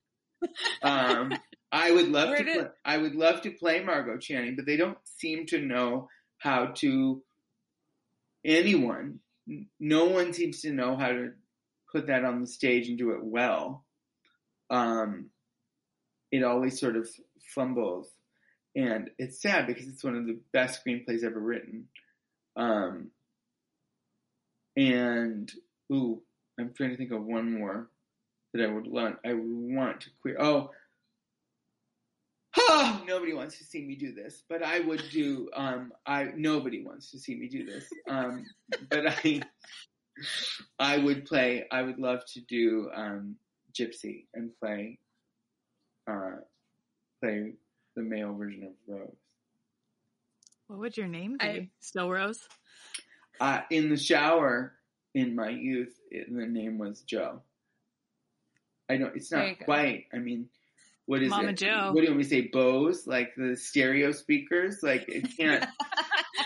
Um, 0.82 1.32
I 1.72 1.90
would 1.90 2.08
love 2.08 2.30
Where 2.30 2.38
to. 2.38 2.44
Play, 2.44 2.66
I 2.84 2.98
would 2.98 3.14
love 3.14 3.42
to 3.42 3.50
play 3.50 3.82
Margo 3.82 4.18
Channing, 4.18 4.56
but 4.56 4.66
they 4.66 4.76
don't 4.76 4.98
seem 5.04 5.46
to 5.46 5.60
know 5.60 6.08
how 6.38 6.66
to. 6.76 7.22
Anyone, 8.44 9.18
no 9.80 10.04
one 10.04 10.32
seems 10.32 10.60
to 10.60 10.72
know 10.72 10.96
how 10.96 11.08
to 11.08 11.32
put 11.90 12.06
that 12.06 12.24
on 12.24 12.40
the 12.40 12.46
stage 12.46 12.88
and 12.88 12.96
do 12.96 13.10
it 13.10 13.24
well. 13.24 13.84
Um, 14.70 15.30
it 16.30 16.44
always 16.44 16.78
sort 16.78 16.96
of 16.96 17.08
fumbles 17.54 18.08
and 18.76 19.08
it's 19.18 19.40
sad 19.40 19.66
because 19.66 19.88
it's 19.88 20.04
one 20.04 20.16
of 20.16 20.26
the 20.26 20.38
best 20.52 20.84
screenplays 20.84 21.24
ever 21.24 21.40
written. 21.40 21.88
Um, 22.56 23.10
and 24.76 25.50
ooh, 25.92 26.22
I'm 26.58 26.72
trying 26.74 26.90
to 26.90 26.96
think 26.96 27.12
of 27.12 27.24
one 27.24 27.58
more 27.58 27.90
that 28.54 28.62
I 28.62 28.72
would 28.72 28.86
want. 28.86 29.16
I 29.24 29.34
would 29.34 29.44
want 29.44 30.00
to 30.02 30.10
queer. 30.20 30.36
Oh, 30.40 30.70
oh, 32.58 33.02
nobody 33.06 33.34
wants 33.34 33.58
to 33.58 33.64
see 33.64 33.84
me 33.84 33.94
do 33.94 34.12
this, 34.12 34.42
but 34.48 34.62
I 34.62 34.80
would 34.80 35.02
do. 35.10 35.48
Um, 35.54 35.92
I 36.06 36.30
nobody 36.36 36.84
wants 36.84 37.10
to 37.10 37.18
see 37.18 37.34
me 37.34 37.48
do 37.48 37.64
this. 37.64 37.88
Um, 38.08 38.46
but 38.90 39.06
I, 39.06 39.42
I 40.78 40.98
would 40.98 41.26
play. 41.26 41.66
I 41.70 41.82
would 41.82 41.98
love 41.98 42.20
to 42.34 42.40
do 42.40 42.90
um, 42.94 43.36
Gypsy 43.78 44.26
and 44.34 44.50
play. 44.60 44.98
Uh, 46.10 46.36
play 47.22 47.52
the 47.96 48.02
male 48.02 48.32
version 48.34 48.62
of 48.62 48.70
Rose. 48.86 49.16
What 50.68 50.78
would 50.78 50.96
your 50.96 51.08
name 51.08 51.36
be? 51.38 51.46
I- 51.46 51.68
Still 51.80 52.10
Rose? 52.10 52.40
Uh, 53.38 53.60
in 53.70 53.90
the 53.90 53.96
shower 53.98 54.75
in 55.16 55.34
my 55.34 55.48
youth, 55.48 55.98
it, 56.10 56.26
the 56.32 56.46
name 56.46 56.76
was 56.76 57.00
Joe. 57.00 57.40
I 58.88 58.98
don't. 58.98 59.16
It's 59.16 59.32
not 59.32 59.58
quite. 59.60 60.04
I 60.12 60.18
mean, 60.18 60.50
what 61.06 61.22
is 61.22 61.30
Mama 61.30 61.48
it? 61.48 61.56
Joe. 61.56 61.90
What 61.92 62.04
do 62.04 62.14
to 62.14 62.22
say? 62.22 62.42
Bose, 62.42 63.06
like 63.06 63.34
the 63.34 63.56
stereo 63.56 64.12
speakers. 64.12 64.82
Like 64.82 65.08
it 65.08 65.26
can't. 65.38 65.64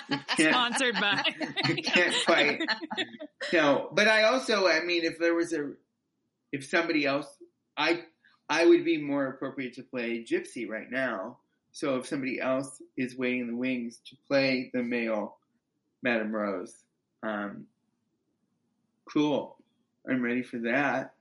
it 0.08 0.20
can't. 0.28 0.54
Sponsored 0.54 0.94
by. 1.00 1.20
it 1.38 1.84
can't 1.84 2.14
quite. 2.24 2.60
No, 3.52 3.88
but 3.92 4.06
I 4.06 4.22
also. 4.22 4.68
I 4.68 4.84
mean, 4.84 5.02
if 5.04 5.18
there 5.18 5.34
was 5.34 5.52
a, 5.52 5.72
if 6.52 6.64
somebody 6.64 7.04
else, 7.04 7.26
I, 7.76 8.04
I 8.48 8.66
would 8.66 8.84
be 8.84 8.98
more 8.98 9.26
appropriate 9.26 9.74
to 9.74 9.82
play 9.82 10.24
Gypsy 10.24 10.68
right 10.68 10.90
now. 10.90 11.38
So 11.72 11.96
if 11.96 12.06
somebody 12.06 12.40
else 12.40 12.80
is 12.96 13.16
waiting 13.16 13.40
in 13.40 13.46
the 13.48 13.56
wings 13.56 14.00
to 14.06 14.16
play 14.28 14.70
the 14.72 14.82
male 14.82 15.38
Madame 16.02 16.32
Rose, 16.32 16.74
um, 17.24 17.66
cool. 19.12 19.56
I'm 20.08 20.22
ready 20.22 20.42
for 20.42 20.58
that. 20.60 21.14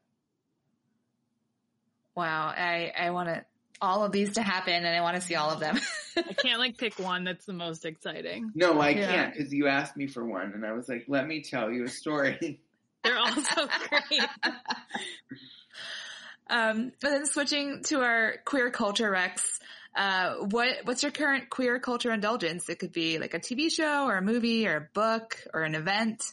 Wow. 2.15 2.47
I, 2.55 2.91
I 2.97 3.11
want 3.11 3.29
to, 3.29 3.45
all 3.81 4.03
of 4.03 4.11
these 4.11 4.33
to 4.33 4.41
happen 4.41 4.73
and 4.73 4.87
I 4.87 5.01
want 5.01 5.15
to 5.15 5.21
see 5.21 5.35
all 5.35 5.51
of 5.51 5.59
them. 5.59 5.79
I 6.17 6.33
can't 6.33 6.59
like 6.59 6.77
pick 6.77 6.99
one 6.99 7.23
that's 7.23 7.45
the 7.45 7.53
most 7.53 7.85
exciting. 7.85 8.51
No, 8.55 8.79
I 8.79 8.89
Yeah. 8.89 9.07
can't 9.07 9.33
because 9.33 9.53
you 9.53 9.67
asked 9.67 9.95
me 9.95 10.07
for 10.07 10.25
one, 10.25 10.51
and 10.53 10.65
I 10.65 10.73
was 10.73 10.89
like, 10.89 11.05
"Let 11.07 11.25
me 11.25 11.41
tell 11.43 11.71
you 11.71 11.85
a 11.85 11.87
story." 11.87 12.59
They're 13.03 13.17
all 13.17 13.31
so 13.31 13.67
great. 13.87 14.29
Um, 16.51 16.91
but 16.99 17.09
then 17.11 17.27
switching 17.27 17.83
to 17.83 18.01
our 18.01 18.33
queer 18.43 18.71
culture, 18.71 19.11
Rex, 19.11 19.59
uh, 19.95 20.33
what, 20.49 20.77
what's 20.83 21.03
your 21.03 21.11
current 21.11 21.47
queer 21.49 21.79
culture 21.79 22.11
indulgence? 22.11 22.69
It 22.69 22.79
could 22.79 22.91
be 22.91 23.19
like 23.19 23.35
a 23.35 23.39
TV 23.39 23.71
show 23.71 24.05
or 24.07 24.17
a 24.17 24.21
movie 24.23 24.67
or 24.67 24.75
a 24.77 24.89
book 24.95 25.37
or 25.53 25.61
an 25.61 25.75
event. 25.75 26.23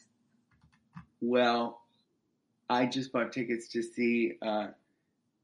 Well, 1.21 1.83
I 2.69 2.87
just 2.87 3.13
bought 3.13 3.33
tickets 3.33 3.69
to 3.69 3.83
see 3.83 4.39
uh, 4.43 4.69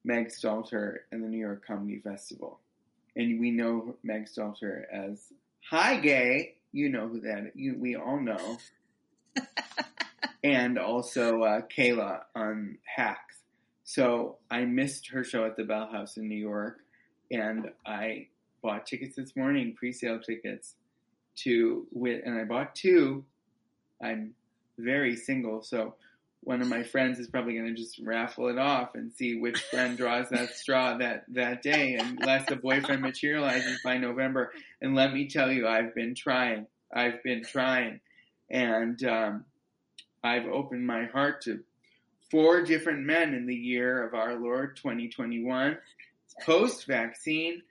Meg 0.04 0.28
Stalter 0.28 0.98
and 1.10 1.22
the 1.22 1.28
New 1.28 1.38
York 1.38 1.64
Comedy 1.66 2.00
Festival, 2.00 2.60
and 3.16 3.40
we 3.40 3.50
know 3.50 3.96
Meg 4.02 4.26
Stalter 4.26 4.84
as 4.92 5.32
"Hi 5.70 5.96
Gay," 6.00 6.56
You 6.72 6.88
know 6.88 7.06
who 7.08 7.20
that 7.20 7.52
you 7.54 7.76
we 7.78 7.96
all 7.96 8.18
know. 8.18 8.58
and 10.44 10.78
also 10.78 11.42
uh, 11.42 11.60
Kayla 11.62 12.22
on 12.34 12.78
Hacks. 12.84 13.36
So 13.84 14.38
I 14.50 14.64
missed 14.64 15.08
her 15.08 15.22
show 15.22 15.44
at 15.44 15.56
the 15.56 15.64
Bell 15.64 15.86
House 15.86 16.16
in 16.16 16.28
New 16.28 16.36
York, 16.36 16.78
and 17.30 17.70
I 17.86 18.28
bought 18.62 18.86
tickets 18.86 19.16
this 19.16 19.36
morning, 19.36 19.74
pre-sale 19.76 20.20
tickets 20.20 20.74
to 21.36 21.86
with, 21.92 22.22
and 22.24 22.38
I 22.38 22.44
bought 22.44 22.74
two. 22.74 23.24
I'm 24.02 24.34
very 24.78 25.16
single, 25.16 25.62
so 25.62 25.94
one 26.44 26.60
of 26.60 26.68
my 26.68 26.82
friends 26.82 27.20
is 27.20 27.28
probably 27.28 27.54
going 27.54 27.68
to 27.68 27.80
just 27.80 28.00
raffle 28.00 28.48
it 28.48 28.58
off 28.58 28.94
and 28.94 29.12
see 29.12 29.36
which 29.36 29.60
friend 29.62 29.96
draws 29.96 30.28
that 30.30 30.50
straw 30.50 30.96
that 30.98 31.24
that 31.28 31.62
day, 31.62 31.94
unless 31.94 32.48
the 32.48 32.56
boyfriend 32.56 33.00
materializes 33.00 33.80
by 33.84 33.96
November. 33.96 34.52
And 34.80 34.96
let 34.96 35.12
me 35.12 35.28
tell 35.28 35.52
you, 35.52 35.68
I've 35.68 35.94
been 35.94 36.14
trying. 36.14 36.66
I've 36.92 37.22
been 37.22 37.44
trying, 37.44 38.00
and 38.50 39.02
um, 39.04 39.44
I've 40.24 40.46
opened 40.46 40.86
my 40.86 41.04
heart 41.06 41.42
to 41.42 41.60
four 42.30 42.62
different 42.62 43.00
men 43.00 43.34
in 43.34 43.46
the 43.46 43.54
year 43.54 44.04
of 44.04 44.14
our 44.14 44.34
Lord 44.34 44.76
2021, 44.76 45.78
post 46.44 46.86
vaccine. 46.86 47.62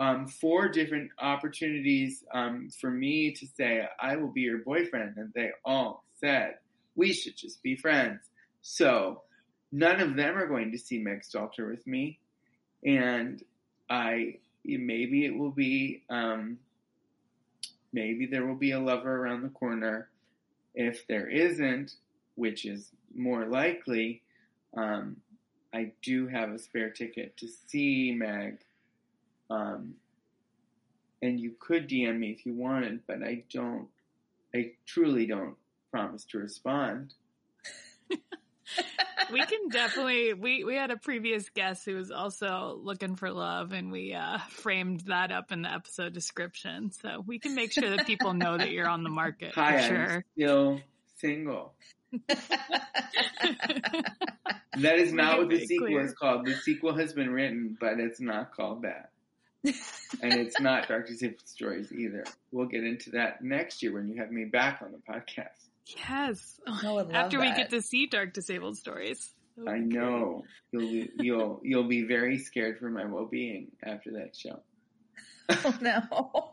Um, 0.00 0.28
four 0.28 0.68
different 0.68 1.10
opportunities 1.18 2.22
um, 2.32 2.68
for 2.80 2.88
me 2.88 3.32
to 3.32 3.46
say, 3.56 3.84
I 4.00 4.14
will 4.14 4.28
be 4.28 4.42
your 4.42 4.58
boyfriend. 4.58 5.16
And 5.16 5.32
they 5.34 5.50
all 5.64 6.04
said, 6.20 6.56
we 6.96 7.12
should 7.12 7.36
just 7.36 7.62
be 7.62 7.76
friends. 7.76 8.20
So 8.62 9.22
none 9.70 10.00
of 10.00 10.16
them 10.16 10.36
are 10.36 10.46
going 10.46 10.72
to 10.72 10.78
see 10.78 10.98
Meg 10.98 11.22
Stalter 11.22 11.70
with 11.70 11.86
me. 11.86 12.18
And 12.84 13.42
I, 13.88 14.38
maybe 14.64 15.24
it 15.24 15.36
will 15.36 15.50
be, 15.50 16.02
um, 16.10 16.58
maybe 17.92 18.26
there 18.26 18.46
will 18.46 18.56
be 18.56 18.72
a 18.72 18.80
lover 18.80 19.16
around 19.16 19.42
the 19.42 19.48
corner. 19.48 20.08
If 20.74 21.06
there 21.06 21.28
isn't, 21.28 21.94
which 22.34 22.64
is 22.64 22.90
more 23.14 23.46
likely, 23.46 24.22
um, 24.76 25.16
I 25.72 25.92
do 26.02 26.26
have 26.28 26.50
a 26.50 26.58
spare 26.58 26.90
ticket 26.90 27.36
to 27.38 27.48
see 27.48 28.12
Meg. 28.12 28.58
Um, 29.50 29.94
and 31.22 31.40
you 31.40 31.54
could 31.58 31.88
DM 31.88 32.18
me 32.18 32.30
if 32.30 32.46
you 32.46 32.54
wanted, 32.54 33.00
but 33.06 33.22
I 33.22 33.42
don't, 33.52 33.88
I 34.54 34.72
truly 34.86 35.26
don't 35.26 35.56
promise 35.90 36.24
to 36.26 36.38
respond. 36.38 37.14
we 39.32 39.44
can 39.44 39.68
definitely 39.70 40.34
we 40.34 40.64
we 40.64 40.74
had 40.74 40.90
a 40.90 40.96
previous 40.96 41.48
guest 41.50 41.84
who 41.84 41.94
was 41.94 42.10
also 42.10 42.78
looking 42.82 43.16
for 43.16 43.30
love 43.30 43.72
and 43.72 43.92
we 43.92 44.14
uh 44.14 44.38
framed 44.50 45.00
that 45.00 45.30
up 45.32 45.52
in 45.52 45.62
the 45.62 45.72
episode 45.72 46.12
description 46.12 46.90
so 46.90 47.22
we 47.26 47.38
can 47.38 47.54
make 47.54 47.72
sure 47.72 47.90
that 47.90 48.06
people 48.06 48.32
know 48.32 48.56
that 48.56 48.70
you're 48.70 48.88
on 48.88 49.02
the 49.02 49.10
market 49.10 49.52
Hi, 49.54 49.76
for 49.76 49.88
sure 49.88 50.14
I'm 50.14 50.24
still 50.34 50.80
single. 51.18 51.74
That 54.78 54.98
is 54.98 55.12
not 55.12 55.38
what 55.38 55.48
the 55.48 55.66
sequel 55.66 55.88
clear. 55.88 56.04
is 56.04 56.14
called. 56.14 56.46
The 56.46 56.54
sequel 56.54 56.94
has 56.94 57.12
been 57.12 57.30
written, 57.30 57.76
but 57.80 57.98
it's 57.98 58.20
not 58.20 58.54
called 58.54 58.82
that. 58.82 59.10
and 59.64 60.34
it's 60.34 60.60
not 60.60 60.86
Dark 60.86 61.08
Disabled 61.08 61.46
Stories 61.46 61.92
either. 61.92 62.24
We'll 62.52 62.66
get 62.66 62.84
into 62.84 63.10
that 63.10 63.42
next 63.42 63.82
year 63.82 63.92
when 63.92 64.08
you 64.08 64.20
have 64.20 64.30
me 64.30 64.44
back 64.44 64.80
on 64.82 64.92
the 64.92 64.98
podcast. 64.98 65.67
Yes 65.96 66.60
I 66.66 66.92
would 66.92 67.08
love 67.08 67.14
after 67.14 67.40
we 67.40 67.52
get 67.52 67.70
to 67.70 67.82
see 67.82 68.06
dark 68.06 68.32
disabled 68.32 68.76
stories 68.76 69.32
I 69.66 69.78
know 69.78 70.44
you'll 70.72 70.82
be, 70.82 71.10
you'll 71.18 71.60
you'll 71.64 71.88
be 71.88 72.02
very 72.02 72.38
scared 72.38 72.78
for 72.78 72.90
my 72.90 73.04
well 73.04 73.26
being 73.26 73.68
after 73.82 74.12
that 74.12 74.36
show. 74.36 74.60
Oh 75.64 75.74
no. 75.80 76.52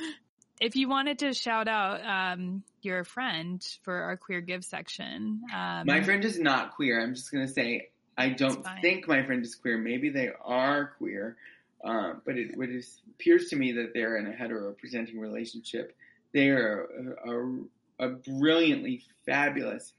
if 0.60 0.76
you 0.76 0.88
wanted 0.88 1.18
to 1.18 1.34
shout 1.34 1.66
out 1.66 2.00
um 2.06 2.62
your 2.80 3.02
friend 3.02 3.60
for 3.82 4.02
our 4.02 4.16
queer 4.16 4.40
give 4.40 4.64
section 4.64 5.42
um 5.52 5.86
My 5.86 6.00
friend 6.02 6.24
is 6.24 6.38
not 6.38 6.76
queer. 6.76 7.02
I'm 7.02 7.14
just 7.14 7.32
gonna 7.32 7.48
say 7.48 7.88
I 8.16 8.30
don't 8.30 8.64
think 8.80 9.08
my 9.08 9.24
friend 9.24 9.44
is 9.44 9.56
queer. 9.56 9.78
Maybe 9.78 10.10
they 10.10 10.30
are 10.42 10.92
queer, 10.96 11.36
um, 11.84 12.22
but 12.24 12.38
it, 12.38 12.52
it 12.56 12.70
is, 12.70 13.00
appears 13.10 13.48
to 13.48 13.56
me 13.56 13.72
that 13.72 13.92
they're 13.92 14.16
in 14.16 14.26
a 14.26 14.32
hetero 14.32 14.72
presenting 14.72 15.18
relationship. 15.18 15.94
They 16.32 16.48
are 16.48 16.86
a, 17.26 17.30
a, 17.30 17.58
a 17.98 18.08
brilliantly 18.08 19.02
fabulous, 19.24 19.92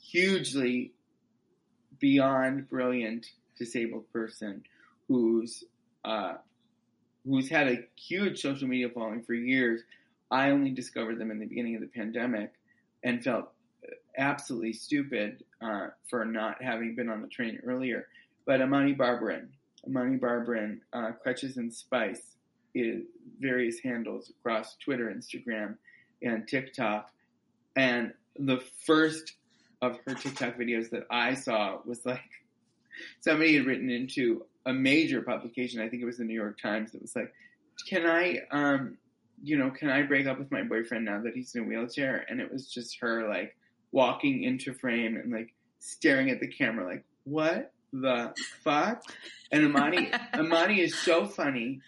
hugely 0.00 0.92
beyond 1.98 2.68
brilliant 2.68 3.26
disabled 3.58 4.10
person 4.12 4.62
who's 5.08 5.64
uh, 6.04 6.34
who's 7.24 7.48
had 7.48 7.68
a 7.68 7.84
huge 7.96 8.40
social 8.40 8.68
media 8.68 8.88
following 8.88 9.22
for 9.22 9.34
years. 9.34 9.82
I 10.30 10.50
only 10.50 10.70
discovered 10.70 11.18
them 11.18 11.30
in 11.30 11.38
the 11.38 11.46
beginning 11.46 11.74
of 11.74 11.80
the 11.80 11.88
pandemic 11.88 12.52
and 13.02 13.22
felt 13.22 13.50
absolutely 14.18 14.72
stupid 14.72 15.44
uh, 15.60 15.88
for 16.08 16.24
not 16.24 16.62
having 16.62 16.94
been 16.94 17.08
on 17.08 17.22
the 17.22 17.28
train 17.28 17.60
earlier. 17.64 18.06
But 18.44 18.60
Imani 18.60 18.94
Barbarin, 18.94 19.48
Imani 19.86 20.18
Barbarin, 20.18 20.80
uh, 20.92 21.12
Crutches 21.22 21.56
and 21.56 21.72
Spice, 21.72 22.36
is 22.74 23.04
various 23.40 23.78
handles 23.80 24.30
across 24.30 24.76
Twitter, 24.76 25.12
Instagram, 25.12 25.76
and 26.22 26.46
TikTok. 26.46 27.10
And 27.74 28.12
the 28.38 28.62
first 28.84 29.34
of 29.82 29.98
her 30.06 30.14
TikTok 30.14 30.56
videos 30.56 30.90
that 30.90 31.06
I 31.10 31.34
saw 31.34 31.78
was 31.84 32.04
like 32.04 32.20
somebody 33.20 33.56
had 33.56 33.66
written 33.66 33.90
into 33.90 34.44
a 34.64 34.72
major 34.72 35.22
publication. 35.22 35.80
I 35.80 35.88
think 35.88 36.02
it 36.02 36.06
was 36.06 36.18
the 36.18 36.24
New 36.24 36.34
York 36.34 36.60
Times. 36.60 36.94
It 36.94 37.02
was 37.02 37.14
like, 37.14 37.32
"Can 37.88 38.06
I, 38.06 38.40
um, 38.50 38.98
you 39.42 39.56
know, 39.58 39.70
can 39.70 39.90
I 39.90 40.02
break 40.02 40.26
up 40.26 40.38
with 40.38 40.50
my 40.50 40.62
boyfriend 40.62 41.04
now 41.04 41.20
that 41.22 41.34
he's 41.34 41.54
in 41.54 41.64
a 41.64 41.66
wheelchair?" 41.66 42.24
And 42.28 42.40
it 42.40 42.52
was 42.52 42.68
just 42.68 42.98
her 43.00 43.28
like 43.28 43.56
walking 43.92 44.42
into 44.42 44.74
frame 44.74 45.16
and 45.16 45.32
like 45.32 45.54
staring 45.78 46.30
at 46.30 46.40
the 46.40 46.48
camera, 46.48 46.86
like, 46.86 47.04
"What 47.24 47.72
the 47.92 48.34
fuck?" 48.62 49.02
And 49.52 49.62
Imani, 49.64 50.10
Imani 50.34 50.80
is 50.86 50.96
so 50.96 51.26
funny, 51.26 51.80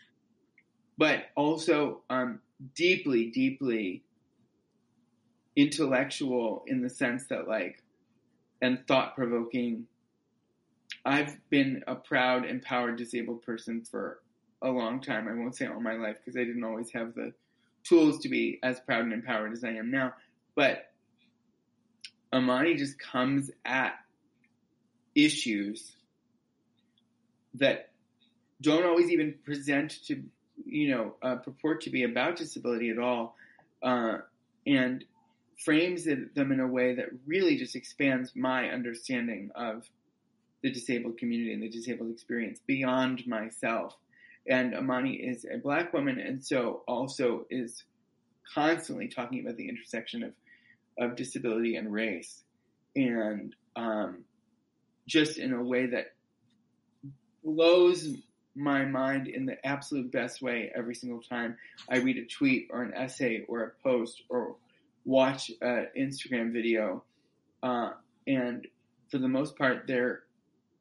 but 0.96 1.24
also 1.34 2.02
um, 2.10 2.40
deeply, 2.74 3.30
deeply 3.30 4.02
intellectual 5.58 6.62
in 6.68 6.82
the 6.82 6.88
sense 6.88 7.26
that 7.26 7.48
like 7.48 7.82
and 8.62 8.78
thought 8.86 9.16
provoking. 9.16 9.86
I've 11.04 11.36
been 11.50 11.82
a 11.88 11.96
proud, 11.96 12.46
empowered, 12.46 12.96
disabled 12.96 13.42
person 13.42 13.84
for 13.84 14.20
a 14.62 14.70
long 14.70 15.00
time. 15.00 15.26
I 15.26 15.34
won't 15.34 15.56
say 15.56 15.66
all 15.66 15.80
my 15.80 15.94
life 15.94 16.16
because 16.18 16.38
I 16.38 16.44
didn't 16.44 16.62
always 16.62 16.92
have 16.92 17.14
the 17.14 17.32
tools 17.82 18.20
to 18.20 18.28
be 18.28 18.60
as 18.62 18.78
proud 18.80 19.02
and 19.02 19.12
empowered 19.12 19.52
as 19.52 19.64
I 19.64 19.70
am 19.70 19.90
now. 19.90 20.14
But 20.54 20.92
Imani 22.32 22.76
just 22.76 22.98
comes 22.98 23.50
at 23.64 23.94
issues 25.16 25.92
that 27.54 27.90
don't 28.60 28.84
always 28.84 29.10
even 29.10 29.34
present 29.44 30.04
to, 30.06 30.22
you 30.64 30.90
know, 30.90 31.14
uh, 31.20 31.36
purport 31.36 31.80
to 31.82 31.90
be 31.90 32.04
about 32.04 32.36
disability 32.36 32.90
at 32.90 32.98
all, 32.98 33.34
uh, 33.82 34.18
and 34.66 35.04
frames 35.58 36.06
it, 36.06 36.34
them 36.34 36.52
in 36.52 36.60
a 36.60 36.66
way 36.66 36.94
that 36.94 37.06
really 37.26 37.56
just 37.56 37.74
expands 37.74 38.34
my 38.36 38.70
understanding 38.70 39.50
of 39.54 39.88
the 40.62 40.70
disabled 40.70 41.18
community 41.18 41.52
and 41.52 41.62
the 41.62 41.68
disabled 41.68 42.10
experience 42.10 42.60
beyond 42.66 43.26
myself. 43.26 43.96
And 44.48 44.72
Imani 44.72 45.14
is 45.14 45.44
a 45.44 45.58
black 45.58 45.92
woman, 45.92 46.18
and 46.18 46.44
so 46.44 46.82
also 46.88 47.46
is 47.50 47.84
constantly 48.54 49.08
talking 49.08 49.40
about 49.40 49.56
the 49.56 49.68
intersection 49.68 50.22
of, 50.22 50.32
of 50.98 51.16
disability 51.16 51.76
and 51.76 51.92
race, 51.92 52.42
and 52.96 53.54
um, 53.76 54.24
just 55.06 55.38
in 55.38 55.52
a 55.52 55.62
way 55.62 55.86
that 55.86 56.12
blows 57.44 58.08
my 58.54 58.84
mind 58.84 59.28
in 59.28 59.46
the 59.46 59.64
absolute 59.66 60.10
best 60.10 60.42
way 60.42 60.72
every 60.74 60.94
single 60.94 61.20
time 61.20 61.56
I 61.88 61.98
read 61.98 62.16
a 62.16 62.24
tweet 62.24 62.68
or 62.70 62.82
an 62.82 62.92
essay 62.94 63.44
or 63.48 63.62
a 63.62 63.82
post 63.82 64.22
or 64.28 64.56
watch 65.08 65.50
an 65.62 65.86
Instagram 65.98 66.52
video. 66.52 67.02
Uh, 67.62 67.90
and 68.26 68.66
for 69.10 69.18
the 69.18 69.28
most 69.28 69.56
part, 69.56 69.86
their 69.86 70.24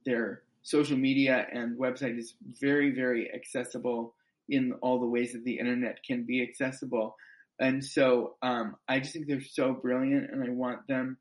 their 0.05 0.43
social 0.63 0.97
media 0.97 1.47
and 1.51 1.79
website 1.79 2.19
is 2.19 2.33
very, 2.59 2.91
very 2.91 3.33
accessible 3.33 4.13
in 4.49 4.73
all 4.81 4.99
the 4.99 5.05
ways 5.05 5.31
that 5.31 5.45
the 5.45 5.57
internet 5.57 6.03
can 6.03 6.23
be 6.23 6.43
accessible. 6.43 7.15
And 7.59 7.83
so 7.83 8.35
um, 8.41 8.75
I 8.87 8.99
just 8.99 9.13
think 9.13 9.27
they're 9.27 9.41
so 9.41 9.73
brilliant, 9.73 10.29
and 10.31 10.43
I 10.43 10.49
want 10.49 10.87
them 10.87 11.17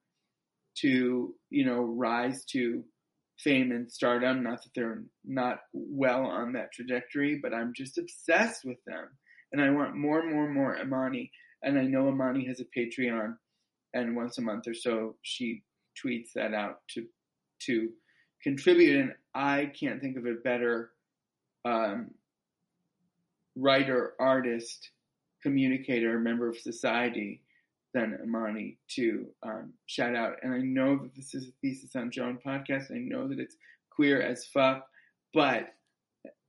to, 0.83 1.35
you 1.51 1.65
know, 1.65 1.81
rise 1.83 2.45
to 2.47 2.85
fame 3.39 3.71
and 3.71 3.91
stardom. 3.91 4.43
Not 4.43 4.63
that 4.63 4.75
they're 4.75 5.03
not 5.25 5.61
well 5.73 6.25
on 6.27 6.53
that 6.55 6.73
trajectory, 6.73 7.39
but 7.41 7.55
I'm 7.55 7.73
just 7.75 7.99
obsessed 7.99 8.65
with 8.65 8.83
them, 8.85 9.07
and 9.53 9.63
I 9.63 9.71
want 9.71 9.97
more, 9.97 10.29
more, 10.29 10.49
more 10.49 10.77
Imani. 10.77 11.31
And 11.67 11.79
I 11.79 11.83
know 11.83 12.09
Imani 12.09 12.47
has 12.47 12.61
a 12.61 12.65
Patreon, 12.65 13.37
and 13.93 14.17
once 14.17 14.39
a 14.39 14.43
month 14.43 14.67
or 14.67 14.75
so 14.75 15.17
she 15.23 15.63
tweets 16.03 16.33
that 16.35 16.55
out 16.55 16.81
to 16.95 17.07
to 17.63 17.91
contribute. 18.43 19.01
And 19.01 19.13
I 19.35 19.73
can't 19.79 20.01
think 20.01 20.17
of 20.17 20.25
a 20.25 20.35
better 20.35 20.93
um, 21.65 22.13
writer 23.57 24.15
artist 24.19 24.91
communicator, 25.43 26.19
member 26.19 26.49
of 26.49 26.59
society 26.59 27.43
than 27.95 28.19
Imani 28.23 28.79
to 28.91 29.27
um, 29.43 29.73
shout 29.87 30.15
out. 30.15 30.37
And 30.43 30.53
I 30.53 30.59
know 30.59 30.99
that 30.99 31.15
this 31.15 31.35
is 31.35 31.49
a 31.49 31.53
Thesis 31.63 31.97
on 31.97 32.11
Joan 32.11 32.39
podcast. 32.45 32.93
I 32.93 32.99
know 32.99 33.29
that 33.29 33.39
it's 33.39 33.57
queer 33.91 34.21
as 34.21 34.45
fuck, 34.45 34.87
but 35.33 35.69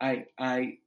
I, 0.02 0.26
I, 0.38 0.78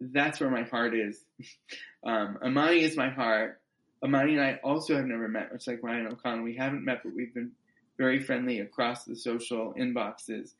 that's 0.00 0.38
where 0.38 0.50
my 0.50 0.62
heart 0.62 0.94
is. 0.94 1.24
um, 2.06 2.38
Imani 2.44 2.82
is 2.82 2.96
my 2.96 3.10
heart. 3.10 3.60
Imani 4.04 4.34
and 4.34 4.42
I 4.42 4.60
also 4.62 4.96
have 4.96 5.06
never 5.06 5.28
met, 5.28 5.52
much 5.52 5.66
like 5.66 5.82
Ryan 5.82 6.08
O'Connell. 6.08 6.44
We 6.44 6.56
haven't 6.56 6.84
met, 6.84 7.02
but 7.02 7.14
we've 7.14 7.32
been 7.32 7.52
very 7.98 8.20
friendly 8.22 8.60
across 8.60 9.04
the 9.04 9.16
social 9.16 9.74
inboxes. 9.78 10.52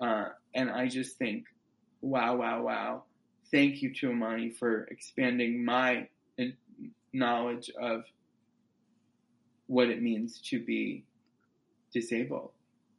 Uh, 0.00 0.28
and 0.54 0.70
I 0.70 0.88
just 0.88 1.16
think, 1.16 1.46
wow, 2.00 2.36
wow, 2.36 2.62
wow. 2.62 3.02
Thank 3.50 3.82
you 3.82 3.94
to 3.94 4.10
Imani 4.10 4.50
for 4.50 4.84
expanding 4.84 5.64
my 5.64 6.08
knowledge 7.12 7.70
of 7.80 8.04
what 9.66 9.88
it 9.88 10.02
means 10.02 10.40
to 10.50 10.62
be 10.62 11.04
disabled. 11.92 12.50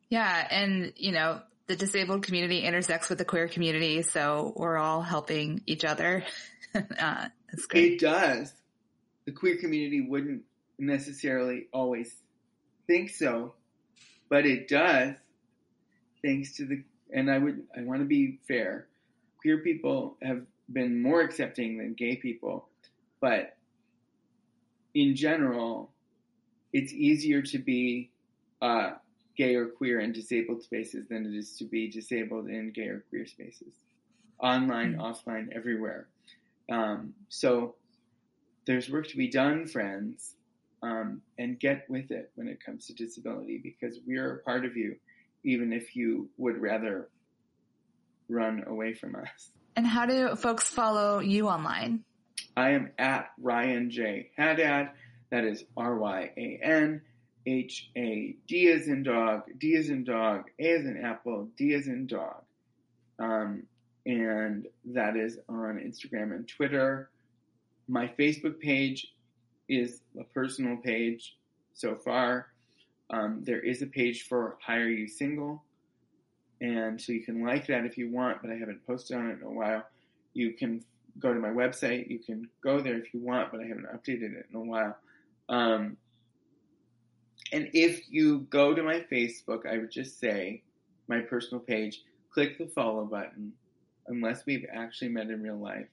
Yeah. 0.10 0.48
And, 0.50 0.94
you 0.96 1.12
know, 1.12 1.42
the 1.68 1.76
disabled 1.76 2.24
community 2.24 2.60
intersects 2.60 3.10
with 3.10 3.18
the 3.18 3.26
queer 3.26 3.48
community. 3.48 4.02
So 4.02 4.54
we're 4.56 4.78
all 4.78 5.02
helping 5.02 5.62
each 5.66 5.86
other. 5.86 6.24
uh, 7.00 7.30
it 7.74 8.00
does. 8.00 8.54
The 9.26 9.32
queer 9.32 9.58
community 9.58 10.02
wouldn't 10.02 10.44
necessarily 10.80 11.68
always 11.74 12.16
think 12.88 13.10
so, 13.10 13.54
but 14.30 14.46
it 14.46 14.68
does 14.68 15.16
thanks 16.24 16.56
to 16.58 16.66
the, 16.66 16.84
and 17.14 17.30
I 17.30 17.38
would, 17.38 17.64
I 17.78 17.82
want 17.84 18.02
to 18.02 18.06
be 18.06 18.40
fair. 18.48 18.88
Queer 19.42 19.60
people 19.60 20.18
have 20.22 20.42
been 20.72 21.02
more 21.02 21.22
accepting 21.22 21.78
than 21.78 21.94
gay 21.94 22.16
people, 22.16 22.68
but 23.22 23.58
in 24.94 25.16
general, 25.16 25.92
it's 26.72 26.94
easier 26.94 27.42
to 27.42 27.58
be 27.60 28.10
uh, 28.62 28.92
gay 29.36 29.56
or 29.56 29.68
queer 29.68 30.00
in 30.00 30.12
disabled 30.12 30.64
spaces 30.64 31.08
than 31.10 31.26
it 31.26 31.38
is 31.38 31.58
to 31.58 31.66
be 31.66 31.90
disabled 31.90 32.48
in 32.48 32.72
gay 32.72 32.88
or 32.88 33.04
queer 33.10 33.26
spaces, 33.26 33.74
online, 34.40 34.94
mm-hmm. 34.94 35.02
offline, 35.02 35.48
everywhere. 35.56 36.08
Um, 36.72 37.14
so 37.30 37.76
there's 38.66 38.90
work 38.90 39.08
to 39.10 39.18
be 39.18 39.30
done, 39.30 39.68
friends, 39.68 40.36
um, 40.82 41.22
and 41.38 41.60
get 41.60 41.86
with 41.90 42.12
it 42.12 42.32
when 42.36 42.48
it 42.48 42.64
comes 42.64 42.88
to 42.88 42.94
disability 42.94 43.60
because 43.64 44.00
we 44.06 44.18
are 44.18 44.36
a 44.36 44.40
part 44.40 44.66
of 44.66 44.76
you, 44.76 44.98
even 45.44 45.74
if 45.74 45.96
you 45.96 46.30
would 46.38 46.62
rather 46.62 47.10
run 48.30 48.64
away 48.68 48.94
from 48.94 49.16
us. 49.16 49.52
And 49.76 49.88
how 49.88 50.06
do 50.06 50.36
folks 50.36 50.70
follow 50.70 51.20
you 51.20 51.48
online? 51.48 52.04
I 52.56 52.72
am 52.72 52.92
at 52.98 53.32
Ryan 53.42 53.90
J. 53.90 54.30
Haddad. 54.38 54.90
That 55.32 55.46
is 55.46 55.64
R 55.76 55.98
Y 55.98 56.32
A 56.38 56.60
N 56.62 57.02
H 57.46 57.90
A 57.98 58.36
D 58.48 58.72
as 58.72 58.88
in 58.88 59.04
dog, 59.04 59.44
D 59.58 59.76
as 59.76 59.90
in 59.90 60.04
dog, 60.04 60.44
A 60.60 60.74
as 60.74 60.86
in 60.86 61.02
apple, 61.04 61.50
D 61.58 61.74
as 61.74 61.88
in 61.88 62.06
dog. 62.06 62.44
Um, 63.18 63.64
and 64.06 64.68
that 64.86 65.16
is 65.16 65.38
on 65.50 65.80
Instagram 65.80 66.36
and 66.36 66.48
Twitter. 66.48 67.10
My 67.88 68.08
Facebook 68.08 68.60
page 68.60 69.14
is 69.68 70.02
a 70.20 70.24
personal 70.24 70.78
page 70.78 71.38
so 71.74 71.96
far. 71.96 72.48
Um, 73.10 73.42
there 73.44 73.60
is 73.60 73.82
a 73.82 73.88
page 73.88 74.28
for 74.28 74.58
Hi, 74.66 74.78
Are 74.78 74.88
You 74.88 75.08
Single. 75.08 75.64
And 76.62 77.00
so 77.00 77.12
you 77.12 77.24
can 77.24 77.46
like 77.46 77.68
that 77.68 77.86
if 77.86 77.98
you 77.98 78.10
want, 78.10 78.42
but 78.42 78.50
I 78.50 78.56
haven't 78.56 78.86
posted 78.88 79.18
on 79.18 79.30
it 79.30 79.40
in 79.40 79.44
a 79.44 79.52
while. 79.52 79.84
You 80.34 80.54
can 80.54 80.84
go 81.20 81.34
to 81.34 81.40
my 81.40 81.50
website. 81.50 82.10
You 82.10 82.20
can 82.20 82.48
go 82.64 82.80
there 82.80 82.98
if 82.98 83.14
you 83.14 83.20
want, 83.20 83.52
but 83.52 83.60
I 83.60 83.66
haven't 83.66 83.88
updated 83.88 84.34
it 84.34 84.48
in 84.50 84.56
a 84.56 84.64
while. 84.64 84.96
Um, 85.50 85.98
and 87.52 87.70
if 87.74 88.10
you 88.10 88.48
go 88.50 88.74
to 88.74 88.82
my 88.82 89.02
Facebook, 89.12 89.68
I 89.70 89.78
would 89.78 89.92
just 89.92 90.20
say 90.20 90.64
my 91.08 91.20
personal 91.20 91.60
page, 91.60 92.02
click 92.32 92.58
the 92.58 92.68
follow 92.68 93.06
button, 93.06 93.54
unless 94.08 94.46
we've 94.46 94.66
actually 94.74 95.10
met 95.10 95.28
in 95.28 95.42
real 95.44 95.60
life. 95.60 95.88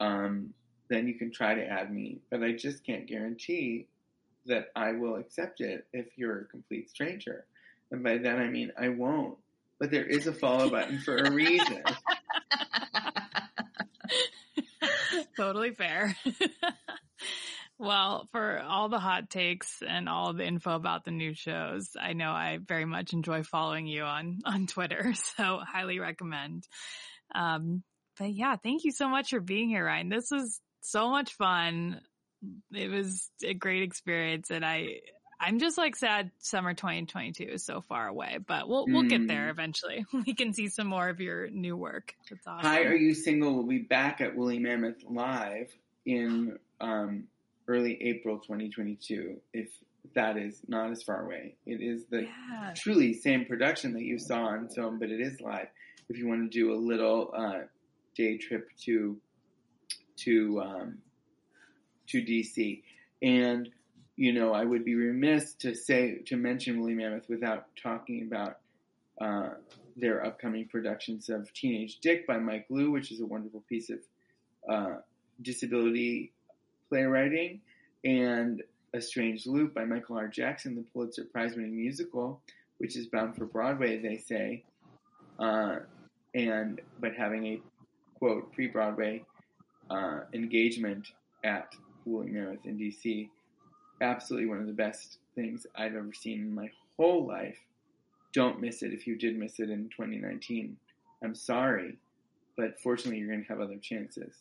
Um, 0.00 0.54
then 0.88 1.06
you 1.06 1.14
can 1.14 1.30
try 1.32 1.54
to 1.54 1.66
add 1.66 1.92
me, 1.92 2.18
but 2.30 2.42
I 2.42 2.52
just 2.52 2.84
can't 2.84 3.06
guarantee 3.06 3.86
that 4.46 4.68
I 4.76 4.92
will 4.92 5.16
accept 5.16 5.60
it 5.60 5.86
if 5.92 6.06
you're 6.16 6.40
a 6.40 6.44
complete 6.46 6.90
stranger. 6.90 7.44
And 7.90 8.02
by 8.02 8.18
that 8.18 8.38
I 8.38 8.48
mean 8.48 8.72
I 8.78 8.88
won't. 8.88 9.38
But 9.78 9.90
there 9.90 10.06
is 10.06 10.26
a 10.26 10.32
follow 10.32 10.70
button 10.70 11.00
for 11.00 11.16
a 11.16 11.30
reason. 11.30 11.82
totally 15.36 15.72
fair. 15.72 16.16
well, 17.78 18.26
for 18.32 18.58
all 18.60 18.88
the 18.88 18.98
hot 18.98 19.28
takes 19.28 19.82
and 19.86 20.08
all 20.08 20.32
the 20.32 20.46
info 20.46 20.74
about 20.74 21.04
the 21.04 21.10
new 21.10 21.34
shows, 21.34 21.90
I 22.00 22.14
know 22.14 22.30
I 22.30 22.58
very 22.66 22.86
much 22.86 23.12
enjoy 23.12 23.42
following 23.42 23.86
you 23.86 24.02
on, 24.02 24.38
on 24.44 24.66
Twitter. 24.66 25.12
So 25.36 25.58
highly 25.58 25.98
recommend. 25.98 26.66
Um, 27.34 27.82
but 28.18 28.32
yeah, 28.32 28.56
thank 28.56 28.84
you 28.84 28.92
so 28.92 29.08
much 29.08 29.30
for 29.30 29.40
being 29.40 29.68
here, 29.68 29.84
Ryan. 29.84 30.08
This 30.08 30.30
was 30.30 30.60
so 30.86 31.10
much 31.10 31.34
fun. 31.34 32.00
It 32.72 32.90
was 32.90 33.30
a 33.42 33.54
great 33.54 33.82
experience 33.82 34.50
and 34.50 34.64
I, 34.64 35.00
I'm 35.38 35.58
just 35.58 35.76
like 35.76 35.96
sad 35.96 36.30
summer 36.38 36.74
2022 36.74 37.44
is 37.44 37.64
so 37.64 37.82
far 37.82 38.08
away, 38.08 38.38
but 38.46 38.68
we'll 38.68 38.86
we'll 38.86 39.02
mm. 39.02 39.10
get 39.10 39.28
there 39.28 39.48
mm. 39.48 39.50
eventually. 39.50 40.06
We 40.26 40.34
can 40.34 40.54
see 40.54 40.68
some 40.68 40.86
more 40.86 41.08
of 41.08 41.20
your 41.20 41.50
new 41.50 41.76
work. 41.76 42.14
That's 42.30 42.46
awesome. 42.46 42.66
Hi, 42.66 42.84
are 42.84 42.94
you 42.94 43.14
single? 43.14 43.54
We'll 43.54 43.66
be 43.66 43.78
back 43.78 44.20
at 44.20 44.34
Woolly 44.34 44.58
Mammoth 44.58 45.02
live 45.08 45.70
in 46.06 46.58
um, 46.80 47.24
early 47.68 48.02
April 48.02 48.38
2022. 48.38 49.36
If 49.52 49.68
that 50.14 50.38
is 50.38 50.62
not 50.68 50.90
as 50.90 51.02
far 51.02 51.24
away, 51.24 51.56
it 51.66 51.82
is 51.82 52.06
the 52.06 52.22
yeah. 52.22 52.72
truly 52.74 53.12
same 53.12 53.44
production 53.44 53.92
that 53.94 54.02
you 54.02 54.18
saw 54.18 54.46
on 54.46 54.68
film, 54.68 54.98
but 54.98 55.10
it 55.10 55.20
is 55.20 55.40
live. 55.40 55.68
If 56.08 56.16
you 56.16 56.28
want 56.28 56.50
to 56.50 56.58
do 56.58 56.72
a 56.72 56.78
little 56.78 57.32
uh, 57.36 57.62
day 58.16 58.38
trip 58.38 58.68
to 58.84 59.18
to 60.18 60.60
um, 60.60 60.98
to 62.08 62.22
DC 62.22 62.82
and 63.22 63.70
you 64.16 64.32
know, 64.32 64.54
I 64.54 64.64
would 64.64 64.84
be 64.84 64.94
remiss 64.94 65.52
to 65.56 65.74
say 65.74 66.22
to 66.26 66.36
mention 66.36 66.80
Woolly 66.80 66.94
Mammoth 66.94 67.28
without 67.28 67.66
talking 67.80 68.22
about 68.22 68.58
uh, 69.20 69.50
their 69.96 70.24
upcoming 70.24 70.68
productions 70.68 71.28
of 71.28 71.52
Teenage 71.52 72.00
Dick 72.00 72.26
by 72.26 72.38
Mike 72.38 72.66
Lew, 72.70 72.90
which 72.90 73.12
is 73.12 73.20
a 73.20 73.26
wonderful 73.26 73.62
piece 73.68 73.90
of 73.90 73.98
uh, 74.68 74.96
disability 75.42 76.32
playwriting, 76.88 77.60
and 78.04 78.62
A 78.94 79.02
Strange 79.02 79.46
Loop 79.46 79.74
by 79.74 79.84
Michael 79.84 80.16
R. 80.16 80.28
Jackson, 80.28 80.76
the 80.76 80.84
Pulitzer 80.94 81.24
Prize-winning 81.24 81.76
musical, 81.76 82.40
which 82.78 82.96
is 82.96 83.06
bound 83.06 83.36
for 83.36 83.44
Broadway, 83.44 83.98
they 83.98 84.16
say, 84.16 84.64
uh, 85.38 85.76
and 86.34 86.80
but 87.00 87.14
having 87.14 87.46
a 87.46 87.60
quote 88.18 88.52
pre-Broadway 88.54 89.24
uh, 89.90 90.20
engagement 90.32 91.08
at 91.44 91.74
Mammoth 92.04 92.64
in 92.64 92.76
D.C 92.76 93.30
absolutely 94.00 94.48
one 94.48 94.60
of 94.60 94.66
the 94.66 94.72
best 94.72 95.18
things 95.34 95.66
I've 95.74 95.94
ever 95.94 96.12
seen 96.12 96.40
in 96.40 96.54
my 96.54 96.70
whole 96.96 97.26
life. 97.26 97.58
Don't 98.32 98.60
miss 98.60 98.82
it 98.82 98.92
if 98.92 99.06
you 99.06 99.16
did 99.16 99.38
miss 99.38 99.58
it 99.60 99.70
in 99.70 99.88
2019. 99.90 100.76
I'm 101.22 101.34
sorry, 101.34 101.96
but 102.56 102.78
fortunately, 102.80 103.18
you're 103.18 103.28
going 103.28 103.42
to 103.42 103.48
have 103.48 103.60
other 103.60 103.78
chances. 103.80 104.34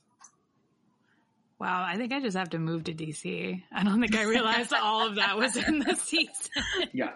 Wow, 1.57 1.85
I 1.88 1.95
think 1.95 2.11
I 2.11 2.19
just 2.19 2.35
have 2.35 2.49
to 2.49 2.59
move 2.59 2.84
to 2.85 2.93
DC. 2.93 3.61
I 3.72 3.84
don't 3.84 4.01
think 4.01 4.15
I 4.15 4.23
realized 4.23 4.73
all 4.81 5.07
of 5.07 5.15
that 5.15 5.38
was 5.38 5.55
in 5.55 5.80
the 5.80 5.95
season. 5.95 6.89
Yeah. 6.91 7.11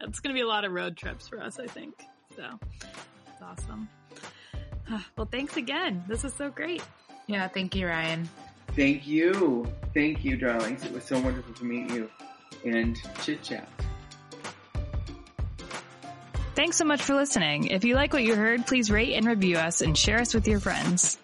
it's 0.00 0.20
going 0.20 0.34
to 0.34 0.38
be 0.38 0.40
a 0.40 0.46
lot 0.46 0.64
of 0.64 0.72
road 0.72 0.96
trips 0.96 1.28
for 1.28 1.42
us, 1.42 1.58
I 1.58 1.66
think. 1.66 1.94
So, 2.36 2.58
it's 3.28 3.42
awesome. 3.42 3.88
Well, 5.16 5.26
thanks 5.30 5.56
again. 5.56 6.04
This 6.06 6.24
is 6.24 6.34
so 6.34 6.50
great. 6.50 6.82
Yeah, 7.26 7.48
thank 7.48 7.74
you, 7.74 7.86
Ryan. 7.86 8.28
Thank 8.76 9.06
you. 9.06 9.66
Thank 9.94 10.24
you, 10.24 10.36
darlings. 10.36 10.84
It 10.84 10.92
was 10.92 11.04
so 11.04 11.18
wonderful 11.20 11.54
to 11.54 11.64
meet 11.64 11.90
you 11.90 12.10
and 12.64 12.98
chit 13.22 13.42
chat. 13.42 13.68
Thanks 16.54 16.76
so 16.76 16.84
much 16.84 17.02
for 17.02 17.14
listening. 17.14 17.66
If 17.66 17.84
you 17.84 17.94
like 17.96 18.12
what 18.12 18.22
you 18.22 18.36
heard, 18.36 18.66
please 18.66 18.90
rate 18.90 19.14
and 19.14 19.26
review 19.26 19.56
us 19.56 19.80
and 19.80 19.96
share 19.98 20.20
us 20.20 20.34
with 20.34 20.46
your 20.46 20.60
friends. 20.60 21.18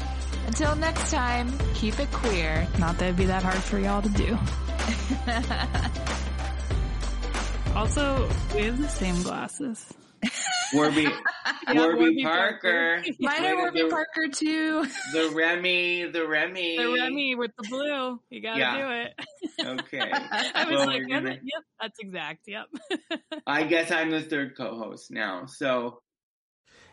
Until 0.45 0.75
next 0.75 1.09
time, 1.09 1.51
keep 1.73 1.99
it 1.99 2.11
queer. 2.11 2.67
Not 2.77 2.99
that 2.99 3.05
it'd 3.05 3.17
be 3.17 3.25
that 3.25 3.41
hard 3.41 3.63
for 3.63 3.79
y'all 3.79 4.03
to 4.03 4.09
do. 4.09 4.37
also, 7.75 8.27
we 8.55 8.63
have 8.63 8.79
the 8.81 8.87
same 8.87 9.21
glasses. 9.23 9.85
Warby, 10.73 11.01
Yeah, 11.03 11.73
Warby, 11.73 11.99
Warby 11.99 12.23
Parker. 12.23 13.01
Parker. 13.01 13.03
Mine 13.19 13.45
are 13.45 13.55
Warby 13.57 13.81
the- 13.83 13.89
Parker 13.89 14.27
too. 14.31 14.85
The 15.13 15.31
Remy, 15.33 16.11
the 16.11 16.27
Remy. 16.27 16.77
The 16.77 16.93
Remy 16.93 17.35
with 17.35 17.51
the 17.57 17.67
blue. 17.67 18.19
You 18.29 18.41
gotta 18.41 18.59
Yeah. 18.59 18.77
do 18.77 19.65
it. 19.65 19.79
Okay. 19.79 19.99
I 20.11 20.65
was 20.65 20.77
Well, 20.77 20.85
like, 20.87 21.01
we're 21.01 21.07
gonna- 21.07 21.29
yep, 21.31 21.63
that's 21.81 21.99
exact. 21.99 22.41
Yep. 22.47 22.67
I 23.47 23.63
guess 23.63 23.91
I'm 23.91 24.11
the 24.11 24.21
third 24.21 24.55
co-host 24.55 25.09
now. 25.11 25.45
So 25.47 26.01